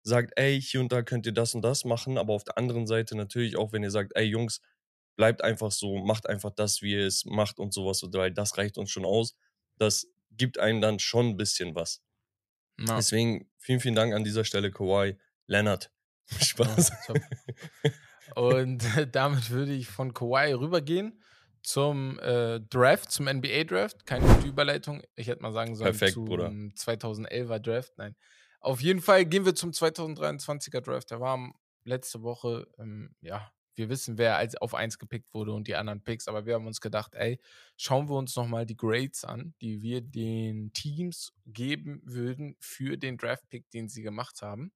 sagt, 0.04 0.34
ey, 0.38 0.62
hier 0.62 0.80
und 0.80 0.92
da 0.92 1.02
könnt 1.02 1.26
ihr 1.26 1.34
das 1.34 1.54
und 1.54 1.62
das 1.62 1.86
machen, 1.86 2.18
aber 2.18 2.34
auf 2.34 2.44
der 2.44 2.58
anderen 2.58 2.88
Seite 2.88 3.16
natürlich 3.16 3.58
auch, 3.58 3.74
wenn 3.74 3.84
ihr 3.84 3.92
sagt, 3.92 4.14
ey 4.16 4.26
Jungs, 4.26 4.62
bleibt 5.18 5.44
einfach 5.44 5.72
so, 5.72 5.98
macht 5.98 6.30
einfach 6.30 6.52
das, 6.52 6.82
wie 6.82 6.94
ihr 6.94 7.06
es 7.06 7.26
macht 7.26 7.60
und 7.60 7.74
sowas, 7.74 8.02
weil 8.04 8.32
das 8.32 8.58
reicht 8.58 8.78
uns 8.78 8.92
schon 8.92 9.06
aus. 9.06 9.36
Das 9.78 10.08
gibt 10.32 10.60
einem 10.60 10.80
dann 10.80 11.00
schon 11.00 11.30
ein 11.30 11.38
bisschen 11.38 11.76
was. 11.76 12.02
Ja. 12.80 12.96
Deswegen 12.96 13.50
vielen, 13.58 13.80
vielen 13.80 13.96
Dank 13.96 14.14
an 14.14 14.24
dieser 14.24 14.46
Stelle, 14.46 14.72
Kawhi 14.72 15.18
Leonard. 15.48 15.92
Spaß. 16.42 16.92
Ja. 17.08 17.92
Und 18.36 18.84
damit 19.12 19.50
würde 19.50 19.74
ich 19.74 19.88
von 19.88 20.14
Kawhi 20.14 20.54
rübergehen 20.54 21.20
zum 21.64 22.20
äh, 22.20 22.60
Draft, 22.62 23.12
zum 23.12 23.28
NBA-Draft. 23.28 24.06
Keine 24.06 24.26
gute 24.28 24.48
Überleitung. 24.48 25.02
Ich 25.16 25.28
hätte 25.28 25.42
mal 25.42 25.54
sagen 25.54 25.76
sollen, 25.76 25.92
Perfekt, 25.92 26.14
zum 26.14 26.26
Bruder. 26.26 26.50
2011er 26.50 27.60
Draft. 27.60 27.94
Nein. 27.98 28.16
Auf 28.60 28.82
jeden 28.82 29.02
Fall 29.02 29.26
gehen 29.26 29.46
wir 29.46 29.56
zum 29.56 29.72
2023er 29.72 30.82
Draft. 30.82 31.12
Der 31.12 31.20
war 31.20 31.54
letzte 31.84 32.22
Woche, 32.24 32.68
ähm, 32.80 33.16
ja, 33.22 33.52
wir 33.78 33.90
wissen, 33.90 34.18
wer 34.18 34.38
als 34.38 34.56
auf 34.56 34.74
1 34.74 34.98
gepickt 34.98 35.34
wurde 35.34 35.54
und 35.54 35.68
die 35.68 35.76
anderen 35.76 36.04
Picks, 36.04 36.28
aber 36.28 36.46
wir 36.46 36.56
haben 36.56 36.66
uns 36.66 36.82
gedacht, 36.82 37.14
ey, 37.14 37.40
schauen 37.78 38.10
wir 38.10 38.16
uns 38.16 38.36
nochmal 38.36 38.66
die 38.66 38.76
Grades 38.76 39.24
an, 39.24 39.54
die 39.62 39.82
wir 39.82 40.02
den 40.02 40.74
Teams 40.74 41.34
geben 41.46 42.02
würden 42.04 42.56
für 42.60 42.98
den 42.98 43.18
Draft-Pick, 43.18 43.70
den 43.70 43.88
sie 43.88 44.02
gemacht 44.02 44.42
haben. 44.42 44.74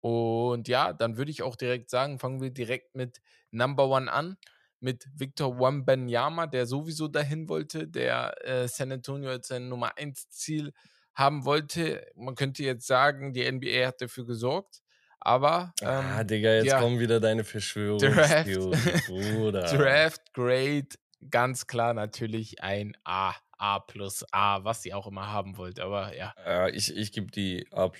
Und 0.00 0.66
ja, 0.66 0.92
dann 0.92 1.16
würde 1.16 1.30
ich 1.30 1.42
auch 1.42 1.54
direkt 1.54 1.88
sagen, 1.88 2.18
fangen 2.18 2.40
wir 2.40 2.50
direkt 2.50 2.96
mit 2.96 3.22
Number 3.52 3.88
One 3.88 4.12
an, 4.12 4.36
mit 4.82 5.06
Victor 5.14 5.58
Wembanyama, 5.58 6.46
der 6.46 6.66
sowieso 6.66 7.08
dahin 7.08 7.48
wollte, 7.48 7.86
der 7.86 8.34
äh, 8.44 8.68
San 8.68 8.92
Antonio 8.92 9.30
als 9.30 9.48
sein 9.48 9.68
Nummer 9.68 9.96
1 9.96 10.28
Ziel 10.30 10.72
haben 11.14 11.44
wollte. 11.44 12.06
Man 12.16 12.34
könnte 12.34 12.62
jetzt 12.64 12.86
sagen, 12.86 13.32
die 13.32 13.50
NBA 13.50 13.86
hat 13.86 14.00
dafür 14.00 14.26
gesorgt, 14.26 14.80
aber 15.20 15.72
ähm, 15.80 15.88
ah, 15.88 16.24
Digga, 16.24 16.54
jetzt 16.54 16.66
ja. 16.66 16.80
kommen 16.80 16.98
wieder 16.98 17.20
deine 17.20 17.44
Verschwörungstheorien, 17.44 19.02
Bruder. 19.06 19.62
Draft 19.72 20.32
Grade, 20.32 20.88
ganz 21.30 21.66
klar 21.66 21.94
natürlich 21.94 22.62
ein 22.62 22.96
A, 23.04 23.34
A 23.56 23.78
plus 23.78 24.24
A, 24.32 24.64
was 24.64 24.82
sie 24.82 24.92
auch 24.94 25.06
immer 25.06 25.28
haben 25.30 25.56
wollt, 25.56 25.78
aber 25.78 26.16
ja. 26.16 26.34
Äh, 26.44 26.72
ich 26.72 26.94
ich 26.96 27.12
gebe 27.12 27.30
die 27.30 27.66
A+, 27.70 27.90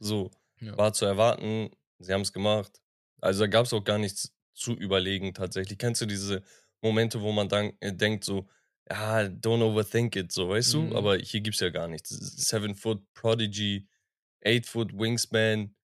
so. 0.00 0.30
Ja. 0.60 0.76
War 0.78 0.92
zu 0.92 1.04
erwarten, 1.04 1.70
sie 1.98 2.12
haben 2.12 2.20
es 2.20 2.32
gemacht. 2.32 2.80
Also 3.20 3.44
da 3.44 3.46
gab 3.48 3.66
es 3.66 3.72
auch 3.72 3.84
gar 3.84 3.98
nichts 3.98 4.32
zu 4.54 4.74
überlegen 4.74 5.34
tatsächlich. 5.34 5.78
Kennst 5.78 6.00
du 6.02 6.06
diese 6.06 6.42
Momente, 6.82 7.20
wo 7.22 7.32
man 7.32 7.48
dann 7.48 7.72
äh, 7.80 7.92
denkt 7.94 8.24
so, 8.24 8.48
ja, 8.90 9.20
don't 9.22 9.62
overthink 9.62 10.16
it, 10.16 10.32
so, 10.32 10.48
weißt 10.48 10.72
Mhm. 10.72 10.74
du? 10.74 10.94
Aber 10.94 11.16
hier 11.18 11.40
gibt 11.40 11.54
es 11.56 11.60
ja 11.60 11.70
gar 11.70 11.88
nichts. 11.88 12.10
Seven 12.10 12.74
Foot 12.74 13.02
Prodigy, 13.14 13.88
Eight 14.44 14.66
Foot 14.66 14.92
Wingspan, 14.98 15.74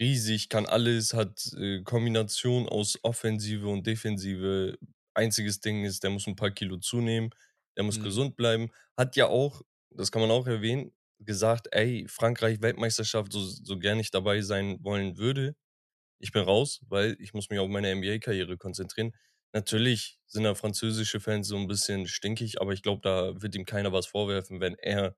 riesig, 0.00 0.48
kann 0.48 0.66
alles, 0.66 1.14
hat 1.14 1.50
äh, 1.58 1.82
Kombination 1.82 2.68
aus 2.68 2.98
Offensive 3.02 3.66
und 3.68 3.86
Defensive. 3.86 4.78
Einziges 5.14 5.60
Ding 5.60 5.84
ist, 5.84 6.02
der 6.04 6.10
muss 6.10 6.26
ein 6.28 6.36
paar 6.36 6.52
Kilo 6.52 6.76
zunehmen, 6.78 7.30
der 7.76 7.84
muss 7.84 7.98
Mhm. 7.98 8.00
gesund 8.00 8.36
bleiben. 8.36 8.70
Hat 8.96 9.16
ja 9.16 9.26
auch, 9.26 9.62
das 9.90 10.12
kann 10.12 10.22
man 10.22 10.30
auch 10.30 10.46
erwähnen, 10.46 10.92
gesagt, 11.18 11.68
ey, 11.72 12.06
Frankreich 12.08 12.62
Weltmeisterschaft, 12.62 13.32
so, 13.32 13.40
so 13.40 13.78
gern 13.78 13.98
ich 13.98 14.10
dabei 14.12 14.40
sein 14.42 14.78
wollen 14.84 15.18
würde, 15.18 15.56
ich 16.18 16.32
bin 16.32 16.42
raus, 16.42 16.80
weil 16.88 17.16
ich 17.20 17.34
muss 17.34 17.50
mich 17.50 17.58
auf 17.58 17.68
meine 17.68 17.90
NBA-Karriere 17.90 18.56
konzentrieren. 18.58 19.14
Natürlich 19.52 20.18
sind 20.26 20.44
da 20.44 20.54
französische 20.54 21.20
Fans 21.20 21.48
so 21.48 21.56
ein 21.56 21.68
bisschen 21.68 22.06
stinkig, 22.06 22.60
aber 22.60 22.72
ich 22.72 22.82
glaube, 22.82 23.00
da 23.02 23.40
wird 23.42 23.54
ihm 23.54 23.64
keiner 23.64 23.92
was 23.92 24.06
vorwerfen, 24.06 24.60
wenn 24.60 24.74
er 24.76 25.16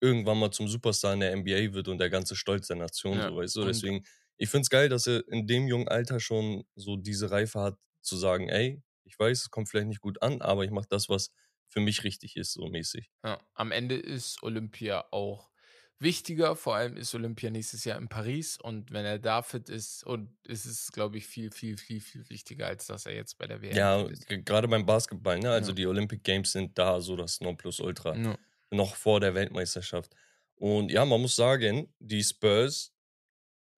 irgendwann 0.00 0.38
mal 0.38 0.50
zum 0.50 0.68
Superstar 0.68 1.14
in 1.14 1.20
der 1.20 1.32
NBA 1.32 1.72
wird 1.74 1.88
und 1.88 1.98
der 1.98 2.10
ganze 2.10 2.36
Stolz 2.36 2.68
der 2.68 2.76
Nation, 2.76 3.22
Ja, 3.22 3.26
so 3.26 3.36
weißt 3.36 3.56
du. 3.56 3.64
Deswegen, 3.66 4.04
ich 4.36 4.48
finde 4.50 4.62
es 4.62 4.70
geil, 4.70 4.88
dass 4.88 5.06
er 5.06 5.26
in 5.28 5.46
dem 5.46 5.66
jungen 5.68 5.88
Alter 5.88 6.20
schon 6.20 6.64
so 6.74 6.96
diese 6.96 7.30
Reife 7.30 7.60
hat, 7.60 7.78
zu 8.02 8.16
sagen, 8.16 8.48
ey, 8.48 8.82
ich 9.04 9.18
weiß, 9.18 9.40
es 9.42 9.50
kommt 9.50 9.68
vielleicht 9.68 9.88
nicht 9.88 10.00
gut 10.00 10.22
an, 10.22 10.42
aber 10.42 10.64
ich 10.64 10.70
mache 10.70 10.86
das, 10.90 11.08
was 11.08 11.30
für 11.68 11.80
mich 11.80 12.04
richtig 12.04 12.36
ist, 12.36 12.52
so 12.52 12.66
mäßig. 12.68 13.10
Ja, 13.24 13.40
am 13.54 13.72
Ende 13.72 13.96
ist 13.96 14.42
Olympia 14.42 15.06
auch 15.10 15.50
wichtiger. 15.98 16.56
Vor 16.56 16.76
allem 16.76 16.96
ist 16.96 17.14
Olympia 17.14 17.50
nächstes 17.50 17.84
Jahr 17.84 17.98
in 17.98 18.08
Paris 18.08 18.58
und 18.60 18.92
wenn 18.92 19.04
er 19.04 19.18
da 19.18 19.42
fit 19.42 19.68
ist, 19.68 20.04
und 20.04 20.30
ist 20.44 20.66
es, 20.66 20.92
glaube 20.92 21.18
ich, 21.18 21.26
viel, 21.26 21.50
viel, 21.50 21.76
viel, 21.78 22.00
viel 22.00 22.28
wichtiger, 22.28 22.66
als 22.66 22.86
dass 22.86 23.06
er 23.06 23.14
jetzt 23.14 23.38
bei 23.38 23.46
der 23.46 23.62
WM 23.62 23.76
Ja, 23.76 24.02
ist. 24.02 24.26
g- 24.28 24.42
gerade 24.42 24.68
beim 24.68 24.84
Basketball, 24.86 25.38
ne? 25.38 25.50
Also 25.50 25.70
Ja. 25.70 25.74
die 25.76 25.86
Olympic 25.86 26.22
Games 26.22 26.52
sind 26.52 26.76
da 26.78 27.00
so 27.00 27.16
das 27.16 27.40
Nonplusultra. 27.40 28.16
Ja. 28.16 28.36
noch 28.72 28.96
vor 28.96 29.20
der 29.20 29.34
Weltmeisterschaft. 29.34 30.14
Und 30.56 30.90
ja, 30.90 31.04
man 31.04 31.20
muss 31.22 31.36
sagen, 31.36 31.88
die 32.00 32.22
Spurs 32.24 32.92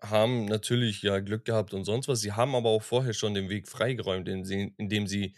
haben 0.00 0.46
natürlich 0.46 1.02
ja 1.02 1.18
Glück 1.20 1.44
gehabt 1.44 1.74
und 1.74 1.84
sonst 1.84 2.08
was. 2.08 2.20
Sie 2.20 2.32
haben 2.32 2.54
aber 2.54 2.70
auch 2.70 2.82
vorher 2.82 3.12
schon 3.12 3.34
den 3.34 3.48
Weg 3.50 3.68
freigeräumt, 3.68 4.28
indem 4.28 4.44
sie, 4.44 4.74
indem 4.78 5.06
sie 5.06 5.34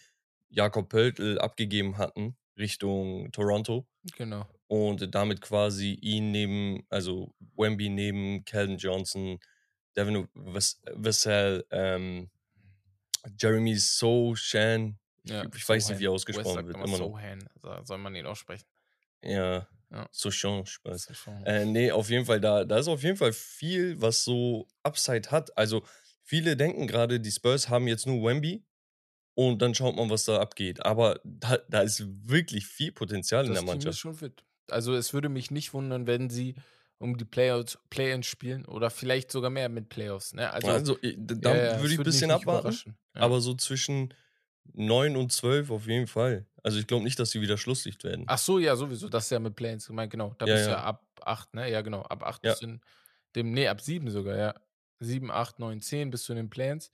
Jakob 0.50 0.88
Pöltl 0.88 1.38
abgegeben 1.38 1.98
hatten 1.98 2.36
Richtung 2.58 3.32
Toronto 3.32 3.86
Genau. 4.16 4.46
Und 4.70 5.12
damit 5.16 5.40
quasi 5.40 5.94
ihn 6.00 6.30
neben, 6.30 6.84
also 6.90 7.34
Wemby 7.56 7.88
neben 7.88 8.44
Calvin 8.44 8.76
Johnson, 8.78 9.40
Devin 9.96 10.28
Vass- 10.32 10.80
Vassell, 10.94 11.64
ähm, 11.72 12.30
Jeremy 13.36 13.76
Sochan, 13.76 14.96
ich, 15.24 15.30
Ja, 15.32 15.44
ich 15.54 15.68
weiß 15.68 15.88
nicht, 15.88 15.98
wie 15.98 16.06
er 16.06 16.12
ausgesprochen 16.12 16.66
wird, 16.66 16.76
immer 16.76 16.84
immer 16.84 16.98
noch. 16.98 17.06
Sohan. 17.08 17.48
So- 17.60 17.84
Soll 17.84 17.98
man 17.98 18.14
ihn 18.14 18.26
aussprechen? 18.26 18.64
Ja, 19.24 19.66
Ja. 19.90 20.08
Sochan, 20.12 20.64
Spaß. 20.64 21.06
Das 21.06 21.10
ist 21.10 21.18
schon- 21.18 21.44
Äh, 21.44 21.64
nee, 21.66 21.90
auf 21.90 22.08
jeden 22.08 22.24
Fall, 22.24 22.40
da, 22.40 22.64
da 22.64 22.78
ist 22.78 22.86
auf 22.86 23.02
jeden 23.02 23.16
Fall 23.16 23.32
viel, 23.32 24.00
was 24.00 24.22
so 24.22 24.68
Upside 24.84 25.30
hat. 25.32 25.56
Also, 25.58 25.82
viele 26.22 26.56
denken 26.56 26.86
gerade, 26.86 27.18
die 27.18 27.30
Spurs 27.32 27.68
haben 27.68 27.88
jetzt 27.88 28.06
nur 28.06 28.22
Wemby 28.24 28.62
und 29.34 29.60
dann 29.60 29.74
schaut 29.74 29.96
man, 29.96 30.08
was 30.10 30.26
da 30.26 30.40
abgeht. 30.40 30.86
Aber 30.86 31.20
da, 31.24 31.58
da 31.68 31.80
ist 31.82 32.04
wirklich 32.28 32.66
viel 32.66 32.92
Potenzial 32.92 33.44
in 33.46 33.52
das 33.52 33.58
der 33.58 33.66
Team 33.66 33.78
ist 33.78 33.84
Mannschaft. 33.84 33.98
schon 33.98 34.14
fit. 34.14 34.44
Also 34.70 34.94
es 34.94 35.12
würde 35.12 35.28
mich 35.28 35.50
nicht 35.50 35.74
wundern, 35.74 36.06
wenn 36.06 36.30
sie 36.30 36.54
um 36.98 37.16
die 37.16 37.24
Playoffs, 37.24 37.78
Play-ins 37.88 38.26
spielen 38.26 38.64
oder 38.66 38.90
vielleicht 38.90 39.30
sogar 39.32 39.50
mehr 39.50 39.68
mit 39.68 39.88
Playoffs. 39.88 40.34
Ne? 40.34 40.50
Also, 40.52 40.68
Also, 40.68 40.96
da 41.02 41.50
ja, 41.50 41.56
ja, 41.56 41.80
würde 41.80 41.92
ich 41.94 41.98
ein 41.98 42.04
bisschen 42.04 42.30
abwarten. 42.30 42.96
Ja. 43.14 43.22
aber 43.22 43.40
so 43.40 43.54
zwischen 43.54 44.14
9 44.72 45.16
und 45.16 45.32
12 45.32 45.70
auf 45.70 45.86
jeden 45.86 46.06
Fall. 46.06 46.46
Also, 46.62 46.78
ich 46.78 46.86
glaube 46.86 47.04
nicht, 47.04 47.18
dass 47.18 47.30
sie 47.30 47.40
wieder 47.40 47.56
Schlusslicht 47.56 48.04
werden. 48.04 48.24
Ach 48.28 48.38
so, 48.38 48.58
ja, 48.58 48.76
sowieso. 48.76 49.08
Das 49.08 49.24
ist 49.24 49.30
ja 49.30 49.38
mit 49.40 49.56
Play-ins 49.56 49.86
gemeint, 49.86 50.10
genau. 50.10 50.34
Da 50.38 50.46
Ja, 50.46 50.54
bist 50.54 50.66
du 50.66 50.70
ja. 50.72 50.82
ab 50.84 51.06
8, 51.22 51.54
ne? 51.54 51.70
Ja, 51.70 51.80
genau. 51.80 52.02
Ab 52.02 52.22
8 52.22 52.42
Ja. 52.42 52.50
bist 52.50 52.62
du 52.62 52.66
in, 52.66 52.80
dem, 53.34 53.52
nee, 53.52 53.66
ab 53.68 53.80
7 53.80 54.10
sogar, 54.10 54.36
ja. 54.36 54.54
7, 55.00 55.30
8, 55.30 55.58
9, 55.58 55.80
10 55.80 56.10
bis 56.10 56.24
zu 56.24 56.34
den 56.34 56.50
Plans. 56.50 56.90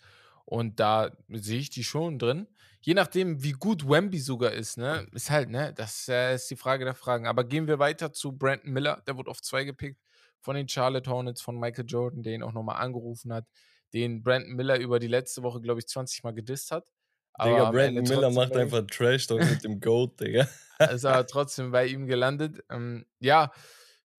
Und 0.47 0.81
da 0.81 1.11
sehe 1.29 1.59
ich 1.59 1.71
die 1.71 1.85
schon 1.85 2.19
drin. 2.19 2.47
Je 2.81 2.95
nachdem, 2.95 3.43
wie 3.43 3.53
gut 3.53 3.89
Wemby 3.89 4.21
sogar 4.21 4.53
ist, 4.53 4.79
ne, 4.79 5.07
ist 5.13 5.31
halt, 5.31 5.51
ne, 5.51 5.75
das 5.75 6.09
äh, 6.09 6.37
ist 6.37 6.49
die 6.49 6.57
Frage 6.57 6.85
der 6.85 6.95
Fragen. 6.95 7.27
Aber 7.27 7.45
gehen 7.45 7.67
wir 7.67 7.81
weiter 7.81 8.13
zu 8.13 8.33
Brandon 8.33 8.73
Miller, 8.73 9.03
der 9.07 9.17
wurde 9.17 9.31
auf 9.31 9.43
2 9.43 9.65
gepickt 9.65 10.01
von 10.41 10.55
den 10.55 10.69
Charlotte 10.69 11.11
Hornets, 11.11 11.43
von 11.43 11.59
Michael 11.59 11.87
Jordan, 11.89 12.23
der 12.23 12.35
ihn 12.35 12.45
auch 12.45 12.53
nochmal 12.53 12.77
angerufen 12.77 13.33
hat, 13.33 13.45
den 13.93 14.23
Brandon 14.23 14.55
Miller 14.55 14.79
über 14.79 15.01
die 15.01 15.09
letzte 15.09 15.43
Woche, 15.43 15.61
glaube 15.61 15.81
ich, 15.81 15.89
20 15.89 16.23
Mal 16.23 16.33
gedisst 16.33 16.71
hat. 16.71 16.89
Aber 17.35 17.51
Digga, 17.51 17.71
Brandon 17.73 18.05
Miller 18.05 18.31
macht 18.31 18.57
einfach 18.57 18.87
Trash 18.87 19.27
Talk 19.27 19.41
mit 19.41 19.65
dem 19.65 19.81
Goat, 19.81 20.21
Digga. 20.21 20.49
ist 20.93 21.05
aber 21.05 21.27
trotzdem 21.27 21.73
bei 21.73 21.87
ihm 21.87 22.07
gelandet. 22.07 22.63
Ähm, 22.71 23.05
ja, 23.19 23.51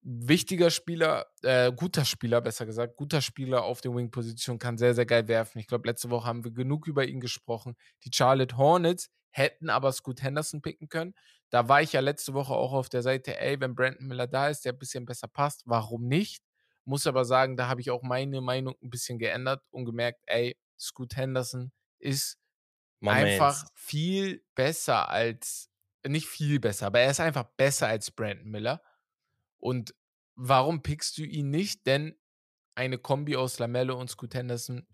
wichtiger 0.02 0.70
Spieler, 0.70 1.28
äh, 1.44 1.72
guter 1.72 2.06
Spieler, 2.06 2.42
besser 2.42 2.66
gesagt, 2.66 2.96
guter 2.96 3.22
Spieler 3.22 3.64
auf 3.64 3.82
der 3.82 3.94
Wing-Position, 3.94 4.60
kann 4.60 4.78
sehr, 4.78 4.94
sehr 4.94 5.06
geil 5.06 5.28
werfen. 5.28 5.60
Ich 5.60 5.68
glaube, 5.68 5.88
letzte 5.88 6.10
Woche 6.10 6.28
haben 6.28 6.44
wir 6.44 6.52
genug 6.52 6.88
über 6.88 7.06
ihn 7.06 7.20
gesprochen. 7.20 7.76
Die 8.04 8.12
Charlotte 8.14 8.58
Hornets 8.58 9.10
hätten 9.32 9.70
aber 9.70 9.92
Scoot 9.92 10.22
Henderson 10.22 10.62
picken 10.62 10.90
können. 10.90 11.14
Da 11.50 11.70
war 11.70 11.82
ich 11.82 11.94
ja 11.94 12.00
letzte 12.00 12.34
Woche 12.34 12.54
auch 12.54 12.74
auf 12.74 12.90
der 12.90 13.02
Seite, 13.02 13.40
ey, 13.40 13.60
wenn 13.60 13.76
Brandon 13.76 14.08
Miller 14.08 14.28
da 14.28 14.50
ist, 14.50 14.66
der 14.66 14.74
ein 14.74 14.80
bisschen 14.80 15.06
besser 15.06 15.28
passt, 15.28 15.64
warum 15.66 16.08
nicht? 16.08 16.44
Muss 16.86 17.08
aber 17.08 17.26
sagen, 17.26 17.58
da 17.58 17.68
habe 17.68 17.82
ich 17.82 17.92
auch 17.92 18.02
meine 18.02 18.42
Meinung 18.42 18.76
ein 18.82 18.90
bisschen 18.90 19.20
geändert 19.20 19.62
und 19.72 19.86
gemerkt, 19.86 20.22
ey, 20.26 20.58
Scoot 20.80 21.16
Henderson 21.16 21.72
ist 22.00 22.38
My 23.00 23.12
einfach 23.12 23.66
viel 23.76 24.44
besser 24.56 25.10
als, 25.10 25.70
nicht 26.06 26.28
viel 26.28 26.60
besser, 26.60 26.88
aber 26.88 27.02
er 27.02 27.12
ist 27.12 27.20
einfach 27.20 27.44
besser 27.58 27.88
als 27.88 28.12
Brandon 28.12 28.50
Miller. 28.50 28.82
Und 29.60 29.96
warum 30.36 30.82
pickst 30.82 31.18
du 31.18 31.24
ihn 31.24 31.50
nicht? 31.50 31.86
Denn 31.86 32.18
eine 32.76 32.98
Kombi 32.98 33.36
aus 33.36 33.60
Lamello 33.60 34.00
und 34.00 34.10
Scoot 34.10 34.36
Henderson 34.36 34.88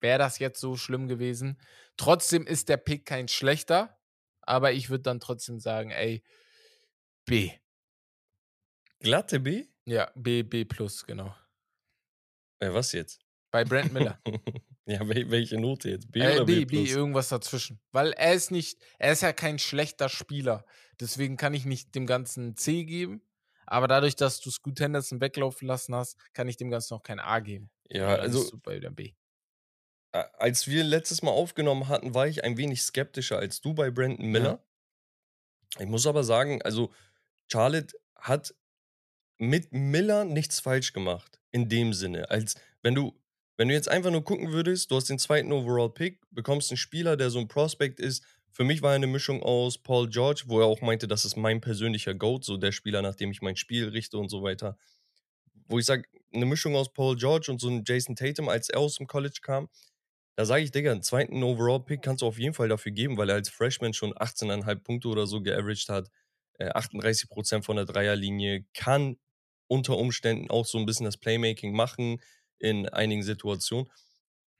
wäre 0.00 0.18
das 0.18 0.38
jetzt 0.38 0.60
so 0.60 0.76
schlimm 0.76 1.08
gewesen. 1.08 1.60
Trotzdem 1.96 2.46
ist 2.46 2.68
der 2.68 2.76
Pick 2.76 3.06
kein 3.06 3.28
schlechter, 3.28 3.98
aber 4.42 4.72
ich 4.72 4.90
würde 4.90 5.02
dann 5.02 5.20
trotzdem 5.20 5.58
sagen, 5.58 5.90
ey, 5.90 6.22
B. 7.24 7.50
Glatte 9.00 9.40
B? 9.40 9.66
Ja, 9.84 10.10
B, 10.14 10.42
B 10.42 10.64
plus, 10.64 11.04
genau. 11.04 11.34
Äh, 12.60 12.72
was 12.72 12.92
jetzt? 12.92 13.20
Bei 13.50 13.64
Brent 13.64 13.92
Miller. 13.92 14.20
ja, 14.86 15.00
welche 15.08 15.58
Note 15.58 15.90
jetzt? 15.90 16.10
B 16.10 16.20
äh, 16.20 16.36
oder 16.36 16.44
B? 16.44 16.64
B, 16.64 16.84
B, 16.84 16.90
irgendwas 16.90 17.28
dazwischen. 17.28 17.80
Weil 17.92 18.12
er 18.12 18.34
ist 18.34 18.50
nicht, 18.50 18.78
er 18.98 19.12
ist 19.12 19.22
ja 19.22 19.32
kein 19.32 19.58
schlechter 19.58 20.08
Spieler. 20.08 20.64
Deswegen 21.00 21.36
kann 21.36 21.54
ich 21.54 21.64
nicht 21.64 21.94
dem 21.94 22.06
Ganzen 22.06 22.56
C 22.56 22.84
geben. 22.84 23.22
Aber 23.66 23.88
dadurch, 23.88 24.16
dass 24.16 24.40
du 24.40 24.50
Scoot 24.50 24.80
Henderson 24.80 25.20
weglaufen 25.20 25.66
lassen 25.66 25.94
hast, 25.94 26.16
kann 26.32 26.48
ich 26.48 26.56
dem 26.56 26.70
Ganzen 26.70 26.94
noch 26.94 27.02
kein 27.02 27.20
A 27.20 27.40
geben. 27.40 27.70
Ja, 27.88 28.14
also. 28.16 28.58
Bei 28.62 28.78
B. 28.78 29.12
Als 30.12 30.66
wir 30.66 30.82
letztes 30.82 31.22
Mal 31.22 31.32
aufgenommen 31.32 31.88
hatten, 31.88 32.14
war 32.14 32.26
ich 32.26 32.42
ein 32.42 32.56
wenig 32.56 32.82
skeptischer 32.82 33.38
als 33.38 33.60
du 33.60 33.74
bei 33.74 33.90
Brandon 33.90 34.26
Miller. 34.26 34.62
Ja. 35.74 35.80
Ich 35.82 35.86
muss 35.86 36.06
aber 36.06 36.24
sagen, 36.24 36.62
also 36.62 36.92
Charlotte 37.50 37.94
hat 38.16 38.54
mit 39.38 39.72
Miller 39.72 40.24
nichts 40.24 40.60
falsch 40.60 40.92
gemacht. 40.92 41.40
In 41.50 41.68
dem 41.68 41.92
Sinne. 41.92 42.30
Als 42.30 42.54
wenn 42.82 42.94
du, 42.94 43.18
wenn 43.56 43.68
du 43.68 43.74
jetzt 43.74 43.88
einfach 43.88 44.10
nur 44.10 44.24
gucken 44.24 44.52
würdest, 44.52 44.90
du 44.90 44.96
hast 44.96 45.08
den 45.08 45.18
zweiten 45.18 45.52
Overall-Pick, 45.52 46.20
bekommst 46.30 46.70
einen 46.70 46.78
Spieler, 46.78 47.16
der 47.16 47.30
so 47.30 47.38
ein 47.38 47.48
Prospect 47.48 48.00
ist, 48.00 48.24
für 48.56 48.64
mich 48.64 48.80
war 48.80 48.92
er 48.92 48.96
eine 48.96 49.06
Mischung 49.06 49.42
aus 49.42 49.76
Paul 49.76 50.08
George, 50.08 50.44
wo 50.46 50.60
er 50.60 50.66
auch 50.66 50.80
meinte, 50.80 51.06
das 51.06 51.26
ist 51.26 51.36
mein 51.36 51.60
persönlicher 51.60 52.14
Goat, 52.14 52.42
so 52.42 52.56
der 52.56 52.72
Spieler, 52.72 53.02
nach 53.02 53.14
dem 53.14 53.30
ich 53.30 53.42
mein 53.42 53.54
Spiel 53.54 53.86
richte 53.90 54.16
und 54.16 54.30
so 54.30 54.42
weiter. 54.42 54.78
Wo 55.68 55.78
ich 55.78 55.84
sage, 55.84 56.04
eine 56.32 56.46
Mischung 56.46 56.74
aus 56.74 56.90
Paul 56.90 57.16
George 57.16 57.52
und 57.52 57.60
so 57.60 57.68
einem 57.68 57.82
Jason 57.86 58.16
Tatum, 58.16 58.48
als 58.48 58.70
er 58.70 58.80
aus 58.80 58.94
dem 58.94 59.06
College 59.06 59.40
kam. 59.42 59.68
Da 60.36 60.46
sage 60.46 60.62
ich, 60.62 60.70
Digga, 60.70 60.90
einen 60.90 61.02
zweiten 61.02 61.42
Overall-Pick 61.42 62.00
kannst 62.00 62.22
du 62.22 62.26
auf 62.26 62.38
jeden 62.38 62.54
Fall 62.54 62.70
dafür 62.70 62.92
geben, 62.92 63.18
weil 63.18 63.28
er 63.28 63.34
als 63.34 63.50
Freshman 63.50 63.92
schon 63.92 64.14
18,5 64.14 64.76
Punkte 64.76 65.08
oder 65.08 65.26
so 65.26 65.42
geaveraged 65.42 65.90
hat, 65.90 66.10
äh, 66.54 66.70
38% 66.70 67.62
von 67.62 67.76
der 67.76 67.84
Dreierlinie, 67.84 68.64
kann 68.72 69.18
unter 69.66 69.98
Umständen 69.98 70.48
auch 70.48 70.64
so 70.64 70.78
ein 70.78 70.86
bisschen 70.86 71.04
das 71.04 71.18
Playmaking 71.18 71.74
machen 71.74 72.22
in 72.58 72.88
einigen 72.88 73.22
Situationen. 73.22 73.92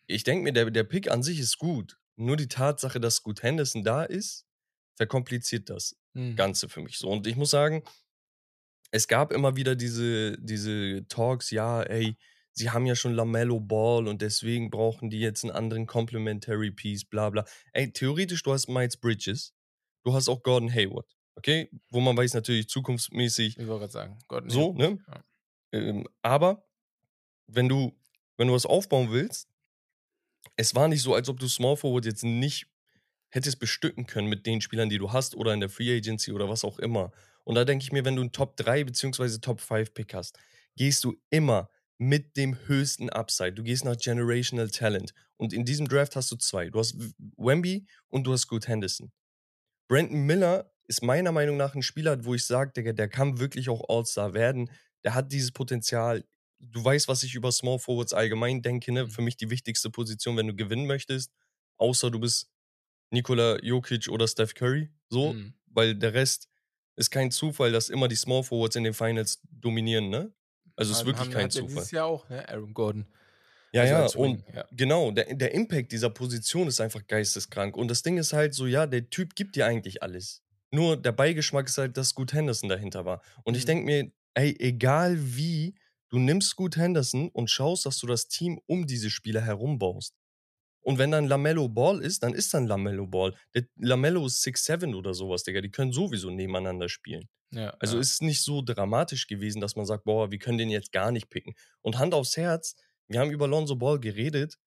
Ich 0.07 0.23
denke 0.23 0.45
mir, 0.45 0.53
der, 0.53 0.71
der 0.71 0.85
Pick 0.85 1.11
an 1.11 1.23
sich 1.23 1.39
ist 1.39 1.57
gut. 1.57 1.97
Nur 2.17 2.37
die 2.37 2.49
Tatsache, 2.49 3.01
dass 3.01 3.17
Scoot 3.17 3.43
Henderson 3.43 3.85
da 3.85 4.05
ist, 4.05 4.47
verkompliziert 4.97 5.71
das 5.71 5.97
mhm. 6.15 6.37
Ganze 6.37 6.69
für 6.69 6.81
mich 6.81 6.99
so. 6.99 7.09
Und 7.09 7.27
ich 7.27 7.37
muss 7.37 7.51
sagen, 7.51 7.83
es 8.91 9.09
gab 9.09 9.33
immer 9.33 9.57
wieder 9.57 9.77
diese, 9.77 10.39
diese 10.39 11.07
Talks, 11.09 11.51
ja, 11.51 11.83
ey, 11.83 12.17
sie 12.53 12.71
haben 12.71 12.87
ja 12.87 12.95
schon 12.95 13.13
Lamello 13.15 13.61
Ball 13.61 14.09
und 14.09 14.23
deswegen 14.23 14.71
brauchen 14.71 15.11
die 15.11 15.21
jetzt 15.21 15.45
einen 15.45 15.53
anderen 15.53 15.87
Complementary 15.87 16.71
Piece, 16.71 17.05
bla 17.05 17.31
bla. 17.31 17.45
Ey, 17.73 17.93
theoretisch, 17.93 18.43
du 18.43 18.53
hast 18.53 18.69
Miles 18.69 18.97
Bridges, 18.97 19.55
du 20.05 20.15
hast 20.15 20.29
auch 20.29 20.43
Gordon 20.43 20.73
Hayward, 20.73 21.15
okay? 21.35 21.71
Wo 21.91 22.01
man 22.01 22.17
weiß 22.17 22.35
natürlich 22.35 22.69
zukunftsmäßig. 22.69 23.59
Ich 23.59 23.67
wollte 23.67 23.81
gerade 23.81 23.93
sagen, 23.93 24.19
Gordon 24.29 24.51
So, 24.51 24.75
Hayward. 24.75 24.79
ne? 24.79 24.99
Ja. 25.07 25.25
Ähm, 25.73 26.09
aber 26.23 26.67
wenn 27.47 27.69
du, 27.69 27.93
wenn 28.39 28.49
du 28.49 28.55
was 28.55 28.67
aufbauen 28.67 29.11
willst, 29.11 29.49
es 30.57 30.75
war 30.75 30.89
nicht 30.89 31.03
so, 31.03 31.15
als 31.15 31.29
ob 31.29 31.39
du 31.39 31.49
Small 31.49 31.77
Forward 31.77 32.07
jetzt 32.07 32.25
nicht 32.25 32.67
hättest 33.31 33.59
bestücken 33.59 34.07
können 34.07 34.29
mit 34.29 34.47
den 34.47 34.61
Spielern, 34.61 34.89
die 34.89 34.99
du 34.99 35.13
hast 35.13 35.35
oder 35.35 35.53
in 35.53 35.61
der 35.61 35.69
Free 35.69 35.95
Agency 35.95 36.33
oder 36.33 36.49
was 36.49 36.65
auch 36.65 36.79
immer. 36.79 37.13
Und 37.45 37.55
da 37.55 37.65
denke 37.65 37.83
ich 37.83 37.93
mir, 37.93 38.05
wenn 38.05 38.17
du 38.17 38.23
einen 38.23 38.33
Top 38.33 38.57
3 38.57 38.85
bzw. 38.85 39.39
Top 39.39 39.61
5 39.61 39.95
Pick 39.95 40.15
hast, 40.15 40.39
gehst 40.77 41.05
du 41.05 41.17
immer 41.31 41.69
mit 41.99 42.37
dem 42.37 42.59
höchsten 42.67 43.11
Upside. 43.11 43.53
Du 43.53 43.63
gehst 43.63 43.85
nach 43.85 43.97
Generational 43.97 44.69
Talent. 44.71 45.13
Und 45.37 45.53
in 45.53 45.65
diesem 45.65 45.89
Draft 45.89 46.17
hast 46.17 46.31
du 46.31 46.37
zwei. 46.37 46.71
Du 46.71 46.79
hast 46.79 46.97
Wemby 47.37 47.87
und 48.09 48.25
du 48.25 48.33
hast 48.33 48.43
Scoot 48.43 48.69
Henderson. 48.69 49.13
Brandon 49.89 50.23
Miller 50.23 50.73
ist 50.89 51.03
meiner 51.03 51.33
Meinung 51.33 51.57
nach 51.57 51.75
ein 51.75 51.83
Spieler, 51.83 52.25
wo 52.25 52.35
ich 52.35 52.45
sage, 52.45 52.73
der, 52.83 52.93
der 52.93 53.09
kann 53.09 53.39
wirklich 53.39 53.69
auch 53.69 53.85
All-Star 53.89 54.35
werden. 54.35 54.71
Der 55.05 55.15
hat 55.15 55.33
dieses 55.33 55.53
Potenzial 55.53 56.25
du 56.59 56.85
weißt, 56.85 57.09
was 57.09 57.23
ich 57.23 57.35
über 57.35 57.53
Small 57.53 57.79
Forwards 57.79 58.13
allgemein 58.13 58.63
denke. 58.63 58.93
Ne? 58.93 59.05
Mhm. 59.05 59.11
Für 59.11 59.23
mich 59.23 59.37
die 59.37 59.51
wichtigste 59.51 59.91
Position, 59.91 60.37
wenn 60.37 60.47
du 60.47 60.55
gewinnen 60.55 60.87
möchtest, 60.87 61.33
außer 61.77 62.11
du 62.11 62.21
bist 62.21 62.51
Nikola 63.11 63.63
Jokic 63.63 64.09
oder 64.09 64.27
Steph 64.27 64.55
Curry. 64.55 64.91
So, 65.09 65.33
mhm. 65.33 65.55
weil 65.67 65.95
der 65.95 66.15
Rest 66.15 66.49
ist 66.97 67.11
kein 67.11 67.31
Zufall, 67.31 67.73
dass 67.73 67.89
immer 67.89 68.09
die 68.09 68.17
Small 68.17 68.43
Forwards 68.43 68.77
in 68.77 68.85
den 68.85 68.95
Finals 68.95 69.41
dominieren. 69.51 70.09
Ne? 70.09 70.33
Also 70.77 70.93
es 70.93 70.99
ist 70.99 71.07
wirklich 71.07 71.27
haben, 71.27 71.33
kein 71.33 71.51
Zufall. 71.51 71.69
Dieses 71.69 71.91
Jahr 71.91 72.07
auch, 72.07 72.29
ne? 72.29 72.49
Aaron 72.49 72.75
Gordon. 72.75 73.07
Ja, 73.73 73.83
also 73.83 74.19
ja, 74.19 74.25
und 74.25 74.45
ja. 74.55 74.65
genau, 74.73 75.11
der, 75.11 75.35
der 75.35 75.53
Impact 75.53 75.93
dieser 75.93 76.09
Position 76.09 76.67
ist 76.67 76.81
einfach 76.81 77.07
geisteskrank. 77.07 77.77
Und 77.77 77.89
das 77.89 78.03
Ding 78.03 78.17
ist 78.17 78.33
halt 78.33 78.55
so, 78.55 78.67
ja, 78.67 78.87
der 78.87 79.11
Typ 79.11 79.35
gibt 79.35 79.57
dir 79.57 79.67
eigentlich 79.67 80.03
alles. 80.03 80.43
Nur 80.71 80.97
der 80.97 81.13
Beigeschmack 81.13 81.67
ist 81.67 81.77
halt, 81.79 81.97
dass 81.97 82.09
Scoot 82.09 82.33
Henderson 82.33 82.69
dahinter 82.69 83.05
war. 83.05 83.23
Und 83.45 83.53
mhm. 83.53 83.59
ich 83.59 83.65
denke 83.67 83.85
mir, 83.85 84.11
ey, 84.35 84.57
egal 84.59 85.19
wie 85.19 85.75
Du 86.09 86.19
nimmst 86.19 86.51
Scoot 86.51 86.77
Henderson 86.77 87.29
und 87.31 87.51
schaust, 87.51 87.87
dass 87.87 87.99
du 87.99 88.07
das 88.07 88.29
Team 88.29 88.61
um 88.67 88.87
diese 88.87 89.11
Spieler 89.11 89.41
herum 89.41 89.79
baust. 89.79 90.15
Und 90.81 90.99
wenn 90.99 91.11
dann 91.11 91.27
Lamello 91.27 91.69
Ball 91.69 92.01
ist, 92.01 92.23
dann 92.23 92.33
ist 92.33 92.55
dann 92.55 92.67
Lamello 92.67 93.09
Ball. 93.09 93.35
Der 93.55 93.65
Lamello 93.75 94.25
ist 94.27 94.47
6'7 94.47 94.95
oder 94.95 95.15
sowas, 95.15 95.43
Digga. 95.43 95.61
Die 95.61 95.71
können 95.71 95.93
sowieso 95.93 96.31
nebeneinander 96.31 96.89
spielen. 96.89 97.29
Ja, 97.51 97.75
also 97.81 97.97
ja. 97.97 98.01
ist 98.01 98.23
nicht 98.23 98.43
so 98.43 98.63
dramatisch 98.63 99.27
gewesen, 99.27 99.61
dass 99.61 99.75
man 99.75 99.85
sagt, 99.85 100.05
boah, 100.05 100.31
wir 100.31 100.39
können 100.39 100.59
den 100.59 100.71
jetzt 100.71 100.93
gar 100.93 101.11
nicht 101.11 101.29
picken. 101.29 101.55
Und 101.83 101.99
Hand 101.99 102.15
aufs 102.15 102.37
Herz, 102.37 102.77
wir 103.09 103.19
haben 103.19 103.31
über 103.31 103.49
Lonzo 103.49 103.75
Ball 103.75 103.99
geredet 103.99 104.59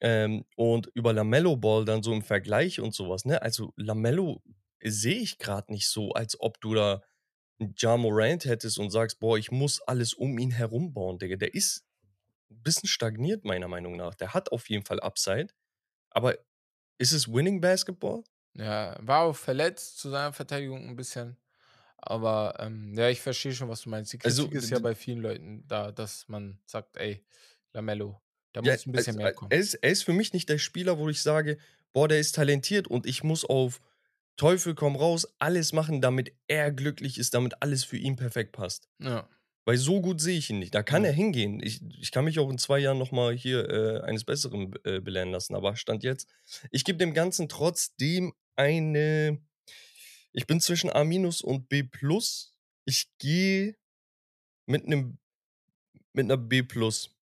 ähm, 0.00 0.44
und 0.56 0.88
über 0.94 1.14
Lamello 1.14 1.56
Ball 1.56 1.86
dann 1.86 2.02
so 2.02 2.12
im 2.12 2.22
Vergleich 2.22 2.80
und 2.80 2.94
sowas. 2.94 3.24
Ne? 3.24 3.40
Also 3.40 3.72
Lamello 3.76 4.42
sehe 4.82 5.20
ich 5.20 5.38
gerade 5.38 5.72
nicht 5.72 5.88
so, 5.88 6.12
als 6.12 6.38
ob 6.38 6.60
du 6.60 6.74
da 6.74 7.02
Ja 7.76 7.96
Morant 7.96 8.44
hättest 8.44 8.78
und 8.78 8.90
sagst, 8.90 9.20
boah, 9.20 9.38
ich 9.38 9.50
muss 9.50 9.80
alles 9.82 10.14
um 10.14 10.38
ihn 10.38 10.50
herum 10.50 10.92
bauen, 10.92 11.18
Digga, 11.18 11.36
der 11.36 11.54
ist 11.54 11.84
ein 12.50 12.62
bisschen 12.62 12.88
stagniert, 12.88 13.44
meiner 13.44 13.68
Meinung 13.68 13.96
nach. 13.96 14.14
Der 14.14 14.34
hat 14.34 14.52
auf 14.52 14.68
jeden 14.68 14.84
Fall 14.84 15.00
Upside. 15.00 15.48
Aber 16.10 16.36
ist 16.98 17.12
es 17.12 17.32
Winning 17.32 17.60
Basketball? 17.60 18.22
Ja, 18.54 18.96
war 19.00 19.22
auch 19.22 19.36
verletzt 19.36 19.98
zu 19.98 20.10
seiner 20.10 20.32
Verteidigung 20.32 20.88
ein 20.88 20.96
bisschen. 20.96 21.36
Aber 21.96 22.56
ähm, 22.58 22.94
ja, 22.94 23.08
ich 23.08 23.20
verstehe 23.20 23.52
schon, 23.52 23.68
was 23.68 23.82
du 23.82 23.90
meinst. 23.90 24.12
Die 24.12 24.18
also, 24.24 24.42
Kritik 24.42 24.56
also, 24.56 24.66
ist 24.66 24.70
ja 24.70 24.78
bei 24.80 24.94
vielen 24.94 25.20
Leuten 25.20 25.64
da, 25.68 25.92
dass 25.92 26.28
man 26.28 26.58
sagt, 26.66 26.96
ey, 26.96 27.24
Lamello, 27.72 28.20
da 28.52 28.60
ja, 28.62 28.72
muss 28.72 28.86
ein 28.86 28.92
bisschen 28.92 29.14
also, 29.14 29.22
mehr 29.22 29.32
kommen. 29.32 29.50
Er 29.52 29.58
ist, 29.58 29.74
er 29.74 29.90
ist 29.90 30.02
für 30.02 30.12
mich 30.12 30.32
nicht 30.32 30.48
der 30.48 30.58
Spieler, 30.58 30.98
wo 30.98 31.08
ich 31.08 31.22
sage, 31.22 31.58
boah, 31.92 32.08
der 32.08 32.18
ist 32.18 32.34
talentiert 32.34 32.88
und 32.88 33.06
ich 33.06 33.22
muss 33.22 33.44
auf 33.44 33.80
Teufel 34.36 34.74
komm 34.74 34.96
raus, 34.96 35.28
alles 35.38 35.72
machen, 35.72 36.00
damit 36.00 36.32
er 36.48 36.72
glücklich 36.72 37.18
ist, 37.18 37.34
damit 37.34 37.54
alles 37.60 37.84
für 37.84 37.96
ihn 37.96 38.16
perfekt 38.16 38.52
passt. 38.52 38.88
Ja. 38.98 39.28
Weil 39.64 39.76
so 39.76 40.00
gut 40.00 40.20
sehe 40.20 40.38
ich 40.38 40.50
ihn 40.50 40.58
nicht. 40.58 40.74
Da 40.74 40.82
kann 40.82 41.04
ja. 41.04 41.10
er 41.10 41.14
hingehen. 41.14 41.60
Ich, 41.62 41.80
ich 42.00 42.10
kann 42.10 42.24
mich 42.24 42.38
auch 42.40 42.50
in 42.50 42.58
zwei 42.58 42.80
Jahren 42.80 42.98
nochmal 42.98 43.34
hier 43.34 43.68
äh, 43.68 44.00
eines 44.00 44.24
Besseren 44.24 44.74
äh, 44.84 45.00
belehren 45.00 45.30
lassen. 45.30 45.54
Aber 45.54 45.76
Stand 45.76 46.02
jetzt, 46.02 46.28
ich 46.70 46.84
gebe 46.84 46.98
dem 46.98 47.14
Ganzen 47.14 47.48
trotzdem 47.48 48.32
eine. 48.56 49.40
Ich 50.32 50.46
bin 50.46 50.60
zwischen 50.60 50.90
A- 50.90 51.02
und 51.02 51.68
B. 51.68 51.84
Ich 52.84 53.06
gehe 53.18 53.76
mit 54.66 54.86
einem 54.86 55.18
mit 56.12 56.24
einer 56.24 56.36
B+. 56.36 56.62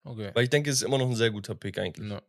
Okay. 0.05 0.31
Weil 0.35 0.45
ich 0.45 0.51
denke, 0.51 0.71
es 0.71 0.77
ist 0.77 0.83
immer 0.83 0.99
noch 0.99 1.09
ein 1.09 1.17
sehr 1.17 1.31
guter 1.31 1.55
Pick 1.55 1.79
eigentlich. 1.79 2.09
No. 2.09 2.21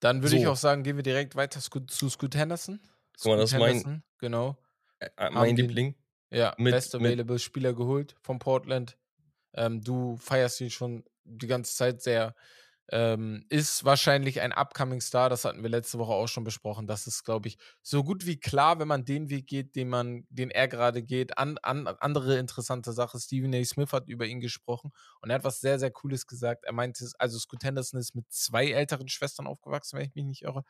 Dann 0.00 0.22
würde 0.22 0.36
ich 0.36 0.42
So. 0.42 0.50
auch 0.50 0.56
sagen, 0.56 0.82
gehen 0.82 0.96
wir 0.96 1.02
direkt 1.02 1.36
weiter 1.36 1.60
zu 1.60 2.08
Scoot 2.08 2.34
Henderson. 2.34 2.80
Guck 3.22 3.32
mal, 3.32 3.36
das 3.38 3.52
ist 3.52 3.58
mein- 3.58 4.02
genau. 4.18 4.56
Äh, 5.00 5.30
mein 5.30 5.56
den- 5.56 5.66
Liebling. 5.68 5.94
Ja, 6.30 6.54
Mit- 6.58 6.72
best 6.72 6.94
mit- 6.94 7.02
available 7.02 7.38
Spieler 7.38 7.74
geholt 7.74 8.16
von 8.22 8.38
Portland. 8.38 8.96
Ähm, 9.54 9.82
du 9.82 10.16
feierst 10.16 10.60
ihn 10.62 10.70
schon 10.70 11.04
die 11.24 11.46
ganze 11.46 11.74
Zeit 11.76 12.02
sehr. 12.02 12.34
Ähm, 12.90 13.46
ist 13.48 13.84
wahrscheinlich 13.84 14.40
ein 14.40 14.52
upcoming 14.52 15.00
Star, 15.00 15.30
das 15.30 15.44
hatten 15.44 15.62
wir 15.62 15.70
letzte 15.70 15.98
Woche 15.98 16.12
auch 16.12 16.26
schon 16.26 16.44
besprochen. 16.44 16.86
Das 16.86 17.06
ist, 17.06 17.24
glaube 17.24 17.48
ich, 17.48 17.56
so 17.80 18.02
gut 18.04 18.26
wie 18.26 18.38
klar, 18.40 18.80
wenn 18.80 18.88
man 18.88 19.04
den 19.04 19.30
Weg 19.30 19.46
geht, 19.46 19.76
den 19.76 19.88
man, 19.88 20.26
den 20.30 20.50
er 20.50 20.68
gerade 20.68 21.02
geht. 21.02 21.38
An, 21.38 21.58
an, 21.62 21.86
andere 21.86 22.38
interessante 22.38 22.92
Sache, 22.92 23.18
Stephen 23.20 23.54
A. 23.54 23.64
Smith 23.64 23.92
hat 23.92 24.08
über 24.08 24.26
ihn 24.26 24.40
gesprochen 24.40 24.90
und 25.22 25.30
er 25.30 25.36
hat 25.36 25.44
was 25.44 25.60
sehr, 25.60 25.78
sehr 25.78 25.90
Cooles 25.90 26.26
gesagt. 26.26 26.64
Er 26.64 26.72
meinte, 26.72 27.08
also 27.18 27.38
Scoot 27.38 27.62
Henderson 27.64 28.00
ist 28.00 28.14
mit 28.14 28.30
zwei 28.30 28.70
älteren 28.72 29.08
Schwestern 29.08 29.46
aufgewachsen, 29.46 29.98
wenn 29.98 30.06
ich 30.06 30.14
mich 30.14 30.24
nicht 30.24 30.42
irre. 30.42 30.64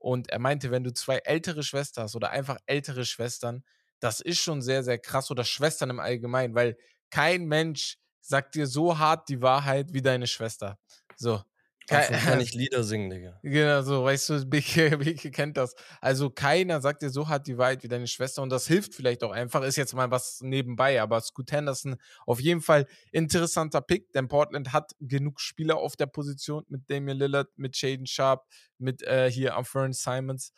Und 0.00 0.30
er 0.30 0.40
meinte, 0.40 0.70
wenn 0.72 0.82
du 0.84 0.92
zwei 0.92 1.18
ältere 1.18 1.62
Schwestern 1.62 2.04
hast 2.04 2.16
oder 2.16 2.30
einfach 2.30 2.58
ältere 2.66 3.04
Schwestern, 3.04 3.64
das 4.00 4.20
ist 4.20 4.40
schon 4.40 4.62
sehr, 4.62 4.82
sehr 4.82 4.98
krass 4.98 5.30
oder 5.30 5.44
Schwestern 5.44 5.90
im 5.90 6.00
Allgemeinen, 6.00 6.54
weil 6.54 6.76
kein 7.10 7.44
Mensch 7.46 7.98
sagt 8.20 8.54
dir 8.54 8.66
so 8.66 8.98
hart 8.98 9.28
die 9.28 9.42
Wahrheit 9.42 9.92
wie 9.92 10.02
deine 10.02 10.26
Schwester. 10.26 10.78
So. 11.16 11.42
Davon 11.90 12.16
kann 12.18 12.40
ich 12.40 12.54
Lieder 12.54 12.84
singen, 12.84 13.10
Digga. 13.10 13.38
Genau, 13.42 13.82
so, 13.82 14.04
weißt 14.04 14.28
du, 14.30 14.46
Beke, 14.50 14.98
Beke 14.98 15.30
kennt 15.30 15.56
das. 15.56 15.74
Also 16.00 16.30
keiner 16.30 16.80
sagt 16.80 17.02
dir 17.02 17.10
so 17.10 17.28
hart 17.28 17.46
die 17.46 17.58
Wahrheit 17.58 17.82
wie 17.82 17.88
deine 17.88 18.06
Schwester 18.06 18.42
und 18.42 18.50
das 18.50 18.66
hilft 18.66 18.94
vielleicht 18.94 19.24
auch 19.24 19.32
einfach, 19.32 19.62
ist 19.62 19.76
jetzt 19.76 19.94
mal 19.94 20.10
was 20.10 20.40
nebenbei, 20.42 21.00
aber 21.00 21.20
Scoot 21.20 21.52
Henderson 21.52 21.96
auf 22.26 22.40
jeden 22.40 22.60
Fall 22.60 22.86
interessanter 23.12 23.80
Pick, 23.80 24.12
denn 24.12 24.28
Portland 24.28 24.72
hat 24.72 24.92
genug 25.00 25.40
Spieler 25.40 25.76
auf 25.76 25.96
der 25.96 26.06
Position 26.06 26.64
mit 26.68 26.88
Damian 26.90 27.18
Lillard, 27.18 27.48
mit 27.56 27.76
Shaden 27.76 28.06
Sharp, 28.06 28.46
mit 28.78 29.02
äh, 29.02 29.30
hier 29.30 29.56
Fern 29.64 29.92
Simons. 29.92 30.52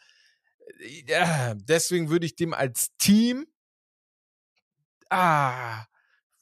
Äh, 0.80 1.04
Ja, 1.08 1.54
deswegen 1.54 2.10
würde 2.10 2.26
ich 2.26 2.36
dem 2.36 2.54
als 2.54 2.90
Team 2.98 3.46
ah, 5.10 5.86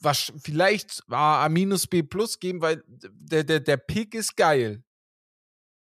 was, 0.01 0.33
vielleicht 0.43 1.03
ah, 1.11 1.45
A 1.45 1.49
minus 1.49 1.87
B 1.87 2.03
plus 2.03 2.39
geben, 2.39 2.61
weil 2.61 2.83
der, 2.87 3.45
der, 3.45 3.61
der 3.61 3.77
Pick 3.77 4.15
ist 4.15 4.37
geil. 4.37 4.83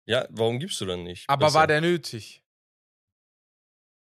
Ja, 0.08 0.28
warum 0.30 0.60
gibst 0.60 0.80
du 0.82 0.86
dann 0.86 1.04
nicht? 1.04 1.30
Aber 1.30 1.48
besser? 1.48 1.60
war 1.60 1.68
der 1.68 1.82
nötig? 1.82 2.42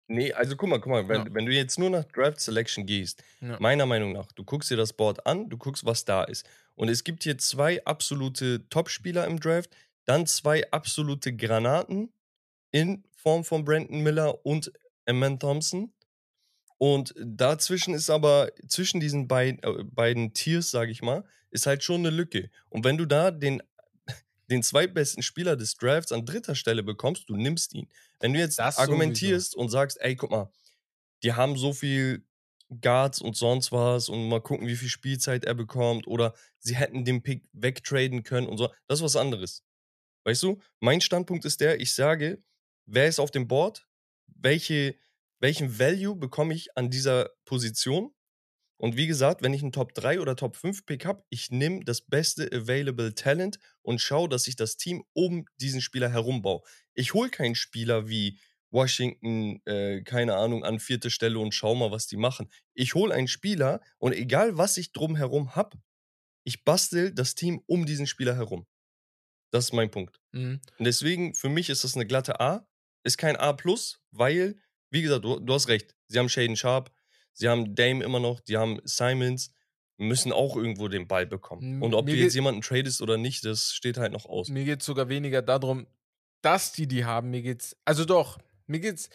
Nee, 0.06 0.32
also 0.34 0.54
guck 0.56 0.68
mal, 0.68 0.78
guck 0.80 0.92
mal, 0.92 1.08
wenn, 1.08 1.26
Ja. 1.26 1.34
wenn 1.34 1.46
du 1.46 1.52
jetzt 1.52 1.78
nur 1.78 1.88
nach 1.88 2.04
Draft 2.04 2.38
Selection 2.40 2.84
gehst, 2.84 3.22
Ja. 3.40 3.58
meiner 3.58 3.86
Meinung 3.86 4.12
nach, 4.12 4.30
du 4.32 4.44
guckst 4.44 4.70
dir 4.70 4.76
das 4.76 4.92
Board 4.92 5.26
an, 5.26 5.48
du 5.48 5.56
guckst, 5.56 5.86
was 5.86 6.04
da 6.04 6.24
ist. 6.24 6.46
Und 6.74 6.88
es 6.90 7.04
gibt 7.04 7.22
hier 7.22 7.38
zwei 7.38 7.82
absolute 7.86 8.68
Topspieler 8.68 9.26
im 9.26 9.40
Draft, 9.40 9.74
dann 10.04 10.26
zwei 10.26 10.70
absolute 10.70 11.34
Granaten 11.34 12.12
in 12.70 13.04
Form 13.16 13.44
von 13.44 13.64
Brandon 13.64 14.00
Miller 14.02 14.44
und 14.44 14.70
Eman 15.06 15.38
Thompson. 15.40 15.94
Und 16.78 17.14
dazwischen 17.18 17.94
ist 17.94 18.10
aber, 18.10 18.50
zwischen 18.68 19.00
diesen 19.00 19.28
beid, 19.28 19.64
äh, 19.64 19.84
beiden 19.84 20.34
Tiers, 20.34 20.70
sage 20.70 20.90
ich 20.90 21.02
mal, 21.02 21.24
ist 21.50 21.66
halt 21.66 21.84
schon 21.84 22.00
eine 22.00 22.10
Lücke. 22.10 22.50
Und 22.68 22.84
wenn 22.84 22.98
du 22.98 23.06
da 23.06 23.30
den, 23.30 23.62
den 24.50 24.62
zweitbesten 24.62 25.22
Spieler 25.22 25.56
des 25.56 25.76
Drafts 25.76 26.12
an 26.12 26.26
dritter 26.26 26.54
Stelle 26.54 26.82
bekommst, 26.82 27.28
du 27.28 27.36
nimmst 27.36 27.74
ihn. 27.74 27.88
Wenn 28.20 28.32
du 28.32 28.38
jetzt 28.38 28.58
Das 28.58 28.78
argumentierst 28.78 29.54
und 29.54 29.68
sagst, 29.68 30.00
ey, 30.00 30.16
guck 30.16 30.30
mal, 30.30 30.50
die 31.22 31.32
haben 31.32 31.56
so 31.56 31.72
viel 31.72 32.24
Guards 32.80 33.20
und 33.20 33.36
sonst 33.36 33.72
was 33.72 34.08
und 34.08 34.28
mal 34.28 34.40
gucken, 34.40 34.66
wie 34.66 34.76
viel 34.76 34.88
Spielzeit 34.88 35.44
er 35.44 35.54
bekommt 35.54 36.06
oder 36.06 36.34
sie 36.58 36.76
hätten 36.76 37.04
den 37.04 37.22
Pick 37.22 37.44
wegtraden 37.52 38.22
können 38.22 38.46
und 38.46 38.58
so, 38.58 38.72
das 38.86 38.98
ist 38.98 39.04
was 39.04 39.16
anderes. 39.16 39.62
Weißt 40.24 40.42
du, 40.42 40.60
mein 40.80 41.00
Standpunkt 41.00 41.44
ist 41.44 41.60
der, 41.60 41.80
ich 41.80 41.94
sage, 41.94 42.42
wer 42.86 43.06
ist 43.06 43.20
auf 43.20 43.30
dem 43.30 43.46
Board, 43.46 43.86
welche, 44.26 44.96
welchen 45.44 45.78
Value 45.78 46.16
bekomme 46.16 46.54
ich 46.54 46.74
an 46.74 46.88
dieser 46.88 47.28
Position 47.44 48.14
und 48.78 48.96
wie 48.96 49.06
gesagt, 49.06 49.42
wenn 49.42 49.52
ich 49.52 49.60
einen 49.60 49.72
Top 49.72 49.94
3 49.94 50.20
oder 50.20 50.36
Top 50.36 50.56
5 50.56 50.86
Pick 50.86 51.04
habe, 51.04 51.22
ich 51.28 51.50
nehme 51.50 51.84
das 51.84 52.00
beste 52.00 52.50
Available 52.50 53.14
Talent 53.14 53.58
und 53.82 54.00
schaue, 54.00 54.28
dass 54.28 54.48
ich 54.48 54.56
das 54.56 54.78
Team 54.78 55.04
um 55.12 55.44
diesen 55.60 55.82
Spieler 55.82 56.08
herum 56.08 56.40
baue. 56.40 56.62
Ich 56.94 57.12
hole 57.12 57.28
keinen 57.28 57.54
Spieler 57.56 58.08
wie 58.08 58.38
Washington, 58.70 59.60
äh, 59.66 60.02
keine 60.02 60.36
Ahnung, 60.36 60.64
an 60.64 60.80
vierte 60.80 61.10
Stelle 61.10 61.38
und 61.38 61.52
schau 61.52 61.74
mal, 61.74 61.90
was 61.90 62.06
die 62.06 62.16
machen. 62.16 62.50
Ich 62.72 62.94
hole 62.94 63.14
einen 63.14 63.28
Spieler 63.28 63.82
und 63.98 64.12
egal, 64.12 64.56
was 64.56 64.78
ich 64.78 64.92
drumherum 64.92 65.54
habe, 65.54 65.78
ich 66.42 66.64
bastel 66.64 67.12
das 67.12 67.34
Team 67.34 67.62
um 67.66 67.84
diesen 67.84 68.06
Spieler 68.06 68.34
herum. 68.34 68.66
Das 69.52 69.66
ist 69.66 69.72
mein 69.72 69.90
Punkt. 69.90 70.20
Mhm. 70.32 70.62
Und 70.78 70.84
deswegen, 70.84 71.34
für 71.34 71.50
mich 71.50 71.68
ist 71.68 71.84
das 71.84 71.96
eine 71.96 72.06
glatte 72.06 72.40
A. 72.40 72.66
Ist 73.04 73.18
kein 73.18 73.36
A, 73.36 73.56
weil, 74.10 74.58
wie 74.94 75.02
gesagt, 75.02 75.24
du, 75.24 75.40
du 75.40 75.52
hast 75.52 75.68
recht. 75.68 75.94
Sie 76.08 76.18
haben 76.18 76.28
Shaden 76.28 76.56
Sharp, 76.56 76.90
sie 77.32 77.48
haben 77.48 77.74
Dame 77.74 78.02
immer 78.02 78.20
noch, 78.20 78.40
die 78.40 78.56
haben 78.56 78.80
Simons, 78.84 79.52
müssen 79.98 80.32
auch 80.32 80.56
irgendwo 80.56 80.88
den 80.88 81.06
Ball 81.06 81.26
bekommen. 81.26 81.82
Und 81.82 81.94
ob 81.94 82.06
mir 82.06 82.12
du 82.12 82.18
jetzt 82.18 82.34
jemanden 82.34 82.62
tradest 82.62 83.02
oder 83.02 83.16
nicht, 83.16 83.44
das 83.44 83.72
steht 83.72 83.96
halt 83.96 84.12
noch 84.12 84.26
aus. 84.26 84.48
Mir 84.48 84.64
geht 84.64 84.80
es 84.80 84.86
sogar 84.86 85.08
weniger 85.08 85.42
darum, 85.42 85.86
dass 86.42 86.72
die 86.72 86.86
die 86.86 87.04
haben. 87.04 87.30
Mir 87.30 87.42
geht's, 87.42 87.76
also 87.84 88.04
doch, 88.04 88.38
mir 88.66 88.80
geht's 88.80 89.10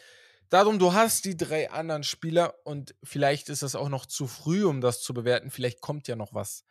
darum, 0.50 0.78
du 0.78 0.92
hast 0.92 1.24
die 1.24 1.36
drei 1.36 1.70
anderen 1.70 2.02
Spieler 2.02 2.54
und 2.64 2.94
vielleicht 3.02 3.48
ist 3.48 3.62
es 3.62 3.74
auch 3.74 3.88
noch 3.88 4.04
zu 4.04 4.26
früh, 4.26 4.64
um 4.64 4.80
das 4.80 5.00
zu 5.00 5.14
bewerten. 5.14 5.50
Vielleicht 5.50 5.80
kommt 5.80 6.08
ja 6.08 6.16
noch 6.16 6.34
was. 6.34 6.64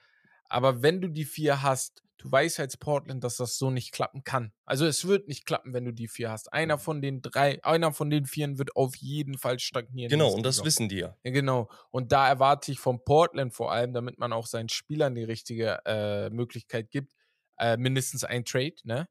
Aber 0.46 0.82
wenn 0.82 1.02
du 1.02 1.08
die 1.08 1.26
vier 1.26 1.64
hast, 1.64 2.04
du 2.20 2.32
weißt 2.32 2.60
als 2.60 2.78
Portland, 2.78 3.24
dass 3.24 3.38
das 3.38 3.58
so 3.58 3.72
nicht 3.72 3.92
klappen 3.92 4.24
kann. 4.24 4.54
Also 4.66 4.86
es 4.86 5.08
wird 5.08 5.28
nicht 5.28 5.46
klappen, 5.46 5.74
wenn 5.74 5.86
du 5.86 5.92
die 5.94 6.08
vier 6.08 6.30
hast. 6.30 6.54
Einer 6.54 6.78
von 6.78 7.02
den 7.02 7.22
drei, 7.22 7.64
einer 7.64 7.92
von 7.94 8.10
den 8.10 8.26
vieren 8.26 8.60
wird 8.60 8.76
auf 8.76 8.96
jeden 8.98 9.38
Fall 9.38 9.58
stagnieren. 9.60 10.10
Genau, 10.10 10.32
und 10.32 10.44
das 10.44 10.56
Saison. 10.56 10.66
wissen 10.68 10.90
die 10.90 10.98
ja. 10.98 11.18
Genau. 11.24 11.70
Und 11.90 12.12
da 12.12 12.28
erwarte 12.28 12.72
ich 12.72 12.80
von 12.80 13.04
Portland 13.04 13.54
vor 13.54 13.72
allem, 13.72 13.94
damit 13.94 14.20
man 14.20 14.34
auch 14.34 14.46
seinen 14.46 14.70
Spielern 14.70 15.16
die 15.16 15.24
richtige 15.24 15.80
äh, 15.86 16.30
Möglichkeit 16.30 16.92
gibt, 16.92 17.14
äh, 17.58 17.78
mindestens 17.78 18.24
ein 18.24 18.46
Trade, 18.46 18.76
ne? 18.84 19.08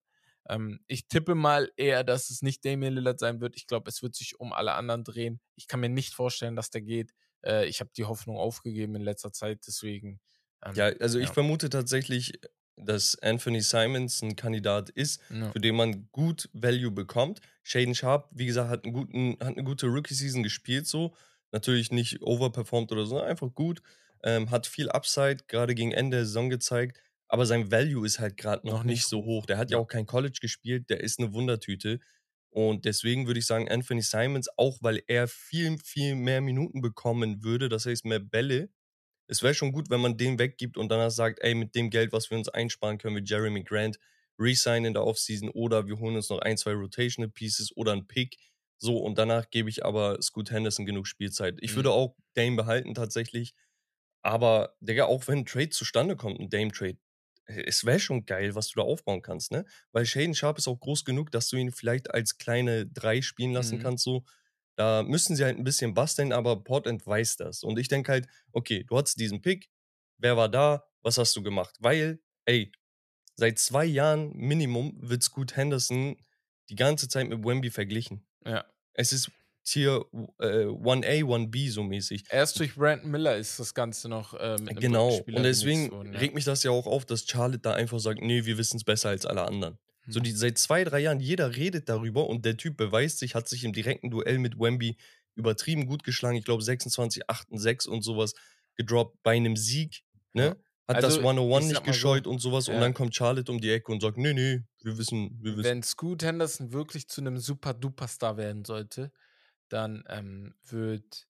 Ähm, 0.48 0.80
ich 0.86 1.08
tippe 1.08 1.34
mal 1.34 1.70
eher, 1.76 2.04
dass 2.04 2.30
es 2.30 2.42
nicht 2.42 2.64
Damian 2.64 2.94
Lillard 2.94 3.20
sein 3.20 3.40
wird. 3.40 3.54
Ich 3.56 3.66
glaube, 3.66 3.90
es 3.90 4.02
wird 4.02 4.14
sich 4.14 4.40
um 4.40 4.52
alle 4.52 4.72
anderen 4.72 5.04
drehen. 5.04 5.40
Ich 5.56 5.66
kann 5.66 5.80
mir 5.80 5.90
nicht 5.90 6.14
vorstellen, 6.14 6.56
dass 6.56 6.70
der 6.70 6.80
geht. 6.82 7.12
Äh, 7.44 7.66
ich 7.66 7.80
habe 7.80 7.90
die 7.96 8.04
Hoffnung 8.04 8.38
aufgegeben 8.38 8.94
in 8.94 9.02
letzter 9.02 9.32
Zeit, 9.32 9.60
deswegen. 9.66 10.20
ähm, 10.64 10.72
Ja, 10.74 10.86
also 11.00 11.18
ich 11.18 11.28
ja. 11.28 11.32
vermute 11.34 11.68
tatsächlich, 11.68 12.32
dass 12.84 13.16
Anthony 13.20 13.60
Simons 13.60 14.22
ein 14.22 14.36
Kandidat 14.36 14.90
ist, 14.90 15.20
Ja. 15.30 15.52
für 15.52 15.60
den 15.60 15.76
man 15.76 16.08
gut 16.12 16.48
Value 16.52 16.90
bekommt. 16.90 17.40
Shaden 17.62 17.94
Sharp, 17.94 18.28
wie 18.32 18.46
gesagt, 18.46 18.70
hat, 18.70 18.84
einen 18.84 18.92
guten, 18.94 19.32
hat 19.40 19.56
eine 19.56 19.64
gute 19.64 19.86
Rookie-Season 19.86 20.42
gespielt, 20.42 20.86
so. 20.86 21.14
Natürlich 21.52 21.90
nicht 21.92 22.20
overperformed 22.22 22.92
oder 22.92 23.06
so, 23.06 23.20
einfach 23.20 23.54
gut. 23.54 23.82
Ähm, 24.22 24.50
hat 24.50 24.66
viel 24.66 24.88
Upside, 24.90 25.44
gerade 25.48 25.74
gegen 25.74 25.92
Ende 25.92 26.18
der 26.18 26.26
Saison 26.26 26.50
gezeigt. 26.50 27.00
Aber 27.28 27.46
sein 27.46 27.70
Value 27.70 28.06
ist 28.06 28.18
halt 28.20 28.36
gerade 28.36 28.66
noch, 28.66 28.74
Noch 28.78 28.84
nicht 28.84 29.06
so 29.06 29.24
hoch. 29.24 29.46
Der 29.46 29.58
hat 29.58 29.70
ja 29.70 29.78
Ja. 29.78 29.82
auch 29.82 29.86
kein 29.86 30.06
College 30.06 30.38
gespielt, 30.40 30.90
der 30.90 31.00
ist 31.00 31.18
eine 31.18 31.32
Wundertüte. 31.32 32.00
Und 32.50 32.84
deswegen 32.86 33.26
würde 33.26 33.40
ich 33.40 33.46
sagen, 33.46 33.68
Anthony 33.70 34.02
Simons, 34.02 34.48
auch 34.56 34.78
weil 34.80 35.02
er 35.06 35.28
viel, 35.28 35.78
viel 35.78 36.14
mehr 36.14 36.40
Minuten 36.40 36.80
bekommen 36.80 37.44
würde, 37.44 37.68
das 37.68 37.86
heißt 37.86 38.04
mehr 38.06 38.20
Bälle, 38.20 38.70
es 39.28 39.42
wäre 39.42 39.54
schon 39.54 39.72
gut, 39.72 39.90
wenn 39.90 40.00
man 40.00 40.16
den 40.16 40.38
weggibt 40.38 40.76
und 40.76 40.90
danach 40.90 41.10
sagt, 41.10 41.40
ey, 41.42 41.54
mit 41.54 41.74
dem 41.74 41.90
Geld, 41.90 42.12
was 42.12 42.30
wir 42.30 42.38
uns 42.38 42.48
einsparen, 42.48 42.98
können 42.98 43.16
wir 43.16 43.22
Jeremy 43.24 43.62
Grant 43.64 43.98
resign 44.38 44.84
in 44.84 44.94
der 44.94 45.04
Offseason 45.04 45.50
oder 45.50 45.86
wir 45.86 45.98
holen 45.98 46.16
uns 46.16 46.28
noch 46.30 46.38
ein, 46.40 46.56
zwei 46.56 46.72
Rotational 46.72 47.30
Pieces 47.30 47.76
oder 47.76 47.92
einen 47.92 48.06
Pick. 48.06 48.38
So, 48.78 48.98
und 48.98 49.18
danach 49.18 49.50
gebe 49.50 49.68
ich 49.68 49.84
aber 49.84 50.22
Scoot 50.22 50.50
Henderson 50.50 50.86
genug 50.86 51.06
Spielzeit. 51.06 51.58
Ich 51.60 51.74
Mhm. 51.74 51.76
würde 51.76 51.90
auch 51.92 52.16
Dame 52.34 52.56
behalten 52.56 52.94
tatsächlich. 52.94 53.54
Aber, 54.22 54.76
Digga, 54.80 55.04
auch 55.06 55.26
wenn 55.28 55.38
ein 55.40 55.46
Trade 55.46 55.70
zustande 55.70 56.16
kommt, 56.16 56.40
ein 56.40 56.50
Dame-Trade, 56.50 56.98
äh, 57.46 57.62
es 57.66 57.84
wäre 57.84 58.00
schon 58.00 58.26
geil, 58.26 58.54
was 58.54 58.68
du 58.68 58.80
da 58.80 58.82
aufbauen 58.86 59.22
kannst, 59.22 59.52
ne? 59.52 59.64
Weil 59.92 60.06
Shaden 60.06 60.34
Sharp 60.34 60.58
ist 60.58 60.68
auch 60.68 60.78
groß 60.80 61.04
genug, 61.04 61.30
dass 61.30 61.48
du 61.48 61.56
ihn 61.56 61.70
vielleicht 61.72 62.10
als 62.12 62.38
kleine 62.38 62.86
Drei 62.86 63.22
spielen 63.22 63.52
lassen 63.52 63.78
Mhm. 63.78 63.78
kannst, 63.78 64.04
so. 64.04 64.24
Da 64.78 65.02
müssen 65.02 65.34
sie 65.34 65.42
halt 65.44 65.58
ein 65.58 65.64
bisschen 65.64 65.92
basteln, 65.92 66.32
aber 66.32 66.62
Portland 66.62 67.04
weiß 67.04 67.34
das. 67.36 67.64
Und 67.64 67.80
ich 67.80 67.88
denke 67.88 68.12
halt, 68.12 68.28
okay, 68.52 68.84
du 68.84 68.96
hattest 68.96 69.18
diesen 69.18 69.42
Pick, 69.42 69.68
wer 70.18 70.36
war 70.36 70.48
da, 70.48 70.84
was 71.02 71.18
hast 71.18 71.34
du 71.34 71.42
gemacht? 71.42 71.74
Weil, 71.80 72.20
ey, 72.44 72.70
seit 73.34 73.58
zwei 73.58 73.84
Jahren 73.84 74.32
Minimum 74.36 74.96
wird 75.00 75.24
Scoot 75.24 75.56
Henderson 75.56 76.16
die 76.68 76.76
ganze 76.76 77.08
Zeit 77.08 77.28
mit 77.28 77.44
Wemby 77.44 77.72
verglichen. 77.72 78.24
ja. 78.46 78.64
Es 78.94 79.12
ist 79.12 79.30
Tier 79.64 80.06
äh, 80.40 80.64
1A, 80.64 81.24
1B 81.24 81.70
so 81.70 81.82
mäßig. 81.82 82.24
Erst 82.30 82.58
durch 82.58 82.74
Brandon 82.74 83.10
Miller 83.10 83.36
ist 83.36 83.60
das 83.60 83.74
Ganze 83.74 84.08
noch 84.08 84.32
äh, 84.34 84.56
Genau. 84.76 85.18
Und 85.26 85.42
deswegen 85.42 85.90
worden, 85.90 86.14
ja. 86.14 86.20
regt 86.20 86.34
mich 86.34 86.44
das 86.44 86.62
ja 86.62 86.70
auch 86.70 86.86
auf, 86.86 87.04
dass 87.04 87.26
Charlotte 87.26 87.60
da 87.60 87.74
einfach 87.74 87.98
sagt, 87.98 88.20
nee, 88.22 88.44
wir 88.44 88.58
wissen 88.58 88.78
es 88.78 88.84
besser 88.84 89.10
als 89.10 89.26
alle 89.26 89.42
anderen. 89.42 89.78
So 90.10 90.20
die, 90.20 90.32
seit 90.32 90.58
zwei, 90.58 90.84
drei 90.84 91.00
Jahren, 91.00 91.20
jeder 91.20 91.56
redet 91.56 91.88
darüber 91.88 92.26
und 92.28 92.44
der 92.44 92.56
Typ 92.56 92.76
beweist 92.76 93.18
sich, 93.18 93.34
hat 93.34 93.48
sich 93.48 93.64
im 93.64 93.72
direkten 93.72 94.10
Duell 94.10 94.38
mit 94.38 94.58
Wemby 94.58 94.96
übertrieben 95.34 95.86
gut 95.86 96.02
geschlagen. 96.02 96.36
Ich 96.36 96.44
glaube 96.44 96.62
26, 96.62 97.28
8 97.28 97.50
und 97.50 97.58
6 97.58 97.86
und 97.86 98.02
sowas 98.02 98.34
gedroppt 98.74 99.22
bei 99.22 99.36
einem 99.36 99.56
Sieg. 99.56 100.02
Ne? 100.32 100.56
Hat 100.88 100.96
Also, 100.96 101.08
das 101.08 101.16
ich 101.18 101.20
101 101.20 101.50
sag 101.50 101.68
nicht 101.68 101.74
mal 101.74 101.84
so, 101.84 101.92
gescheut 101.92 102.26
und 102.26 102.38
sowas. 102.40 102.68
Und 102.68 102.74
ja. 102.74 102.80
dann 102.80 102.94
kommt 102.94 103.14
Charlotte 103.14 103.52
um 103.52 103.60
die 103.60 103.70
Ecke 103.70 103.92
und 103.92 104.00
sagt, 104.00 104.16
nee, 104.16 104.32
nee, 104.32 104.62
wir 104.82 104.96
wissen, 104.96 105.38
wir 105.42 105.52
wissen. 105.52 105.64
Wenn 105.64 105.82
Scoot 105.82 106.22
Henderson 106.22 106.72
wirklich 106.72 107.08
zu 107.08 107.20
einem 107.20 107.38
super-duper-Star 107.38 108.38
werden 108.38 108.64
sollte, 108.64 109.12
dann 109.68 110.04
ähm, 110.08 110.54
wird, 110.64 111.28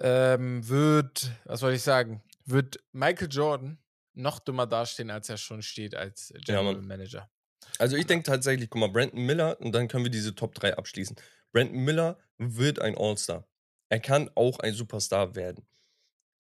ähm, 0.00 0.68
wird, 0.68 1.30
was 1.44 1.60
soll 1.60 1.72
ich 1.72 1.82
sagen, 1.82 2.22
wird 2.44 2.78
Michael 2.92 3.28
Jordan 3.30 3.78
noch 4.14 4.38
dümmer 4.38 4.66
dastehen, 4.66 5.10
als 5.10 5.28
er 5.28 5.36
schon 5.36 5.62
steht 5.62 5.94
als 5.94 6.32
General 6.44 6.74
Mann. 6.74 6.86
Manager. 6.86 7.30
Also 7.78 7.96
ich 7.96 8.06
denke 8.06 8.24
tatsächlich, 8.24 8.70
guck 8.70 8.80
mal, 8.80 8.88
Brandon 8.88 9.24
Miller, 9.24 9.60
und 9.60 9.72
dann 9.72 9.88
können 9.88 10.04
wir 10.04 10.10
diese 10.10 10.34
Top 10.34 10.54
3 10.54 10.76
abschließen. 10.76 11.16
Brandon 11.52 11.84
Miller 11.84 12.18
wird 12.38 12.80
ein 12.80 12.96
All-Star. 12.96 13.46
Er 13.88 14.00
kann 14.00 14.30
auch 14.34 14.58
ein 14.60 14.72
Superstar 14.74 15.34
werden. 15.34 15.66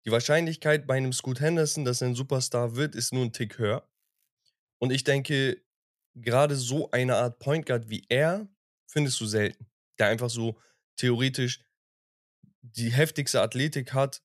Die 0.06 0.12
Wahrscheinlichkeit 0.12 0.88
bei 0.88 0.96
einem 0.96 1.14
Scoot 1.14 1.40
Henderson, 1.40 1.84
dass 1.84 2.02
er 2.02 2.08
ein 2.08 2.16
Superstar 2.16 2.76
wird, 2.76 2.96
ist 2.96 3.14
nur 3.14 3.26
ein 3.26 3.34
Tick 3.34 3.58
höher. 3.58 3.88
Und 4.80 4.92
ich 4.92 5.04
denke, 5.04 5.62
gerade 6.16 6.56
so 6.56 6.90
eine 6.92 7.18
Art 7.18 7.40
Point 7.40 7.66
Guard 7.66 7.90
wie 7.90 8.06
er 8.10 8.48
findest 8.88 9.20
du 9.20 9.26
selten. 9.26 9.68
Der 10.00 10.08
einfach 10.08 10.30
so 10.30 10.60
theoretisch 10.96 11.64
die 12.62 12.92
heftigste 12.92 13.42
Athletik 13.42 13.94
hat, 13.94 14.22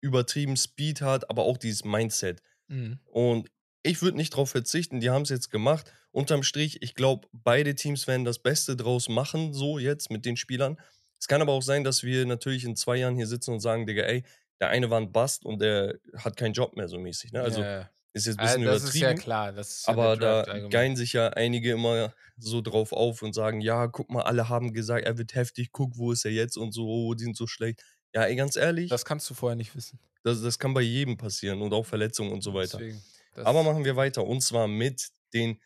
übertrieben 0.00 0.56
Speed 0.56 1.00
hat, 1.02 1.28
aber 1.28 1.42
auch 1.42 1.58
dieses 1.58 1.84
Mindset. 1.84 2.40
Mhm. 2.70 2.98
Und 3.06 3.50
ich 3.82 4.02
würde 4.02 4.16
nicht 4.16 4.32
darauf 4.34 4.50
verzichten, 4.50 5.00
die 5.00 5.10
haben 5.10 5.22
es 5.22 5.28
jetzt 5.30 5.50
gemacht. 5.50 5.92
Unterm 6.12 6.42
Strich, 6.42 6.82
ich 6.82 6.94
glaube, 6.94 7.28
beide 7.32 7.74
Teams 7.74 8.06
werden 8.06 8.24
das 8.24 8.38
Beste 8.40 8.76
draus 8.76 9.08
machen, 9.08 9.52
so 9.54 9.78
jetzt 9.78 10.10
mit 10.10 10.24
den 10.26 10.36
Spielern. 10.36 10.78
Es 11.18 11.28
kann 11.28 11.42
aber 11.42 11.52
auch 11.52 11.62
sein, 11.62 11.84
dass 11.84 12.02
wir 12.02 12.26
natürlich 12.26 12.64
in 12.64 12.76
zwei 12.76 12.96
Jahren 12.96 13.16
hier 13.16 13.26
sitzen 13.26 13.52
und 13.52 13.60
sagen, 13.60 13.86
Digga, 13.86 14.02
ey, 14.04 14.24
der 14.60 14.68
eine 14.68 14.90
war 14.90 15.00
ein 15.00 15.12
Bust 15.12 15.44
und 15.46 15.60
der 15.60 15.98
hat 16.16 16.36
keinen 16.36 16.52
Job 16.54 16.76
mehr 16.76 16.88
so 16.88 16.98
mäßig. 16.98 17.32
Ne? 17.32 17.40
Also 17.42 17.62
ja. 17.62 17.90
ist 18.12 18.26
jetzt 18.26 18.38
ein 18.38 18.40
Ah, 18.40 18.44
bisschen 18.44 18.64
das 18.64 18.82
übertrieben. 18.82 18.94
ist 18.94 19.00
ja 19.00 19.14
klar. 19.14 19.52
Das 19.52 19.70
ist 19.70 19.86
ja 19.86 19.92
Aber 19.92 20.16
da 20.16 20.42
allgemein. 20.42 20.70
geilen 20.70 20.96
sich 20.96 21.12
ja 21.14 21.28
einige 21.28 21.72
immer 21.72 22.12
so 22.36 22.60
drauf 22.60 22.92
auf 22.92 23.22
und 23.22 23.34
sagen, 23.34 23.60
ja, 23.62 23.86
guck 23.86 24.10
mal, 24.10 24.22
alle 24.22 24.48
haben 24.50 24.72
gesagt, 24.74 25.06
er 25.06 25.16
wird 25.18 25.34
heftig, 25.34 25.72
guck, 25.72 25.96
wo 25.96 26.12
ist 26.12 26.24
er 26.26 26.32
jetzt 26.32 26.56
und 26.58 26.72
so, 26.72 26.86
oh, 26.86 27.14
die 27.14 27.24
sind 27.24 27.36
so 27.36 27.46
schlecht. 27.46 27.82
Ja, 28.14 28.24
ey, 28.24 28.36
ganz 28.36 28.56
ehrlich, 28.56 28.88
das, 28.90 29.00
Das 29.02 29.04
kannst 29.06 29.28
du 29.30 29.34
vorher 29.34 29.56
nicht 29.56 29.74
wissen. 29.76 29.98
das, 30.22 30.58
kann 30.58 30.74
bei 30.74 30.80
jedem 30.82 31.16
passieren 31.16 31.62
und 31.62 31.72
auch 31.72 31.86
Verletzungen 31.86 32.32
und 32.32 32.42
so 32.42 32.52
weiter. 32.54 32.78
Deswegen, 32.78 33.02
das- 33.34 33.46
Aber 33.46 33.62
machen 33.62 33.84
wir 33.84 33.96
weiter 33.96 34.24
und 34.26 34.40
zwar 34.42 34.66
mit 34.68 35.08
den 35.32 35.60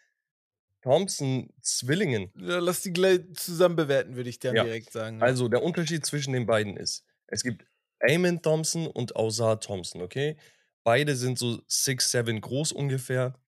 Thompson-Zwillingen. 0.82 2.30
Ja, 2.36 2.58
lass 2.58 2.82
die 2.82 2.92
gleich 2.92 3.20
zusammen 3.34 3.76
bewerten, 3.76 4.16
würde 4.16 4.28
ich 4.28 4.38
dann 4.38 4.54
Ja. 4.54 4.64
direkt 4.64 4.92
sagen. 4.92 5.18
ja. 5.18 5.24
Also 5.24 5.48
der 5.48 5.62
Unterschied 5.62 6.04
zwischen 6.04 6.32
den 6.34 6.44
beiden 6.46 6.76
ist, 6.76 7.04
es 7.26 7.42
gibt 7.42 7.64
Eamon 8.00 8.42
Thompson 8.42 8.86
und 8.86 9.16
Ausar 9.16 9.60
Thompson, 9.60 10.02
okay? 10.02 10.36
Beide 10.82 11.16
sind 11.16 11.38
so 11.38 11.62
6'7 11.66 12.40
groß 12.42 12.72
ungefähr. 12.72 13.40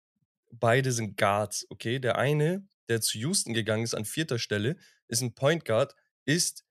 Beide 0.50 0.92
sind 0.92 1.18
Guards, 1.18 1.66
okay? 1.68 1.98
Der 1.98 2.16
eine, 2.16 2.66
der 2.88 3.02
zu 3.02 3.18
Houston 3.18 3.52
gegangen 3.52 3.84
ist 3.84 3.94
an 3.94 4.06
vierter 4.06 4.38
Stelle, 4.38 4.76
ist 5.08 5.20
ein 5.20 5.34
Point 5.34 5.66
Guard, 5.66 5.94
ist 6.24 6.64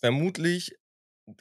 vermutlich 0.00 0.77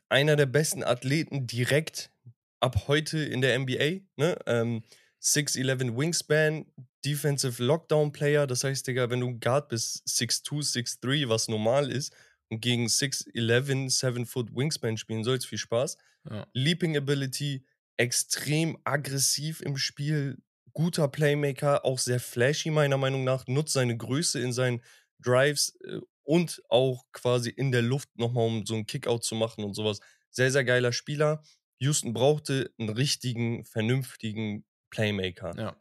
einer 0.10 0.36
der 0.36 0.46
besten 0.46 0.84
Athleten 0.84 1.48
direkt 1.48 2.12
ab 2.60 2.88
heute 2.88 3.20
in 3.20 3.42
der 3.42 3.58
NBA. 3.58 4.02
Ne? 4.16 4.38
Ähm, 4.46 4.84
6'11 5.22 5.98
Wingspan, 5.98 6.66
Defensive 7.06 7.64
Lockdown 7.64 8.12
Player. 8.12 8.48
Das 8.48 8.64
heißt, 8.64 8.88
Digga, 8.88 9.10
wenn 9.10 9.20
du 9.20 9.28
ein 9.28 9.40
Guard 9.40 9.70
bist, 9.70 10.08
6'2, 10.08 11.00
6'3, 11.02 11.30
was 11.30 11.48
normal 11.48 11.92
ist, 11.92 12.14
und 12.50 12.62
gegen 12.62 12.86
6'11, 12.88 13.90
7 13.90 14.26
Foot 14.26 14.56
Wingspan 14.56 14.98
spielen 14.98 15.24
sollst, 15.24 15.48
viel 15.48 15.58
Spaß. 15.58 15.98
Ja. 16.30 16.48
Leaping 16.54 16.96
Ability, 16.96 17.66
extrem 17.98 18.78
aggressiv 18.84 19.62
im 19.62 19.78
Spiel, 19.78 20.38
guter 20.72 21.08
Playmaker, 21.08 21.84
auch 21.84 22.00
sehr 22.00 22.20
flashy 22.20 22.70
meiner 22.70 22.98
Meinung 22.98 23.24
nach, 23.24 23.48
nutzt 23.48 23.74
seine 23.74 23.98
Größe 23.98 24.40
in 24.40 24.54
seinen 24.54 24.82
Drives 25.20 25.76
äh, 25.84 26.00
und 26.28 26.62
auch 26.70 27.06
quasi 27.14 27.50
in 27.50 27.72
der 27.72 27.82
Luft 27.82 28.10
nochmal, 28.18 28.46
um 28.46 28.66
so 28.66 28.74
einen 28.76 28.86
Kickout 28.86 29.24
zu 29.24 29.34
machen 29.36 29.64
und 29.64 29.74
sowas. 29.74 30.00
Sehr, 30.30 30.52
sehr 30.52 30.66
geiler 30.66 30.92
Spieler. 30.92 31.42
Houston 31.80 32.14
brauchte 32.14 32.72
einen 32.78 32.90
richtigen, 32.90 33.64
vernünftigen 33.66 34.66
Playmaker. 34.90 35.54
ja. 35.58 35.76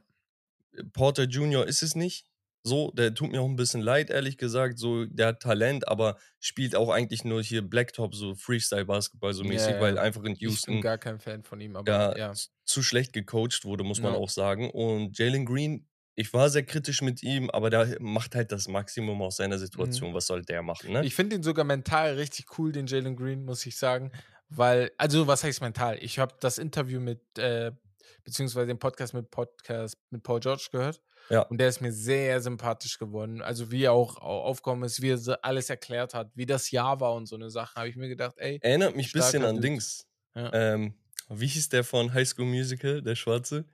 Porter 0.93 1.25
Jr. 1.25 1.67
ist 1.67 1.83
es 1.83 1.95
nicht. 1.95 2.27
So, 2.63 2.91
der 2.91 3.15
tut 3.15 3.31
mir 3.31 3.41
auch 3.41 3.49
ein 3.49 3.57
bisschen 3.57 3.81
leid, 3.81 4.11
ehrlich 4.11 4.37
gesagt. 4.39 4.79
So, 4.79 5.05
der 5.07 5.29
hat 5.29 5.41
Talent, 5.41 5.89
aber 5.89 6.19
spielt 6.41 6.75
auch 6.77 6.91
eigentlich 6.91 7.25
nur 7.25 7.43
hier 7.43 7.63
Blacktop, 7.63 8.15
so 8.15 8.35
Freestyle-Basketball 8.35 9.33
so 9.33 9.43
Ja, 9.45 9.49
mäßig, 9.49 9.71
ja. 9.75 9.81
weil 9.81 9.99
einfach 9.99 10.23
in 10.25 10.33
Ich 10.33 10.41
bin 10.41 10.49
Houston 10.51 10.81
gar 10.83 10.99
kein 10.99 11.19
Fan 11.19 11.45
von 11.45 11.61
ihm, 11.61 11.77
aber 11.77 12.19
ja, 12.19 12.29
ja. 12.29 12.33
zu 12.65 12.83
schlecht 12.83 13.13
gecoacht 13.15 13.65
wurde, 13.65 13.85
muss 13.85 14.01
man 14.01 14.13
Ja. 14.13 14.19
auch 14.19 14.29
sagen. 14.29 14.71
Und 14.71 15.17
Jalen 15.17 15.47
Green, 15.47 15.89
ich 16.17 16.33
war 16.33 16.49
sehr 16.51 16.65
kritisch 16.65 17.03
mit 17.03 17.23
ihm, 17.23 17.51
aber 17.51 17.71
der 17.71 17.99
macht 18.01 18.35
halt 18.35 18.51
das 18.51 18.67
Maximum 18.69 19.21
aus 19.23 19.37
seiner 19.37 19.59
Situation. 19.59 20.15
Was 20.15 20.27
soll 20.27 20.43
der 20.43 20.63
machen, 20.63 20.93
ne? 20.93 21.01
Mhm. 21.01 21.07
Ich 21.07 21.15
finde 21.15 21.37
ihn 21.37 21.43
sogar 21.43 21.65
mental 21.65 22.15
richtig 22.15 22.59
cool, 22.59 22.73
den 22.73 22.87
Jalen 22.87 23.15
Green, 23.17 23.45
muss 23.45 23.65
ich 23.67 23.77
sagen. 23.77 24.11
Weil, 24.49 24.91
also 24.97 25.27
was 25.27 25.45
heißt 25.45 25.61
mental? 25.61 25.99
Ich 26.03 26.19
habe 26.19 26.35
das 26.41 26.59
Interview 26.59 27.01
mit, 27.01 27.21
äh, 27.39 27.73
beziehungsweise 28.25 28.67
den 28.67 28.79
Podcast 28.79 29.13
mit 29.13 29.31
Podcast 29.31 29.97
mit 30.11 30.23
Paul 30.23 30.41
George 30.41 30.69
gehört. 30.73 31.01
Ja. 31.29 31.43
Und 31.43 31.59
der 31.59 31.69
ist 31.69 31.81
mir 31.81 31.93
sehr 31.93 32.41
sympathisch 32.41 32.99
geworden. 32.99 33.43
Also 33.43 33.71
wie 33.73 33.83
er 33.83 33.93
auch 33.93 34.17
au- 34.19 34.43
aufgekommen 34.45 34.85
ist, 34.85 35.03
wie 35.03 35.11
er 35.11 35.39
alles 35.45 35.69
erklärt 35.69 36.15
hat, 36.15 36.31
wie 36.35 36.47
das 36.47 36.71
Jahr 36.71 37.01
war 37.01 37.15
und 37.15 37.27
so 37.27 37.35
eine 37.37 37.51
Sache, 37.51 37.75
habe 37.75 37.89
ich 37.89 37.97
mir 37.97 38.09
gedacht, 38.09 38.35
ey, 38.39 38.59
Erinnert 38.63 38.95
mich 38.97 39.09
ein 39.09 39.21
bisschen 39.21 39.45
an. 39.45 39.61
Dings. 39.61 40.07
Ja. 40.37 40.53
Ähm, 40.53 40.95
wie 41.29 41.49
hieß 41.49 41.69
der 41.71 41.83
von 41.83 42.15
High 42.15 42.29
School 42.29 42.47
Musical, 42.47 43.03
der 43.03 43.17
Schwarze? 43.17 43.65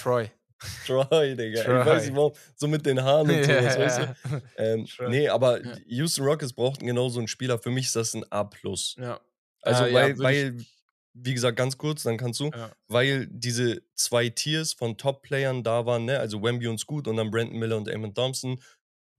Troy. 0.00 0.30
Troy, 0.86 1.34
Digga. 1.36 1.60
Ich 1.60 1.64
Troy. 1.66 1.86
weiß 1.86 2.04
nicht 2.06 2.16
warum. 2.16 2.32
So 2.56 2.68
mit 2.68 2.86
den 2.86 3.02
Haaren 3.02 3.30
und 3.30 3.44
sowas, 3.44 3.78
weißt 3.78 3.98
du? 4.00 4.42
Ähm, 4.56 4.86
nee, 5.08 5.28
aber 5.28 5.64
Ja. 5.64 5.76
Houston 5.86 6.24
Rockets 6.24 6.52
brauchten 6.52 6.86
genau 6.86 7.08
so 7.08 7.18
einen 7.20 7.28
Spieler. 7.28 7.58
Für 7.58 7.70
mich 7.70 7.86
ist 7.86 7.96
das 7.96 8.14
ein 8.14 8.24
A. 8.30 8.48
ja. 8.96 9.20
Also, 9.62 9.84
Äh, 9.84 9.88
ja, 9.88 9.94
weil, 9.94 10.08
würd 10.16 10.18
weil, 10.20 10.56
ich- 10.60 10.70
wie 11.16 11.34
gesagt, 11.34 11.56
ganz 11.56 11.78
kurz, 11.78 12.02
dann 12.02 12.16
kannst 12.16 12.40
du, 12.40 12.50
Ja. 12.54 12.72
weil 12.88 13.26
diese 13.30 13.82
zwei 13.94 14.28
Tiers 14.30 14.72
von 14.72 14.96
Top-Playern 14.98 15.62
da 15.62 15.86
waren, 15.86 16.04
ne? 16.06 16.18
also 16.18 16.42
Wemby 16.42 16.66
und 16.68 16.78
Scoot 16.78 17.06
und 17.08 17.16
dann 17.16 17.30
Brandon 17.30 17.58
Miller 17.58 17.76
und 17.76 17.88
Eamon 17.88 18.12
Thompson. 18.14 18.60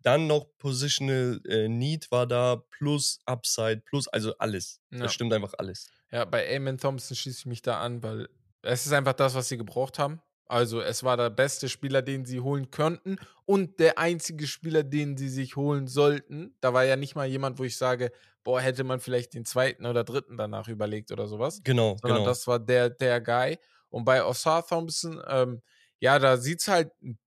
Dann 0.02 0.28
noch 0.28 0.46
Positional 0.60 1.42
äh, 1.48 1.68
Need 1.68 2.12
war 2.12 2.28
da, 2.28 2.58
plus 2.70 3.20
Upside, 3.26 3.82
plus, 3.86 4.08
also 4.10 4.38
alles. 4.38 4.82
Ja. 4.92 5.00
Das 5.00 5.14
stimmt 5.14 5.34
einfach 5.34 5.54
alles. 5.58 5.90
Ja, 6.12 6.26
bei 6.26 6.46
Eamon 6.46 6.78
Thompson 6.78 7.16
schließe 7.16 7.40
ich 7.40 7.46
mich 7.46 7.62
da 7.62 7.80
an, 7.82 8.04
weil 8.04 8.28
es 8.62 8.86
ist 8.86 8.92
einfach 8.92 9.14
das, 9.14 9.34
was 9.34 9.48
sie 9.50 9.58
gebraucht 9.58 9.98
haben. 9.98 10.22
Also 10.48 10.82
es 10.82 11.04
war 11.04 11.18
der 11.18 11.30
beste 11.30 11.70
Spieler, 11.70 12.02
den 12.02 12.26
sie 12.26 12.40
holen 12.40 12.70
könnten 12.72 13.18
und 13.46 13.80
der 13.80 13.98
einzige 13.98 14.48
Spieler, 14.48 14.84
den 14.84 15.18
sie 15.18 15.30
sich 15.30 15.56
holen 15.56 15.88
sollten. 15.88 16.56
Da 16.62 16.74
war 16.74 16.84
ja 16.84 16.96
nicht 16.96 17.16
mal 17.16 17.26
jemand, 17.26 17.58
wo 17.60 17.64
ich 17.64 17.78
sage, 17.78 18.12
boah, 18.44 18.62
hätte 18.62 18.84
man 18.84 19.00
vielleicht 19.00 19.34
den 19.34 19.46
zweiten 19.46 19.86
oder 19.86 20.04
dritten 20.04 20.38
danach 20.38 20.68
überlegt 20.68 21.12
oder 21.12 21.28
sowas. 21.28 21.62
Genau, 21.64 21.98
Sondern 22.02 22.20
genau. 22.20 22.30
das 22.30 22.46
war 22.48 22.60
der, 22.60 22.90
der 22.90 23.20
Guy. 23.22 23.58
Und 23.90 24.06
bei 24.06 24.24
Osar 24.24 24.66
Thompson, 24.66 25.22
ähm, 25.28 25.62
ja, 26.00 26.20
da 26.20 26.38
sieht 26.38 26.62
es 26.62 26.68
halt 26.68 26.92
ein 27.02 27.18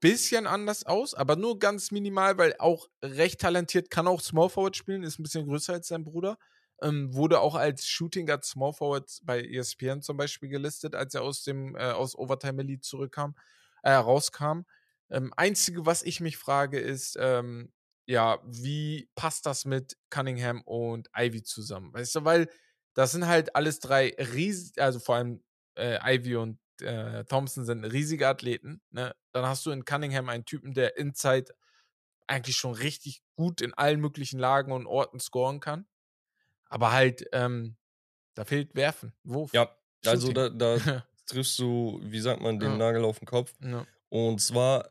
bisschen 0.00 0.46
anders 0.46 0.84
aus, 0.84 1.14
aber 1.14 1.36
nur 1.36 1.58
ganz 1.58 1.90
minimal, 1.90 2.36
weil 2.36 2.54
auch 2.58 2.88
recht 3.02 3.40
talentiert, 3.40 3.90
kann 3.90 4.06
auch 4.06 4.20
Small 4.20 4.50
Forward 4.50 4.76
spielen, 4.76 5.02
ist 5.02 5.18
ein 5.18 5.22
bisschen 5.22 5.46
größer 5.46 5.72
als 5.72 5.88
sein 5.88 6.04
Bruder. 6.04 6.36
Ähm, 6.82 7.14
wurde 7.14 7.40
auch 7.40 7.54
als 7.54 7.86
Shooting 7.86 8.26
Guard 8.26 8.44
Small 8.44 8.72
Forward 8.72 9.10
bei 9.24 9.42
ESPN 9.42 10.02
zum 10.02 10.16
Beispiel 10.16 10.48
gelistet, 10.48 10.94
als 10.94 11.14
er 11.14 11.22
aus 11.22 11.42
dem 11.42 11.74
äh, 11.76 11.92
aus 11.92 12.14
Overtime 12.16 12.62
Elite 12.62 12.82
zurückkam, 12.82 13.34
äh, 13.82 13.92
rauskam. 13.92 14.62
Ähm, 15.10 15.32
einzige, 15.36 15.86
was 15.86 16.02
ich 16.02 16.20
mich 16.20 16.36
frage, 16.36 16.78
ist, 16.78 17.16
ähm, 17.18 17.72
ja, 18.06 18.38
wie 18.44 19.08
passt 19.14 19.46
das 19.46 19.64
mit 19.64 19.96
Cunningham 20.10 20.62
und 20.62 21.08
Ivy 21.16 21.42
zusammen? 21.42 21.92
Weißt 21.92 22.14
du, 22.14 22.24
weil 22.24 22.48
das 22.94 23.12
sind 23.12 23.26
halt 23.26 23.54
alles 23.56 23.80
drei 23.80 24.14
riesig, 24.18 24.80
also 24.80 24.98
vor 25.00 25.16
allem 25.16 25.42
äh, 25.76 25.98
Ivy 26.16 26.36
und 26.36 26.58
äh, 26.80 27.24
Thompson 27.24 27.64
sind 27.64 27.84
riesige 27.84 28.28
Athleten. 28.28 28.80
Ne? 28.90 29.14
Dann 29.32 29.46
hast 29.46 29.66
du 29.66 29.70
in 29.70 29.84
Cunningham 29.84 30.28
einen 30.28 30.44
Typen, 30.44 30.74
der 30.74 30.96
Inside 30.96 31.52
eigentlich 32.26 32.56
schon 32.56 32.72
richtig 32.72 33.22
gut 33.36 33.60
in 33.60 33.74
allen 33.74 34.00
möglichen 34.00 34.38
Lagen 34.38 34.72
und 34.72 34.86
Orten 34.86 35.20
scoren 35.20 35.60
kann. 35.60 35.86
Aber 36.76 36.92
halt, 36.92 37.26
ähm, 37.32 37.74
da 38.34 38.44
fehlt 38.44 38.74
Werfen, 38.74 39.14
Wurf. 39.24 39.50
Ja, 39.54 39.74
also 40.04 40.30
da, 40.30 40.50
da 40.50 40.76
triffst 41.24 41.58
du, 41.58 41.98
wie 42.04 42.20
sagt 42.20 42.42
man, 42.42 42.58
den 42.60 42.72
Ja. 42.72 42.76
Nagel 42.76 43.02
auf 43.06 43.18
den 43.18 43.24
Kopf. 43.26 43.54
ja. 43.62 43.86
Und 44.10 44.42
zwar, 44.42 44.90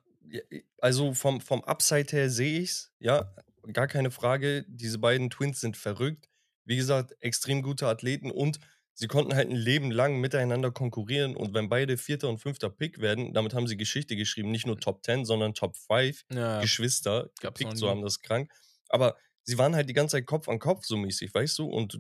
also 0.80 1.14
vom, 1.14 1.40
vom 1.42 1.64
Upside 1.64 2.08
her 2.12 2.32
sehe 2.32 2.62
ich's, 2.62 2.92
ja, 2.98 3.32
gar 3.72 3.86
keine 3.86 4.10
Frage. 4.10 4.66
Diese 4.68 4.98
beiden 4.98 5.30
Twins 5.30 5.62
sind 5.62 5.78
verrückt. 5.78 6.28
Wie 6.64 6.76
gesagt, 6.76 7.16
extrem 7.20 7.62
gute 7.62 7.86
Athleten 7.88 8.32
und 8.32 8.60
sie 8.96 9.06
konnten 9.08 9.36
halt 9.36 9.52
ein 9.52 9.56
Leben 9.56 9.92
lang 9.92 10.20
miteinander 10.20 10.72
konkurrieren. 10.72 11.36
Und 11.36 11.54
wenn 11.54 11.70
beide 11.70 11.98
vierter 11.98 12.30
und 12.30 12.40
fünfter 12.40 12.72
Pick 12.72 13.00
werden, 13.00 13.32
damit 13.36 13.54
haben 13.54 13.68
sie 13.68 13.78
Geschichte 13.78 14.16
geschrieben. 14.16 14.50
Nicht 14.50 14.66
nur 14.66 14.80
Top 14.80 15.06
10, 15.06 15.24
sondern 15.24 15.54
Top 15.54 15.78
5 15.78 16.26
ja. 16.34 16.62
Geschwister 16.62 17.30
gepickt 17.40 17.76
nie. 17.76 17.88
haben, 17.88 18.02
das 18.02 18.22
krank. 18.22 18.52
Aber 18.90 19.16
sie 19.46 19.58
waren 19.58 19.76
halt 19.76 19.90
die 19.90 19.94
ganze 19.94 20.18
Zeit 20.18 20.26
Kopf 20.26 20.50
an 20.50 20.60
Kopf 20.60 20.86
so 20.86 20.98
mäßig, 20.98 21.34
weißt 21.34 21.58
du? 21.60 21.68
Und 21.68 22.00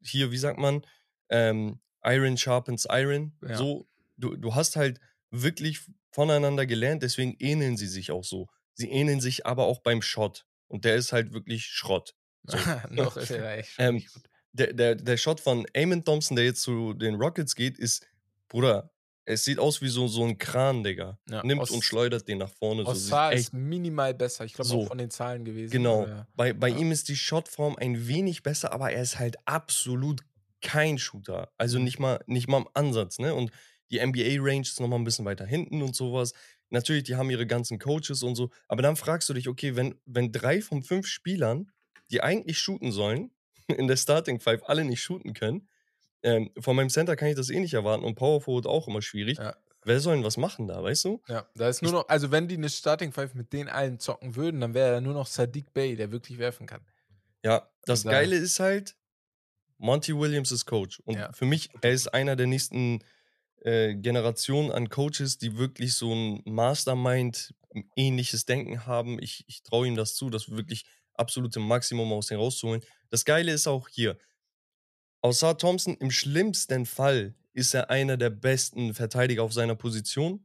hier, 0.00 0.30
wie 0.30 0.38
sagt 0.38 0.58
man, 0.58 0.86
ähm, 1.28 1.80
Iron 2.04 2.36
sharpens 2.36 2.86
Iron. 2.90 3.36
Ja. 3.42 3.56
So, 3.56 3.88
du, 4.16 4.36
du 4.36 4.54
hast 4.54 4.76
halt 4.76 5.00
wirklich 5.30 5.80
voneinander 6.10 6.66
gelernt, 6.66 7.02
deswegen 7.02 7.36
ähneln 7.38 7.76
sie 7.76 7.86
sich 7.86 8.10
auch 8.10 8.24
so. 8.24 8.48
Sie 8.74 8.90
ähneln 8.90 9.20
sich 9.20 9.46
aber 9.46 9.64
auch 9.64 9.80
beim 9.80 10.02
Shot. 10.02 10.46
Und 10.68 10.84
der 10.84 10.96
ist 10.96 11.12
halt 11.12 11.32
wirklich 11.32 11.66
Schrott. 11.66 12.14
So. 12.44 12.56
Noch 12.90 13.16
ist 13.16 13.30
er 13.30 13.58
echt 13.58 13.74
Ähm, 13.78 14.04
der, 14.52 14.72
der, 14.72 14.94
der 14.94 15.16
Shot 15.16 15.40
von 15.40 15.66
Eamon 15.72 16.04
Thompson, 16.04 16.36
der 16.36 16.44
jetzt 16.44 16.62
zu 16.62 16.92
den 16.92 17.14
Rockets 17.14 17.54
geht, 17.54 17.78
ist, 17.78 18.06
Bruder, 18.48 18.91
es 19.24 19.44
sieht 19.44 19.58
aus 19.58 19.80
wie 19.82 19.88
so, 19.88 20.08
so 20.08 20.24
ein 20.24 20.36
Kran, 20.38 20.82
Digga. 20.82 21.18
Ja, 21.28 21.42
Nimmt 21.44 21.60
Os- 21.62 21.70
und 21.70 21.82
schleudert 21.84 22.26
den 22.28 22.38
nach 22.38 22.50
vorne. 22.50 22.82
So, 22.84 22.90
Ossar 22.90 23.30
sieht 23.30 23.40
ist 23.40 23.52
minimal 23.52 24.14
besser. 24.14 24.44
Ich 24.44 24.54
glaube 24.54 24.68
So. 24.68 24.80
auch 24.82 24.88
von 24.88 24.98
den 24.98 25.10
Zahlen 25.10 25.44
gewesen. 25.44 25.70
genau. 25.70 26.02
aber- 26.02 26.26
Bei, 26.34 26.52
bei 26.52 26.68
Ja. 26.68 26.76
ihm 26.78 26.90
ist 26.92 27.08
die 27.08 27.16
Shotform 27.16 27.76
ein 27.76 28.08
wenig 28.08 28.42
besser, 28.42 28.72
aber 28.72 28.90
er 28.92 29.02
ist 29.02 29.18
halt 29.18 29.36
absolut 29.46 30.22
kein 30.60 30.98
Shooter. 30.98 31.52
Also 31.58 31.78
Mhm. 31.78 31.84
nicht 31.84 31.98
mal, 31.98 32.20
nicht 32.26 32.48
mal 32.48 32.58
im 32.58 32.68
Ansatz, 32.74 33.18
ne? 33.18 33.34
Und 33.34 33.50
die 33.90 33.98
NBA-Range 33.98 34.62
ist 34.62 34.80
nochmal 34.80 34.98
ein 34.98 35.04
bisschen 35.04 35.24
weiter 35.24 35.44
hinten 35.44 35.82
und 35.82 35.94
sowas. 35.94 36.32
Natürlich, 36.70 37.04
die 37.04 37.16
haben 37.16 37.28
ihre 37.30 37.46
ganzen 37.46 37.78
Coaches 37.78 38.22
und 38.22 38.34
so. 38.34 38.50
Aber 38.68 38.80
dann 38.82 38.96
fragst 38.96 39.28
du 39.28 39.34
dich, 39.34 39.48
okay, 39.48 39.76
wenn, 39.76 39.94
wenn 40.06 40.32
drei 40.32 40.62
von 40.62 40.82
fünf 40.82 41.06
Spielern, 41.06 41.70
die 42.10 42.22
eigentlich 42.22 42.58
shooten 42.58 42.90
sollen, 42.92 43.30
in 43.68 43.86
der 43.88 43.96
Starting 43.96 44.40
Five 44.40 44.62
alle 44.66 44.84
nicht 44.84 45.02
shooten 45.02 45.34
können, 45.34 45.68
ähm, 46.22 46.50
von 46.60 46.76
meinem 46.76 46.90
Center 46.90 47.16
kann 47.16 47.28
ich 47.28 47.36
das 47.36 47.50
eh 47.50 47.58
nicht 47.60 47.74
erwarten 47.74 48.04
und 48.04 48.14
Power 48.14 48.40
Forward 48.40 48.66
auch 48.66 48.88
immer 48.88 49.02
schwierig. 49.02 49.38
Ja. 49.38 49.56
Wer 49.84 49.98
soll 49.98 50.14
denn 50.14 50.24
was 50.24 50.36
machen 50.36 50.68
da, 50.68 50.80
weißt 50.82 51.04
du? 51.06 51.20
Ja, 51.28 51.44
da 51.56 51.68
ist 51.68 51.82
nur 51.82 51.90
noch, 51.90 52.08
also 52.08 52.30
wenn 52.30 52.46
die 52.46 52.54
eine 52.56 52.68
Starting 52.68 53.10
Five 53.12 53.34
mit 53.34 53.52
den 53.52 53.68
allen 53.68 53.98
zocken 53.98 54.36
würden, 54.36 54.60
dann 54.60 54.74
wäre 54.74 54.92
da 54.92 55.00
nur 55.00 55.14
noch 55.14 55.26
Sadiq 55.26 55.72
Bey, 55.74 55.96
der 55.96 56.12
wirklich 56.12 56.38
werfen 56.38 56.66
kann. 56.66 56.82
Ja, 57.44 57.68
das 57.84 58.04
da- 58.04 58.12
Geile 58.12 58.36
ist 58.36 58.60
halt, 58.60 58.94
Monty 59.78 60.16
Williams 60.16 60.52
ist 60.52 60.66
Coach. 60.66 61.00
Und 61.00 61.16
Ja. 61.16 61.32
für 61.32 61.46
mich, 61.46 61.70
er 61.80 61.90
ist 61.90 62.06
einer 62.14 62.36
der 62.36 62.46
nächsten 62.46 63.00
äh, 63.64 63.94
Generationen 63.96 64.70
an 64.70 64.88
Coaches, 64.88 65.38
die 65.38 65.56
wirklich 65.56 65.94
so 65.94 66.12
ein 66.14 66.42
Mastermind, 66.44 67.54
ähnliches 67.96 68.44
Denken 68.44 68.86
haben. 68.86 69.20
Ich, 69.20 69.44
ich 69.48 69.62
traue 69.62 69.86
ihm 69.88 69.96
das 69.96 70.14
zu, 70.14 70.30
das 70.30 70.50
wirklich 70.50 70.84
absolute 71.14 71.58
Maximum 71.60 72.12
aus 72.12 72.26
dem 72.26 72.38
rauszuholen. 72.38 72.82
Das 73.10 73.24
Geile 73.24 73.52
ist 73.52 73.66
auch 73.66 73.88
hier, 73.88 74.16
außer 75.22 75.56
Thompson, 75.56 75.96
im 75.96 76.10
schlimmsten 76.10 76.86
Fall 76.86 77.34
ist 77.54 77.74
er 77.74 77.90
einer 77.90 78.16
der 78.16 78.30
besten 78.30 78.94
Verteidiger 78.94 79.42
auf 79.42 79.52
seiner 79.52 79.74
Position 79.74 80.44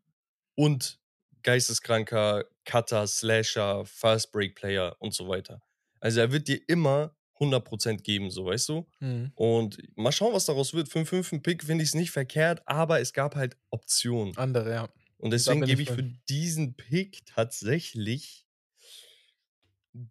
und 0.56 1.00
geisteskranker 1.44 2.46
Cutter, 2.66 3.08
Slasher, 3.08 3.86
Fast 3.86 4.32
Break 4.32 4.56
Player 4.56 4.96
und 5.00 5.14
so 5.14 5.28
weiter. 5.28 5.62
Also 6.00 6.20
er 6.20 6.32
wird 6.32 6.48
dir 6.48 6.60
immer 6.68 7.16
100% 7.40 8.02
geben, 8.02 8.30
so 8.32 8.46
weißt 8.46 8.70
du. 8.70 8.88
Und 9.36 9.78
mal 9.96 10.12
schauen, 10.12 10.34
was 10.34 10.46
daraus 10.46 10.74
wird. 10.74 10.90
5-5 10.90 11.34
ein 11.34 11.44
Pick 11.44 11.64
finde 11.64 11.84
ich 11.84 11.90
es 11.92 11.96
nicht 11.96 12.12
verkehrt, 12.12 12.62
aber 12.66 13.00
es 13.00 13.14
gab 13.14 13.36
halt 13.36 13.58
Optionen. 13.70 14.36
Andere, 14.38 14.74
ja. 14.74 14.90
Und 15.18 15.32
deswegen 15.32 15.62
gebe 15.62 15.82
ich 15.82 15.90
ich 15.90 15.96
für 15.96 16.04
diesen 16.30 16.76
Pick 16.76 17.26
tatsächlich 17.26 18.46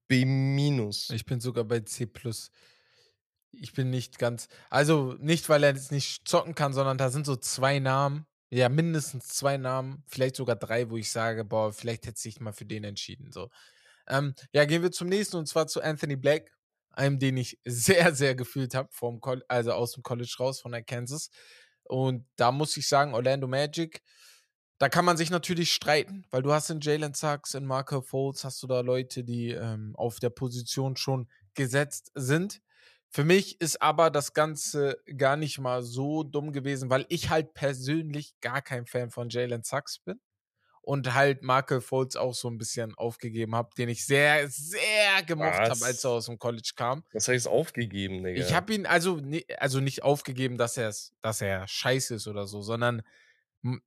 B-. 0.09 0.25
Ich 1.13 1.27
bin 1.27 1.41
sogar 1.41 1.65
bei 1.65 1.81
C. 1.81 2.07
Ich 3.61 3.73
bin 3.73 3.91
nicht 3.91 4.19
ganz. 4.19 4.49
Also 4.71 5.15
nicht, 5.19 5.49
weil 5.49 5.63
er 5.65 5.75
jetzt 5.75 5.93
nicht 5.93 6.29
zocken 6.29 6.55
kann, 6.55 6.73
sondern 6.73 6.99
da 6.99 7.11
sind 7.11 7.27
so 7.27 7.37
zwei 7.37 7.79
Namen. 7.79 8.27
Ja, 8.51 8.69
mindestens 8.69 9.29
zwei 9.29 9.57
Namen, 9.57 10.05
vielleicht 10.07 10.37
sogar 10.37 10.57
drei, 10.57 10.89
wo 10.89 10.97
ich 10.97 11.11
sage, 11.11 11.45
boah, 11.45 11.73
vielleicht 11.73 12.07
hätte 12.07 12.21
sich 12.21 12.41
mal 12.41 12.53
für 12.53 12.65
den 12.65 12.85
entschieden. 12.85 13.33
So. 13.33 13.51
Ähm, 14.09 14.35
ja, 14.53 14.65
gehen 14.65 14.83
wir 14.83 14.93
zum 14.93 15.09
nächsten 15.09 15.37
und 15.37 15.47
zwar 15.47 15.67
zu 15.67 15.83
Anthony 15.83 16.17
Black, 16.17 16.53
einem, 16.93 17.19
den 17.19 17.37
ich 17.37 17.59
sehr, 17.65 18.15
sehr 18.15 18.35
gefühlt 18.35 18.75
habe, 18.75 18.89
also 19.49 19.73
aus 19.73 19.93
dem 19.93 20.03
College 20.03 20.35
raus 20.39 20.61
von 20.61 20.73
der 20.73 20.85
Kansas. 20.85 21.31
Und 21.85 22.27
da 22.37 22.53
muss 22.53 22.77
ich 22.77 22.89
sagen, 22.89 23.15
Orlando 23.15 23.47
Magic, 23.47 24.03
da 24.79 24.89
kann 24.89 25.05
man 25.05 25.17
sich 25.17 25.31
natürlich 25.31 25.73
streiten, 25.73 26.27
weil 26.31 26.43
du 26.43 26.53
hast 26.53 26.71
in 26.71 26.81
Jalen 26.81 27.15
Sachs, 27.15 27.55
in 27.55 27.65
Marco 27.65 28.03
Foles, 28.03 28.45
hast 28.45 28.63
du 28.63 28.67
da 28.67 28.81
Leute, 28.81 29.25
die 29.25 29.51
ähm, 29.51 29.95
auf 29.97 30.21
der 30.21 30.31
Position 30.31 30.97
schon 30.97 31.29
gesetzt 31.55 32.13
sind. 32.15 32.61
Für 33.17 33.25
mich 33.25 33.59
ist 33.63 33.81
aber 33.81 34.11
das 34.11 34.35
Ganze 34.35 35.03
gar 35.17 35.39
nicht 35.39 35.59
mal 35.59 35.83
so 35.83 36.23
dumm 36.23 36.53
gewesen, 36.53 36.91
weil 36.91 37.07
ich 37.09 37.31
halt 37.31 37.55
persönlich 37.55 38.35
gar 38.43 38.61
kein 38.61 38.85
Fan 38.85 39.11
von 39.11 39.31
Jalen 39.31 39.63
Sachs 39.63 40.01
bin 40.01 40.21
und 40.83 41.15
halt 41.15 41.41
Markel 41.41 41.81
Foles 41.81 42.17
auch 42.17 42.35
so 42.35 42.51
ein 42.51 42.59
bisschen 42.59 42.95
aufgegeben 42.95 43.55
habe, 43.55 43.71
den 43.79 43.89
ich 43.89 44.05
sehr, 44.05 44.47
sehr 44.51 45.23
gemocht 45.27 45.55
habe, 45.55 45.71
als 45.71 45.81
Was? 45.81 46.05
er 46.05 46.11
aus 46.11 46.27
dem 46.27 46.39
College 46.39 46.73
kam. 46.77 47.05
Das 47.15 47.27
heißt 47.29 47.49
aufgegeben, 47.49 48.23
Digga. 48.23 48.39
Ich 48.39 48.53
habe 48.53 48.75
ihn 48.75 48.85
also, 48.85 49.23
also 49.57 49.81
nicht 49.81 50.03
aufgegeben, 50.03 50.59
dass 50.59 50.77
er 50.77 50.93
dass 51.23 51.41
er 51.41 51.67
scheiße 51.67 52.17
ist 52.17 52.29
oder 52.29 52.47
so, 52.47 52.61
sondern 52.61 53.01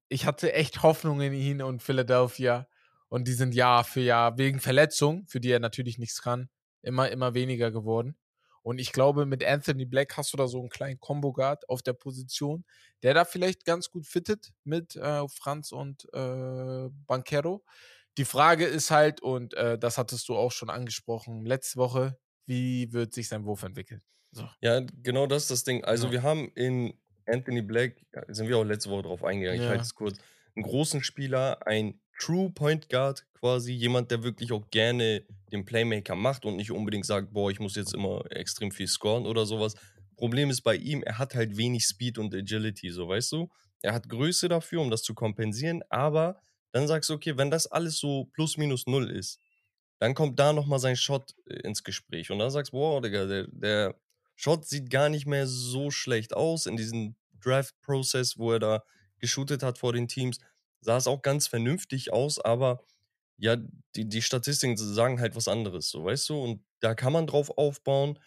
ich 0.07 0.25
hatte 0.25 0.53
echt 0.53 0.81
Hoffnung 0.81 1.21
in 1.21 1.33
ihn 1.33 1.61
und 1.61 1.83
Philadelphia 1.83 2.67
und 3.09 3.27
die 3.27 3.33
sind 3.33 3.53
Jahr 3.53 3.83
für 3.83 4.01
Jahr 4.01 4.39
wegen 4.39 4.59
Verletzung, 4.59 5.27
für 5.27 5.39
die 5.39 5.51
er 5.51 5.59
natürlich 5.59 5.99
nichts 5.99 6.23
kann, 6.23 6.49
immer 6.81 7.09
immer 7.09 7.35
weniger 7.35 7.69
geworden. 7.69 8.17
Und 8.63 8.79
ich 8.79 8.91
glaube, 8.91 9.25
mit 9.25 9.43
Anthony 9.43 9.85
Black 9.85 10.17
hast 10.17 10.33
du 10.33 10.37
da 10.37 10.47
so 10.47 10.59
einen 10.59 10.69
kleinen 10.69 10.99
Combo 10.99 11.33
Guard 11.33 11.67
auf 11.69 11.81
der 11.81 11.93
Position, 11.93 12.65
der 13.03 13.13
da 13.13 13.25
vielleicht 13.25 13.65
ganz 13.65 13.89
gut 13.91 14.05
fittet 14.07 14.51
mit 14.63 14.95
äh, 14.95 15.27
Franz 15.29 15.71
und 15.71 16.05
äh, 16.13 16.89
Banquero. 17.07 17.63
Die 18.17 18.25
Frage 18.25 18.65
ist 18.65 18.91
halt, 18.91 19.21
und 19.21 19.53
äh, 19.53 19.77
das 19.79 19.97
hattest 19.97 20.27
du 20.29 20.35
auch 20.35 20.51
schon 20.51 20.69
angesprochen 20.69 21.45
letzte 21.45 21.79
Woche, 21.79 22.19
wie 22.45 22.91
wird 22.91 23.13
sich 23.13 23.29
sein 23.29 23.45
Wurf 23.45 23.63
entwickeln? 23.63 24.01
So. 24.31 24.49
Ja, 24.61 24.81
genau 25.03 25.27
das 25.27 25.43
ist 25.43 25.51
das 25.51 25.63
Ding. 25.63 25.83
Also 25.85 26.07
Ja. 26.07 26.11
wir 26.11 26.23
haben 26.23 26.51
in 26.55 26.93
Anthony 27.25 27.61
Black, 27.61 28.05
sind 28.27 28.47
wir 28.47 28.57
auch 28.57 28.63
letzte 28.63 28.89
Woche 28.89 29.03
drauf 29.03 29.23
eingegangen, 29.23 29.57
ich 29.59 29.63
Ja. 29.63 29.69
halte 29.69 29.83
es 29.83 29.93
kurz, 29.95 30.17
einen 30.55 30.63
großen 30.63 31.03
Spieler, 31.03 31.65
ein 31.67 32.01
True 32.19 32.49
Point 32.51 32.89
Guard 32.89 33.25
quasi, 33.33 33.71
jemand, 33.71 34.11
der 34.11 34.23
wirklich 34.23 34.51
auch 34.51 34.69
gerne 34.71 35.25
den 35.49 35.65
Playmaker 35.65 36.15
macht 36.15 36.45
und 36.45 36.55
nicht 36.55 36.71
unbedingt 36.71 37.05
sagt, 37.05 37.33
boah, 37.33 37.51
ich 37.51 37.59
muss 37.59 37.75
jetzt 37.75 37.93
immer 37.93 38.23
extrem 38.31 38.71
viel 38.71 38.87
scoren 38.87 39.25
oder 39.25 39.45
sowas. 39.45 39.75
Problem 40.15 40.49
ist 40.49 40.61
bei 40.61 40.75
ihm, 40.75 41.03
er 41.03 41.17
hat 41.17 41.35
halt 41.35 41.57
wenig 41.57 41.85
Speed 41.85 42.17
und 42.17 42.33
Agility, 42.33 42.91
so 42.91 43.07
weißt 43.07 43.31
du. 43.31 43.49
Er 43.81 43.93
hat 43.93 44.09
Größe 44.09 44.49
dafür, 44.49 44.81
um 44.81 44.89
das 44.89 45.03
zu 45.03 45.13
kompensieren, 45.13 45.81
aber 45.89 46.41
dann 46.71 46.87
sagst 46.87 47.09
du, 47.09 47.13
okay, 47.13 47.37
wenn 47.37 47.49
das 47.49 47.67
alles 47.67 47.97
so 47.97 48.25
plus 48.33 48.57
minus 48.57 48.85
null 48.85 49.09
ist, 49.09 49.39
dann 49.99 50.13
kommt 50.13 50.39
da 50.39 50.53
nochmal 50.53 50.79
sein 50.79 50.95
Shot 50.95 51.35
äh, 51.45 51.61
ins 51.61 51.83
Gespräch. 51.83 52.31
Und 52.31 52.39
dann 52.39 52.51
sagst 52.51 52.73
du, 52.73 52.77
boah, 52.77 53.01
Digga, 53.01 53.25
der, 53.25 53.47
der 53.51 53.95
Shot 54.35 54.65
sieht 54.65 54.89
gar 54.89 55.09
nicht 55.09 55.25
mehr 55.25 55.47
so 55.47 55.91
schlecht 55.91 56.33
aus. 56.33 56.65
In 56.65 56.77
diesem 56.77 57.15
Draft-Prozess, 57.41 58.37
wo 58.37 58.53
er 58.53 58.59
da 58.59 58.83
geshootet 59.19 59.63
hat 59.63 59.77
vor 59.77 59.93
den 59.93 60.07
Teams, 60.07 60.39
sah 60.81 60.97
es 60.97 61.07
auch 61.07 61.21
ganz 61.21 61.47
vernünftig 61.47 62.13
aus, 62.13 62.39
aber 62.39 62.83
ja, 63.39 63.57
die, 63.95 64.07
die 64.07 64.21
Statistiken 64.21 64.77
sagen 64.77 65.19
halt 65.19 65.35
was 65.35 65.47
anderes, 65.47 65.89
so 65.89 66.03
weißt 66.03 66.29
du? 66.29 66.41
Und 66.41 66.63
da 66.81 66.93
kann 66.93 67.13
man 67.13 67.25
drauf 67.25 67.57
aufbauen, 67.57 68.19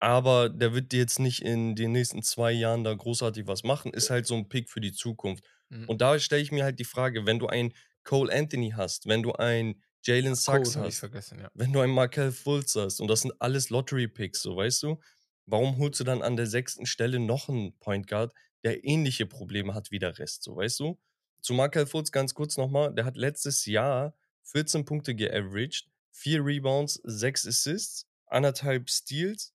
aber 0.00 0.48
der 0.48 0.74
wird 0.74 0.92
dir 0.92 0.98
jetzt 0.98 1.20
nicht 1.20 1.42
in 1.42 1.76
den 1.76 1.92
nächsten 1.92 2.22
zwei 2.22 2.52
Jahren 2.52 2.82
da 2.82 2.92
großartig 2.92 3.46
was 3.46 3.62
machen. 3.62 3.94
Ist 3.94 4.10
halt 4.10 4.26
so 4.26 4.34
ein 4.34 4.48
Pick 4.48 4.68
für 4.68 4.80
die 4.80 4.92
Zukunft. 4.92 5.44
Mhm. 5.68 5.88
Und 5.88 6.00
da 6.00 6.18
stelle 6.18 6.42
ich 6.42 6.50
mir 6.50 6.64
halt 6.64 6.80
die 6.80 6.84
Frage, 6.84 7.24
wenn 7.24 7.38
du 7.38 7.46
einen 7.46 7.72
Cole 8.02 8.32
Anthony 8.32 8.74
hast, 8.76 9.06
wenn 9.06 9.22
du 9.22 9.32
einen 9.32 9.80
Jalen 10.04 10.34
Sachs 10.34 10.70
ich 10.70 11.02
hast, 11.02 11.32
ja. 11.32 11.48
wenn 11.54 11.72
du 11.72 11.78
einen 11.78 11.92
Markel 11.92 12.32
Fultz 12.32 12.74
hast 12.74 13.00
und 13.00 13.06
das 13.06 13.20
sind 13.20 13.32
alles 13.40 13.70
Lottery-Picks, 13.70 14.42
so 14.42 14.56
weißt 14.56 14.82
du, 14.82 15.00
warum 15.46 15.78
holst 15.78 16.00
du 16.00 16.04
dann 16.04 16.22
an 16.22 16.36
der 16.36 16.46
sechsten 16.46 16.86
Stelle 16.86 17.20
noch 17.20 17.48
einen 17.48 17.78
Point 17.78 18.08
Guard, 18.08 18.34
der 18.64 18.84
ähnliche 18.84 19.26
Probleme 19.26 19.74
hat 19.74 19.92
wie 19.92 20.00
der 20.00 20.18
Rest, 20.18 20.42
so 20.42 20.56
weißt 20.56 20.80
du? 20.80 20.98
Zu 21.40 21.54
Markel 21.54 21.86
Fultz 21.86 22.10
ganz 22.10 22.34
kurz 22.34 22.56
nochmal, 22.56 22.92
der 22.92 23.04
hat 23.04 23.16
letztes 23.16 23.66
Jahr 23.66 24.16
14 24.44 24.84
Punkte 24.84 25.14
geaveraged, 25.14 25.88
4 26.12 26.44
Rebounds, 26.44 27.00
6 27.04 27.46
Assists, 27.46 28.06
anderthalb 28.26 28.90
Steals 28.90 29.54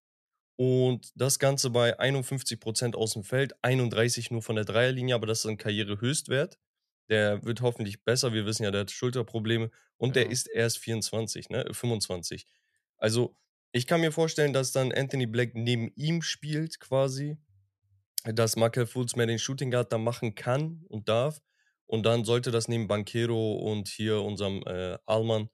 und 0.56 1.12
das 1.16 1.40
Ganze 1.40 1.70
bei 1.70 2.00
51% 2.00 2.96
aus 2.96 3.14
dem 3.14 3.24
Feld, 3.24 3.54
31 3.64 4.32
nur 4.32 4.42
von 4.42 4.56
der 4.56 4.66
Dreierlinie, 4.66 5.16
aber 5.16 5.28
das 5.28 5.40
ist 5.40 5.46
ein 5.46 5.58
Karrierehöchstwert. 5.58 6.58
Der 7.10 7.44
wird 7.46 7.62
hoffentlich 7.62 8.04
besser. 8.04 8.34
Wir 8.34 8.46
wissen 8.46 8.64
ja, 8.64 8.72
der 8.72 8.82
hat 8.82 8.92
Schulterprobleme 8.92 9.72
und 9.98 10.16
der 10.16 10.26
Ja. 10.26 10.30
ist 10.30 10.48
erst 10.48 10.80
24, 10.80 11.50
ne? 11.50 11.66
25. 11.72 12.48
Also, 12.98 13.38
ich 13.72 13.88
kann 13.88 14.02
mir 14.02 14.12
vorstellen, 14.12 14.54
dass 14.54 14.72
dann 14.72 14.92
Anthony 14.92 15.28
Black 15.28 15.54
neben 15.56 15.92
ihm 15.96 16.22
spielt, 16.22 16.80
quasi. 16.80 17.38
Dass 18.24 18.56
Markel 18.58 18.88
Fultz 18.88 19.16
mehr 19.16 19.26
den 19.28 19.40
Shooting 19.40 19.72
Guard 19.72 19.92
da 19.94 19.98
machen 19.98 20.36
kann 20.36 20.84
und 20.90 21.08
darf. 21.08 21.42
Und 21.88 22.06
dann 22.06 22.26
sollte 22.26 22.52
das 22.52 22.68
neben 22.68 22.88
Banquero 22.88 23.54
und 23.54 23.88
hier 23.88 24.22
unserem 24.22 24.62
äh, 24.66 24.98
Allmann 25.06 25.50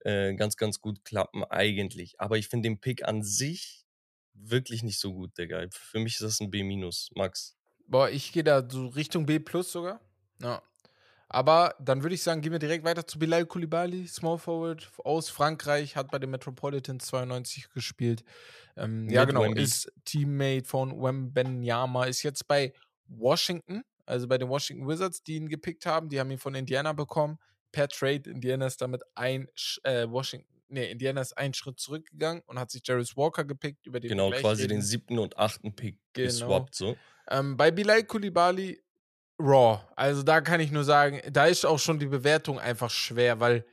äh, 0.00 0.34
ganz, 0.34 0.56
ganz 0.56 0.80
gut 0.80 1.04
klappen, 1.04 1.44
eigentlich. 1.44 2.18
Aber 2.18 2.38
ich 2.38 2.48
finde 2.48 2.68
den 2.68 2.80
Pick 2.80 3.04
an 3.04 3.22
sich 3.22 3.84
wirklich 4.34 4.82
nicht 4.82 4.98
so 4.98 5.12
gut, 5.12 5.36
Digga. 5.38 5.66
Für 5.70 6.00
mich 6.00 6.14
ist 6.14 6.22
das 6.22 6.40
ein 6.40 6.50
B-, 6.50 6.62
Max. 7.14 7.56
Boah, 7.86 8.08
ich 8.08 8.32
gehe 8.32 8.44
da 8.44 8.68
so 8.68 8.86
Richtung 8.88 9.26
B 9.26 9.38
plus 9.38 9.70
sogar. 9.70 10.00
Ja. 10.40 10.62
Aber 11.28 11.74
dann 11.80 12.02
würde 12.02 12.14
ich 12.14 12.22
sagen, 12.22 12.42
gehen 12.42 12.52
wir 12.52 12.58
direkt 12.58 12.84
weiter 12.84 13.06
zu 13.06 13.18
Bilal 13.18 13.46
Koulibaly, 13.46 14.06
Small 14.06 14.38
Forward 14.38 14.90
aus 14.98 15.28
Frankreich, 15.28 15.96
hat 15.96 16.10
bei 16.10 16.18
den 16.18 16.30
Metropolitans 16.30 17.06
92 17.06 17.70
gespielt. 17.70 18.24
Ähm, 18.76 19.08
ja, 19.08 19.24
genau, 19.24 19.42
Wemby. 19.42 19.62
ist 19.62 19.92
Teammate 20.04 20.64
von 20.64 21.02
Wembenyama, 21.02 22.04
ist 22.04 22.22
jetzt 22.22 22.46
bei 22.46 22.72
Washington, 23.08 23.82
also 24.06 24.28
bei 24.28 24.38
den 24.38 24.48
Washington 24.48 24.86
Wizards, 24.88 25.22
die 25.22 25.36
ihn 25.36 25.48
gepickt 25.48 25.86
haben. 25.86 26.08
Die 26.08 26.20
haben 26.20 26.30
ihn 26.30 26.38
von 26.38 26.54
Indiana 26.54 26.92
bekommen. 26.92 27.38
Per 27.72 27.88
Trade. 27.88 28.30
Indiana 28.30 28.66
ist 28.66 28.80
damit 28.80 29.02
ein, 29.14 29.48
äh, 29.82 30.08
Washington, 30.08 30.62
nee, 30.68 30.90
Indiana 30.90 31.20
ist 31.20 31.36
einen 31.36 31.54
Schritt 31.54 31.80
zurückgegangen 31.80 32.42
und 32.46 32.58
hat 32.58 32.70
sich 32.70 32.82
Jarvis 32.86 33.16
Walker 33.16 33.44
gepickt, 33.44 33.86
über 33.86 34.00
den 34.00 34.10
Genau, 34.10 34.30
quasi 34.30 34.62
reden. 34.62 34.76
den 34.76 34.82
siebten 34.82 35.18
und 35.18 35.36
achten 35.38 35.74
Pick 35.74 35.98
genau. 36.12 36.26
geswappt, 36.26 36.74
so. 36.74 36.96
Ähm, 37.30 37.56
bei 37.56 37.70
Bilal 37.70 38.04
Kulibali 38.04 38.80
Raw. 39.40 39.80
Also 39.96 40.22
da 40.22 40.40
kann 40.40 40.60
ich 40.60 40.70
nur 40.70 40.84
sagen, 40.84 41.20
da 41.32 41.46
ist 41.46 41.64
auch 41.66 41.78
schon 41.78 41.98
die 41.98 42.06
Bewertung 42.06 42.58
einfach 42.58 42.90
schwer, 42.90 43.40
weil 43.40 43.66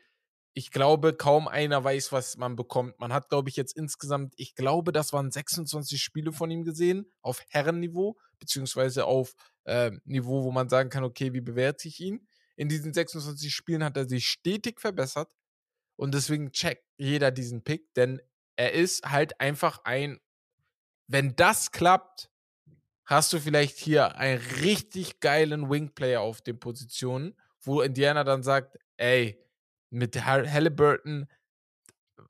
ich 0.53 0.71
glaube, 0.71 1.13
kaum 1.13 1.47
einer 1.47 1.83
weiß, 1.83 2.11
was 2.11 2.37
man 2.37 2.55
bekommt. 2.55 2.99
Man 2.99 3.13
hat, 3.13 3.29
glaube 3.29 3.49
ich, 3.49 3.55
jetzt 3.55 3.75
insgesamt, 3.75 4.33
ich 4.35 4.55
glaube, 4.55 4.91
das 4.91 5.13
waren 5.13 5.31
26 5.31 6.01
Spiele 6.01 6.33
von 6.33 6.51
ihm 6.51 6.63
gesehen, 6.63 7.11
auf 7.21 7.41
Herrenniveau, 7.49 8.17
beziehungsweise 8.39 9.05
auf 9.05 9.33
äh, 9.63 9.91
Niveau, 10.03 10.43
wo 10.43 10.51
man 10.51 10.67
sagen 10.67 10.89
kann, 10.89 11.03
okay, 11.03 11.33
wie 11.33 11.41
bewerte 11.41 11.87
ich 11.87 11.99
ihn? 12.01 12.27
In 12.57 12.67
diesen 12.67 12.93
26 12.93 13.53
Spielen 13.53 13.83
hat 13.83 13.95
er 13.95 14.07
sich 14.07 14.27
stetig 14.27 14.81
verbessert 14.81 15.33
und 15.95 16.13
deswegen 16.13 16.51
checkt 16.51 16.85
jeder 16.97 17.31
diesen 17.31 17.63
Pick, 17.63 17.93
denn 17.93 18.21
er 18.57 18.73
ist 18.73 19.09
halt 19.09 19.39
einfach 19.39 19.79
ein, 19.85 20.19
wenn 21.07 21.35
das 21.35 21.71
klappt, 21.71 22.29
hast 23.05 23.31
du 23.33 23.39
vielleicht 23.39 23.77
hier 23.77 24.15
einen 24.15 24.41
richtig 24.61 25.19
geilen 25.21 25.69
Wingplayer 25.69 26.21
auf 26.21 26.41
den 26.41 26.59
Positionen, 26.59 27.35
wo 27.61 27.81
Indiana 27.81 28.23
dann 28.23 28.43
sagt, 28.43 28.77
ey, 28.97 29.41
mit 29.91 30.25
Halliburton 30.25 31.27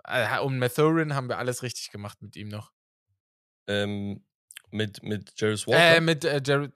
äh, 0.03 0.39
und 0.39 0.59
Mathurin 0.59 1.15
haben 1.15 1.29
wir 1.29 1.37
alles 1.37 1.63
richtig 1.63 1.91
gemacht 1.91 2.21
mit 2.21 2.35
ihm 2.35 2.49
noch. 2.49 2.71
Ähm, 3.67 4.23
mit, 4.71 5.03
mit 5.03 5.39
Jarvis 5.39 5.67
Walker? 5.67 5.97
Äh, 5.97 6.01
mit 6.01 6.25
äh, 6.25 6.41
Jared. 6.43 6.71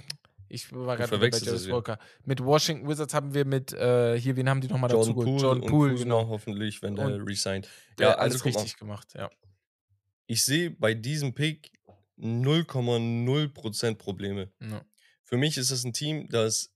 Ich 0.47 0.71
war 0.71 0.95
gerade 0.95 1.17
bei 1.17 1.29
Jarvis 1.29 1.69
Walker. 1.69 1.97
Mit 2.23 2.39
Washington 2.43 2.87
Wizards 2.87 3.13
haben 3.13 3.33
wir 3.33 3.45
mit, 3.45 3.73
äh, 3.73 4.19
hier, 4.19 4.35
wen 4.35 4.47
haben 4.47 4.61
die 4.61 4.67
nochmal 4.67 4.89
dazu 4.89 5.15
geholt? 5.15 5.41
John 5.41 5.61
Poole, 5.61 5.95
genau. 5.95 6.27
hoffentlich, 6.27 6.81
wenn 6.81 6.95
der 6.95 7.25
resigned. 7.25 7.67
Ja, 7.99 8.09
also 8.09 8.19
alles 8.21 8.45
richtig 8.45 8.77
gemacht, 8.77 9.13
ja. 9.15 9.29
Ich 10.27 10.43
sehe 10.43 10.71
bei 10.71 10.93
diesem 10.93 11.33
Pick 11.33 11.71
0,0% 12.17 13.95
Probleme. 13.95 14.51
Ja. 14.61 14.81
Für 15.23 15.37
mich 15.37 15.57
ist 15.57 15.71
das 15.71 15.83
ein 15.83 15.93
Team, 15.93 16.29
das 16.29 16.71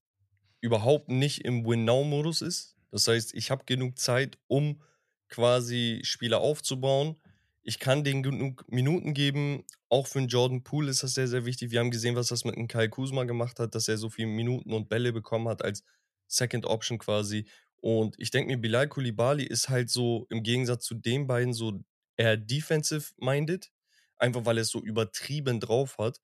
überhaupt 0.61 1.10
nicht 1.10 1.45
im 1.45 1.65
Win-Now-Modus 1.65 2.41
ist. 2.41 2.76
Das 2.91 3.07
heißt, 3.07 3.34
ich 3.34 3.52
habe 3.52 3.66
genug 3.66 3.98
Zeit, 3.99 4.38
um 4.48 4.82
quasi 5.30 6.02
Spieler 6.03 6.40
aufzubauen. 6.40 7.16
Ich 7.61 7.80
kann 7.80 8.03
denen 8.03 8.24
genug 8.24 8.66
Minuten 8.72 9.14
geben. 9.14 9.64
Auch 9.90 10.07
für 10.07 10.20
einen 10.20 10.28
Jordan 10.28 10.64
Poole 10.64 10.90
ist 10.90 11.03
das 11.03 11.14
sehr, 11.14 11.28
sehr 11.28 11.45
wichtig. 11.45 11.72
Wir 11.72 11.80
haben 11.80 11.91
gesehen, 11.91 12.16
was 12.16 12.28
das 12.28 12.45
mit 12.45 12.56
einem 12.56 12.68
Kai 12.68 12.88
Kuzma 12.88 13.26
gemacht 13.26 13.60
hat, 13.60 13.76
dass 13.76 13.88
er 13.88 13.98
so 13.98 14.10
viele 14.10 14.28
Minuten 14.28 14.74
und 14.74 14.90
Bälle 14.90 15.14
bekommen 15.14 15.48
hat 15.48 15.64
als 15.64 15.84
Second 16.28 16.66
Option 16.66 16.98
quasi. 16.98 17.48
Und 17.78 18.16
ich 18.20 18.32
denke 18.32 18.52
mir, 18.52 18.57
Bilal 18.61 18.88
Koulibaly 18.88 19.44
ist 19.45 19.70
halt 19.70 19.90
so 19.90 20.26
im 20.30 20.44
Gegensatz 20.44 20.86
zu 20.86 20.95
den 20.95 21.28
beiden 21.28 21.53
so 21.53 21.84
eher 22.18 22.38
defensive-minded. 22.38 23.72
Einfach 24.18 24.45
weil 24.45 24.57
er 24.57 24.61
es 24.64 24.70
so 24.70 24.82
übertrieben 24.82 25.60
drauf 25.60 25.98
hat. 25.98 26.20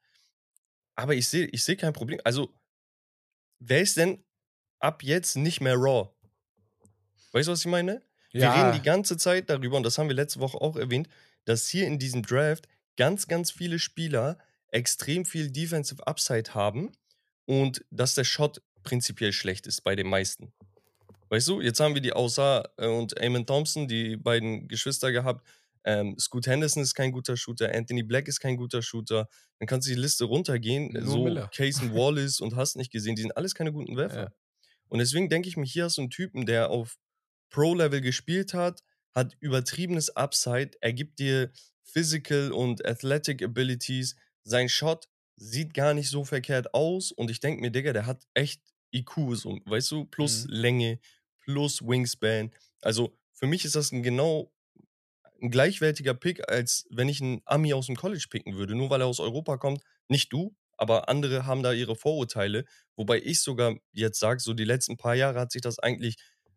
Aber 0.95 1.15
ich 1.15 1.27
sehe 1.27 1.47
ich 1.47 1.63
seh 1.63 1.75
kein 1.75 1.93
Problem. 1.93 2.19
Also, 2.23 2.53
wer 3.59 3.81
ist 3.81 3.97
denn 3.97 4.23
ab 4.79 5.03
jetzt 5.03 5.35
nicht 5.35 5.61
mehr 5.61 5.75
Raw? 5.75 6.14
Weißt 7.35 7.49
du, 7.49 7.51
was 7.51 7.59
ich 7.59 7.65
meine? 7.65 8.01
Ja. 8.31 8.41
Wir 8.41 8.63
reden 8.63 8.81
die 8.81 8.85
ganze 8.85 9.17
Zeit 9.17 9.49
darüber, 9.49 9.75
und 9.75 9.83
das 9.83 9.97
haben 9.97 10.07
wir 10.07 10.15
letzte 10.15 10.39
Woche 10.39 10.61
auch 10.61 10.77
erwähnt, 10.77 11.09
dass 11.43 11.67
hier 11.67 11.85
in 11.85 11.99
diesem 11.99 12.23
Draft 12.23 12.69
ganz, 12.95 13.27
ganz 13.27 13.51
viele 13.51 13.77
Spieler 13.77 14.37
extrem 14.69 15.25
viel 15.25 15.51
Defensive 15.51 16.07
Upside 16.07 16.53
haben 16.53 16.93
und 17.43 17.83
dass 17.91 18.15
der 18.15 18.23
Shot 18.23 18.61
prinzipiell 18.83 19.33
schlecht 19.33 19.67
ist 19.67 19.81
bei 19.81 19.97
den 19.97 20.07
meisten. 20.07 20.53
Weißt 21.27 21.49
du, 21.49 21.59
jetzt 21.59 21.81
haben 21.81 21.93
wir 21.93 22.01
die 22.01 22.13
Außer 22.13 22.69
äh, 22.77 22.87
und 22.87 23.19
Eamon 23.19 23.45
Thompson, 23.45 23.89
die 23.89 24.15
beiden 24.15 24.69
Geschwister 24.69 25.11
gehabt. 25.11 25.45
Ähm, 25.83 26.17
Scoot 26.17 26.47
Henderson 26.47 26.83
ist 26.83 26.95
kein 26.95 27.11
guter 27.11 27.35
Shooter, 27.35 27.75
Anthony 27.75 28.03
Black 28.03 28.29
ist 28.29 28.39
kein 28.39 28.55
guter 28.55 28.81
Shooter. 28.81 29.27
Dann 29.59 29.67
kannst 29.67 29.89
du 29.89 29.93
die 29.93 29.99
Liste 29.99 30.23
runtergehen. 30.23 30.93
Nur 30.93 31.03
so 31.05 31.23
Miller. 31.25 31.49
Casey 31.53 31.89
Wallace 31.93 32.39
und 32.39 32.55
hast 32.55 32.77
nicht 32.77 32.93
gesehen, 32.93 33.15
die 33.15 33.23
sind 33.23 33.35
alles 33.35 33.55
keine 33.55 33.73
guten 33.73 33.97
Werfer. 33.97 34.23
Ja. 34.23 34.31
Und 34.87 34.99
deswegen 34.99 35.27
denke 35.27 35.49
ich 35.49 35.57
mir, 35.57 35.65
hier 35.65 35.83
hast 35.83 35.97
du 35.97 36.01
einen 36.01 36.09
Typen, 36.09 36.45
der 36.45 36.69
auf 36.69 36.97
Pro-Level 37.49 38.01
gespielt 38.01 38.53
hat, 38.53 38.83
hat 39.13 39.35
übertriebenes 39.39 40.15
Upside, 40.15 40.71
er 40.81 40.93
gibt 40.93 41.19
dir 41.19 41.51
Physical 41.83 42.51
und 42.51 42.85
Athletic 42.85 43.41
Abilities. 43.41 44.15
Sein 44.43 44.67
Shot 44.67 45.07
sieht 45.37 45.73
gar 45.73 45.93
nicht 45.93 46.09
so 46.09 46.25
verkehrt 46.25 46.73
aus 46.73 47.11
und 47.11 47.29
ich 47.31 47.39
denke 47.39 47.61
mir, 47.61 47.71
Digga, 47.71 47.93
der 47.93 48.05
hat 48.05 48.25
echt 48.33 48.61
IQ, 48.93 49.35
so, 49.35 49.59
weißt 49.65 49.91
du, 49.91 50.05
plus 50.05 50.45
mhm. 50.45 50.53
Länge, 50.53 50.99
plus 51.39 51.81
Wingspan. 51.81 52.51
Also 52.81 53.17
für 53.33 53.47
mich 53.47 53.65
ist 53.65 53.75
das 53.75 53.91
ein 53.91 54.03
genau 54.03 54.51
ein 55.41 55.51
gleichwertiger 55.51 56.13
Pick, 56.13 56.49
als 56.49 56.87
wenn 56.89 57.09
ich 57.09 57.21
einen 57.21 57.41
Ami 57.45 57.73
aus 57.73 57.87
dem 57.87 57.95
College 57.95 58.27
picken 58.29 58.55
würde, 58.55 58.75
nur 58.75 58.89
weil 58.89 59.01
er 59.01 59.07
aus 59.07 59.19
Europa 59.19 59.57
kommt. 59.57 59.81
Nicht 60.07 60.31
du, 60.31 60.55
aber 60.77 61.09
andere 61.09 61.45
haben 61.45 61.63
da 61.63 61.73
ihre 61.73 61.95
Vorurteile. 61.95 62.65
Wobei 62.95 63.21
ich 63.21 63.41
sogar 63.41 63.75
jetzt 63.91 64.19
sage, 64.19 64.39
so 64.39 64.53
die 64.53 64.63
letzten 64.63 64.97
paar 64.97 65.15
Jahre 65.15 65.39
hat 65.39 65.51
sich 65.51 65.61
das 65.61 65.79
eigentlich 65.79 66.15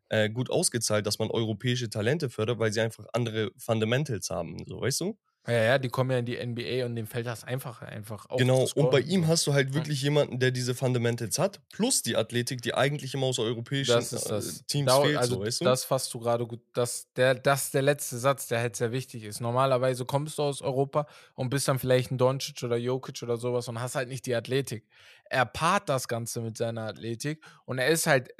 äh, 0.09 0.30
gut 0.30 0.51
ausgezahlt, 0.51 1.06
dass 1.06 1.18
man 1.18 1.30
europäische 1.30 1.90
Talente 1.90 2.30
fördert, 2.30 2.59
weil 2.59 2.72
sie 2.72 2.80
einfach 2.80 3.06
andere 3.12 3.51
Fundamentals 3.56 4.30
haben, 4.30 4.64
so 4.66 4.80
weißt 4.80 5.01
du? 5.01 5.18
Ja, 5.48 5.62
ja, 5.62 5.78
die 5.78 5.89
kommen 5.89 6.10
ja 6.10 6.18
in 6.18 6.26
die 6.26 6.36
NBA 6.36 6.85
und 6.85 6.94
dem 6.94 7.06
fällt 7.06 7.26
das 7.26 7.43
einfacher 7.43 7.86
einfach 7.86 8.26
auf. 8.26 8.36
Genau, 8.39 8.68
und 8.74 8.90
bei 8.90 9.01
ihm 9.01 9.26
hast 9.26 9.47
du 9.47 9.55
halt 9.55 9.72
wirklich 9.72 10.02
jemanden, 10.02 10.39
der 10.39 10.51
diese 10.51 10.74
Fundamentals 10.74 11.39
hat, 11.39 11.60
plus 11.72 12.02
die 12.02 12.16
Athletik, 12.16 12.60
die 12.60 12.74
eigentlich 12.74 13.14
immer 13.14 13.26
aus 13.26 13.39
europäischen 13.39 13.93
das 13.93 14.12
ist 14.12 14.30
das. 14.30 14.60
Äh, 14.60 14.62
Teams 14.66 14.93
da, 14.93 15.01
fehlt, 15.01 15.16
also 15.16 15.36
so, 15.36 15.40
weißt 15.40 15.60
du? 15.62 15.64
Das 15.64 15.85
fasst 15.85 16.12
du 16.12 16.18
gerade 16.18 16.47
gut. 16.47 16.60
Das, 16.74 17.10
der, 17.16 17.35
das 17.35 17.64
ist 17.64 17.74
der 17.74 17.80
letzte 17.80 18.18
Satz, 18.18 18.48
der 18.48 18.59
halt 18.59 18.76
sehr 18.76 18.93
wichtig 18.93 19.24
ist. 19.24 19.40
Normalerweise 19.40 20.05
kommst 20.05 20.36
du 20.36 20.43
aus 20.43 20.60
Europa 20.60 21.06
und 21.35 21.48
bist 21.48 21.66
dann 21.66 21.78
vielleicht 21.78 22.10
ein 22.10 22.18
Doncic 22.18 22.62
oder 22.62 22.76
Jokic 22.76 23.22
oder 23.22 23.39
sowas 23.39 23.68
und 23.68 23.80
hast 23.80 23.94
halt 23.94 24.10
nicht 24.10 24.26
die 24.26 24.35
Athletik 24.35 24.86
er 25.30 25.46
paart 25.46 25.88
das 25.88 26.09
Ganze 26.09 26.40
mit 26.40 26.56
seiner 26.56 26.82
Athletik 26.82 27.44
und 27.64 27.78
er 27.78 27.88
ist 27.88 28.06
halt, 28.06 28.30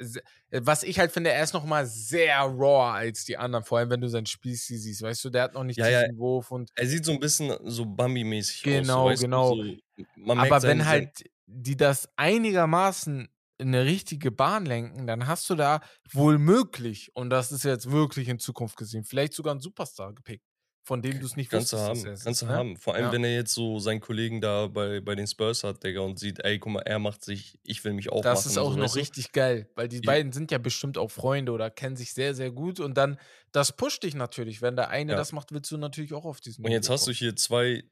was 0.51 0.83
ich 0.83 0.99
halt 0.99 1.11
finde, 1.11 1.31
er 1.31 1.43
ist 1.43 1.53
nochmal 1.53 1.85
sehr 1.85 2.39
raw 2.39 2.97
als 2.97 3.25
die 3.25 3.37
anderen, 3.37 3.63
vor 3.63 3.77
allem 3.77 3.89
wenn 3.89 4.01
du 4.01 4.09
sein 4.09 4.25
Spiel 4.25 4.55
siehst, 4.55 5.01
weißt 5.01 5.25
du, 5.25 5.29
der 5.29 5.43
hat 5.43 5.53
noch 5.53 5.63
nicht 5.63 5.77
ja, 5.77 5.87
diesen 5.87 6.15
ja. 6.15 6.17
Wurf 6.17 6.51
und. 6.51 6.71
Er 6.75 6.87
sieht 6.87 7.05
so 7.05 7.11
ein 7.11 7.19
bisschen 7.19 7.55
so 7.63 7.85
Bambi-mäßig 7.85 8.63
genau, 8.63 9.09
aus. 9.09 9.19
So, 9.19 9.25
genau, 9.25 9.55
genau. 9.55 10.35
So, 10.35 10.41
Aber 10.41 10.61
wenn 10.63 10.85
halt 10.85 11.23
die 11.45 11.77
das 11.77 12.09
einigermaßen 12.15 13.27
in 13.57 13.67
eine 13.67 13.85
richtige 13.85 14.31
Bahn 14.31 14.65
lenken, 14.65 15.05
dann 15.05 15.27
hast 15.27 15.49
du 15.49 15.55
da 15.55 15.81
wohl 16.11 16.37
möglich, 16.37 17.11
und 17.13 17.29
das 17.29 17.51
ist 17.51 17.63
jetzt 17.63 17.91
wirklich 17.91 18.29
in 18.29 18.39
Zukunft 18.39 18.77
gesehen, 18.77 19.03
vielleicht 19.03 19.33
sogar 19.33 19.51
einen 19.51 19.59
Superstar 19.59 20.13
gepickt 20.13 20.45
von 20.83 21.01
dem 21.01 21.19
du 21.19 21.25
es 21.25 21.35
nicht 21.35 21.51
kannst 21.51 21.73
wusstest. 21.73 22.05
Haben, 22.05 22.19
kannst 22.23 22.41
du 22.41 22.45
ne? 22.47 22.51
haben. 22.53 22.77
Vor 22.77 22.95
allem, 22.95 23.05
ja. 23.05 23.11
wenn 23.11 23.23
er 23.23 23.33
jetzt 23.33 23.53
so 23.53 23.79
seinen 23.79 23.99
Kollegen 23.99 24.41
da 24.41 24.67
bei, 24.67 25.01
bei 25.01 25.15
den 25.15 25.27
Spurs 25.27 25.63
hat, 25.63 25.83
Digga, 25.83 26.01
und 26.01 26.17
sieht, 26.17 26.39
ey, 26.43 26.57
guck 26.59 26.73
mal, 26.73 26.81
er 26.81 26.99
macht 26.99 27.23
sich, 27.23 27.59
ich 27.63 27.83
will 27.83 27.93
mich 27.93 28.11
auch 28.11 28.21
Das 28.21 28.39
machen, 28.39 28.51
ist 28.51 28.57
auch 28.57 28.73
so, 28.73 28.79
noch 28.79 28.95
richtig 28.95 29.31
geil, 29.31 29.69
weil 29.75 29.87
die, 29.87 30.01
die 30.01 30.05
beiden 30.05 30.31
sind 30.31 30.51
ja 30.51 30.57
bestimmt 30.57 30.97
auch 30.97 31.11
Freunde 31.11 31.51
oder 31.51 31.69
kennen 31.69 31.95
sich 31.95 32.13
sehr, 32.13 32.33
sehr 32.33 32.51
gut 32.51 32.79
und 32.79 32.97
dann, 32.97 33.19
das 33.51 33.71
pusht 33.71 34.03
dich 34.03 34.15
natürlich. 34.15 34.61
Wenn 34.61 34.75
der 34.75 34.89
eine 34.89 35.11
ja. 35.11 35.17
das 35.17 35.31
macht, 35.31 35.51
willst 35.51 35.69
du 35.71 35.77
natürlich 35.77 36.13
auch 36.13 36.25
auf 36.25 36.41
diesen 36.41 36.65
Und 36.65 36.71
jetzt 36.71 36.89
hast 36.89 37.07
du 37.07 37.11
hier 37.11 37.35
zwei 37.35 37.83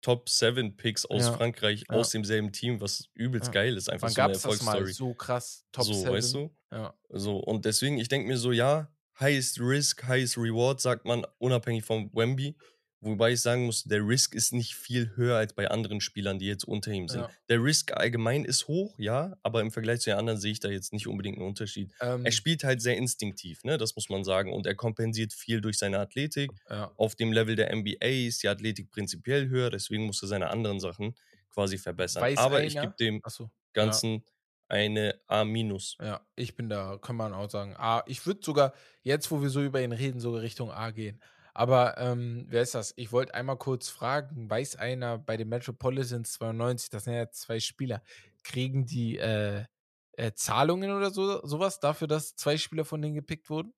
Top 0.00 0.28
7 0.28 0.76
Picks 0.76 1.04
aus 1.06 1.22
ja. 1.22 1.32
Frankreich 1.32 1.90
aus 1.90 2.10
demselben 2.10 2.52
Team, 2.52 2.80
was 2.80 3.08
übelst 3.14 3.50
geil 3.50 3.76
ist. 3.76 3.90
Einfach 3.90 4.08
Wann 4.08 4.14
so 4.14 4.20
eine 4.22 4.32
Erfolgsstory. 4.32 4.92
so 4.92 5.14
krass, 5.14 5.64
Top 5.72 5.84
so, 5.84 5.92
7. 5.92 6.12
weißt 6.12 6.34
du? 6.34 6.50
Ja. 6.70 6.94
So, 7.08 7.38
und 7.38 7.64
deswegen, 7.64 7.98
ich 7.98 8.08
denke 8.08 8.28
mir 8.28 8.36
so, 8.36 8.52
ja, 8.52 8.88
highest 9.20 9.60
risk, 9.60 10.06
highest 10.06 10.36
reward, 10.36 10.80
sagt 10.80 11.04
man, 11.04 11.26
unabhängig 11.38 11.84
vom 11.84 12.10
Wemby. 12.14 12.54
Wobei 13.00 13.32
ich 13.32 13.40
sagen 13.40 13.66
muss, 13.66 13.84
der 13.84 14.04
Risk 14.06 14.34
ist 14.34 14.52
nicht 14.52 14.74
viel 14.74 15.12
höher 15.14 15.36
als 15.36 15.52
bei 15.52 15.70
anderen 15.70 16.00
Spielern, 16.00 16.40
die 16.40 16.46
jetzt 16.46 16.64
unter 16.64 16.90
ihm 16.90 17.06
sind. 17.06 17.20
Ja. 17.20 17.30
Der 17.48 17.62
Risk 17.62 17.92
allgemein 17.92 18.44
ist 18.44 18.66
hoch, 18.66 18.98
ja, 18.98 19.36
aber 19.44 19.60
im 19.60 19.70
Vergleich 19.70 20.00
zu 20.00 20.10
den 20.10 20.18
anderen 20.18 20.40
sehe 20.40 20.50
ich 20.50 20.58
da 20.58 20.68
jetzt 20.68 20.92
nicht 20.92 21.06
unbedingt 21.06 21.38
einen 21.38 21.46
Unterschied. 21.46 21.92
Ähm, 22.00 22.24
er 22.24 22.32
spielt 22.32 22.64
halt 22.64 22.82
sehr 22.82 22.96
instinktiv, 22.96 23.62
ne, 23.62 23.78
das 23.78 23.94
muss 23.94 24.08
man 24.08 24.24
sagen. 24.24 24.52
Und 24.52 24.66
er 24.66 24.74
kompensiert 24.74 25.32
viel 25.32 25.60
durch 25.60 25.78
seine 25.78 26.00
Athletik. 26.00 26.50
Ja. 26.68 26.90
Auf 26.96 27.14
dem 27.14 27.32
Level 27.32 27.54
der 27.54 27.74
NBA 27.74 28.26
ist 28.26 28.42
die 28.42 28.48
Athletik 28.48 28.90
prinzipiell 28.90 29.48
höher, 29.48 29.70
deswegen 29.70 30.04
muss 30.06 30.20
er 30.22 30.28
seine 30.28 30.50
anderen 30.50 30.80
Sachen 30.80 31.14
quasi 31.50 31.78
verbessern. 31.78 32.22
Weiß 32.22 32.38
aber 32.38 32.56
einer? 32.56 32.66
ich 32.66 32.74
gebe 32.74 32.94
dem 32.98 33.22
so, 33.28 33.48
Ganzen 33.74 34.14
ja. 34.14 34.20
Eine 34.68 35.20
A-. 35.26 35.44
Ja, 35.44 36.20
ich 36.36 36.54
bin 36.54 36.68
da, 36.68 36.98
kann 36.98 37.16
man 37.16 37.32
auch 37.32 37.50
sagen. 37.50 37.74
A. 37.76 38.02
Ich 38.06 38.26
würde 38.26 38.40
sogar, 38.42 38.74
jetzt 39.02 39.30
wo 39.30 39.42
wir 39.42 39.50
so 39.50 39.62
über 39.62 39.80
ihn 39.82 39.92
reden, 39.92 40.20
sogar 40.20 40.42
Richtung 40.42 40.70
A 40.70 40.90
gehen. 40.90 41.22
Aber 41.54 41.98
ähm, 41.98 42.46
wer 42.48 42.62
ist 42.62 42.74
das? 42.74 42.92
Ich 42.96 43.10
wollte 43.10 43.34
einmal 43.34 43.56
kurz 43.56 43.88
fragen, 43.88 44.48
weiß 44.48 44.76
einer 44.76 45.18
bei 45.18 45.36
den 45.36 45.48
Metropolitans 45.48 46.32
92, 46.34 46.90
das 46.90 47.04
sind 47.04 47.14
ja 47.14 47.30
zwei 47.30 47.58
Spieler, 47.58 48.02
kriegen 48.44 48.86
die 48.86 49.18
äh, 49.18 49.64
äh, 50.12 50.32
Zahlungen 50.34 50.92
oder 50.92 51.10
so, 51.10 51.44
sowas 51.44 51.80
dafür, 51.80 52.06
dass 52.06 52.36
zwei 52.36 52.58
Spieler 52.58 52.84
von 52.84 53.02
denen 53.02 53.14
gepickt 53.14 53.50
wurden? 53.50 53.74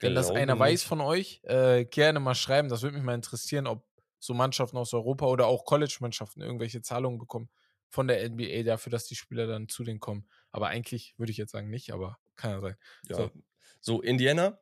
Wenn 0.00 0.14
das 0.14 0.30
einer 0.30 0.54
nicht. 0.54 0.60
weiß 0.60 0.82
von 0.84 1.00
euch, 1.00 1.40
äh, 1.44 1.84
gerne 1.86 2.20
mal 2.20 2.34
schreiben. 2.34 2.68
Das 2.68 2.82
würde 2.82 2.96
mich 2.96 3.04
mal 3.04 3.14
interessieren, 3.14 3.66
ob 3.66 3.84
so 4.20 4.34
Mannschaften 4.34 4.76
aus 4.76 4.92
Europa 4.92 5.26
oder 5.26 5.46
auch 5.46 5.64
College-Mannschaften 5.64 6.40
irgendwelche 6.40 6.82
Zahlungen 6.82 7.18
bekommen 7.18 7.48
von 7.88 8.08
der 8.08 8.28
NBA 8.28 8.62
dafür, 8.62 8.90
dass 8.90 9.06
die 9.06 9.16
Spieler 9.16 9.46
dann 9.46 9.68
zu 9.68 9.84
denen 9.84 10.00
kommen. 10.00 10.28
Aber 10.50 10.68
eigentlich 10.68 11.14
würde 11.16 11.32
ich 11.32 11.38
jetzt 11.38 11.52
sagen 11.52 11.70
nicht, 11.70 11.92
aber 11.92 12.18
kann 12.36 12.52
ja 12.52 12.60
sein. 12.60 12.76
Ja. 13.08 13.16
So. 13.16 13.30
So, 13.80 14.02
Indiana, 14.02 14.58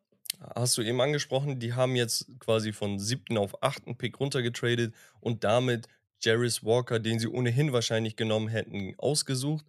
hast 0.55 0.77
du 0.77 0.83
eben 0.83 1.01
angesprochen, 1.01 1.59
die 1.59 1.75
haben 1.75 1.97
jetzt 1.97 2.27
quasi 2.39 2.73
von 2.73 2.99
siebten 2.99 3.39
auf 3.39 3.63
achten 3.63 3.97
Pick 3.97 4.21
runtergetradet 4.21 4.95
und 5.21 5.45
damit 5.45 5.89
Jarris 6.21 6.63
Walker, 6.65 6.99
den 6.99 7.19
sie 7.19 7.29
ohnehin 7.29 7.73
wahrscheinlich 7.73 8.17
genommen 8.17 8.49
hätten, 8.49 8.95
ausgesucht. 8.99 9.65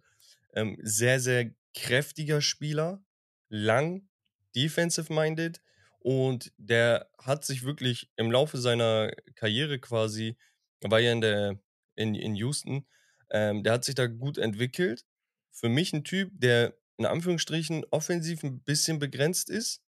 Ähm, 0.54 0.78
sehr, 0.82 1.20
sehr 1.20 1.50
kräftiger 1.74 2.40
Spieler, 2.40 3.02
lang, 3.48 4.08
defensive-minded 4.54 5.60
und 6.00 6.52
der 6.56 7.10
hat 7.18 7.44
sich 7.44 7.64
wirklich 7.64 8.10
im 8.16 8.30
Laufe 8.30 8.58
seiner 8.58 9.10
Karriere 9.34 9.78
quasi, 9.78 10.36
er 10.80 10.90
war 10.90 11.00
ja 11.00 11.12
in, 11.12 11.20
der, 11.20 11.60
in, 11.96 12.14
in 12.14 12.34
Houston, 12.34 12.86
ähm, 13.30 13.62
der 13.62 13.74
hat 13.74 13.84
sich 13.84 13.94
da 13.94 14.06
gut 14.06 14.38
entwickelt. 14.38 15.04
Für 15.52 15.68
mich 15.68 15.92
ein 15.92 16.04
Typ, 16.04 16.30
der 16.34 16.76
in 16.98 17.06
Anführungsstrichen 17.06 17.84
offensiv 17.90 18.42
ein 18.42 18.60
bisschen 18.62 18.98
begrenzt 18.98 19.50
ist, 19.50 19.82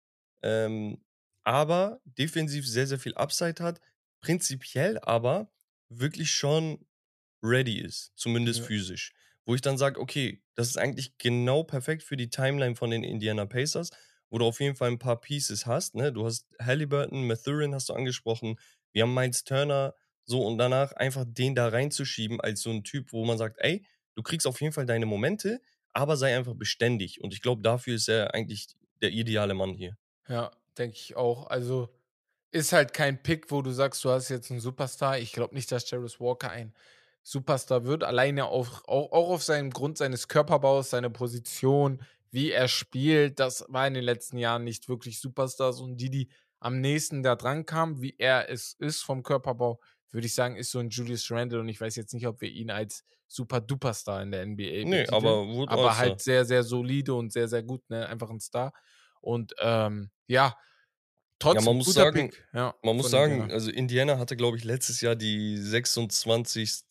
ähm, 0.43 1.03
aber 1.43 2.01
defensiv 2.05 2.67
sehr, 2.67 2.87
sehr 2.87 2.99
viel 2.99 3.15
Upside 3.15 3.63
hat, 3.63 3.79
prinzipiell 4.21 4.99
aber 4.99 5.51
wirklich 5.89 6.31
schon 6.31 6.85
ready 7.43 7.79
ist, 7.79 8.11
zumindest 8.15 8.61
Ja. 8.61 8.65
physisch. 8.65 9.13
Wo 9.45 9.55
ich 9.55 9.61
dann 9.61 9.77
sage, 9.77 9.99
okay, 9.99 10.43
das 10.55 10.67
ist 10.69 10.77
eigentlich 10.77 11.17
genau 11.17 11.63
perfekt 11.63 12.03
für 12.03 12.17
die 12.17 12.29
Timeline 12.29 12.75
von 12.75 12.91
den 12.91 13.03
Indiana 13.03 13.45
Pacers, 13.45 13.89
wo 14.29 14.37
du 14.37 14.45
auf 14.45 14.59
jeden 14.59 14.75
Fall 14.75 14.89
ein 14.91 14.99
paar 14.99 15.19
Pieces 15.19 15.65
hast. 15.65 15.95
Ne? 15.95 16.11
Du 16.13 16.25
hast 16.25 16.47
Halliburton, 16.61 17.25
Mathurin 17.25 17.73
hast 17.73 17.89
du 17.89 17.93
angesprochen, 17.93 18.59
wir 18.93 19.03
haben 19.03 19.13
Miles 19.13 19.43
Turner, 19.43 19.95
so 20.29 20.45
und 20.45 20.57
danach 20.57 20.93
einfach 20.93 21.25
den 21.27 21.55
da 21.55 21.67
reinzuschieben 21.69 22.39
als 22.39 22.61
so 22.61 22.69
ein 22.69 22.83
Typ, 22.83 23.11
wo 23.11 23.25
man 23.25 23.37
sagt, 23.37 23.57
ey, 23.59 23.85
du 24.15 24.23
kriegst 24.23 24.45
auf 24.45 24.61
jeden 24.61 24.73
Fall 24.73 24.85
deine 24.85 25.05
Momente, 25.05 25.59
aber 25.91 26.17
sei 26.17 26.37
einfach 26.37 26.53
beständig. 26.53 27.21
Und 27.21 27.33
ich 27.33 27.41
glaube, 27.41 27.61
dafür 27.61 27.95
ist 27.95 28.07
er 28.07 28.33
eigentlich 28.33 28.67
der 29.01 29.11
ideale 29.11 29.53
Mann 29.53 29.73
hier. 29.73 29.97
Ja, 30.27 30.51
denke 30.77 30.97
ich 30.97 31.15
auch. 31.15 31.47
Also 31.47 31.89
ist 32.51 32.73
halt 32.73 32.93
kein 32.93 33.21
Pick, 33.21 33.51
wo 33.51 33.61
du 33.61 33.71
sagst, 33.71 34.03
du 34.03 34.09
hast 34.09 34.29
jetzt 34.29 34.51
einen 34.51 34.59
Superstar. 34.59 35.19
Ich 35.19 35.33
glaube 35.33 35.55
nicht, 35.55 35.71
dass 35.71 35.89
Jarvis 35.89 36.19
Walker 36.19 36.51
ein 36.51 36.73
Superstar 37.23 37.85
wird. 37.85 38.03
Alleine 38.03 38.45
auf, 38.45 38.83
auch, 38.87 39.11
auch 39.11 39.29
auf 39.29 39.43
seinem 39.43 39.71
Grund 39.71 39.97
seines 39.97 40.27
Körperbaus, 40.27 40.91
seine 40.91 41.09
Position, 41.09 42.01
wie 42.31 42.51
er 42.51 42.67
spielt. 42.67 43.39
Das 43.39 43.65
war 43.67 43.87
in 43.87 43.93
den 43.95 44.03
letzten 44.03 44.37
Jahren 44.37 44.63
nicht 44.63 44.89
wirklich 44.89 45.19
Superstars. 45.19 45.79
Und 45.79 45.97
die, 45.97 46.09
die 46.09 46.29
am 46.59 46.81
nächsten 46.81 47.23
da 47.23 47.35
dran 47.35 47.65
kamen, 47.65 48.01
wie 48.01 48.15
er 48.17 48.49
es 48.49 48.73
ist 48.73 49.01
vom 49.01 49.23
Körperbau, 49.23 49.79
würde 50.11 50.27
ich 50.27 50.33
sagen, 50.33 50.55
ist 50.55 50.71
so 50.71 50.79
ein 50.79 50.89
Julius 50.89 51.29
Randle. 51.31 51.59
Und 51.59 51.69
ich 51.69 51.79
weiß 51.79 51.95
jetzt 51.95 52.13
nicht, 52.13 52.27
ob 52.27 52.41
wir 52.41 52.49
ihn 52.49 52.69
als 52.71 53.03
super-duper-Star 53.27 54.21
in 54.23 54.31
der 54.31 54.45
NBA 54.45 54.63
Nee, 54.63 54.83
betiteln. 54.83 55.13
aber 55.13 55.47
wurde 55.47 55.71
aber 55.71 55.97
halt 55.97 56.21
sehr, 56.21 56.45
sehr 56.45 56.63
solide 56.63 57.13
und 57.13 57.31
sehr, 57.31 57.47
sehr 57.47 57.61
gut, 57.63 57.87
ne? 57.89 58.07
Einfach 58.07 58.29
ein 58.29 58.39
Star. 58.39 58.73
Und 59.21 59.53
ähm, 59.59 60.09
ja, 60.27 60.57
trotzdem 61.37 61.65
man 61.65 61.75
muss 61.77 61.93
sagen-. 61.93 62.31
Ja, 62.53 62.73
Man 62.83 62.95
muss 62.95 63.11
sagen, 63.11 63.33
Indiana. 63.33 63.53
also 63.53 63.69
Indiana 63.71 64.17
hatte, 64.17 64.35
glaube 64.35 64.57
ich, 64.57 64.63
letztes 64.63 65.01
Jahr 65.01 65.15
die 65.15 65.57
26. 65.57 66.81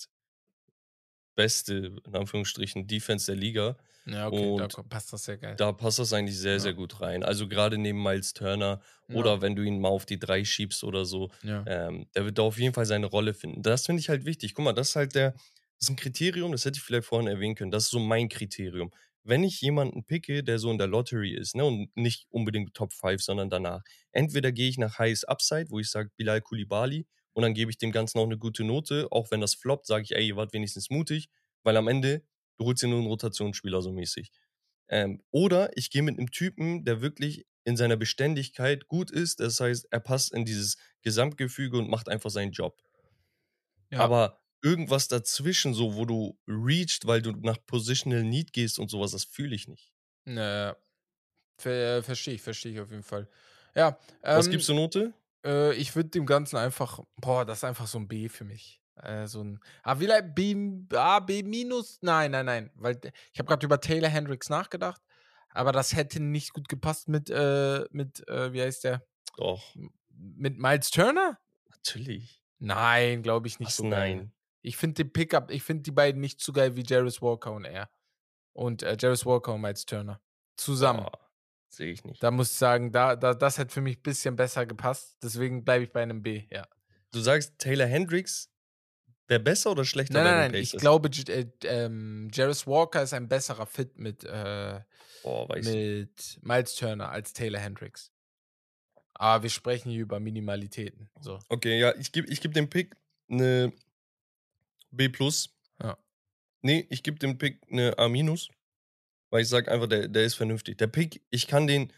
beste, 1.35 1.97
in 2.05 2.15
Anführungsstrichen, 2.15 2.86
Defense 2.86 3.27
der 3.27 3.36
Liga. 3.36 3.77
Ja, 4.06 4.26
okay, 4.28 4.54
da 4.56 4.64
und 4.64 4.72
ko- 4.72 4.82
passt 4.84 5.12
das 5.12 5.24
sehr 5.24 5.38
geil. 5.38 5.54
Da 5.56 5.72
passt 5.72 5.98
das 5.98 6.12
eigentlich 6.12 6.38
sehr, 6.38 6.54
Ja. 6.54 6.58
sehr 6.60 6.74
gut 6.74 7.00
rein. 7.00 7.22
Also 7.22 7.48
gerade 7.48 7.78
neben 7.78 8.02
Miles 8.02 8.32
Turner 8.32 8.80
oder 9.12 9.40
wenn 9.42 9.56
du 9.56 9.62
ihn 9.62 9.80
mal 9.80 9.88
auf 9.88 10.06
die 10.06 10.18
drei 10.18 10.44
schiebst 10.44 10.84
oder 10.84 11.04
so, 11.04 11.30
ja. 11.42 11.64
ähm, 11.66 12.06
der 12.14 12.24
wird 12.24 12.38
da 12.38 12.42
auf 12.42 12.58
jeden 12.58 12.74
Fall 12.74 12.86
seine 12.86 13.06
Rolle 13.06 13.34
finden. 13.34 13.62
Das 13.62 13.86
finde 13.86 14.00
ich 14.00 14.08
halt 14.08 14.24
wichtig. 14.24 14.54
Guck 14.54 14.64
mal, 14.64 14.72
das 14.72 14.90
ist 14.90 14.96
halt 14.96 15.14
der, 15.14 15.32
das 15.32 15.42
ist 15.80 15.90
ein 15.90 15.96
Kriterium, 15.96 16.52
das 16.52 16.64
hätte 16.64 16.76
ich 16.78 16.82
vielleicht 16.82 17.06
vorhin 17.06 17.28
erwähnen 17.28 17.54
können. 17.54 17.70
Das 17.70 17.84
ist 17.84 17.90
so 17.90 17.98
mein 18.00 18.28
Kriterium. 18.28 18.90
Wenn 19.24 19.44
ich 19.44 19.60
jemanden 19.60 20.04
picke, 20.04 20.42
der 20.42 20.58
so 20.58 20.70
in 20.70 20.78
der 20.78 20.86
Lottery 20.86 21.34
ist, 21.34 21.54
ne, 21.54 21.64
und 21.64 21.94
nicht 21.96 22.26
unbedingt 22.30 22.72
Top 22.74 22.92
5, 22.94 23.22
sondern 23.22 23.50
danach, 23.50 23.82
entweder 24.12 24.52
gehe 24.52 24.68
ich 24.70 24.78
nach 24.78 24.98
Highest 24.98 25.28
Upside, 25.28 25.66
wo 25.70 25.78
ich 25.78 25.90
sage 25.90 26.10
Bilal 26.16 26.40
Kulibali, 26.40 27.06
und 27.34 27.42
dann 27.42 27.54
gebe 27.54 27.70
ich 27.70 27.78
dem 27.78 27.92
Ganzen 27.92 28.18
auch 28.18 28.24
eine 28.24 28.38
gute 28.38 28.64
Note. 28.64 29.06
Auch 29.10 29.30
wenn 29.30 29.40
das 29.40 29.54
floppt, 29.54 29.86
sage 29.86 30.02
ich, 30.04 30.16
ey, 30.16 30.26
ihr 30.28 30.36
wart 30.36 30.52
wenigstens 30.54 30.88
mutig, 30.90 31.28
weil 31.62 31.76
am 31.76 31.86
Ende, 31.88 32.22
du 32.59 32.66
holst 32.66 32.82
dir 32.82 32.89
nur 32.89 32.98
einen 32.98 33.06
Rotationsspieler 33.09 33.82
so 33.82 33.93
mäßig. 33.93 34.30
Ähm, 34.89 35.22
oder 35.30 35.76
ich 35.76 35.90
gehe 35.90 36.02
mit 36.02 36.18
einem 36.18 36.30
Typen, 36.30 36.85
der 36.85 37.02
wirklich 37.02 37.47
in 37.64 37.76
seiner 37.76 37.97
Beständigkeit 37.97 38.89
gut 38.89 39.10
ist. 39.10 39.40
Das 39.40 39.60
heißt, 39.60 39.89
er 39.90 40.01
passt 40.01 40.32
in 40.32 40.44
dieses 40.44 40.76
Gesamtgefüge 41.02 41.78
und 41.78 41.90
macht 41.90 42.09
einfach 42.09 42.30
seinen 42.30 42.52
Job. 42.52 42.82
ja. 43.90 43.98
Aber 44.01 44.40
irgendwas 44.62 45.09
dazwischen, 45.09 45.74
so 45.74 45.94
wo 45.94 46.05
du 46.06 46.39
reachst, 46.47 47.06
weil 47.06 47.20
du 47.22 47.32
nach 47.32 47.59
Positional 47.66 48.24
Need 48.24 48.52
gehst 48.55 48.78
und 48.78 48.90
sowas, 48.90 49.12
das 49.12 49.24
fühle 49.24 49.55
ich 49.55 49.68
nicht. 49.68 49.93
Naja, 50.26 50.76
ver 51.59 52.02
verstehe 52.02 52.35
ich, 52.36 52.43
verstehe 52.43 52.72
ich 52.74 52.80
auf 52.80 52.90
jeden 52.90 53.05
Fall. 53.05 53.28
Ja, 53.76 53.98
Was 54.32 54.48
ähm, 54.48 54.51
gibst 54.51 54.68
du 54.70 54.74
Note? 54.74 55.12
Äh, 55.44 55.74
ich 55.76 55.97
würde 55.97 56.10
dem 56.10 56.26
Ganzen 56.26 56.56
einfach, 56.56 57.01
boah, 57.16 57.44
das 57.47 57.59
ist 57.60 57.64
einfach 57.64 57.86
so 57.89 57.98
ein 57.98 58.09
B 58.09 58.28
für 58.28 58.44
mich. 58.44 58.82
Äh, 59.02 59.26
so 59.26 59.42
ein, 59.42 59.60
ah, 59.82 59.96
vielleicht 59.96 60.34
B, 60.34 60.54
A, 60.94 61.20
B 61.20 61.42
minus? 61.42 61.98
Nein, 62.02 62.30
nein, 62.32 62.46
nein, 62.46 62.70
weil 62.74 63.00
ich 63.32 63.38
habe 63.38 63.48
gerade 63.48 63.64
über 63.66 63.80
Taylor 63.80 64.08
Hendricks 64.08 64.48
nachgedacht, 64.48 65.00
aber 65.50 65.72
das 65.72 65.94
hätte 65.94 66.20
nicht 66.20 66.52
gut 66.52 66.68
gepasst 66.68 67.08
mit, 67.08 67.30
äh, 67.30 67.84
mit, 67.90 68.26
äh, 68.28 68.52
wie 68.52 68.62
heißt 68.62 68.84
der? 68.84 69.02
Doch, 69.36 69.74
Mit 70.10 70.58
Miles 70.58 70.90
Turner? 70.90 71.38
natürlich. 71.70 72.42
Nein, 72.58 73.22
glaube 73.22 73.46
ich 73.46 73.60
nicht 73.60 73.68
Was, 73.68 73.76
so 73.76 73.84
geil. 73.88 74.16
nein. 74.16 74.32
Ich 74.62 74.76
finde 74.76 75.04
den 75.04 75.12
Pickup, 75.12 75.50
ich 75.52 75.62
finde 75.62 75.84
die 75.84 75.92
beiden 75.92 76.20
nicht 76.20 76.40
so 76.40 76.52
geil 76.52 76.74
wie 76.76 76.82
Jarvis 76.84 77.22
Walker 77.22 77.52
und 77.52 77.64
er. 77.64 77.88
Und 78.52 78.82
äh, 78.82 78.96
Jarvis 78.98 79.24
Walker 79.24 79.54
und 79.54 79.60
Miles 79.60 79.86
Turner. 79.86 80.20
Zusammen. 80.56 81.04
Boah, 81.04 81.30
Sehe 81.68 81.92
ich 81.92 82.02
nicht. 82.04 82.20
Da 82.22 82.30
muss 82.32 82.50
ich 82.50 82.56
sagen, 82.56 82.90
da, 82.90 83.14
da, 83.14 83.34
das 83.34 83.58
hätte 83.58 83.72
für 83.72 83.80
mich 83.80 83.98
ein 83.98 84.02
bisschen 84.02 84.34
besser 84.34 84.66
gepasst. 84.66 85.16
Deswegen 85.22 85.64
bleibe 85.64 85.84
ich 85.84 85.92
bei 85.92 86.02
einem 86.02 86.22
B, 86.22 86.46
ja. 86.50 86.66
Du 87.12 87.20
sagst, 87.20 87.58
Taylor 87.58 87.86
Hendricks 87.86 88.50
wäre 89.28 89.40
besser 89.40 89.70
oder 89.70 89.84
schlechter 89.84 90.14
Nein, 90.14 90.24
bei 90.24 90.30
nein, 90.30 90.52
den 90.52 90.52
nein. 90.52 90.62
Ich 90.62 90.72
glaube, 90.72 91.10
äh, 91.28 91.46
ähm, 91.64 92.30
Jarvis 92.32 92.66
Walker 92.66 93.02
ist 93.02 93.12
ein 93.12 93.28
besserer 93.28 93.66
Fit 93.66 93.98
mit, 93.98 94.24
äh, 94.24 94.78
ich. 94.78 95.66
mit 95.66 96.38
Miles 96.42 96.74
Turner 96.74 97.10
als 97.10 97.32
Taylor 97.32 97.60
Hendricks. 97.60 98.10
Aber 99.14 99.42
wir 99.42 99.50
sprechen 99.50 99.90
hier 99.90 100.02
über 100.02 100.20
Minimalitäten. 100.20 101.10
So. 101.20 101.38
Okay, 101.48 101.78
ja, 101.78 101.94
ich 101.96 102.12
gebe 102.12 102.28
ich 102.28 102.40
geb 102.40 102.55
dem 102.55 102.70
Pick 102.70 102.94
eine 103.28 103.72
B+. 104.90 105.10
Ja. 105.82 105.98
Nee, 106.62 106.86
ich 106.88 107.02
gebe 107.02 107.18
dem 107.18 107.36
Pick 107.36 107.60
eine 107.70 107.98
A-, 107.98 108.09
weil 109.30 109.42
ich 109.42 109.48
sage 109.48 109.70
einfach, 109.70 109.88
der, 109.88 110.09
der 110.09 110.24
ist 110.24 110.34
vernünftig. 110.34 110.78
Der 110.78 110.86
Pick, 110.86 111.22
ich 111.30 111.46
kann 111.46 111.66
den, 111.66 111.92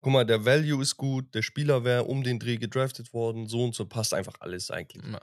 guck 0.00 0.12
mal, 0.12 0.26
der 0.26 0.44
Value 0.44 0.82
ist 0.82 0.96
gut, 0.96 1.34
der 1.34 1.42
Spieler 1.42 1.84
wäre 1.84 2.04
um 2.04 2.22
den 2.22 2.38
Dreh 2.38 2.56
gedraftet 2.56 3.12
worden, 3.12 3.46
so 3.46 3.64
und 3.64 3.74
so, 3.74 3.86
passt 3.86 4.12
einfach 4.12 4.40
alles 4.40 4.70
eigentlich. 4.70 5.04
Ja. 5.10 5.20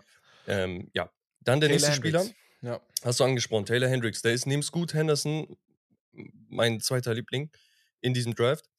Ähm, 0.47 0.89
ja. 0.93 1.11
Dann 1.44 1.60
der 1.60 1.70
Taylor 1.70 1.82
nächste 1.88 1.94
Spieler, 1.94 2.20
Hendricks. 2.20 2.40
Ja. 2.61 2.82
hast 3.03 3.20
du 3.20 3.24
angesprochen, 3.24 3.65
Taylor 3.65 3.90
Hendricks. 3.90 4.22
Der 4.22 4.34
ist 4.34 4.45
neben 4.45 4.64
Scoot 4.64 4.94
Henderson 4.94 5.57
mein 6.49 6.80
zweiter 6.80 7.14
Liebling 7.14 7.52
in 8.02 8.14
diesem 8.14 8.36
Draft. 8.36 8.70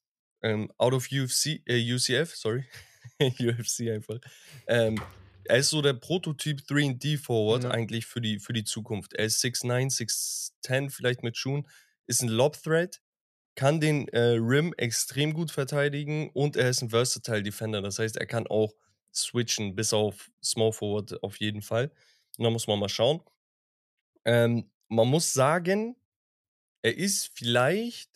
Ähm, 0.43 0.71
out 0.79 0.93
of 0.93 1.09
UFC, 1.11 1.61
äh, 1.67 1.93
UCF, 1.95 2.35
sorry. 2.35 2.65
UFC 3.21 3.91
einfach. 3.91 4.19
Ähm, 4.67 5.01
er 5.45 5.59
ist 5.59 5.71
so 5.71 5.83
der 5.83 5.95
Prototyp 5.95 6.61
3D 6.61 7.19
Forward 7.19 7.65
Ja. 7.65 7.71
eigentlich 7.71 8.07
für 8.07 8.21
die, 8.21 8.39
für 8.39 8.53
die 8.53 8.65
Zukunft. 8.65 9.13
Er 9.15 9.27
ist 9.27 9.43
6'9, 9.43 9.91
6'10, 9.91 10.91
vielleicht 10.91 11.23
mit 11.23 11.37
Schuhen. 11.37 11.67
Ist 12.07 12.23
ein 12.23 12.29
Lob 12.29 12.63
Threat, 12.63 13.01
kann 13.55 13.81
den 13.81 14.09
äh, 14.09 14.37
Rim 14.39 14.75
extrem 14.77 15.33
gut 15.35 15.51
verteidigen 15.51 16.31
und 16.31 16.57
er 16.57 16.69
ist 16.71 16.83
ein 16.83 16.91
Versatile 16.91 17.43
Defender. 17.43 17.83
Das 17.83 17.99
heißt, 17.99 18.17
er 18.17 18.27
kann 18.27 18.47
auch 18.47 18.75
switchen 19.15 19.75
bis 19.75 19.93
auf 19.93 20.31
Small 20.43 20.73
Forward 20.73 21.23
auf 21.23 21.37
jeden 21.41 21.63
Fall. 21.63 21.91
Und 22.39 22.45
da 22.45 22.51
muss 22.51 22.67
man 22.67 22.79
mal 22.79 22.89
schauen. 22.89 23.21
Ähm, 24.25 24.71
man 24.89 25.09
muss 25.09 25.33
sagen, 25.33 25.97
er 26.83 26.97
ist 26.97 27.31
vielleicht 27.35 28.11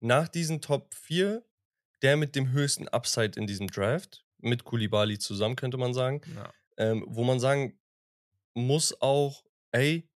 nach 0.00 0.28
diesen 0.28 0.60
Top 0.60 0.94
4 0.94 1.44
der 2.02 2.16
mit 2.16 2.34
dem 2.34 2.52
höchsten 2.52 2.88
Upside 2.88 3.38
in 3.38 3.46
diesem 3.46 3.68
Draft. 3.68 4.24
Mit 4.38 4.64
Kulibali 4.64 5.18
zusammen, 5.18 5.56
könnte 5.56 5.76
man 5.76 5.92
sagen. 5.92 6.22
Ja. 6.34 6.52
Ähm, 6.78 7.04
wo 7.06 7.24
man 7.24 7.40
sagen 7.40 7.78
muss 8.54 9.00
auch, 9.00 9.44
ey, 9.72 10.08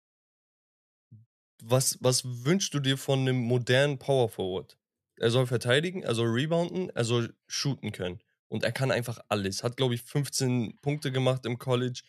was, 1.63 1.99
was 2.01 2.45
wünschst 2.45 2.73
du 2.75 2.81
dir 2.81 2.97
von 2.97 3.21
einem 3.21 3.37
modernen 3.37 3.99
Power 3.99 4.29
Forward? 4.29 4.79
Er 5.17 5.31
soll 5.31 5.47
verteidigen, 5.47 6.03
er 6.03 6.15
soll 6.15 6.29
rebounden, 6.29 6.91
er 6.91 7.05
soll 7.05 7.35
shooten 7.47 7.93
können. 7.93 8.21
Und 8.49 8.65
er 8.65 8.73
kann 8.73 8.91
einfach 8.91 9.19
alles. 9.29 9.63
Hat, 9.63 9.77
glaube 9.77 9.95
ich, 9.95 10.03
15 10.03 10.79
Punkte 10.81 11.13
gemacht 11.13 11.47
im 11.47 11.59
College, 11.59 12.03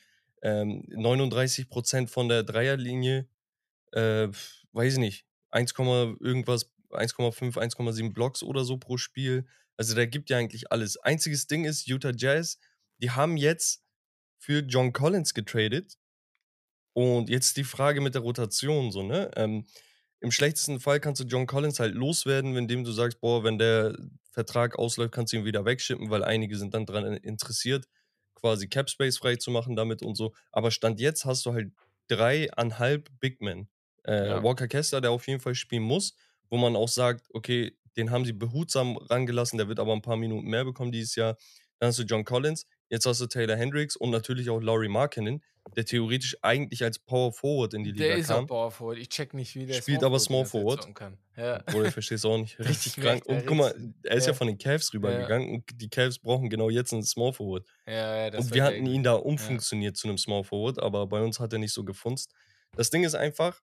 ähm, 0.43 0.83
39% 0.89 2.07
von 2.07 2.27
der 2.29 2.43
Dreierlinie, 2.43 3.27
äh, 3.93 4.27
weiß 4.73 4.93
ich 4.93 4.99
nicht, 4.99 5.25
1, 5.51 5.73
irgendwas, 6.19 6.69
1,5, 6.89 7.57
1,7 7.57 8.13
Blocks 8.13 8.43
oder 8.43 8.63
so 8.65 8.77
pro 8.77 8.97
Spiel. 8.97 9.45
Also 9.77 9.95
der 9.95 10.05
gibt 10.07 10.29
ja 10.29 10.37
eigentlich 10.37 10.71
alles. 10.71 10.97
Einziges 10.97 11.47
Ding 11.47 11.65
ist, 11.65 11.87
Utah 11.87 12.11
Jazz, 12.15 12.59
die 13.01 13.11
haben 13.11 13.37
jetzt 13.37 13.83
für 14.37 14.59
John 14.59 14.91
Collins 14.93 15.33
getradet. 15.33 15.97
Und 16.93 17.29
jetzt 17.29 17.57
die 17.57 17.63
Frage 17.63 18.01
mit 18.01 18.13
der 18.13 18.21
Rotation, 18.21 18.91
so, 18.91 19.01
ne? 19.01 19.31
Ähm, 19.35 19.65
Im 20.19 20.31
schlechtesten 20.31 20.79
Fall 20.79 20.99
kannst 20.99 21.21
du 21.21 21.25
John 21.25 21.47
Collins 21.47 21.79
halt 21.79 21.95
loswerden, 21.95 22.55
indem 22.55 22.83
du 22.83 22.91
sagst, 22.91 23.19
boah, 23.19 23.43
wenn 23.43 23.57
der 23.57 23.97
Vertrag 24.29 24.77
ausläuft, 24.77 25.13
kannst 25.13 25.33
du 25.33 25.37
ihn 25.37 25.45
wieder 25.45 25.65
wegschippen, 25.65 26.09
weil 26.11 26.23
einige 26.23 26.57
sind 26.57 26.73
dann 26.73 26.85
daran 26.85 27.17
interessiert, 27.17 27.87
quasi 28.43 28.67
Cap 28.67 28.89
Space 28.89 29.17
frei 29.17 29.37
zu 29.37 29.51
machen 29.51 29.75
damit 29.77 30.01
und 30.03 30.15
so. 30.15 30.33
Aber 30.51 30.69
Stand 30.69 30.99
jetzt 30.99 31.23
hast 31.23 31.45
du 31.45 31.53
halt 31.53 31.71
dreieinhalb 32.09 33.09
Big 33.21 33.41
Men. 33.41 33.69
Äh, 34.03 34.27
Ja. 34.27 34.43
Walker 34.43 34.67
Kessler, 34.67 34.99
der 34.99 35.11
auf 35.11 35.27
jeden 35.27 35.39
Fall 35.39 35.55
spielen 35.55 35.83
muss, 35.83 36.13
wo 36.49 36.57
man 36.57 36.75
auch 36.75 36.89
sagt, 36.89 37.27
okay, 37.33 37.77
den 37.95 38.11
haben 38.11 38.25
sie 38.25 38.33
behutsam 38.33 38.97
rangelassen, 38.97 39.57
der 39.57 39.69
wird 39.69 39.79
aber 39.79 39.93
ein 39.93 40.01
paar 40.01 40.17
Minuten 40.17 40.47
mehr 40.49 40.65
bekommen 40.65 40.91
dieses 40.91 41.15
Jahr. 41.15 41.37
Dann 41.79 41.87
hast 41.89 41.99
du 41.99 42.03
John 42.03 42.25
Collins, 42.25 42.65
jetzt 42.89 43.05
hast 43.05 43.21
du 43.21 43.27
Taylor 43.27 43.55
Hendricks 43.55 43.95
und 43.95 44.09
natürlich 44.09 44.49
auch 44.49 44.59
Laurie 44.59 44.89
Markkinen, 44.89 45.41
der 45.75 45.85
theoretisch 45.85 46.37
eigentlich 46.41 46.83
als 46.83 46.99
Power 46.99 47.31
Forward 47.31 47.73
in 47.73 47.83
die 47.83 47.91
Liga 47.91 48.05
Der 48.05 48.17
ist 48.17 48.29
auch 48.31 48.35
kam. 48.37 48.47
Power 48.47 48.71
Forward. 48.71 48.97
Ich 48.99 49.09
check 49.09 49.33
nicht, 49.33 49.55
wie 49.55 49.65
der 49.65 49.81
Spielt 49.81 50.03
aber 50.03 50.19
Small 50.19 50.41
ganze 50.41 50.51
Zeit 50.51 50.61
Forward. 50.61 50.95
Kann. 50.95 51.17
Ja. 51.35 51.63
Oder 51.73 51.85
ich 51.85 51.93
verstehe 51.93 52.15
es 52.15 52.25
auch 52.25 52.37
nicht. 52.37 52.59
Richtig 52.59 52.95
krank. 52.97 53.25
Und 53.25 53.45
guck 53.45 53.57
mal, 53.57 53.73
er 54.03 54.17
ist 54.17 54.25
ja, 54.25 54.31
Ja. 54.31 54.37
von 54.37 54.47
den 54.47 54.57
Cavs 54.57 54.93
rübergegangen 54.93 55.49
und 55.49 55.63
die 55.81 55.89
Cavs 55.89 56.19
brauchen 56.19 56.49
genau 56.49 56.69
jetzt 56.69 56.93
einen 56.93 57.03
Small 57.03 57.33
Forward. 57.33 57.65
Ja, 57.87 58.17
ja, 58.25 58.29
das 58.29 58.45
und 58.45 58.53
wir 58.53 58.63
hatten 58.63 58.85
ihn 58.85 59.03
da 59.03 59.13
umfunktioniert 59.13 59.97
zu 59.97 60.07
einem 60.07 60.17
Small 60.17 60.43
Forward, 60.43 60.79
aber 60.79 61.07
bei 61.07 61.21
uns 61.21 61.39
hat 61.39 61.53
er 61.53 61.59
nicht 61.59 61.73
so 61.73 61.83
gefunzt. 61.83 62.31
Das 62.75 62.89
Ding 62.89 63.03
ist 63.03 63.15
einfach, 63.15 63.61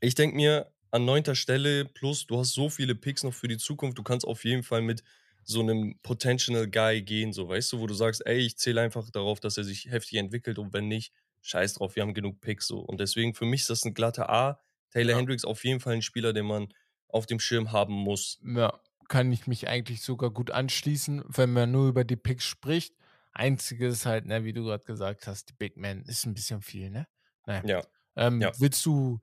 ich 0.00 0.14
denke 0.14 0.36
mir, 0.36 0.70
an 0.90 1.04
neunter 1.04 1.34
Stelle 1.36 1.84
plus, 1.84 2.26
du 2.26 2.38
hast 2.38 2.52
so 2.52 2.68
viele 2.68 2.94
Picks 2.96 3.22
noch 3.22 3.32
für 3.34 3.46
die 3.48 3.58
Zukunft, 3.58 3.96
du 3.96 4.02
kannst 4.02 4.26
auf 4.26 4.44
jeden 4.44 4.64
Fall 4.64 4.82
mit 4.82 5.02
so 5.44 5.60
einem 5.60 5.98
Potential 6.02 6.68
Guy 6.68 7.02
gehen, 7.02 7.32
so 7.32 7.48
weißt 7.48 7.72
du, 7.72 7.80
wo 7.80 7.86
du 7.86 7.94
sagst, 7.94 8.24
ey, 8.26 8.38
ich 8.38 8.56
zähle 8.58 8.80
einfach 8.82 9.10
darauf, 9.10 9.40
dass 9.40 9.56
er 9.56 9.64
sich 9.64 9.86
heftig 9.90 10.18
entwickelt 10.18 10.58
und 10.58 10.72
wenn 10.72 10.88
nicht, 10.88 11.12
scheiß 11.42 11.74
drauf, 11.74 11.96
wir 11.96 12.02
haben 12.02 12.14
genug 12.14 12.40
Picks 12.40 12.66
so. 12.66 12.80
Und 12.80 13.00
deswegen 13.00 13.34
für 13.34 13.46
mich 13.46 13.62
ist 13.62 13.70
das 13.70 13.84
ein 13.84 13.94
glatter 13.94 14.28
A. 14.30 14.60
Taylor 14.90 15.12
Ja. 15.12 15.16
Hendricks 15.18 15.44
auf 15.44 15.64
jeden 15.64 15.80
Fall 15.80 15.94
ein 15.94 16.02
Spieler, 16.02 16.32
den 16.32 16.46
man 16.46 16.68
auf 17.08 17.26
dem 17.26 17.40
Schirm 17.40 17.72
haben 17.72 17.94
muss. 17.94 18.38
Ja, 18.44 18.78
kann 19.08 19.32
ich 19.32 19.46
mich 19.46 19.66
eigentlich 19.68 20.02
sogar 20.02 20.30
gut 20.30 20.50
anschließen, 20.50 21.24
wenn 21.26 21.52
man 21.52 21.70
nur 21.70 21.88
über 21.88 22.04
die 22.04 22.16
Picks 22.16 22.44
spricht. 22.44 22.94
Einziges 23.32 23.94
ist 23.94 24.06
halt, 24.06 24.26
ne, 24.26 24.44
wie 24.44 24.52
du 24.52 24.64
gerade 24.64 24.84
gesagt 24.84 25.26
hast, 25.26 25.48
die 25.48 25.52
Big 25.54 25.76
Man 25.76 26.02
ist 26.02 26.26
ein 26.26 26.34
bisschen 26.34 26.60
viel, 26.62 26.90
ne? 26.90 27.06
Naja. 27.46 27.62
Ja. 27.64 27.82
Ähm, 28.16 28.40
ja. 28.40 28.52
Willst 28.58 28.84
du. 28.84 29.20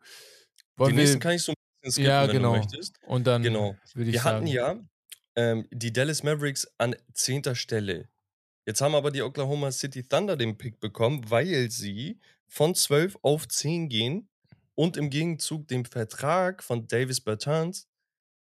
Die 0.60 0.80
Wollen 0.80 0.96
nächsten 0.96 1.16
wir, 1.16 1.20
kann 1.20 1.34
ich 1.34 1.44
so 1.44 1.52
ein 1.52 1.56
bisschen 1.82 1.92
skippen, 1.94 2.10
ja, 2.10 2.28
wenn 2.28 2.32
genau. 2.38 2.54
du 2.54 2.58
möchtest. 2.60 2.96
Und 3.04 3.28
dann 3.28 3.44
Genau. 3.44 3.76
würde 3.94 4.10
ich 4.10 4.14
Wir 4.16 4.22
sagen. 4.22 4.36
hatten 4.38 4.48
ja 4.48 4.80
ähm, 5.38 5.68
die 5.72 5.94
Dallas 5.94 6.24
Mavericks 6.24 6.68
an 6.78 6.96
10. 7.14 7.56
Stelle. 7.56 8.10
Jetzt 8.66 8.82
haben 8.82 8.96
aber 8.96 9.12
die 9.12 9.22
Oklahoma 9.22 9.72
City 9.72 10.04
Thunder 10.04 10.36
den 10.36 10.58
Pick 10.58 10.82
bekommen, 10.82 11.30
weil 11.30 11.72
sie 11.72 12.20
von 12.48 12.76
12 12.76 13.20
auf 13.22 13.48
10 13.48 13.88
gehen 13.88 14.28
und 14.76 14.98
im 14.98 15.10
Gegenzug 15.10 15.68
den 15.68 15.86
Vertrag 15.86 16.64
von 16.64 16.88
Davis 16.88 17.22
Bertans 17.22 17.88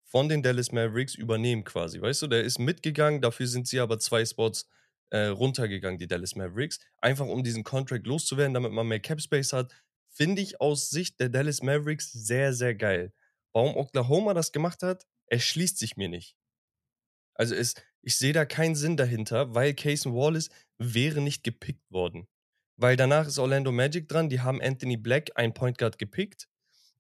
von 0.05 0.29
den 0.29 0.43
Dallas 0.43 0.71
Mavericks 0.71 1.15
übernehmen 1.15 1.65
quasi. 1.65 2.01
Weißt 2.01 2.23
du, 2.23 2.27
der 2.27 2.45
ist 2.45 2.59
mitgegangen, 2.59 3.23
dafür 3.23 3.47
sind 3.47 3.67
sie 3.67 3.81
aber 3.81 3.99
zwei 3.99 4.25
Spots 4.25 4.69
äh, 5.09 5.27
runtergegangen, 5.27 5.99
die 5.99 6.07
Dallas 6.07 6.37
Mavericks. 6.37 6.79
Einfach 6.99 7.27
um 7.27 7.43
diesen 7.43 7.65
Contract 7.65 8.07
loszuwerden, 8.07 8.53
damit 8.53 8.73
man 8.73 8.87
mehr 8.87 9.01
Cap 9.01 9.21
Space 9.21 9.55
hat. 9.55 9.73
Finde 10.11 10.43
ich 10.43 10.61
aus 10.61 10.91
Sicht 10.91 11.19
der 11.21 11.31
Dallas 11.31 11.63
Mavericks 11.63 12.13
sehr, 12.13 12.53
sehr 12.53 12.75
geil. 12.75 13.15
Warum 13.55 13.77
Oklahoma 13.77 14.35
das 14.35 14.53
gemacht 14.53 14.83
hat, 14.83 15.07
erschließt 15.27 15.79
sich 15.79 15.97
mir 15.97 16.09
nicht. 16.09 16.37
Also 17.35 17.55
es, 17.55 17.75
ich 18.03 18.17
sehe 18.17 18.33
da 18.33 18.45
keinen 18.45 18.75
Sinn 18.75 18.97
dahinter, 18.97 19.55
weil 19.55 19.75
Cason 19.75 20.15
Wallace 20.15 20.51
wäre 20.79 21.21
nicht 21.21 21.45
gepickt 21.45 21.91
worden. 21.91 22.27
Weil 22.77 22.97
danach 22.97 23.27
ist 23.27 23.39
Orlando 23.39 23.71
Magic 23.71 24.09
dran, 24.09 24.29
die 24.29 24.41
haben 24.41 24.61
Anthony 24.61 24.97
Black, 24.97 25.31
einen 25.37 25.55
Point 25.55 25.79
Guard, 25.79 25.99
gepickt. 25.99 26.49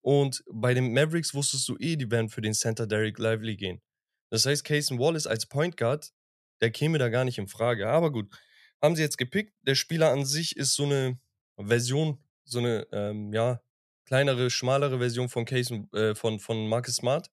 Und 0.00 0.44
bei 0.52 0.74
den 0.74 0.92
Mavericks 0.92 1.34
wusstest 1.34 1.68
du 1.68 1.76
eh, 1.78 1.96
die 1.96 2.10
werden 2.10 2.28
für 2.28 2.40
den 2.40 2.54
Center 2.54 2.86
Derek 2.86 3.18
Lively 3.18 3.56
gehen. 3.56 3.80
Das 4.30 4.46
heißt, 4.46 4.64
Cason 4.64 4.98
Wallace 4.98 5.26
als 5.26 5.46
Point 5.46 5.76
Guard, 5.76 6.12
der 6.60 6.70
käme 6.70 6.98
da 6.98 7.08
gar 7.08 7.24
nicht 7.24 7.38
in 7.38 7.48
Frage. 7.48 7.88
Aber 7.88 8.10
gut, 8.12 8.28
haben 8.80 8.96
sie 8.96 9.02
jetzt 9.02 9.18
gepickt. 9.18 9.54
Der 9.62 9.74
Spieler 9.74 10.10
an 10.10 10.24
sich 10.24 10.56
ist 10.56 10.74
so 10.74 10.84
eine 10.84 11.18
Version, 11.56 12.18
so 12.44 12.58
eine, 12.58 12.86
ähm, 12.92 13.32
ja, 13.32 13.60
kleinere, 14.06 14.50
schmalere 14.50 14.98
Version 14.98 15.28
von 15.28 15.44
Cason, 15.44 15.88
äh, 15.92 16.14
von, 16.14 16.40
von 16.40 16.68
Marcus 16.68 16.96
Smart. 16.96 17.30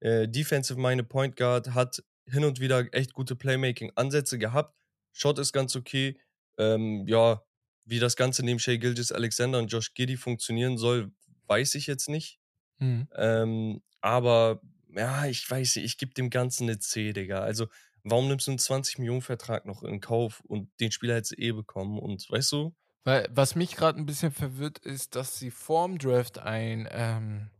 Äh, 0.00 0.28
Defensive 0.28 0.78
Minded 0.78 1.08
Point 1.08 1.36
Guard 1.36 1.74
hat 1.74 2.02
hin 2.26 2.44
und 2.44 2.60
wieder 2.60 2.86
echt 2.92 3.12
gute 3.12 3.36
Playmaking-Ansätze 3.36 4.38
gehabt. 4.38 4.76
Shot 5.12 5.38
ist 5.38 5.52
ganz 5.52 5.76
okay. 5.76 6.18
Ähm, 6.58 7.06
ja, 7.06 7.42
wie 7.84 7.98
das 7.98 8.16
Ganze 8.16 8.44
neben 8.44 8.58
Shea 8.58 8.76
Gilgis 8.76 9.12
Alexander 9.12 9.58
und 9.58 9.68
Josh 9.68 9.94
Giddy 9.94 10.16
funktionieren 10.16 10.78
soll, 10.78 11.12
weiß 11.46 11.74
ich 11.74 11.86
jetzt 11.86 12.08
nicht. 12.08 12.38
Hm. 12.78 13.08
Ähm, 13.16 13.82
aber 14.00 14.60
ja, 14.94 15.26
ich 15.26 15.48
weiß 15.48 15.76
nicht, 15.76 15.84
ich 15.84 15.98
gebe 15.98 16.14
dem 16.14 16.30
Ganzen 16.30 16.64
eine 16.64 16.78
C, 16.78 17.12
Digga. 17.12 17.40
Also, 17.40 17.66
warum 18.04 18.28
nimmst 18.28 18.46
du 18.46 18.52
einen 18.52 18.58
20-Millionen-Vertrag 18.58 19.64
noch 19.64 19.82
in 19.82 20.00
Kauf 20.00 20.40
und 20.46 20.68
den 20.80 20.92
Spieler 20.92 21.14
hättest 21.14 21.32
du 21.32 21.36
eh 21.36 21.52
bekommen? 21.52 21.98
Und 21.98 22.28
weißt 22.30 22.52
du, 22.52 22.74
Weil, 23.04 23.28
was 23.30 23.54
mich 23.54 23.74
gerade 23.76 23.98
ein 23.98 24.06
bisschen 24.06 24.32
verwirrt, 24.32 24.78
ist, 24.78 25.16
dass 25.16 25.38
sie 25.38 25.50
vorm 25.50 25.98
Draft 25.98 26.38
ein 26.38 26.88
ähm, 26.90 27.50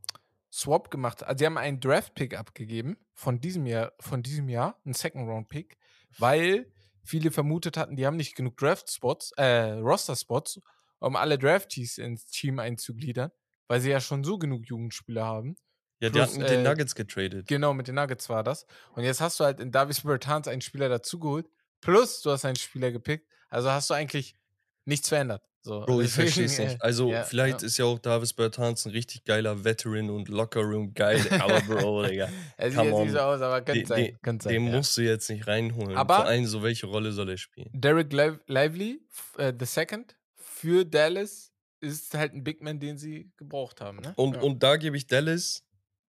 Swap 0.53 0.91
gemacht. 0.91 1.23
Also, 1.23 1.39
sie 1.39 1.47
haben 1.47 1.59
einen 1.59 1.81
Draft-Pick 1.81 2.37
abgegeben 2.37 2.99
von 3.15 3.41
diesem 3.41 3.67
Jahr, 3.67 3.93
von 4.01 4.23
diesem 4.23 4.49
Jahr, 4.49 4.79
einen 4.85 4.95
Second-Round-Pick, 4.95 5.79
weil 6.19 6.71
viele 7.03 7.31
vermutet 7.31 7.77
hatten, 7.77 7.97
die 7.97 8.07
haben 8.07 8.17
nicht 8.17 8.37
genug 8.37 8.57
Draft-Spots, 8.59 9.33
äh, 9.37 9.73
Roster-Spots, 9.73 10.61
um 11.01 11.17
alle 11.17 11.39
Draftees 11.39 11.99
ins 11.99 12.27
Team 12.27 12.59
einzugliedern, 12.59 13.31
weil 13.67 13.81
sie 13.81 13.91
ja 13.91 14.01
schon 14.01 14.25
so 14.25 14.39
genug 14.39 14.67
Jugendspieler 14.69 15.25
haben. 15.25 15.57
ja, 16.01 16.11
die 16.11 16.19
Plus, 16.19 16.31
hatten 16.31 16.41
mit 16.41 16.51
den 16.51 16.61
äh, 16.61 16.69
Nuggets 16.69 16.95
getradet. 16.95 17.49
Genau, 17.49 17.73
mit 17.75 17.89
den 17.89 17.95
Nuggets 17.95 18.29
war 18.29 18.45
das. 18.45 18.67
Und 18.93 19.05
jetzt 19.05 19.21
hast 19.21 19.41
du 19.41 19.45
halt 19.45 19.59
in 19.59 19.73
Davis 19.73 20.03
Bertans 20.03 20.49
einen 20.49 20.61
Spieler 20.61 20.89
dazugeholt, 20.89 21.49
plus 21.81 22.21
du 22.21 22.31
hast 22.31 22.45
einen 22.45 22.57
Spieler 22.57 22.93
gepickt. 22.93 23.27
Also 23.49 23.71
hast 23.71 23.91
du 23.91 23.95
eigentlich 23.95 24.35
nichts 24.85 25.09
verändert. 25.09 25.43
So, 25.65 25.81
Bro, 25.87 26.01
ich 26.01 26.11
verstehe 26.11 26.47
es 26.47 26.59
nicht. 26.59 26.75
äh, 26.75 26.79
Also, 26.81 27.09
ja, 27.09 27.23
vielleicht 27.23 27.61
ja. 27.63 27.67
ist 27.69 27.79
ja 27.79 27.85
auch 27.85 27.99
Davis 28.01 28.33
Bertans 28.33 28.85
ein 28.85 28.91
richtig 28.91 29.25
geiler 29.25 29.63
Veteran 29.65 30.11
und 30.11 30.29
Lockerroom-Guy, 30.29 31.21
aber 31.39 31.61
Bro, 31.61 32.03
Digga. 32.09 32.29
Er 32.57 32.71
sieht 32.73 32.83
jetzt 32.83 32.99
nicht 32.99 33.13
so 33.13 33.19
aus, 33.21 33.41
aber 33.41 33.61
könnte 33.63 33.87
sein. 33.87 34.05
den, 34.07 34.21
könnte 34.23 34.43
sein 34.45 34.53
den 34.55 34.67
ja. 34.67 34.77
musst 34.77 34.97
du 34.97 35.03
jetzt 35.03 35.31
nicht 35.31 35.47
reinholen. 35.47 35.97
Aber- 35.97 36.17
Vor 36.17 36.25
allem 36.25 36.47
so, 36.47 36.63
welche 36.65 36.87
Rolle 36.87 37.13
soll 37.13 37.31
er 37.31 37.37
spielen? 37.37 37.71
Derek 37.73 38.13
Liv 38.13 38.41
Lively, 38.49 39.01
äh, 39.39 39.53
the 39.57 39.65
second, 39.65 40.17
für 40.35 40.85
Dallas 40.85 41.53
ist 41.81 42.13
halt 42.15 42.33
ein 42.35 42.43
Big 42.43 42.61
Man, 42.61 42.81
den 42.81 42.99
sie 42.99 43.31
gebraucht 43.37 43.81
haben. 43.81 43.99
Ne? 43.99 44.13
Und, 44.17 44.37
und 44.43 44.63
da 44.65 44.77
gebe 44.77 44.97
ich 44.97 45.07
Dallas. 45.07 45.65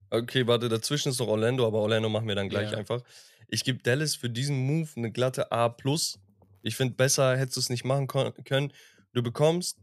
Okay, 0.09 0.47
warte, 0.47 0.69
dazwischen 0.69 1.09
ist 1.09 1.19
noch 1.19 1.27
Orlando, 1.27 1.65
aber 1.67 1.79
Orlando 1.79 2.07
machen 2.09 2.27
wir 2.27 2.35
dann 2.35 2.49
gleich 2.49 2.75
einfach. 2.75 3.01
Ich 3.47 3.63
gebe 3.65 3.81
Dallas 3.83 4.15
für 4.15 4.29
diesen 4.29 4.57
Move 4.65 4.89
eine 4.95 5.11
glatte 5.11 5.51
A. 5.51 5.75
Ich 6.61 6.75
finde, 6.75 6.95
besser 6.95 7.37
hättest 7.37 7.57
du 7.57 7.59
es 7.61 7.69
nicht 7.69 7.83
machen 7.83 8.07
können. 8.07 8.71
Du 9.13 9.21
bekommst 9.21 9.77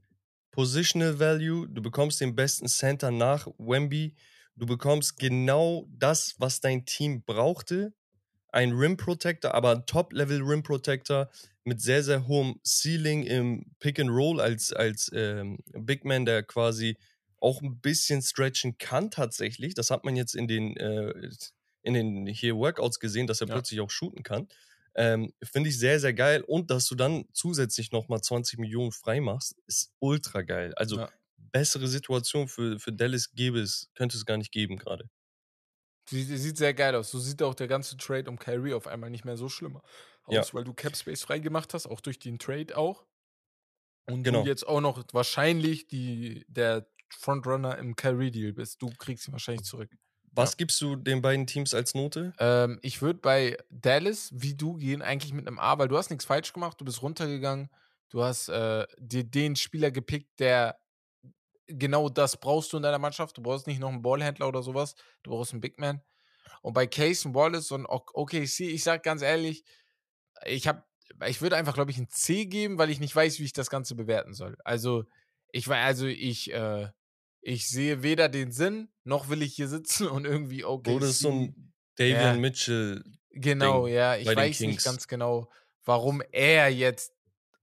Positional 0.50 1.18
Value, 1.20 1.68
du 1.68 1.82
bekommst 1.82 2.20
den 2.20 2.34
besten 2.34 2.66
Center 2.68 3.10
nach 3.10 3.46
Wemby, 3.58 4.14
du 4.56 4.66
bekommst 4.66 5.18
genau 5.18 5.86
das, 5.90 6.34
was 6.38 6.60
dein 6.60 6.86
Team 6.86 7.22
brauchte. 7.24 7.92
Ein 8.50 8.72
Rim 8.72 8.96
Protector, 8.96 9.54
aber 9.54 9.72
ein 9.72 9.86
Top-Level 9.86 10.42
Rim 10.42 10.62
Protector 10.62 11.30
mit 11.64 11.82
sehr, 11.82 12.02
sehr 12.02 12.26
hohem 12.26 12.60
Ceiling 12.64 13.24
im 13.24 13.66
Pick 13.78 14.00
and 14.00 14.10
Roll 14.10 14.40
als, 14.40 14.72
als 14.72 15.10
ähm, 15.14 15.58
Big 15.74 16.04
Man, 16.06 16.24
der 16.24 16.42
quasi 16.42 16.96
auch 17.40 17.60
ein 17.62 17.78
bisschen 17.80 18.22
stretchen 18.22 18.78
kann 18.78 19.10
tatsächlich. 19.10 19.74
Das 19.74 19.90
hat 19.90 20.04
man 20.04 20.16
jetzt 20.16 20.34
in 20.34 20.48
den, 20.48 20.76
äh, 20.78 21.30
in 21.82 21.94
den 21.94 22.26
hier 22.26 22.56
Workouts 22.56 23.00
gesehen, 23.00 23.26
dass 23.26 23.42
er 23.42 23.48
Ja. 23.48 23.54
plötzlich 23.54 23.80
auch 23.80 23.90
shooten 23.90 24.22
kann. 24.22 24.48
Ähm, 24.94 25.32
Finde 25.42 25.70
ich 25.70 25.78
sehr, 25.78 26.00
sehr 26.00 26.14
geil. 26.14 26.42
Und 26.42 26.70
dass 26.70 26.86
du 26.86 26.94
dann 26.94 27.24
zusätzlich 27.32 27.92
nochmal 27.92 28.20
20 28.22 28.58
Millionen 28.58 28.92
frei 28.92 29.20
machst, 29.20 29.56
ist 29.66 29.92
ultra 30.00 30.42
geil. 30.42 30.74
Also 30.76 30.98
Ja. 30.98 31.12
bessere 31.36 31.88
Situation 31.88 32.48
für, 32.48 32.78
für 32.80 32.92
Dallas 32.92 33.32
gäbe 33.32 33.60
es, 33.60 33.90
könnte 33.94 34.16
es 34.16 34.26
gar 34.26 34.36
nicht 34.38 34.52
geben 34.52 34.76
gerade. 34.76 35.08
Sie, 36.08 36.22
sie 36.22 36.38
sieht 36.38 36.56
sehr 36.56 36.72
geil 36.74 36.94
aus. 36.94 37.10
So 37.10 37.18
sieht 37.18 37.42
auch 37.42 37.54
der 37.54 37.68
ganze 37.68 37.96
Trade 37.96 38.30
um 38.30 38.38
Kyrie 38.38 38.72
auf 38.74 38.86
einmal 38.86 39.10
nicht 39.10 39.24
mehr 39.24 39.36
so 39.36 39.48
schlimm 39.48 39.80
aus, 40.24 40.52
Ja. 40.52 40.54
weil 40.54 40.64
du 40.64 40.72
Cap 40.74 40.96
Space 40.96 41.22
freigemacht 41.22 41.74
hast, 41.74 41.86
auch 41.86 42.00
durch 42.00 42.18
den 42.18 42.38
Trade 42.38 42.76
auch. 42.76 43.06
Und 44.06 44.24
Genau. 44.24 44.42
du 44.44 44.48
jetzt 44.48 44.66
auch 44.66 44.80
noch 44.80 45.04
wahrscheinlich 45.12 45.86
die, 45.88 46.44
der 46.48 46.88
Frontrunner 47.10 47.76
im 47.78 47.94
Kyrie-Deal 47.96 48.52
bist. 48.54 48.80
Du 48.82 48.88
kriegst 48.98 49.28
ihn 49.28 49.32
wahrscheinlich 49.32 49.64
zurück. 49.64 49.90
Was 50.38 50.56
gibst 50.56 50.80
du 50.80 50.96
den 50.96 51.20
beiden 51.20 51.46
Teams 51.46 51.74
als 51.74 51.94
Note? 51.94 52.32
Ähm, 52.38 52.78
ich 52.82 53.02
würde 53.02 53.18
bei 53.18 53.56
Dallas, 53.70 54.30
wie 54.32 54.54
du, 54.54 54.74
gehen, 54.74 55.02
eigentlich 55.02 55.32
mit 55.32 55.46
einem 55.46 55.58
A, 55.58 55.78
weil 55.78 55.88
du 55.88 55.96
hast 55.98 56.10
nichts 56.10 56.24
falsch 56.24 56.52
gemacht, 56.52 56.80
du 56.80 56.84
bist 56.84 57.02
runtergegangen, 57.02 57.70
du 58.10 58.22
hast 58.22 58.48
äh, 58.48 58.86
dir 58.98 59.24
den 59.24 59.56
Spieler 59.56 59.90
gepickt, 59.90 60.38
der 60.38 60.78
genau 61.66 62.08
das 62.08 62.38
brauchst 62.38 62.72
du 62.72 62.76
in 62.76 62.82
deiner 62.82 62.98
Mannschaft. 62.98 63.36
Du 63.36 63.42
brauchst 63.42 63.66
nicht 63.66 63.80
noch 63.80 63.88
einen 63.90 64.02
Ballhändler 64.02 64.48
oder 64.48 64.62
sowas, 64.62 64.94
du 65.22 65.30
brauchst 65.30 65.52
einen 65.52 65.60
Big 65.60 65.78
Man. 65.78 66.02
Und 66.62 66.72
bei 66.72 66.86
Case 66.86 67.26
und 67.26 67.34
Wallace 67.34 67.72
und 67.72 67.86
OKC, 67.86 68.60
ich 68.60 68.84
sag 68.84 69.02
ganz 69.02 69.22
ehrlich, 69.22 69.64
ich 70.46 70.68
habe, 70.68 70.84
ich 71.26 71.42
würde 71.42 71.56
einfach, 71.56 71.74
glaube 71.74 71.90
ich, 71.90 71.98
ein 71.98 72.08
C 72.10 72.46
geben, 72.46 72.78
weil 72.78 72.90
ich 72.90 73.00
nicht 73.00 73.14
weiß, 73.14 73.38
wie 73.40 73.44
ich 73.44 73.52
das 73.52 73.70
Ganze 73.70 73.94
bewerten 73.94 74.34
soll. 74.34 74.56
Also, 74.64 75.04
Ich 75.52 75.68
war 75.68 75.78
also 75.78 76.06
ich 76.06 76.52
äh, 76.52 76.88
ich 77.48 77.68
sehe 77.68 78.02
weder 78.02 78.28
den 78.28 78.52
Sinn, 78.52 78.88
noch 79.04 79.28
will 79.28 79.42
ich 79.42 79.54
hier 79.54 79.68
sitzen 79.68 80.06
und 80.08 80.24
irgendwie 80.26 80.64
okay. 80.64 80.92
Oder 80.94 81.08
ist 81.08 81.20
so 81.20 81.30
ein 81.30 81.72
Davian 81.96 82.20
Ja. 82.20 82.34
Mitchell. 82.34 83.02
Genau, 83.30 83.86
Ding 83.86 83.94
ja. 83.94 84.16
Ich 84.16 84.26
weiß 84.26 84.60
nicht 84.60 84.84
ganz 84.84 85.08
genau, 85.08 85.48
warum 85.84 86.22
er 86.32 86.68
jetzt 86.68 87.12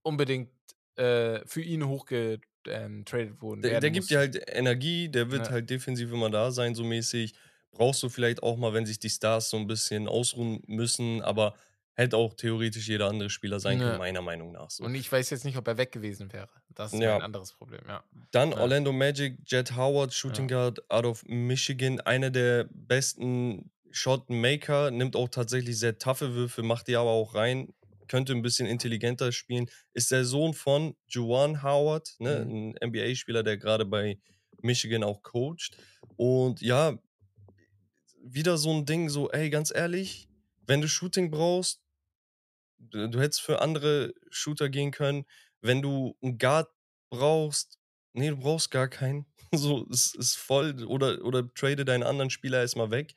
unbedingt 0.01 0.49
äh, 0.95 1.45
für 1.45 1.61
ihn 1.61 1.87
hochgetradet 1.87 2.41
ähm, 2.67 3.41
worden 3.41 3.61
Der, 3.61 3.79
der 3.79 3.91
gibt 3.91 4.09
dir 4.09 4.19
halt 4.19 4.41
Energie, 4.47 5.09
der 5.09 5.31
wird 5.31 5.47
Ja. 5.47 5.53
halt 5.53 5.69
defensiv 5.69 6.11
immer 6.11 6.29
da 6.29 6.51
sein, 6.51 6.73
so 6.75 6.83
mäßig. 6.83 7.33
Brauchst 7.71 8.01
du 8.03 8.09
vielleicht 8.09 8.41
auch 8.41 8.57
mal, 8.57 8.73
wenn 8.73 8.85
sich 8.85 8.99
die 8.99 9.09
Stars 9.09 9.49
so 9.49 9.57
ein 9.57 9.67
bisschen 9.67 10.07
ausruhen 10.07 10.63
müssen, 10.67 11.21
aber 11.21 11.55
hätte 11.95 12.17
auch 12.17 12.33
theoretisch 12.33 12.87
jeder 12.87 13.07
andere 13.07 13.29
Spieler 13.29 13.59
sein 13.59 13.79
Ja. 13.79 13.85
können, 13.85 13.97
meiner 13.99 14.21
Meinung 14.21 14.51
nach. 14.51 14.69
So. 14.69 14.83
Und 14.83 14.95
ich 14.95 15.11
weiß 15.11 15.29
jetzt 15.29 15.45
nicht, 15.45 15.57
ob 15.57 15.67
er 15.67 15.77
weg 15.77 15.91
gewesen 15.91 16.31
wäre. 16.33 16.49
Das 16.73 16.93
ist 16.93 16.99
Ja. 17.01 17.15
ein 17.15 17.21
anderes 17.21 17.53
Problem, 17.53 17.81
ja. 17.87 18.03
Dann 18.31 18.51
Ja. 18.51 18.57
Orlando 18.59 18.91
Magic, 18.91 19.37
Jet 19.47 19.75
Howard, 19.75 20.13
Shooting 20.13 20.47
Guard 20.47 20.89
out 20.91 21.05
of 21.05 21.23
Michigan, 21.25 21.99
einer 22.01 22.29
der 22.31 22.67
besten 22.71 23.71
Shot-Maker, 23.91 24.91
nimmt 24.91 25.15
auch 25.15 25.29
tatsächlich 25.29 25.79
sehr 25.79 25.97
taffe 25.97 26.33
Würfe, 26.33 26.63
macht 26.63 26.87
die 26.89 26.97
aber 26.97 27.11
auch 27.11 27.33
rein, 27.33 27.73
könnte 28.09 28.33
ein 28.33 28.41
bisschen 28.41 28.67
intelligenter 28.67 29.31
spielen. 29.31 29.69
Ist 29.93 30.11
der 30.11 30.25
Sohn 30.25 30.53
von 30.53 30.95
Juwan 31.07 31.63
Howard, 31.63 32.15
ne, 32.19 32.45
Mhm. 32.45 32.51
ein 32.51 32.75
NBA-Spieler, 32.89 33.41
der 33.41 33.57
gerade 33.57 33.85
bei 33.85 34.19
Michigan 34.61 35.03
auch 35.03 35.23
coacht. 35.23 35.77
Und 36.17 36.61
ja, 36.61 36.97
wieder 38.21 38.57
so 38.57 38.71
ein 38.73 38.85
Ding, 38.85 39.09
so, 39.09 39.29
ey, 39.31 39.49
ganz 39.49 39.71
ehrlich, 39.73 40.27
wenn 40.67 40.81
du 40.81 40.87
Shooting 40.87 41.31
brauchst, 41.31 41.79
du, 42.91 43.19
hättest 43.19 43.41
für 43.41 43.61
andere 43.61 44.13
Shooter 44.29 44.69
gehen 44.69 44.91
können. 44.91 45.25
Wenn 45.61 45.81
du 45.81 46.17
einen 46.21 46.37
Guard 46.37 46.69
brauchst, 47.09 47.79
nee, 48.13 48.29
du 48.29 48.37
brauchst 48.37 48.71
gar 48.71 48.87
keinen. 48.87 49.25
So, 49.53 49.87
es 49.89 50.13
ist 50.15 50.35
voll, 50.35 50.83
oder, 50.83 51.23
oder 51.23 51.47
trade 51.53 51.85
deinen 51.85 52.03
anderen 52.03 52.29
Spieler 52.29 52.59
erstmal 52.59 52.91
weg. 52.91 53.13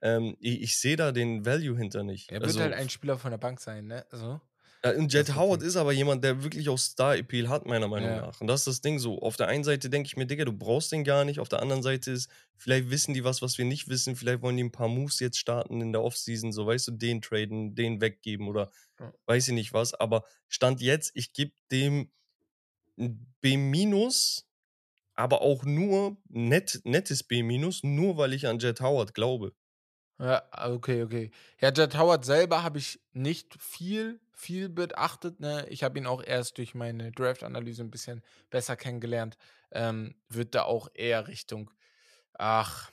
Ähm, 0.00 0.36
ich 0.40 0.62
ich 0.62 0.78
sehe 0.78 0.96
da 0.96 1.12
den 1.12 1.44
Value 1.44 1.76
hinter 1.76 2.02
nicht. 2.02 2.30
Er 2.30 2.40
wird 2.40 2.44
Also, 2.44 2.60
halt 2.60 2.72
ein 2.72 2.88
Spieler 2.88 3.18
von 3.18 3.30
der 3.30 3.38
Bank 3.38 3.60
sein, 3.60 3.86
ne? 3.86 4.06
So. 4.10 4.40
Ja, 4.84 4.92
und 4.96 5.12
Jet 5.12 5.34
Howard 5.36 5.62
ist 5.62 5.76
aber 5.76 5.92
jemand, 5.92 6.24
der 6.24 6.42
wirklich 6.42 6.68
auch 6.68 6.78
Star-Appeal 6.78 7.48
hat, 7.48 7.66
meiner 7.66 7.86
Meinung 7.88 8.10
Ja. 8.10 8.20
nach. 8.26 8.40
Und 8.40 8.48
das 8.48 8.60
ist 8.62 8.66
das 8.66 8.80
Ding 8.80 8.98
so. 8.98 9.20
Auf 9.20 9.36
der 9.36 9.46
einen 9.48 9.62
Seite 9.64 9.88
denke 9.90 10.08
ich 10.08 10.16
mir, 10.16 10.26
Digga, 10.26 10.44
du 10.44 10.52
brauchst 10.52 10.90
den 10.90 11.04
gar 11.04 11.24
nicht. 11.24 11.38
Auf 11.38 11.48
der 11.48 11.62
anderen 11.62 11.82
Seite 11.82 12.10
ist, 12.10 12.28
vielleicht 12.56 12.90
wissen 12.90 13.14
die 13.14 13.22
was, 13.22 13.42
was 13.42 13.58
wir 13.58 13.64
nicht 13.64 13.88
wissen. 13.88 14.16
Vielleicht 14.16 14.42
wollen 14.42 14.56
die 14.56 14.64
ein 14.64 14.72
paar 14.72 14.88
Moves 14.88 15.20
jetzt 15.20 15.38
starten 15.38 15.80
in 15.80 15.92
der 15.92 16.02
Offseason. 16.02 16.52
So, 16.52 16.66
weißt 16.66 16.88
du, 16.88 16.92
den 16.92 17.22
traden, 17.22 17.74
den 17.76 18.00
weggeben 18.00 18.48
oder 18.48 18.70
Ja. 18.98 19.12
weiß 19.26 19.48
ich 19.48 19.54
nicht 19.54 19.72
was. 19.72 19.94
Aber 19.94 20.24
Stand 20.48 20.80
jetzt, 20.80 21.12
ich 21.14 21.32
gebe 21.32 21.52
dem 21.70 22.10
ein 22.98 23.34
B-, 23.40 23.56
aber 25.14 25.42
auch 25.42 25.64
nur 25.64 26.16
net, 26.28 26.80
nettes 26.84 27.22
B-, 27.22 27.42
nur 27.42 28.16
weil 28.16 28.32
ich 28.32 28.46
an 28.48 28.58
Jet 28.58 28.80
Howard 28.80 29.14
glaube. 29.14 29.52
Ja, 30.18 30.42
ah, 30.52 30.70
okay, 30.72 31.02
okay. 31.02 31.30
Ja, 31.60 31.72
Jet 31.72 31.96
Howard 31.96 32.24
selber 32.24 32.62
habe 32.62 32.78
ich 32.78 33.00
nicht 33.12 33.60
viel, 33.60 34.20
viel 34.32 34.68
beachtet. 34.68 35.40
Ne? 35.40 35.66
Ich 35.68 35.82
habe 35.82 35.98
ihn 35.98 36.06
auch 36.06 36.22
erst 36.22 36.58
durch 36.58 36.74
meine 36.74 37.10
Draft-Analyse 37.12 37.82
ein 37.82 37.90
bisschen 37.90 38.22
besser 38.50 38.76
kennengelernt. 38.76 39.36
Ähm, 39.72 40.14
wird 40.28 40.54
da 40.54 40.62
auch 40.64 40.88
eher 40.94 41.26
Richtung, 41.28 41.70
ach, 42.34 42.90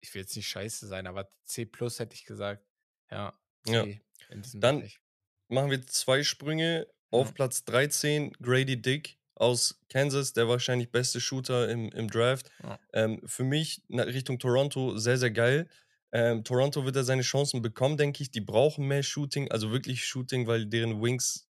ich 0.00 0.14
will 0.14 0.22
jetzt 0.22 0.36
nicht 0.36 0.48
scheiße 0.48 0.86
sein, 0.86 1.06
aber 1.06 1.28
C 1.44 1.66
plus 1.66 1.98
hätte 1.98 2.14
ich 2.14 2.24
gesagt. 2.24 2.64
Ja, 3.10 3.38
C 3.64 3.72
Ja. 3.72 3.82
in 4.28 4.42
diesem 4.42 4.60
Dann 4.60 4.78
Bereich. 4.78 5.00
machen 5.48 5.70
wir 5.70 5.84
zwei 5.86 6.22
Sprünge. 6.22 6.86
Auf 7.10 7.28
Ja. 7.28 7.32
Platz 7.32 7.64
13 7.64 8.32
Grady 8.42 8.80
Dick 8.82 9.18
aus 9.36 9.78
Kansas, 9.88 10.32
der 10.32 10.48
wahrscheinlich 10.48 10.90
beste 10.90 11.20
Shooter 11.20 11.68
im, 11.68 11.90
im 11.92 12.08
Draft. 12.10 12.50
Ja. 12.62 12.78
Ähm, 12.92 13.20
für 13.26 13.44
mich 13.44 13.82
Richtung 13.90 14.38
Toronto 14.38 14.96
sehr, 14.98 15.18
sehr 15.18 15.30
geil. 15.30 15.68
Ähm, 16.12 16.42
Toronto 16.44 16.84
wird 16.84 16.96
er 16.96 17.04
seine 17.04 17.22
Chancen 17.22 17.62
bekommen, 17.62 17.96
denke 17.96 18.22
ich. 18.22 18.30
Die 18.30 18.40
brauchen 18.40 18.86
mehr 18.86 19.02
Shooting, 19.02 19.50
also 19.50 19.70
wirklich 19.72 20.04
Shooting, 20.06 20.46
weil 20.46 20.66
deren 20.66 21.02
Wings, 21.02 21.46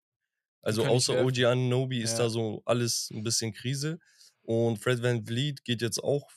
also 0.62 0.84
außer 0.86 1.24
OG 1.24 1.36
werfen. 1.38 1.44
Anunoby 1.60 2.00
ist 2.00 2.12
Ja. 2.12 2.24
da 2.24 2.30
so 2.30 2.62
alles 2.64 3.10
ein 3.12 3.22
bisschen 3.24 3.52
Krise. 3.52 3.98
Und 4.42 4.78
Fred 4.78 5.02
Van 5.02 5.24
Vliet 5.24 5.64
geht 5.64 5.82
jetzt 5.82 6.02
auch 6.02 6.28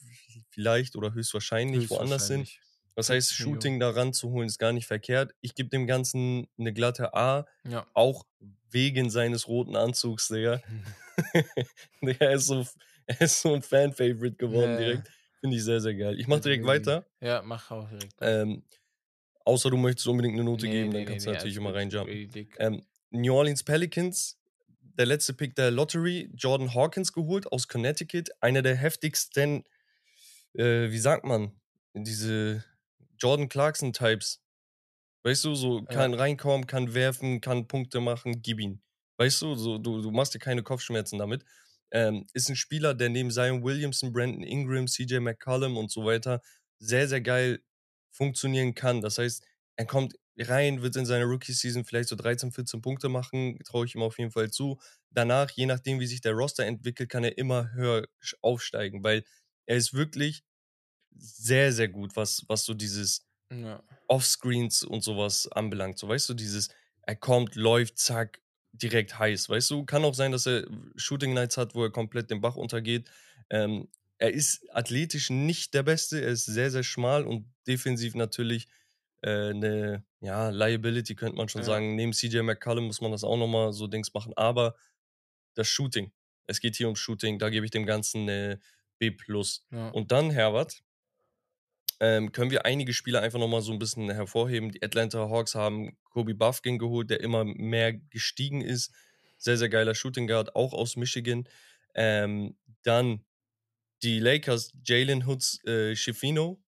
vielleicht 0.49 0.95
oder 0.95 1.13
höchstwahrscheinlich 1.13 1.89
woanders 1.89 2.27
hin. 2.27 2.41
Höchstwahrscheinlich. 2.41 2.61
Das 2.95 3.09
heißt, 3.09 3.29
40 3.33 3.39
Millionen. 3.39 3.55
Shooting 3.61 3.79
da 3.81 3.89
ranzuholen 3.89 4.47
ist 4.47 4.57
gar 4.57 4.71
nicht 4.71 4.87
verkehrt. 4.87 5.33
Ich 5.41 5.53
gebe 5.53 5.69
dem 5.69 5.85
Ganzen 5.85 6.47
eine 6.57 6.71
glatte 6.71 7.13
A, 7.13 7.45
Ja. 7.67 7.85
auch 7.93 8.25
wegen 8.75 9.09
seines 9.09 9.47
roten 9.47 9.75
Anzugs, 9.77 10.27
Digga. 10.27 10.61
Digga, 12.03 12.25
er 12.25 12.33
ist 12.33 12.47
so, 12.47 12.65
er 13.07 13.21
ist 13.21 13.41
so 13.41 13.53
ein 13.55 13.61
Fan-Favorite 13.61 14.35
geworden 14.35 14.73
Ja, 14.73 14.77
direkt. 14.77 15.11
Finde 15.39 15.55
ich 15.55 15.63
sehr, 15.63 15.79
sehr 15.79 15.95
geil. 15.95 16.19
Ich 16.19 16.27
mach 16.27 16.41
direkt 16.41 16.65
weiter. 16.65 17.05
Ja, 17.21 17.41
mach 17.41 17.71
auch 17.71 17.87
direkt. 17.89 18.13
Ähm, 18.19 18.63
außer 19.45 19.69
du 19.69 19.77
möchtest 19.77 20.07
unbedingt 20.07 20.35
eine 20.35 20.43
Note 20.43 20.65
Nee, 20.65 20.71
geben, 20.73 20.89
nee, 20.89 20.97
dann 20.97 21.05
kannst 21.05 21.25
nee, 21.25 21.31
du 21.31 21.35
natürlich 21.37 21.57
immer 21.57 21.73
reinjumpen. 21.73 22.49
Ähm, 22.59 22.83
New 23.11 23.33
Orleans 23.33 23.63
Pelicans, 23.63 24.37
der 24.97 25.05
letzte 25.05 25.33
Pick 25.33 25.55
der 25.55 25.71
Lottery, 25.71 26.29
Jordan 26.35 26.73
Hawkins 26.73 27.13
geholt 27.13 27.49
aus 27.51 27.69
Connecticut. 27.69 28.29
Einer 28.41 28.61
der 28.61 28.75
heftigsten, 28.75 29.63
äh, 30.53 30.91
wie 30.91 30.99
sagt 30.99 31.23
man, 31.23 31.53
diese 31.93 32.65
Jordan 33.17 33.47
Clarkson-Types. 33.47 34.41
Weißt 35.25 35.43
du, 35.43 35.55
so 35.55 35.83
kann 35.85 36.13
reinkommen, 36.13 36.67
kann 36.67 36.93
werfen, 36.93 37.41
kann 37.41 37.67
Punkte 37.67 37.99
machen, 37.99 38.43
gib 38.43 38.59
ihn. 38.59 38.83
Weißt 39.17 39.41
du, 39.41 39.55
so, 39.55 39.79
du, 39.79 40.01
du 40.01 40.11
machst 40.11 40.35
dir 40.35 40.39
keine 40.39 40.61
Kopfschmerzen 40.61 41.17
damit. 41.17 41.43
Ähm, 41.91 42.27
ist 42.33 42.49
ein 42.49 42.55
Spieler, 42.55 42.93
der 42.93 43.09
neben 43.09 43.31
Zion 43.31 43.63
Williamson, 43.63 44.13
Brandon 44.13 44.43
Ingram, 44.43 44.85
CJ 44.87 45.17
McCollum 45.19 45.77
und 45.77 45.89
so 45.91 46.05
weiter 46.05 46.41
sehr, 46.77 47.07
sehr 47.07 47.21
geil 47.21 47.59
funktionieren 48.11 48.75
kann. 48.75 49.01
Das 49.01 49.17
heißt, 49.17 49.43
er 49.77 49.85
kommt 49.85 50.13
rein, 50.37 50.83
wird 50.83 50.95
in 50.95 51.07
seiner 51.07 51.25
Rookie-Season 51.25 51.85
vielleicht 51.85 52.09
so 52.09 52.15
13, 52.15 52.51
14 52.51 52.81
Punkte 52.81 53.09
machen, 53.09 53.57
traue 53.65 53.87
ich 53.87 53.95
ihm 53.95 54.03
auf 54.03 54.19
jeden 54.19 54.31
Fall 54.31 54.51
zu. 54.51 54.79
Danach, 55.09 55.49
je 55.51 55.65
nachdem, 55.65 55.99
wie 55.99 56.07
sich 56.07 56.21
der 56.21 56.33
Roster 56.33 56.65
entwickelt, 56.65 57.09
kann 57.09 57.23
er 57.23 57.37
immer 57.37 57.71
höher 57.73 58.05
aufsteigen, 58.41 59.03
weil 59.03 59.23
er 59.65 59.77
ist 59.77 59.95
wirklich 59.95 60.43
sehr, 61.15 61.71
sehr 61.71 61.87
gut, 61.87 62.15
was, 62.15 62.43
was 62.47 62.65
so 62.65 62.73
dieses 62.75 63.24
Ja. 63.51 63.83
Offscreens 64.07 64.83
und 64.83 65.03
sowas 65.03 65.47
anbelangt. 65.51 65.97
So, 65.97 66.07
weißt 66.07 66.29
du, 66.29 66.33
dieses, 66.33 66.69
er 67.03 67.15
kommt, 67.15 67.55
läuft, 67.55 67.97
zack, 67.97 68.41
direkt 68.71 69.17
heiß. 69.17 69.49
Weißt 69.49 69.69
du, 69.71 69.85
kann 69.85 70.03
auch 70.03 70.13
sein, 70.13 70.31
dass 70.31 70.45
er 70.45 70.65
Shooting 70.95 71.33
Nights 71.33 71.57
hat, 71.57 71.75
wo 71.75 71.83
er 71.83 71.91
komplett 71.91 72.29
den 72.29 72.41
Bach 72.41 72.55
untergeht. 72.55 73.09
Ähm, 73.49 73.87
er 74.17 74.31
ist 74.33 74.65
athletisch 74.73 75.29
nicht 75.29 75.73
der 75.73 75.83
Beste, 75.83 76.21
er 76.21 76.29
ist 76.31 76.45
sehr, 76.45 76.71
sehr 76.71 76.83
schmal 76.83 77.25
und 77.25 77.45
defensiv 77.67 78.15
natürlich 78.15 78.67
äh, 79.21 79.49
eine 79.49 80.03
ja, 80.21 80.49
Liability, 80.49 81.15
könnte 81.15 81.37
man 81.37 81.49
schon 81.49 81.61
Ja. 81.61 81.65
sagen. 81.65 81.95
Neben 81.95 82.13
CJ 82.13 82.39
McCollum 82.41 82.85
muss 82.85 83.01
man 83.01 83.11
das 83.11 83.23
auch 83.23 83.37
nochmal 83.37 83.73
so 83.73 83.87
Dings 83.87 84.13
machen, 84.13 84.33
aber 84.35 84.75
das 85.55 85.67
Shooting, 85.67 86.11
es 86.47 86.59
geht 86.59 86.75
hier 86.75 86.87
um 86.89 86.95
Shooting, 86.95 87.39
da 87.39 87.49
gebe 87.49 87.65
ich 87.65 87.71
dem 87.71 87.85
Ganzen 87.85 88.21
eine 88.23 88.59
B. 88.97 89.15
Ja. 89.71 89.89
Und 89.89 90.11
dann, 90.11 90.31
Herbert, 90.31 90.83
ähm, 91.99 92.31
können 92.31 92.51
wir 92.51 92.65
einige 92.65 92.93
Spieler 92.93 93.21
einfach 93.21 93.39
nochmal 93.39 93.61
so 93.61 93.71
ein 93.71 93.79
bisschen 93.79 94.09
hervorheben. 94.09 94.71
Die 94.71 94.83
Atlanta 94.83 95.29
Hawks 95.29 95.55
haben 95.55 95.97
Kobe 96.09 96.35
Buffkin 96.35 96.77
geholt, 96.77 97.09
der 97.09 97.21
immer 97.21 97.43
mehr 97.43 97.93
gestiegen 97.93 98.61
ist. 98.61 98.91
Sehr, 99.37 99.57
sehr 99.57 99.69
geiler 99.69 99.95
Shooting 99.95 100.27
Guard, 100.27 100.55
auch 100.55 100.73
aus 100.73 100.95
Michigan. 100.95 101.47
Ähm, 101.93 102.57
dann 102.83 103.23
die 104.03 104.19
Lakers, 104.19 104.73
Jalen 104.83 105.25
Hoods 105.25 105.63
äh, 105.65 105.95
Schifino, 105.95 106.61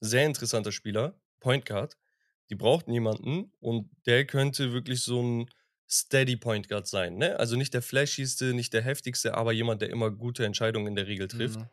sehr 0.00 0.26
interessanter 0.26 0.72
Spieler, 0.72 1.20
Point 1.40 1.66
Guard. 1.66 1.96
Die 2.50 2.54
brauchten 2.54 2.92
jemanden 2.92 3.52
und 3.60 3.90
der 4.06 4.24
könnte 4.26 4.72
wirklich 4.72 5.02
so 5.02 5.22
ein 5.22 5.50
Steady 5.90 6.36
Point 6.36 6.68
Guard 6.68 6.86
sein. 6.86 7.16
Ne? 7.16 7.38
Also 7.38 7.56
nicht 7.56 7.74
der 7.74 7.82
flashigste, 7.82 8.54
nicht 8.54 8.72
der 8.72 8.82
heftigste, 8.82 9.34
aber 9.34 9.52
jemand, 9.52 9.82
der 9.82 9.90
immer 9.90 10.10
gute 10.10 10.44
Entscheidungen 10.44 10.86
in 10.86 10.96
der 10.96 11.06
Regel 11.06 11.28
trifft. 11.28 11.60
Mhm. 11.60 11.68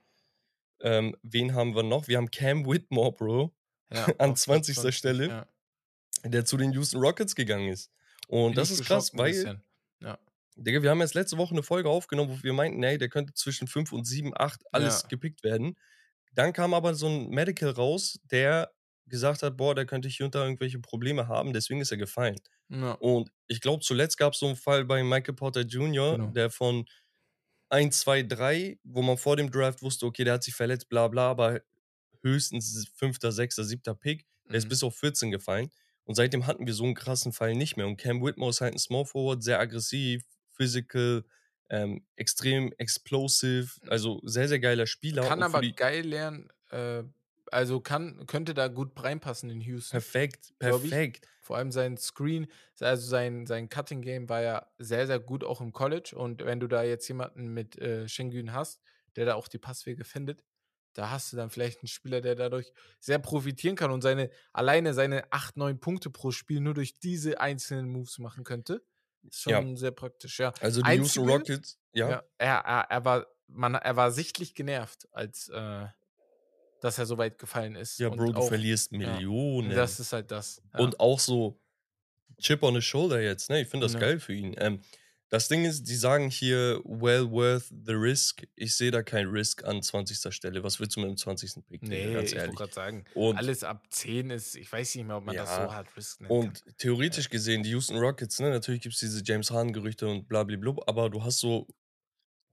Ähm, 0.85 1.15
wen 1.23 1.53
haben 1.55 1.75
wir 1.75 1.83
noch? 1.83 2.07
Wir 2.07 2.17
haben 2.17 2.29
Cam 2.31 2.65
Whitmore, 2.65 3.11
Bro, 3.13 3.55
Ja, 3.91 4.05
An 4.19 4.31
auf 4.31 4.43
Platz 4.45 4.67
20. 4.67 4.95
Stelle. 4.95 5.27
Ja. 5.27 5.47
der 6.23 6.45
zu 6.45 6.57
den 6.57 6.71
Houston 6.73 6.99
Rockets 6.99 7.35
gegangen 7.35 7.69
ist. 7.69 7.91
Und 8.27 8.51
Bin 8.51 8.55
das 8.55 8.71
ist 8.71 8.85
krass, 8.85 9.11
weil. 9.13 9.61
Ja. 10.01 10.17
Digga, 10.57 10.81
wir 10.81 10.89
haben 10.89 11.01
jetzt 11.01 11.15
letzte 11.15 11.37
Woche 11.37 11.53
eine 11.53 11.63
Folge 11.63 11.89
aufgenommen, 11.89 12.29
wo 12.31 12.41
wir 12.43 12.53
meinten, 12.53 12.81
ey, 12.83 12.97
der 12.97 13.09
könnte 13.09 13.33
zwischen 13.33 13.67
5 13.67 13.91
und 13.91 14.05
7, 14.05 14.31
8 14.35 14.63
alles 14.71 15.01
Ja. 15.01 15.07
gepickt 15.09 15.43
werden. 15.43 15.75
Dann 16.31 16.53
kam 16.53 16.73
aber 16.73 16.93
so 16.95 17.07
ein 17.07 17.29
Medical 17.29 17.71
raus, 17.71 18.19
der 18.31 18.71
gesagt 19.07 19.43
hat, 19.43 19.57
boah, 19.57 19.75
der 19.75 19.85
könnte 19.85 20.07
hier 20.07 20.25
und 20.25 20.33
da 20.33 20.43
irgendwelche 20.43 20.79
Probleme 20.79 21.27
haben, 21.27 21.51
deswegen 21.53 21.81
ist 21.81 21.91
er 21.91 21.97
gefallen. 21.97 22.37
Ja. 22.69 22.93
Und 22.93 23.29
ich 23.47 23.59
glaube, 23.61 23.83
zuletzt 23.83 24.17
gab 24.17 24.33
es 24.33 24.39
so 24.39 24.47
einen 24.47 24.55
Fall 24.55 24.85
bei 24.85 25.03
Michael 25.03 25.35
Porter 25.35 25.61
Jr., 25.61 26.17
Genau. 26.17 26.31
der 26.31 26.49
von 26.49 26.85
1, 27.69 27.99
2, 28.01 28.23
3, 28.23 28.79
wo 28.83 29.01
man 29.01 29.17
vor 29.17 29.35
dem 29.37 29.51
Draft 29.51 29.81
wusste, 29.81 30.05
okay, 30.05 30.23
der 30.23 30.35
hat 30.35 30.43
sich 30.43 30.55
verletzt, 30.55 30.89
bla 30.89 31.07
bla, 31.07 31.29
aber 31.31 31.61
höchstens 32.21 32.87
5., 32.95 33.17
6., 33.21 33.55
7. 33.57 33.95
Pick, 33.95 34.25
der 34.51 34.57
ist 34.59 34.65
Mhm. 34.65 34.69
bis 34.69 34.83
auf 34.83 34.95
14 34.97 35.31
gefallen. 35.31 35.71
Und 36.05 36.15
seitdem 36.15 36.45
hatten 36.47 36.67
wir 36.67 36.73
so 36.73 36.83
einen 36.83 36.93
krassen 36.95 37.33
Fall 37.33 37.55
nicht 37.55 37.77
mehr. 37.77 37.87
Und 37.87 37.97
Cam 37.97 38.23
Whitmore 38.23 38.51
ist 38.51 38.61
halt 38.61 38.73
ein 38.75 38.79
Small 38.79 39.05
Forward, 39.05 39.43
sehr 39.43 39.59
aggressiv, 39.59 40.23
physical, 40.51 41.25
Ähm, 41.67 42.05
extrem 42.15 42.71
explosive, 42.77 43.71
also 43.87 44.21
sehr, 44.23 44.47
sehr 44.47 44.59
geiler 44.59 44.85
Spieler. 44.85 45.23
Kann 45.23 45.41
aber 45.41 45.63
geil 45.63 46.05
lernen. 46.05 46.49
Äh, 46.69 47.03
also 47.55 47.79
kann, 47.79 48.25
könnte 48.27 48.53
da 48.53 48.67
gut 48.67 48.91
reinpassen 49.01 49.49
in 49.49 49.61
Houston. 49.61 49.97
Perfekt, 49.97 50.53
perfekt. 50.59 51.27
Vor 51.41 51.57
allem 51.57 51.71
sein 51.71 51.97
Screen, 51.97 52.47
also 52.79 53.07
sein, 53.07 53.45
sein 53.45 53.69
Cutting 53.69 54.01
Game 54.01 54.27
war 54.29 54.41
ja 54.41 54.67
sehr, 54.77 55.07
sehr 55.07 55.19
gut 55.19 55.43
auch 55.43 55.61
im 55.61 55.71
College. 55.71 56.15
Und 56.17 56.43
wenn 56.43 56.59
du 56.59 56.67
da 56.67 56.83
jetzt 56.83 57.07
jemanden 57.07 57.47
mit 57.53 57.77
äh, 57.77 58.07
Schengen 58.09 58.51
hast, 58.51 58.81
der 59.15 59.25
da 59.25 59.35
auch 59.35 59.47
die 59.47 59.59
Passwege 59.59 60.03
findet, 60.03 60.43
da 60.93 61.09
hast 61.11 61.31
du 61.31 61.37
dann 61.37 61.49
vielleicht 61.49 61.81
einen 61.81 61.87
Spieler, 61.87 62.21
der 62.21 62.35
dadurch 62.35 62.71
sehr 62.99 63.19
profitieren 63.19 63.75
kann 63.75 63.91
und 63.91 64.01
seine 64.01 64.29
alleine 64.53 64.93
seine 64.93 65.31
8, 65.31 65.57
9 65.57 65.79
Punkte 65.79 66.09
pro 66.09 66.31
Spiel 66.31 66.61
nur 66.61 66.73
durch 66.73 66.99
diese 66.99 67.39
einzelnen 67.39 67.89
Moves 67.89 68.17
machen 68.19 68.43
könnte. 68.43 68.81
Ist 69.23 69.41
schon 69.41 69.51
Ja. 69.51 69.77
sehr 69.77 69.91
praktisch, 69.91 70.39
ja. 70.39 70.53
Also 70.59 70.81
die 70.81 70.95
Houston 70.95 71.25
Rockets, 71.25 71.77
ja, 71.93 72.09
Ja, 72.09 72.23
er, 72.37 72.55
er, 72.59 72.81
er, 72.89 73.05
war, 73.05 73.27
man, 73.47 73.75
er 73.75 73.95
war 73.95 74.11
sichtlich 74.11 74.55
genervt, 74.55 75.07
als 75.11 75.49
äh, 75.49 75.87
dass 76.85 76.99
er 76.99 77.05
so 77.05 77.17
weit 77.17 77.37
gefallen 77.37 77.75
ist. 77.75 77.99
ja, 77.99 78.09
Bro, 78.09 78.31
du 78.31 78.39
auch, 78.39 78.47
verlierst 78.47 78.91
Millionen. 78.91 79.71
Das 79.71 79.99
ist 79.99 80.13
halt 80.13 80.31
das. 80.31 80.61
Ja. 80.73 80.79
Und 80.79 80.99
auch 80.99 81.19
so 81.19 81.59
Chip 82.39 82.63
on 82.63 82.75
the 82.75 82.81
Shoulder 82.81 83.21
jetzt, 83.21 83.49
ne? 83.49 83.61
Ich 83.61 83.67
finde 83.67 83.85
das 83.85 83.93
Ja. 83.93 83.99
geil 83.99 84.19
für 84.19 84.33
ihn. 84.33 84.55
Ähm, 84.57 84.81
das 85.29 85.47
Ding 85.47 85.65
ist, 85.65 85.85
die 85.85 85.95
sagen 85.95 86.29
hier, 86.29 86.81
well 86.85 87.29
worth 87.31 87.65
the 87.69 87.93
risk. 87.93 88.47
Ich 88.55 88.75
sehe 88.75 88.91
da 88.91 89.01
kein 89.01 89.27
Risk 89.27 89.63
an 89.63 89.81
20. 89.81 90.31
Stelle. 90.31 90.63
Was 90.63 90.79
willst 90.79 90.95
du 90.95 90.99
mit 90.99 91.09
dem 91.09 91.17
20. 91.17 91.65
Pick? 91.65 91.81
Nee, 91.81 92.13
ganz 92.13 92.29
ich 92.29 92.35
wollte 92.35 92.35
ehrlich. 92.35 92.55
gerade 92.55 92.73
sagen, 92.73 93.05
Und, 93.15 93.35
alles 93.35 93.63
ab 93.63 93.83
10 93.89 94.29
ist, 94.29 94.55
ich 94.55 94.71
weiß 94.71 94.95
nicht 94.95 95.07
mehr, 95.07 95.17
ob 95.17 95.25
man 95.25 95.35
das 95.35 95.49
Ja, 95.49 95.65
so 95.65 95.73
hart 95.73 95.87
risk 95.97 96.21
nennen 96.21 96.31
und 96.31 96.63
theoretisch 96.77 97.29
gesehen, 97.29 97.63
die 97.63 97.71
Houston 97.71 97.97
Rockets, 97.97 98.39
ne? 98.39 98.51
Natürlich 98.51 98.81
gibt 98.81 98.93
es 98.93 98.99
diese 98.99 99.23
James 99.23 99.49
Harden-Gerüchte 99.49 100.07
und 100.07 100.27
blablabla, 100.27 100.75
aber 100.85 101.09
du 101.09 101.23
hast 101.23 101.39
so, 101.39 101.67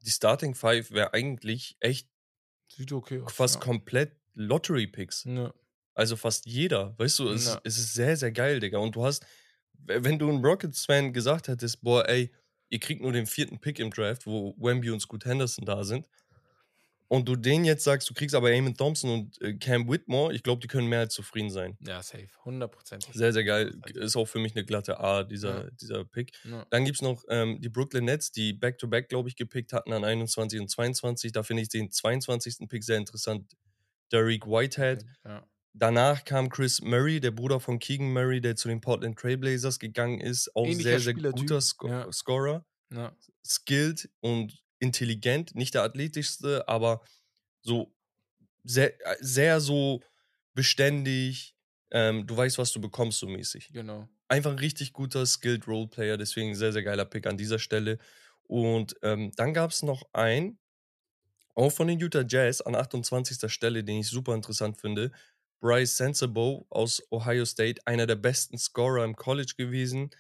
die 0.00 0.10
Starting 0.10 0.54
Five 0.54 0.90
wäre 0.90 1.12
eigentlich 1.12 1.76
echt 1.80 2.06
kann. 2.06 2.78
Sieht 2.78 2.92
okay 2.92 3.22
fast 3.26 3.56
ja. 3.56 3.60
komplett 3.60 4.16
Lottery-Picks. 4.34 5.24
Ja. 5.24 5.52
Also 5.94 6.16
fast 6.16 6.46
jeder, 6.46 6.94
weißt 6.98 7.18
du, 7.18 7.28
es, 7.28 7.46
Ja. 7.46 7.60
es 7.64 7.76
ist 7.78 7.94
sehr, 7.94 8.16
sehr 8.16 8.32
geil, 8.32 8.60
Digga. 8.60 8.78
Und 8.78 8.96
du 8.96 9.04
hast, 9.04 9.24
wenn 9.86 10.18
du 10.18 10.28
einem 10.28 10.44
Rockets-Fan 10.44 11.12
gesagt 11.12 11.48
hättest, 11.48 11.82
boah, 11.82 12.09
ey, 12.09 12.30
ihr 12.70 12.80
kriegt 12.80 13.02
nur 13.02 13.12
den 13.12 13.26
vierten 13.26 13.59
Pick 13.60 13.78
im 13.78 13.90
Draft, 13.90 14.26
wo 14.26 14.54
Wemby 14.59 14.90
und 14.90 15.00
Scoot 15.00 15.24
Henderson 15.26 15.64
da 15.66 15.84
sind, 15.84 16.09
und 17.09 17.28
du 17.28 17.36
denen 17.36 17.66
jetzt 17.66 17.84
sagst, 17.84 18.09
du 18.09 18.14
kriegst 18.14 18.34
aber 18.34 18.50
Eamon 18.52 18.74
Thompson 18.74 19.10
und 19.10 19.42
äh, 19.42 19.52
Cam 19.59 19.86
Whitmore, 19.86 20.32
ich 20.32 20.42
glaube, 20.42 20.62
die 20.62 20.66
können 20.66 20.88
mehr 20.88 21.00
als 21.00 21.12
zufrieden 21.12 21.50
sein. 21.50 21.76
ja, 21.86 22.02
safe. 22.02 22.28
Hundertprozentig. 22.46 23.10
Sehr, 23.12 23.34
sehr 23.34 23.44
geil. 23.44 23.78
Ist 23.92 24.16
auch 24.16 24.24
für 24.24 24.38
mich 24.38 24.56
eine 24.56 24.64
glatte 24.64 24.98
A, 24.98 25.22
dieser, 25.22 25.64
Ja. 25.64 25.70
dieser 25.78 26.04
Pick. 26.06 26.32
Ja. 26.44 26.64
Dann 26.70 26.86
gibt 26.86 26.96
es 26.96 27.02
noch 27.02 27.22
ähm, 27.28 27.60
die 27.60 27.68
Brooklyn 27.68 28.06
Nets, 28.06 28.32
die 28.32 28.54
Back-to-Back, 28.54 29.10
glaube 29.10 29.28
ich, 29.28 29.36
gepickt 29.36 29.74
hatten 29.74 29.92
an 29.92 30.04
21 30.04 30.59
und 30.59 30.68
22. 30.70 31.32
Da 31.32 31.42
finde 31.42 31.62
ich 31.64 31.68
den 31.68 31.90
22. 31.90 32.66
Pick 32.66 32.82
sehr 32.82 32.96
interessant. 32.96 33.52
Derek 34.12 34.47
Whitehead. 34.47 35.05
Ja. 35.24 35.47
Danach 35.74 36.24
kam 36.24 36.51
Chris 36.51 36.82
Murray, 36.82 37.18
der 37.18 37.30
Bruder 37.30 37.59
von 37.59 37.78
Keegan 37.78 38.12
Murray, 38.12 38.40
der 38.40 38.56
zu 38.56 38.68
den 38.68 38.80
Portland 38.80 39.18
Trailblazers 39.18 39.78
gegangen 39.78 40.20
ist. 40.20 40.55
Auch 40.55 40.66
Ähnlicher 40.66 41.01
sehr, 41.01 41.01
sehr 41.01 41.14
guter 41.14 41.60
Sco 41.60 41.89
ja. 41.89 42.12
Scorer. 42.12 42.66
Ja. 42.93 43.16
Skilled 43.44 44.10
und 44.20 44.62
intelligent. 44.80 45.55
Nicht 45.55 45.74
der 45.74 45.84
athletischste, 45.84 46.68
aber 46.68 47.02
so 47.62 47.94
sehr, 48.64 48.94
äh, 49.06 49.16
sehr 49.20 49.60
so 49.60 50.02
beständig. 50.55 51.56
Ähm, 51.90 52.26
du 52.26 52.36
weißt, 52.36 52.59
was 52.59 52.72
du 52.72 52.80
bekommst, 52.80 53.18
so 53.18 53.26
mäßig. 53.26 53.70
Genau. 53.72 54.09
Einfach 54.28 54.51
ein 54.51 54.59
richtig 54.59 54.93
guter 54.93 55.24
Skilled 55.24 55.66
Roleplayer, 55.66 56.16
deswegen 56.16 56.55
sehr, 56.55 56.72
sehr 56.72 56.82
geiler 56.82 57.05
Pick 57.05 57.26
an 57.26 57.36
dieser 57.39 57.59
Stelle. 57.59 57.98
Und 58.43 58.97
ähm, 59.02 59.32
dann 59.36 59.55
gab 59.55 59.70
es 59.70 59.82
noch 59.82 60.02
einen, 60.12 60.59
auch 61.54 61.70
von 61.70 61.88
den 61.88 61.98
Utah 61.98 62.24
Jazz 62.26 62.60
an 62.60 62.74
28. 62.74 63.50
Stelle, 63.50 63.84
den 63.84 63.98
ich 63.98 64.08
super 64.08 64.34
interessant 64.34 64.80
finde. 64.80 65.10
Bryce 65.60 65.96
Sensabow 65.96 66.66
aus 66.70 67.02
Ohio 67.10 67.44
State, 67.44 67.80
einer 67.86 68.06
der 68.06 68.16
besten 68.16 68.58
Scorer 68.58 69.04
im 69.04 69.16
College 69.16 69.54
gewesen. 69.56 70.10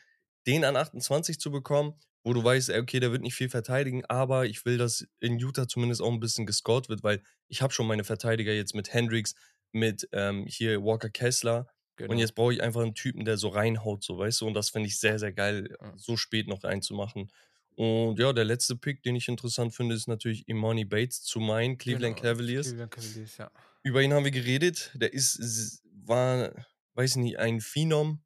Den 0.46 0.64
an 0.64 0.76
28 0.76 1.38
zu 1.38 1.50
bekommen, 1.50 1.94
wo 2.24 2.32
du 2.32 2.42
weißt, 2.42 2.70
okay, 2.70 3.00
der 3.00 3.12
wird 3.12 3.22
nicht 3.22 3.34
viel 3.34 3.48
verteidigen, 3.48 4.04
aber 4.06 4.46
ich 4.46 4.64
will, 4.64 4.78
dass 4.78 5.06
in 5.20 5.38
Utah 5.38 5.66
zumindest 5.66 6.00
auch 6.00 6.12
ein 6.12 6.20
bisschen 6.20 6.46
gescored 6.46 6.88
wird, 6.88 7.02
weil 7.02 7.22
ich 7.48 7.62
habe 7.62 7.72
schon 7.72 7.86
meine 7.86 8.04
Verteidiger 8.04 8.52
jetzt 8.52 8.74
mit 8.74 8.92
Hendricks, 8.92 9.34
mit 9.72 10.08
ähm, 10.12 10.46
hier 10.46 10.82
Walker 10.84 11.10
Kessler. 11.10 11.66
genau. 11.96 12.12
Und 12.12 12.18
jetzt 12.18 12.34
brauche 12.34 12.54
ich 12.54 12.62
einfach 12.62 12.82
einen 12.82 12.94
Typen, 12.94 13.24
der 13.24 13.36
so 13.36 13.48
reinhaut, 13.48 14.04
so 14.04 14.18
weißt 14.18 14.40
du. 14.40 14.46
Und 14.46 14.54
das 14.54 14.70
finde 14.70 14.88
ich 14.88 15.00
sehr, 15.00 15.18
sehr 15.18 15.32
geil, 15.32 15.76
so 15.96 16.16
spät 16.16 16.46
noch 16.46 16.62
reinzumachen. 16.62 17.30
Und 17.76 18.18
ja, 18.18 18.32
der 18.32 18.44
letzte 18.44 18.76
Pick, 18.76 19.02
den 19.02 19.16
ich 19.16 19.28
interessant 19.28 19.74
finde, 19.74 19.94
ist 19.94 20.06
natürlich 20.06 20.46
Imani 20.48 20.84
Bates 20.84 21.22
zu 21.22 21.40
meinen 21.40 21.78
Cleveland 21.78 22.16
Genau, 22.16 22.28
Cavaliers. 22.28 22.66
Cleveland 22.68 22.90
Cavaliers, 22.92 23.36
ja. 23.38 23.50
Über 23.82 24.02
ihn 24.02 24.12
haben 24.12 24.24
wir 24.24 24.30
geredet. 24.30 24.90
Der 24.94 25.12
ist, 25.12 25.82
war, 26.04 26.52
weiß 26.94 27.16
nicht, 27.16 27.38
ein 27.38 27.60
Phenom 27.60 28.22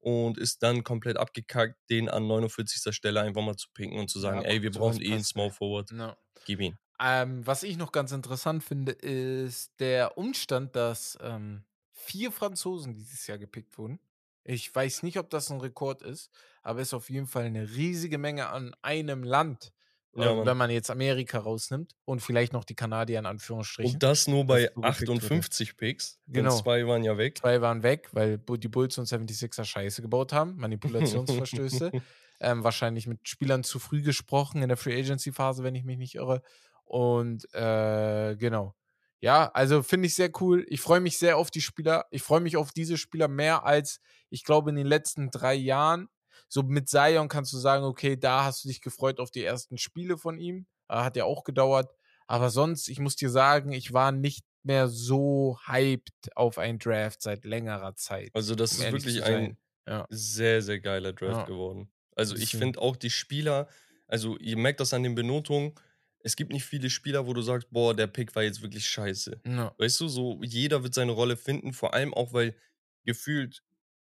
und 0.00 0.38
ist 0.38 0.62
dann 0.62 0.84
komplett 0.84 1.16
abgekackt, 1.16 1.76
den 1.90 2.08
an 2.08 2.26
49. 2.26 2.94
Stelle 2.94 3.20
einfach 3.20 3.42
mal 3.42 3.56
zu 3.56 3.68
pinken 3.74 3.98
und 3.98 4.08
zu 4.08 4.18
sagen, 4.20 4.42
Ja, 4.42 4.48
ey, 4.48 4.62
wir 4.62 4.70
brauchen 4.70 5.02
eh 5.02 5.12
einen 5.12 5.24
Small. 5.24 5.50
Forward. 5.50 5.90
Ja. 5.92 6.16
Gib 6.46 6.60
ihn. 6.60 6.78
Ähm, 7.00 7.46
was 7.46 7.62
ich 7.62 7.76
noch 7.76 7.92
ganz 7.92 8.10
interessant 8.10 8.64
finde, 8.64 8.92
ist 8.92 9.78
der 9.78 10.18
Umstand, 10.18 10.74
dass 10.74 11.16
ähm, 11.20 11.62
vier 11.92 12.32
Franzosen 12.32 12.94
dieses 12.94 13.26
Jahr 13.26 13.38
gepickt 13.38 13.78
wurden. 13.78 14.00
Ich 14.48 14.74
weiß 14.74 15.02
nicht, 15.02 15.18
ob 15.18 15.28
das 15.28 15.50
ein 15.50 15.60
Rekord 15.60 16.00
ist, 16.00 16.30
aber 16.62 16.80
es 16.80 16.88
ist 16.88 16.94
auf 16.94 17.10
jeden 17.10 17.26
Fall 17.26 17.44
eine 17.44 17.68
riesige 17.68 18.16
Menge 18.16 18.48
an 18.48 18.74
einem 18.80 19.22
Land, 19.22 19.72
Ja, 20.14 20.30
äh, 20.30 20.34
Mann. 20.36 20.46
wenn 20.46 20.56
man 20.56 20.70
jetzt 20.70 20.90
Amerika 20.90 21.38
rausnimmt 21.38 21.94
und 22.06 22.20
vielleicht 22.20 22.54
noch 22.54 22.64
die 22.64 22.74
Kanadier 22.74 23.18
in 23.18 23.26
Anführungsstrichen. 23.26 23.92
Und 23.92 24.02
das 24.02 24.26
nur 24.26 24.46
bei 24.46 24.62
dass 24.62 24.74
so 24.74 24.80
gepickt 24.80 25.06
wurde. 25.06 25.34
58 25.34 25.76
Picks. 25.76 26.18
Genau. 26.28 26.50
Und 26.50 26.62
zwei 26.62 26.86
waren 26.86 27.04
ja 27.04 27.18
weg. 27.18 27.36
Zwei 27.38 27.60
waren 27.60 27.82
weg, 27.82 28.08
weil 28.12 28.38
die 28.38 28.68
Bulls 28.68 28.96
und 28.96 29.06
76er 29.06 29.64
Scheiße 29.64 30.00
gebaut 30.00 30.32
haben, 30.32 30.56
Manipulationsverstöße. 30.56 31.92
ähm, 32.40 32.64
wahrscheinlich 32.64 33.06
mit 33.06 33.28
Spielern 33.28 33.64
zu 33.64 33.78
früh 33.78 34.00
gesprochen 34.00 34.62
in 34.62 34.68
der 34.68 34.78
Free 34.78 34.98
Agency 34.98 35.30
Phase, 35.30 35.62
wenn 35.62 35.74
ich 35.74 35.84
mich 35.84 35.98
nicht 35.98 36.14
irre. 36.14 36.42
Und 36.84 37.52
äh, 37.52 38.34
genau. 38.36 38.74
Ja, 39.20 39.50
also 39.52 39.82
finde 39.82 40.06
ich 40.06 40.14
sehr 40.14 40.30
cool. 40.40 40.64
Ich 40.68 40.80
freue 40.80 41.00
mich 41.00 41.18
sehr 41.18 41.36
auf 41.36 41.50
die 41.50 41.60
Spieler. 41.60 42.06
Ich 42.10 42.22
freue 42.22 42.40
mich 42.40 42.56
auf 42.56 42.70
diese 42.72 42.96
Spieler 42.96 43.28
mehr 43.28 43.64
als, 43.64 44.00
ich 44.30 44.44
glaube, 44.44 44.70
in 44.70 44.76
den 44.76 44.86
letzten 44.86 45.30
drei 45.30 45.54
Jahren. 45.54 46.08
So 46.48 46.62
mit 46.62 46.88
Zion 46.88 47.28
kannst 47.28 47.52
du 47.52 47.58
sagen, 47.58 47.84
okay, 47.84 48.16
da 48.16 48.44
hast 48.44 48.64
du 48.64 48.68
dich 48.68 48.80
gefreut 48.80 49.18
auf 49.18 49.30
die 49.30 49.42
ersten 49.44 49.76
Spiele 49.76 50.18
von 50.18 50.38
ihm. 50.38 50.66
Äh, 50.88 50.96
Hat 50.96 51.16
ja 51.16 51.24
auch 51.24 51.44
gedauert. 51.44 51.90
Aber 52.26 52.50
sonst, 52.50 52.88
ich 52.88 53.00
muss 53.00 53.16
dir 53.16 53.30
sagen, 53.30 53.72
ich 53.72 53.92
war 53.92 54.12
nicht 54.12 54.44
mehr 54.62 54.88
so 54.88 55.58
hyped 55.66 56.12
auf 56.36 56.58
einen 56.58 56.78
Draft 56.78 57.22
seit 57.22 57.44
längerer 57.44 57.94
Zeit. 57.96 58.30
Also, 58.34 58.54
das 58.54 58.72
um 58.72 58.78
ist 58.78 58.92
wirklich 58.92 59.22
ein 59.24 59.56
Ja. 59.88 60.06
sehr, 60.10 60.62
sehr 60.62 60.80
geiler 60.80 61.12
Draft 61.12 61.38
Ja. 61.40 61.46
geworden. 61.46 61.90
Also 62.16 62.34
ich 62.36 62.50
finde 62.50 62.80
auch 62.80 62.96
die 62.96 63.10
Spieler, 63.10 63.68
also 64.06 64.36
ihr 64.38 64.56
merkt 64.56 64.80
das 64.80 64.92
an 64.92 65.02
den 65.04 65.14
Benotungen, 65.14 65.74
es 66.20 66.36
gibt 66.36 66.52
nicht 66.52 66.64
viele 66.64 66.90
Spieler, 66.90 67.26
wo 67.26 67.32
du 67.32 67.42
sagst, 67.42 67.70
boah, 67.70 67.94
der 67.94 68.06
Pick 68.06 68.34
war 68.34 68.42
jetzt 68.42 68.62
wirklich 68.62 68.86
scheiße. 68.88 69.40
Ja. 69.46 69.74
Weißt 69.78 70.00
du, 70.00 70.08
so 70.08 70.40
jeder 70.42 70.82
wird 70.82 70.94
seine 70.94 71.12
Rolle 71.12 71.36
finden, 71.36 71.72
vor 71.72 71.94
allem 71.94 72.12
auch, 72.14 72.32
weil 72.32 72.56
gefühlt 73.04 73.62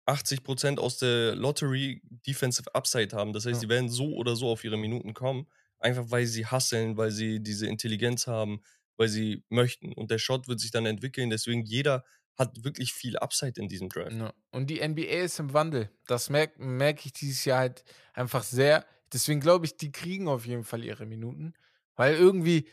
80% 0.06 0.78
aus 0.78 0.98
der 0.98 1.34
Lottery 1.34 2.02
Defensive 2.26 2.74
Upside 2.74 3.16
haben. 3.16 3.32
Das 3.32 3.46
heißt, 3.46 3.62
Ja. 3.62 3.66
die 3.66 3.68
werden 3.68 3.88
so 3.88 4.14
oder 4.14 4.36
so 4.36 4.48
auf 4.48 4.64
ihre 4.64 4.76
Minuten 4.76 5.14
kommen, 5.14 5.46
einfach 5.78 6.10
weil 6.10 6.26
sie 6.26 6.46
hasseln, 6.46 6.96
weil 6.96 7.10
sie 7.10 7.40
diese 7.40 7.66
Intelligenz 7.66 8.26
haben, 8.26 8.62
weil 8.96 9.08
sie 9.08 9.44
möchten. 9.48 9.92
Und 9.92 10.10
der 10.10 10.18
Shot 10.18 10.48
wird 10.48 10.60
sich 10.60 10.70
dann 10.70 10.86
entwickeln. 10.86 11.30
Deswegen 11.30 11.62
jeder 11.64 12.04
hat 12.36 12.64
wirklich 12.64 12.92
viel 12.92 13.16
Upside 13.18 13.60
in 13.60 13.68
diesem 13.68 13.88
Draft. 13.88 14.12
Ja. 14.12 14.32
Und 14.50 14.70
die 14.70 14.80
NBA 14.86 15.22
ist 15.24 15.38
im 15.38 15.52
Wandel. 15.52 15.90
Das 16.06 16.30
merke 16.30 16.62
merk 16.62 17.04
ich 17.06 17.12
dieses 17.12 17.44
Jahr 17.44 17.58
halt 17.60 17.84
einfach 18.12 18.42
sehr. 18.42 18.84
Deswegen 19.12 19.40
glaube 19.40 19.66
ich, 19.66 19.76
die 19.76 19.92
kriegen 19.92 20.28
auf 20.28 20.46
jeden 20.46 20.64
Fall 20.64 20.82
ihre 20.84 21.06
Minuten. 21.06 21.52
Weil 21.96 22.14
irgendwie, 22.14 22.68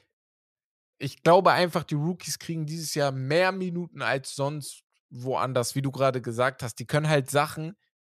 ich 0.97 1.23
glaube 1.23 1.51
einfach, 1.51 1.83
die 1.83 1.95
Rookies 1.95 2.39
kriegen 2.39 2.65
dieses 2.65 2.93
Jahr 2.95 3.11
mehr 3.11 3.51
Minuten 3.51 4.01
als 4.01 4.35
sonst 4.35 4.83
woanders, 5.09 5.75
wie 5.75 5.81
du 5.81 5.91
gerade 5.91 6.21
gesagt 6.21 6.63
hast. 6.63 6.75
Die 6.75 6.85
können 6.85 7.09
halt 7.09 7.29
Sachen, 7.29 7.75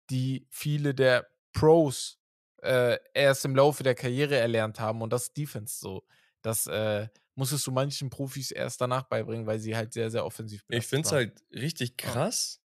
die 0.09 0.47
viele 0.49 0.93
der 0.93 1.27
Pros 1.53 2.19
äh, 2.61 2.97
erst 3.13 3.45
im 3.45 3.55
Laufe 3.55 3.83
der 3.83 3.95
Karriere 3.95 4.37
erlernt 4.37 4.79
haben. 4.79 5.01
Und 5.01 5.11
das 5.11 5.23
ist 5.23 5.37
Defense 5.37 5.79
so. 5.79 6.03
Das 6.41 6.67
äh, 6.67 7.07
musstest 7.35 7.65
du 7.67 7.71
manchen 7.71 8.09
Profis 8.09 8.51
erst 8.51 8.81
danach 8.81 9.03
beibringen, 9.03 9.45
weil 9.45 9.59
sie 9.59 9.75
halt 9.75 9.93
sehr, 9.93 10.11
sehr 10.11 10.25
offensiv 10.25 10.63
Ich 10.69 10.87
finde 10.87 11.07
es 11.07 11.11
halt 11.11 11.43
richtig 11.51 11.97
krass, 11.97 12.61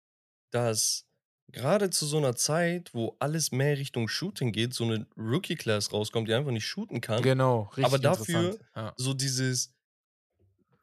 dass 0.51 1.07
gerade 1.53 1.91
zu 1.91 2.07
so 2.07 2.19
einer 2.19 2.37
Zeit, 2.37 2.95
wo 2.95 3.17
alles 3.19 3.53
mehr 3.53 3.77
Richtung 3.79 4.09
Shooting 4.09 4.53
geht, 4.53 4.75
so 4.75 4.85
eine 4.85 5.07
Rookie-Class 5.17 5.93
rauskommt, 5.93 6.29
die 6.29 6.35
einfach 6.35 6.51
nicht 6.53 6.67
shooten 6.67 7.01
kann. 7.01 7.23
Genau, 7.23 7.63
richtig 7.77 7.85
Aber 7.85 7.99
dafür. 7.99 8.59
Ja. 8.75 8.93
So 8.97 9.15
dieses, 9.15 9.75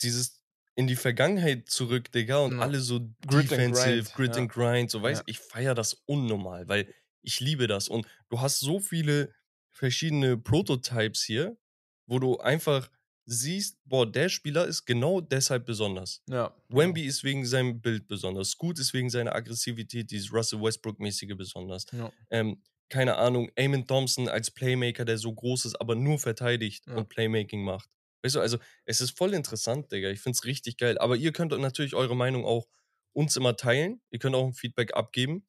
dieses 0.02 0.41
in 0.76 0.88
die 0.88 0.95
Vergangenheit 0.95 1.69
zurück, 1.69 2.11
Digga, 2.11 2.38
und 2.38 2.57
Ja. 2.57 2.60
alle 2.60 2.80
so 2.80 2.99
Grit 3.27 3.52
and 3.52 3.52
defensive, 3.52 4.03
grind, 4.03 4.14
Grit 4.14 4.35
ja. 4.35 4.41
and 4.41 4.52
Grind, 4.52 4.91
so 4.91 5.02
weißt 5.02 5.22
Ja. 5.22 5.23
ich 5.27 5.39
feiere 5.39 5.73
das 5.76 5.94
unnormal, 6.06 6.68
weil 6.68 6.94
ich 7.23 7.39
liebe 7.39 7.68
das. 7.68 7.88
Und 7.89 8.07
du 8.30 8.41
hast 8.41 8.60
so 8.60 8.80
viele 8.80 9.34
verschiedene 9.72 10.38
Prototypes 10.38 11.23
hier, 11.23 11.57
wo 12.06 12.19
du 12.19 12.38
einfach 12.39 12.89
siehst, 13.27 13.77
boah, 13.85 14.09
der 14.09 14.29
Spieler 14.29 14.65
ist 14.65 14.85
genau 14.85 15.19
deshalb 15.21 15.65
besonders. 15.65 16.23
Ja. 16.29 16.55
Wemby 16.69 17.03
ist 17.05 17.23
wegen 17.23 17.45
seinem 17.45 17.81
Bild 17.81 18.07
besonders. 18.07 18.51
Scoot 18.51 18.79
ist 18.79 18.93
wegen 18.93 19.09
seiner 19.09 19.35
Aggressivität, 19.35 20.09
dieses 20.09 20.33
Russell 20.33 20.61
Westbrook-mäßige 20.61 21.35
besonders. 21.35 21.85
Ja. 21.91 22.11
Ähm, 22.31 22.61
keine 22.89 23.17
Ahnung, 23.17 23.51
Eamon 23.55 23.85
Thompson 23.85 24.29
als 24.29 24.49
Playmaker, 24.49 25.03
der 25.03 25.17
so 25.17 25.33
groß 25.33 25.65
ist, 25.65 25.75
aber 25.75 25.95
nur 25.95 26.17
verteidigt 26.19 26.85
Ja. 26.87 26.95
und 26.95 27.09
Playmaking 27.09 27.63
macht. 27.63 27.89
Weißt 28.23 28.35
du, 28.35 28.39
also 28.39 28.57
es 28.85 29.01
ist 29.01 29.17
voll 29.17 29.33
interessant, 29.33 29.91
Digga. 29.91 30.09
Ich 30.09 30.21
find's 30.21 30.45
richtig 30.45 30.77
geil. 30.77 30.97
Aber 30.97 31.17
ihr 31.17 31.33
könnt 31.33 31.51
natürlich 31.59 31.95
eure 31.95 32.15
Meinung 32.15 32.45
auch 32.45 32.67
uns 33.11 33.35
immer 33.35 33.57
teilen. 33.57 34.01
Ihr 34.09 34.19
könnt 34.19 34.35
auch 34.35 34.47
ein 34.47 34.53
Feedback 34.53 34.95
abgeben 34.95 35.45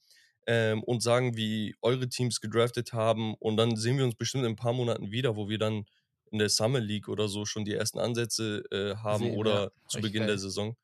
ähm, 0.48 0.82
und 0.82 1.00
sagen, 1.02 1.36
wie 1.36 1.76
eure 1.80 2.08
Teams 2.08 2.40
gedraftet 2.40 2.92
haben. 2.92 3.34
Und 3.34 3.56
dann 3.56 3.76
sehen 3.76 3.98
wir 3.98 4.04
uns 4.04 4.16
bestimmt 4.16 4.44
in 4.44 4.50
ein 4.50 4.56
paar 4.56 4.72
Monaten 4.72 5.12
wieder, 5.12 5.36
wo 5.36 5.48
wir 5.48 5.58
dann 5.58 5.86
in 6.30 6.38
der 6.38 6.48
Summer 6.48 6.80
League 6.80 7.08
oder 7.08 7.28
so 7.28 7.44
schon 7.44 7.64
die 7.64 7.74
ersten 7.74 7.98
Ansätze 7.98 8.62
äh, 8.70 8.96
haben 8.96 9.24
Sehen, 9.24 9.36
oder 9.36 9.64
ja. 9.64 9.70
zu 9.88 10.00
Beginn 10.00 10.20
geil. 10.20 10.28
der 10.28 10.38
Saison. 10.38 10.76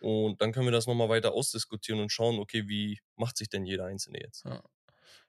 Und 0.00 0.40
dann 0.40 0.52
können 0.52 0.66
wir 0.66 0.72
das 0.72 0.86
nochmal 0.86 1.08
weiter 1.08 1.32
ausdiskutieren 1.32 2.00
und 2.00 2.10
schauen, 2.10 2.38
okay, 2.38 2.68
wie 2.68 2.98
macht 3.16 3.36
sich 3.36 3.48
denn 3.48 3.66
jeder 3.66 3.86
Einzelne 3.86 4.20
jetzt? 4.20 4.44
Ja. 4.44 4.62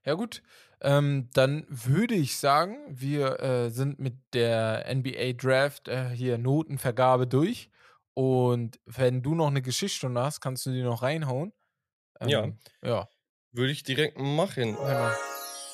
Ja, 0.03 0.15
gut. 0.15 0.41
Ähm, 0.81 1.29
dann 1.33 1.65
würde 1.69 2.15
ich 2.15 2.37
sagen, 2.37 2.77
wir 2.89 3.39
äh, 3.39 3.69
sind 3.69 3.99
mit 3.99 4.15
der 4.33 4.85
NBA 4.93 5.33
Draft 5.33 5.87
äh, 5.87 6.09
hier 6.09 6.37
Notenvergabe 6.39 7.27
durch. 7.27 7.69
Und 8.13 8.79
wenn 8.85 9.21
du 9.21 9.35
noch 9.35 9.47
eine 9.47 9.61
Geschichtsstunde 9.61 10.21
hast, 10.21 10.41
kannst 10.41 10.65
du 10.65 10.71
die 10.71 10.81
noch 10.81 11.03
reinhauen. 11.03 11.53
Ja. 12.25 12.43
Ähm, 12.45 12.57
Ja, 12.81 13.09
Würde 13.51 13.71
ich 13.71 13.83
direkt 13.83 14.17
machen. 14.17 14.75
genau. 14.75 15.11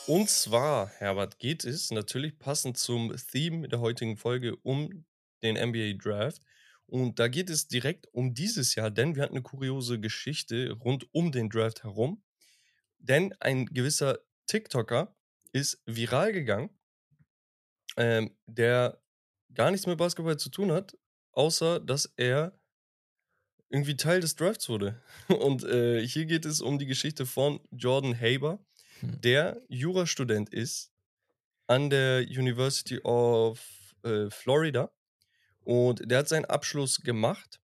Und 0.07 0.29
zwar, 0.29 0.87
Herbert, 0.99 1.37
geht 1.37 1.65
es 1.65 1.91
natürlich 1.91 2.39
passend 2.39 2.77
zum 2.77 3.13
Theme 3.29 3.67
der 3.67 3.81
heutigen 3.81 4.15
Folge 4.15 4.55
um 4.55 5.05
den 5.43 5.57
NBA 5.57 6.01
Draft. 6.01 6.41
Und 6.85 7.19
da 7.19 7.27
geht 7.27 7.49
es 7.49 7.67
direkt 7.67 8.07
um 8.13 8.33
dieses 8.33 8.75
Jahr, 8.75 8.89
denn 8.89 9.17
wir 9.17 9.23
hatten 9.23 9.35
eine 9.35 9.43
kuriose 9.43 9.99
Geschichte 9.99 10.71
rund 10.71 11.13
um 11.13 11.33
den 11.33 11.49
Draft 11.49 11.83
herum. 11.83 12.23
Denn 12.99 13.33
ein 13.41 13.65
gewisser 13.65 14.19
TikToker 14.45 15.13
ist 15.51 15.81
viral 15.85 16.31
gegangen, 16.31 16.69
ähm, 17.97 18.33
der 18.45 19.01
gar 19.53 19.71
nichts 19.71 19.87
mit 19.87 19.97
Basketball 19.97 20.37
zu 20.37 20.49
tun 20.49 20.71
hat, 20.71 20.97
außer 21.33 21.81
dass 21.81 22.13
er 22.15 22.57
irgendwie 23.67 23.97
Teil 23.97 24.21
des 24.21 24.37
Drafts 24.37 24.69
wurde. 24.69 25.01
Und 25.27 25.65
äh, 25.65 26.07
hier 26.07 26.25
geht 26.27 26.45
es 26.45 26.61
um 26.61 26.79
die 26.79 26.85
Geschichte 26.85 27.25
von 27.25 27.59
Jordan 27.71 28.17
Haber, 28.17 28.65
Hm. 28.99 29.21
der 29.21 29.61
Jurastudent 29.69 30.49
ist 30.53 30.91
an 31.67 31.89
der 31.89 32.21
University 32.21 32.99
of 33.01 33.59
äh, 34.03 34.29
Florida. 34.29 34.91
Und 35.61 36.09
der 36.09 36.19
hat 36.19 36.29
seinen 36.29 36.45
Abschluss 36.45 37.01
gemacht 37.01 37.59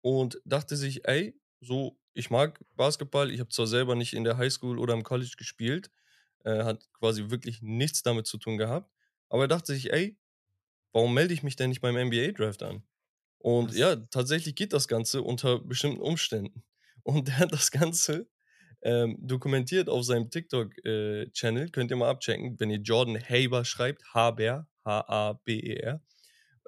und 0.00 0.40
dachte 0.44 0.76
sich, 0.76 1.06
ey, 1.06 1.38
so, 1.60 1.98
ich 2.14 2.30
mag 2.30 2.60
Basketball. 2.76 3.30
Ich 3.30 3.40
habe 3.40 3.50
zwar 3.50 3.66
selber 3.66 3.94
nicht 3.94 4.14
in 4.14 4.24
der 4.24 4.38
Highschool 4.38 4.78
oder 4.78 4.94
im 4.94 5.02
College 5.02 5.34
gespielt, 5.36 5.90
äh, 6.44 6.64
hat 6.64 6.90
quasi 6.94 7.30
wirklich 7.30 7.62
nichts 7.62 8.02
damit 8.02 8.26
zu 8.26 8.38
tun 8.38 8.56
gehabt. 8.56 8.90
Aber 9.28 9.44
er 9.44 9.48
dachte 9.48 9.74
sich, 9.74 9.92
ey, 9.92 10.18
warum 10.92 11.14
melde 11.14 11.34
ich 11.34 11.42
mich 11.42 11.56
denn 11.56 11.70
nicht 11.70 11.80
beim 11.80 11.96
NBA-Draft 11.96 12.62
an? 12.62 12.82
Und 13.38 13.70
Was? 13.70 13.76
ja, 13.76 13.96
tatsächlich 13.96 14.54
geht 14.54 14.72
das 14.72 14.88
Ganze 14.88 15.22
unter 15.22 15.58
bestimmten 15.58 16.00
Umständen. 16.00 16.62
Und 17.02 17.28
er 17.28 17.38
hat 17.38 17.52
das 17.52 17.70
Ganze 17.70 18.28
ähm, 18.82 19.16
dokumentiert 19.20 19.88
auf 19.88 20.04
seinem 20.04 20.30
TikTok-Channel. 20.30 21.70
Könnt 21.70 21.90
ihr 21.90 21.96
mal 21.96 22.10
abchecken, 22.10 22.58
wenn 22.58 22.70
ihr 22.70 22.80
Jordan 22.80 23.18
Haber 23.18 23.64
schreibt, 23.64 24.02
Haber, 24.12 24.66
H-A-B-E-R. 24.84 26.00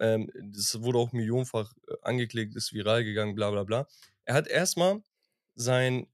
Ähm, 0.00 0.30
das 0.52 0.80
wurde 0.82 0.98
auch 0.98 1.12
millionenfach 1.12 1.72
äh, 1.88 1.94
angeklickt, 2.02 2.56
ist 2.56 2.72
viral 2.72 3.04
gegangen, 3.04 3.34
bla 3.34 3.50
bla 3.50 3.64
bla. 3.64 3.86
Er 4.24 4.34
hat 4.34 4.48
erstmal 4.48 5.02
sein, 5.54 6.06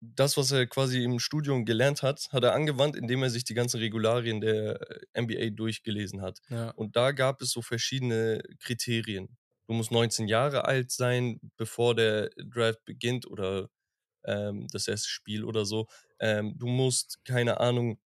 das, 0.00 0.36
was 0.36 0.50
er 0.50 0.66
quasi 0.66 1.04
im 1.04 1.18
Studium 1.18 1.64
gelernt 1.64 2.02
hat, 2.02 2.28
hat 2.32 2.42
er 2.42 2.54
angewandt, 2.54 2.96
indem 2.96 3.22
er 3.22 3.30
sich 3.30 3.44
die 3.44 3.54
ganzen 3.54 3.78
Regularien 3.78 4.40
der 4.40 4.80
äh, 5.14 5.22
NBA 5.22 5.50
durchgelesen 5.50 6.22
hat. 6.22 6.40
Ja. 6.48 6.70
Und 6.70 6.96
da 6.96 7.12
gab 7.12 7.42
es 7.42 7.50
so 7.50 7.60
verschiedene 7.60 8.42
Kriterien. 8.60 9.36
Du 9.66 9.74
musst 9.74 9.92
19 9.92 10.26
Jahre 10.26 10.64
alt 10.64 10.90
sein, 10.90 11.38
bevor 11.56 11.94
der 11.94 12.30
Draft 12.36 12.84
beginnt 12.84 13.26
oder 13.26 13.68
ähm, 14.24 14.66
das 14.72 14.88
erste 14.88 15.08
Spiel 15.08 15.44
oder 15.44 15.64
so. 15.64 15.88
Ähm, 16.20 16.54
du 16.58 16.66
musst, 16.66 17.24
keine 17.24 17.60
Ahnung, 17.60 17.98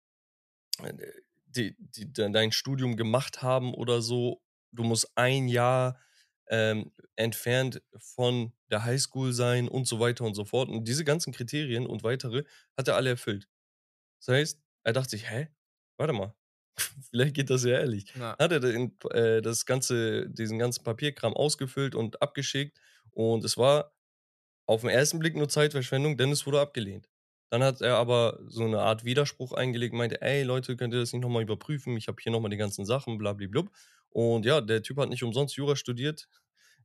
äh, 0.83 0.93
die, 1.47 1.77
die, 1.79 2.13
de- 2.13 2.31
dein 2.33 2.53
Studium 2.53 2.97
gemacht 2.97 3.43
haben 3.43 3.75
oder 3.75 4.03
so. 4.03 4.43
Du 4.73 4.83
musst 4.85 5.17
ein 5.17 5.49
Jahr 5.49 6.01
ähm, 6.49 6.93
entfernt 7.17 7.83
von 7.97 8.53
der 8.71 8.85
Highschool 8.85 9.33
sein 9.33 9.69
und 9.69 9.87
so 9.87 10.01
weiter 10.01 10.25
und 10.25 10.35
so 10.35 10.45
fort. 10.45 10.69
Und 10.69 10.87
diese 10.89 11.05
ganzen 11.05 11.33
Kriterien 11.33 11.87
und 11.87 12.03
weitere 12.03 12.45
hat 12.77 12.89
er 12.89 12.97
alle 12.97 13.11
erfüllt. 13.11 13.49
Das 14.21 14.35
heißt, 14.35 14.63
er 14.85 14.93
dachte 14.93 15.11
sich, 15.11 15.31
hä? 15.31 15.49
Warte 15.97 16.13
mal. 16.13 16.35
Vielleicht 17.11 17.35
geht 17.35 17.51
das 17.51 17.65
ja 17.65 17.79
ehrlich 17.79 18.13
Ja. 18.17 18.37
hat 18.39 18.53
er 18.53 18.61
den, 18.61 18.99
äh, 19.11 19.43
das 19.43 19.65
ganze, 19.67 20.29
diesen 20.31 20.59
ganzen 20.59 20.83
Papierkram 20.85 21.35
ausgefüllt 21.35 21.95
und 21.95 22.21
abgeschickt. 22.23 22.79
Und 23.13 23.45
es 23.45 23.57
war 23.57 23.95
auf 24.67 24.83
den 24.83 24.91
ersten 24.91 25.19
Blick 25.19 25.37
nur 25.37 25.49
Zeitverschwendung, 25.49 26.17
denn 26.17 26.33
es 26.33 26.47
wurde 26.47 26.61
abgelehnt. 26.61 27.09
Dann 27.51 27.63
hat 27.63 27.81
er 27.81 27.97
aber 27.97 28.41
so 28.49 28.65
eine 28.65 28.81
Art 28.81 29.05
Widerspruch 29.05 29.53
eingelegt, 29.53 29.95
meinte, 29.95 30.21
ey 30.23 30.43
Leute, 30.43 30.77
könnt 30.77 30.95
ihr 30.95 31.01
das 31.01 31.13
nicht 31.13 31.23
nochmal 31.23 31.43
überprüfen? 31.43 31.97
Ich 31.97 32.09
habe 32.09 32.17
hier 32.21 32.33
nochmal 32.33 32.51
die 32.51 32.57
ganzen 32.57 32.85
Sachen, 32.85 33.19
blablablub. 33.19 33.71
Und 34.11 34.45
ja, 34.45 34.61
der 34.61 34.83
Typ 34.83 34.99
hat 34.99 35.09
nicht 35.09 35.23
umsonst 35.23 35.57
Jura 35.57 35.77
studiert, 35.77 36.29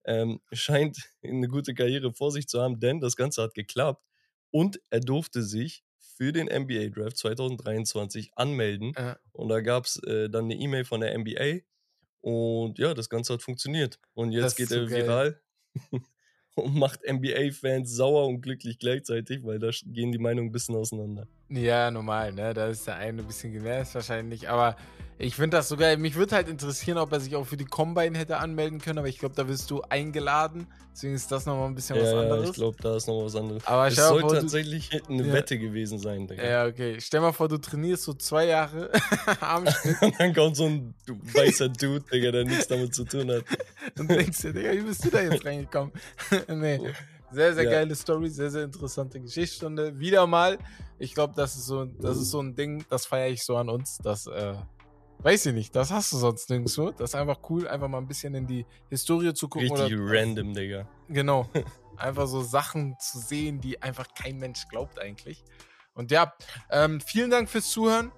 ähm, 0.06 0.42
scheint 0.52 0.98
eine 1.24 1.48
gute 1.48 1.74
Karriere 1.74 2.14
vor 2.14 2.32
sich 2.32 2.48
zu 2.48 2.62
haben, 2.62 2.80
denn 2.80 3.00
das 3.00 3.16
Ganze 3.16 3.42
hat 3.42 3.54
geklappt. 3.54 4.04
Und 4.52 4.82
er 4.90 5.00
durfte 5.00 5.44
sich 5.44 5.84
für 5.98 6.34
den 6.34 6.48
NBA 6.48 6.90
Draft 6.90 7.18
2023 7.18 8.32
anmelden. 8.36 8.94
Ja. 8.98 9.18
Und 9.32 9.50
da 9.50 9.62
gab 9.62 9.86
es 9.86 10.02
äh, 10.04 10.30
dann 10.30 10.46
eine 10.46 10.56
E-Mail 10.56 10.84
von 10.84 11.02
der 11.02 11.18
NBA. 11.18 11.62
Und 12.22 12.78
ja, 12.78 12.94
das 12.94 13.10
Ganze 13.10 13.34
hat 13.34 13.42
funktioniert. 13.42 14.00
Und 14.14 14.32
jetzt 14.32 14.58
geht 14.58 14.70
so 14.70 14.76
er 14.76 14.86
geil. 14.88 15.04
viral 15.04 15.42
und 16.64 16.76
macht 16.76 17.02
NBA-Fans 17.04 17.92
sauer 17.92 18.28
und 18.28 18.42
glücklich 18.42 18.80
gleichzeitig, 18.80 19.44
weil 19.44 19.60
da 19.60 19.70
gehen 19.86 20.12
die 20.12 20.18
Meinungen 20.20 20.50
ein 20.50 20.52
bisschen 20.52 20.76
auseinander. 20.76 21.28
Ja, 21.50 21.90
normal, 21.92 22.32
ne? 22.34 22.54
Da 22.54 22.68
ist 22.68 22.86
der 22.88 22.96
eine 22.98 23.22
ein 23.22 23.28
bisschen 23.28 23.52
genervt 23.52 23.96
wahrscheinlich. 23.96 24.50
Aber 24.50 24.76
ich 25.18 25.36
finde 25.36 25.58
das 25.58 25.68
so 25.68 25.76
geil. 25.78 25.98
Mich 25.98 26.16
würde 26.16 26.36
halt 26.36 26.48
interessieren, 26.48 26.98
ob 26.98 27.12
er 27.12 27.20
sich 27.20 27.36
auch 27.36 27.46
für 27.46 27.58
die 27.58 27.66
Combine 27.66 28.18
hätte 28.18 28.38
anmelden 28.38 28.80
können. 28.80 29.00
Aber 29.00 29.08
ich 29.08 29.18
glaube, 29.20 29.36
da 29.36 29.48
wirst 29.48 29.70
du 29.72 29.82
eingeladen. 29.82 30.68
Deswegen 30.94 31.16
ist 31.16 31.32
das 31.32 31.46
nochmal 31.46 31.68
ein 31.68 31.76
bisschen 31.76 31.96
was 31.98 32.04
ja, 32.06 32.14
ja, 32.14 32.22
anderes. 32.22 32.50
ich 32.50 32.56
glaube, 32.56 32.78
da 32.82 32.96
ist 32.98 33.08
noch 33.08 33.24
was 33.24 33.36
anderes. 33.36 33.66
Aber 33.66 33.88
es 33.88 33.96
soll 33.96 34.20
vor, 34.22 34.30
du- 34.34 34.42
tatsächlich 34.42 34.90
eine 35.08 35.26
Ja. 35.28 35.34
Wette 35.34 35.58
gewesen 35.58 35.98
sein, 35.98 36.28
Digga. 36.28 36.44
ja, 36.44 36.66
okay. 36.66 36.98
Stell 37.00 37.22
mal 37.22 37.32
vor, 37.32 37.48
du 37.48 37.58
trainierst 37.58 38.04
so 38.04 38.14
zwei 38.14 38.46
Jahre 38.48 38.92
am 39.42 39.66
Stück 39.68 40.02
Und 40.02 40.20
dann 40.20 40.34
kommt 40.34 40.56
so 40.58 40.66
ein 40.66 40.94
du- 41.06 41.18
weißer 41.34 41.70
Dude, 41.70 42.04
Digga, 42.12 42.32
der 42.32 42.44
nichts 42.46 42.68
damit 42.68 42.94
zu 42.94 43.06
tun 43.06 43.32
hat. 43.32 43.44
und 44.00 44.10
denkst 44.10 44.42
dir, 44.42 44.54
Digga, 44.54 44.72
wie 44.74 44.82
bist 44.82 45.06
du 45.06 45.10
da 45.10 45.22
jetzt 45.22 45.46
reingekommen? 45.46 45.94
nee. 46.50 46.80
Sehr, 47.32 47.54
sehr 47.54 47.64
Ja. 47.66 47.72
geile 47.72 47.96
Story, 47.96 48.30
sehr, 48.30 48.50
sehr 48.50 48.64
interessante 48.64 49.20
Geschichtsstunde. 49.20 50.00
Wieder 50.00 50.26
mal. 50.28 50.58
Ich 50.98 51.14
glaube, 51.14 51.34
das 51.36 51.56
ist 51.56 51.66
so, 51.66 51.86
das 51.86 52.18
ist 52.18 52.32
so 52.32 52.42
ein 52.42 52.56
Ding, 52.56 52.84
das 52.90 53.06
feiere 53.06 53.30
ich 53.30 53.44
so 53.44 53.56
an 53.58 53.70
uns. 53.70 53.98
Das, 54.04 54.28
äh, 54.28 54.56
weiß 55.20 55.48
ich 55.48 55.54
nicht, 55.54 55.76
das 55.76 55.92
hast 55.92 56.12
du 56.12 56.18
sonst 56.18 56.50
nirgendwo. 56.50 56.92
Das 56.92 57.12
ist 57.12 57.16
einfach 57.16 57.40
cool, 57.50 57.68
einfach 57.68 57.88
mal 57.88 58.00
ein 58.00 58.08
bisschen 58.08 58.34
in 58.36 58.48
die 58.48 58.66
Historie 58.90 59.34
zu 59.34 59.48
gucken. 59.48 59.72
Richtig 59.72 59.98
oder, 60.00 60.12
random, 60.12 60.54
Digga. 60.54 60.88
Genau. 61.10 61.48
Einfach 61.98 62.28
so 62.28 62.42
Sachen 62.42 62.96
zu 62.98 63.20
sehen, 63.20 63.60
die 63.60 63.82
einfach 63.82 64.08
kein 64.14 64.38
Mensch 64.38 64.70
glaubt 64.70 65.02
eigentlich. 65.02 65.44
Und 65.94 66.12
ja, 66.12 66.34
ähm, 66.70 67.02
vielen 67.02 67.30
Dank 67.30 67.50
fürs 67.50 67.70
Zuhören. 67.72 68.14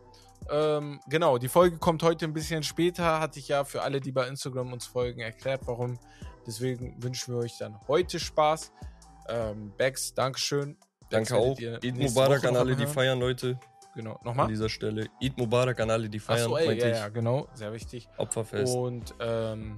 Ähm, 0.52 1.00
genau, 1.10 1.40
die 1.40 1.48
Folge 1.48 1.80
kommt 1.80 2.04
heute 2.04 2.26
ein 2.26 2.34
bisschen 2.34 2.62
später. 2.62 3.20
Hatte 3.20 3.40
ich 3.40 3.48
ja 3.48 3.64
für 3.64 3.82
alle, 3.82 4.00
die 4.00 4.12
bei 4.12 4.28
Instagram 4.28 4.72
uns 4.72 4.86
folgen, 4.86 5.22
erklärt, 5.22 5.62
warum. 5.66 5.98
Deswegen 6.46 7.02
wünschen 7.02 7.34
wir 7.34 7.42
euch 7.42 7.58
dann 7.58 7.76
heute 7.88 8.20
Spaß. 8.20 8.72
Ähm, 9.30 9.72
Bex, 9.78 10.14
Dankeschön. 10.14 10.78
Danke 11.10 11.36
auch. 11.36 11.58
Eid 11.60 11.96
Mubarak 11.98 12.40
Woche 12.44 12.50
an 12.50 12.56
alle, 12.56 12.76
die 12.76 12.86
feiern, 12.86 13.20
Leute. 13.20 13.60
Genau, 13.96 14.14
An 14.14 14.20
nochmal. 14.24 14.48
dieser 14.48 14.70
Stelle. 14.70 15.08
Eid 15.22 15.38
Mubarak 15.38 15.80
an 15.82 15.92
alle, 15.92 16.08
die 16.10 16.20
feiern. 16.20 16.44
Achso, 16.54 16.58
ey, 16.58 16.80
ja, 16.80 16.88
ja, 16.88 17.10
genau. 17.10 17.48
Sehr 17.54 17.74
wichtig. 17.74 18.08
Opferfest. 18.18 18.74
Und 18.74 19.14
ähm, 19.20 19.78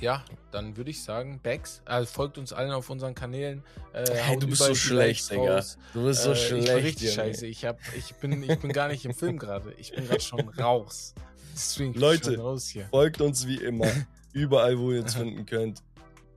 ja, 0.00 0.22
dann 0.52 0.76
würde 0.76 0.90
ich 0.90 1.02
sagen, 1.02 1.40
Bex, 1.42 1.82
also 1.84 2.06
folgt 2.06 2.38
uns 2.38 2.52
allen 2.52 2.70
auf 2.70 2.88
unseren 2.90 3.14
Kanälen. 3.16 3.64
Äh, 3.92 4.04
Hey, 4.12 4.38
du 4.38 4.46
bist 4.46 4.62
so 4.62 4.74
schlecht, 4.76 5.28
Digga. 5.32 5.60
Du 5.92 6.04
bist 6.04 6.22
so 6.22 6.30
Äh, 6.32 6.36
schlecht. 6.36 6.68
Ich 6.68 6.74
bin 6.74 6.84
richtig 6.84 7.02
Junge. 7.02 7.14
scheiße. 7.14 7.46
Ich, 7.48 7.64
hab, 7.64 7.78
ich, 7.96 8.14
bin, 8.16 8.42
ich 8.48 8.58
bin 8.60 8.72
gar 8.72 8.86
nicht 8.88 9.04
im 9.04 9.14
Film 9.14 9.38
gerade. 9.38 9.72
Ich 9.78 9.90
bin 9.92 10.06
gerade 10.06 10.20
schon 10.20 10.48
raus. 10.60 11.14
Deswegen 11.52 11.94
Leute, 11.94 12.34
schon 12.34 12.40
raus 12.40 12.68
hier. 12.68 12.86
Folgt 12.90 13.20
uns 13.20 13.46
wie 13.48 13.56
immer. 13.56 13.86
Überall, 14.32 14.78
wo 14.78 14.92
ihr 14.92 15.00
uns 15.00 15.14
finden 15.14 15.46
könnt. 15.46 15.82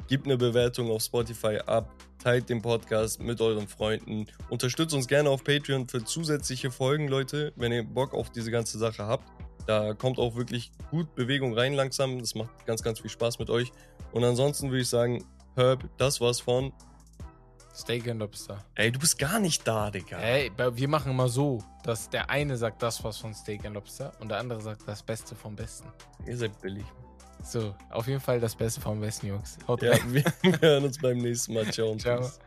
Gebt 0.10 0.26
eine 0.26 0.38
Bewertung 0.38 0.90
auf 0.90 1.04
Spotify 1.04 1.60
ab. 1.68 1.94
Teilt 2.18 2.50
den 2.50 2.64
Podcast 2.64 3.22
mit 3.22 3.40
euren 3.42 3.68
Freunden. 3.68 4.26
Unterstützt 4.50 4.96
uns 4.96 5.08
gerne 5.08 5.30
auf 5.30 5.44
Patreon 5.44 5.88
für 5.88 6.04
zusätzliche 6.04 6.72
Folgen, 6.72 7.08
Leute. 7.08 7.54
Wenn 7.56 7.72
ihr 7.72 7.84
Bock 7.84 8.16
auf 8.16 8.32
diese 8.32 8.50
ganze 8.50 8.80
Sache 8.80 9.06
habt, 9.06 9.30
Da 9.68 9.94
kommt 9.94 10.18
auch 10.18 10.36
wirklich 10.36 10.72
gut 10.90 11.14
Bewegung 11.14 11.54
rein 11.54 11.74
langsam. 11.74 12.18
Das 12.18 12.34
macht 12.34 12.66
ganz, 12.66 12.82
ganz 12.82 13.02
viel 13.02 13.12
Spaß 13.12 13.38
mit 13.38 13.52
euch. 13.52 13.72
Und 14.12 14.24
ansonsten 14.24 14.72
würde 14.72 14.82
ich 14.82 14.90
sagen, 14.90 15.24
Herb, 15.56 15.88
das 16.00 16.20
war's 16.20 16.40
von. 16.40 16.74
Steak 17.76 18.08
and 18.08 18.20
Lobster. 18.20 18.66
Ey, 18.74 18.92
du 18.92 18.98
bist 18.98 19.20
gar 19.20 19.40
nicht 19.40 19.68
da, 19.68 19.92
Digga. 19.92 20.18
Ey, 20.18 20.52
wir 20.58 20.88
machen 20.88 21.12
immer 21.12 21.30
so, 21.30 21.64
dass 21.84 22.10
der 22.10 22.32
eine 22.32 22.58
sagt 22.58 22.82
das 22.82 23.04
was 23.04 23.20
von 23.20 23.32
Steak 23.36 23.64
and 23.64 23.76
Lobster 23.76 24.12
und 24.20 24.30
der 24.30 24.40
andere 24.40 24.60
sagt 24.60 24.88
das 24.88 25.04
Beste 25.04 25.36
vom 25.36 25.56
Besten. 25.56 25.88
Ihr 26.26 26.36
seid 26.36 26.60
billig. 26.62 26.86
So, 27.44 27.74
auf 27.90 28.08
jeden 28.08 28.20
Fall 28.20 28.40
das 28.40 28.56
Beste 28.56 28.82
vom 28.82 29.00
Besten, 29.00 29.28
Jungs. 29.28 29.58
Haut 29.68 29.82
Ja, 29.82 29.92
rein. 29.92 30.14
wir 30.14 30.24
hören 30.62 30.84
uns 30.86 30.98
beim 31.00 31.18
nächsten 31.18 31.54
Mal. 31.54 31.72
Ciao 31.72 31.92
und 31.92 32.02
Ciao. 32.02 32.20
tschüss. 32.22 32.40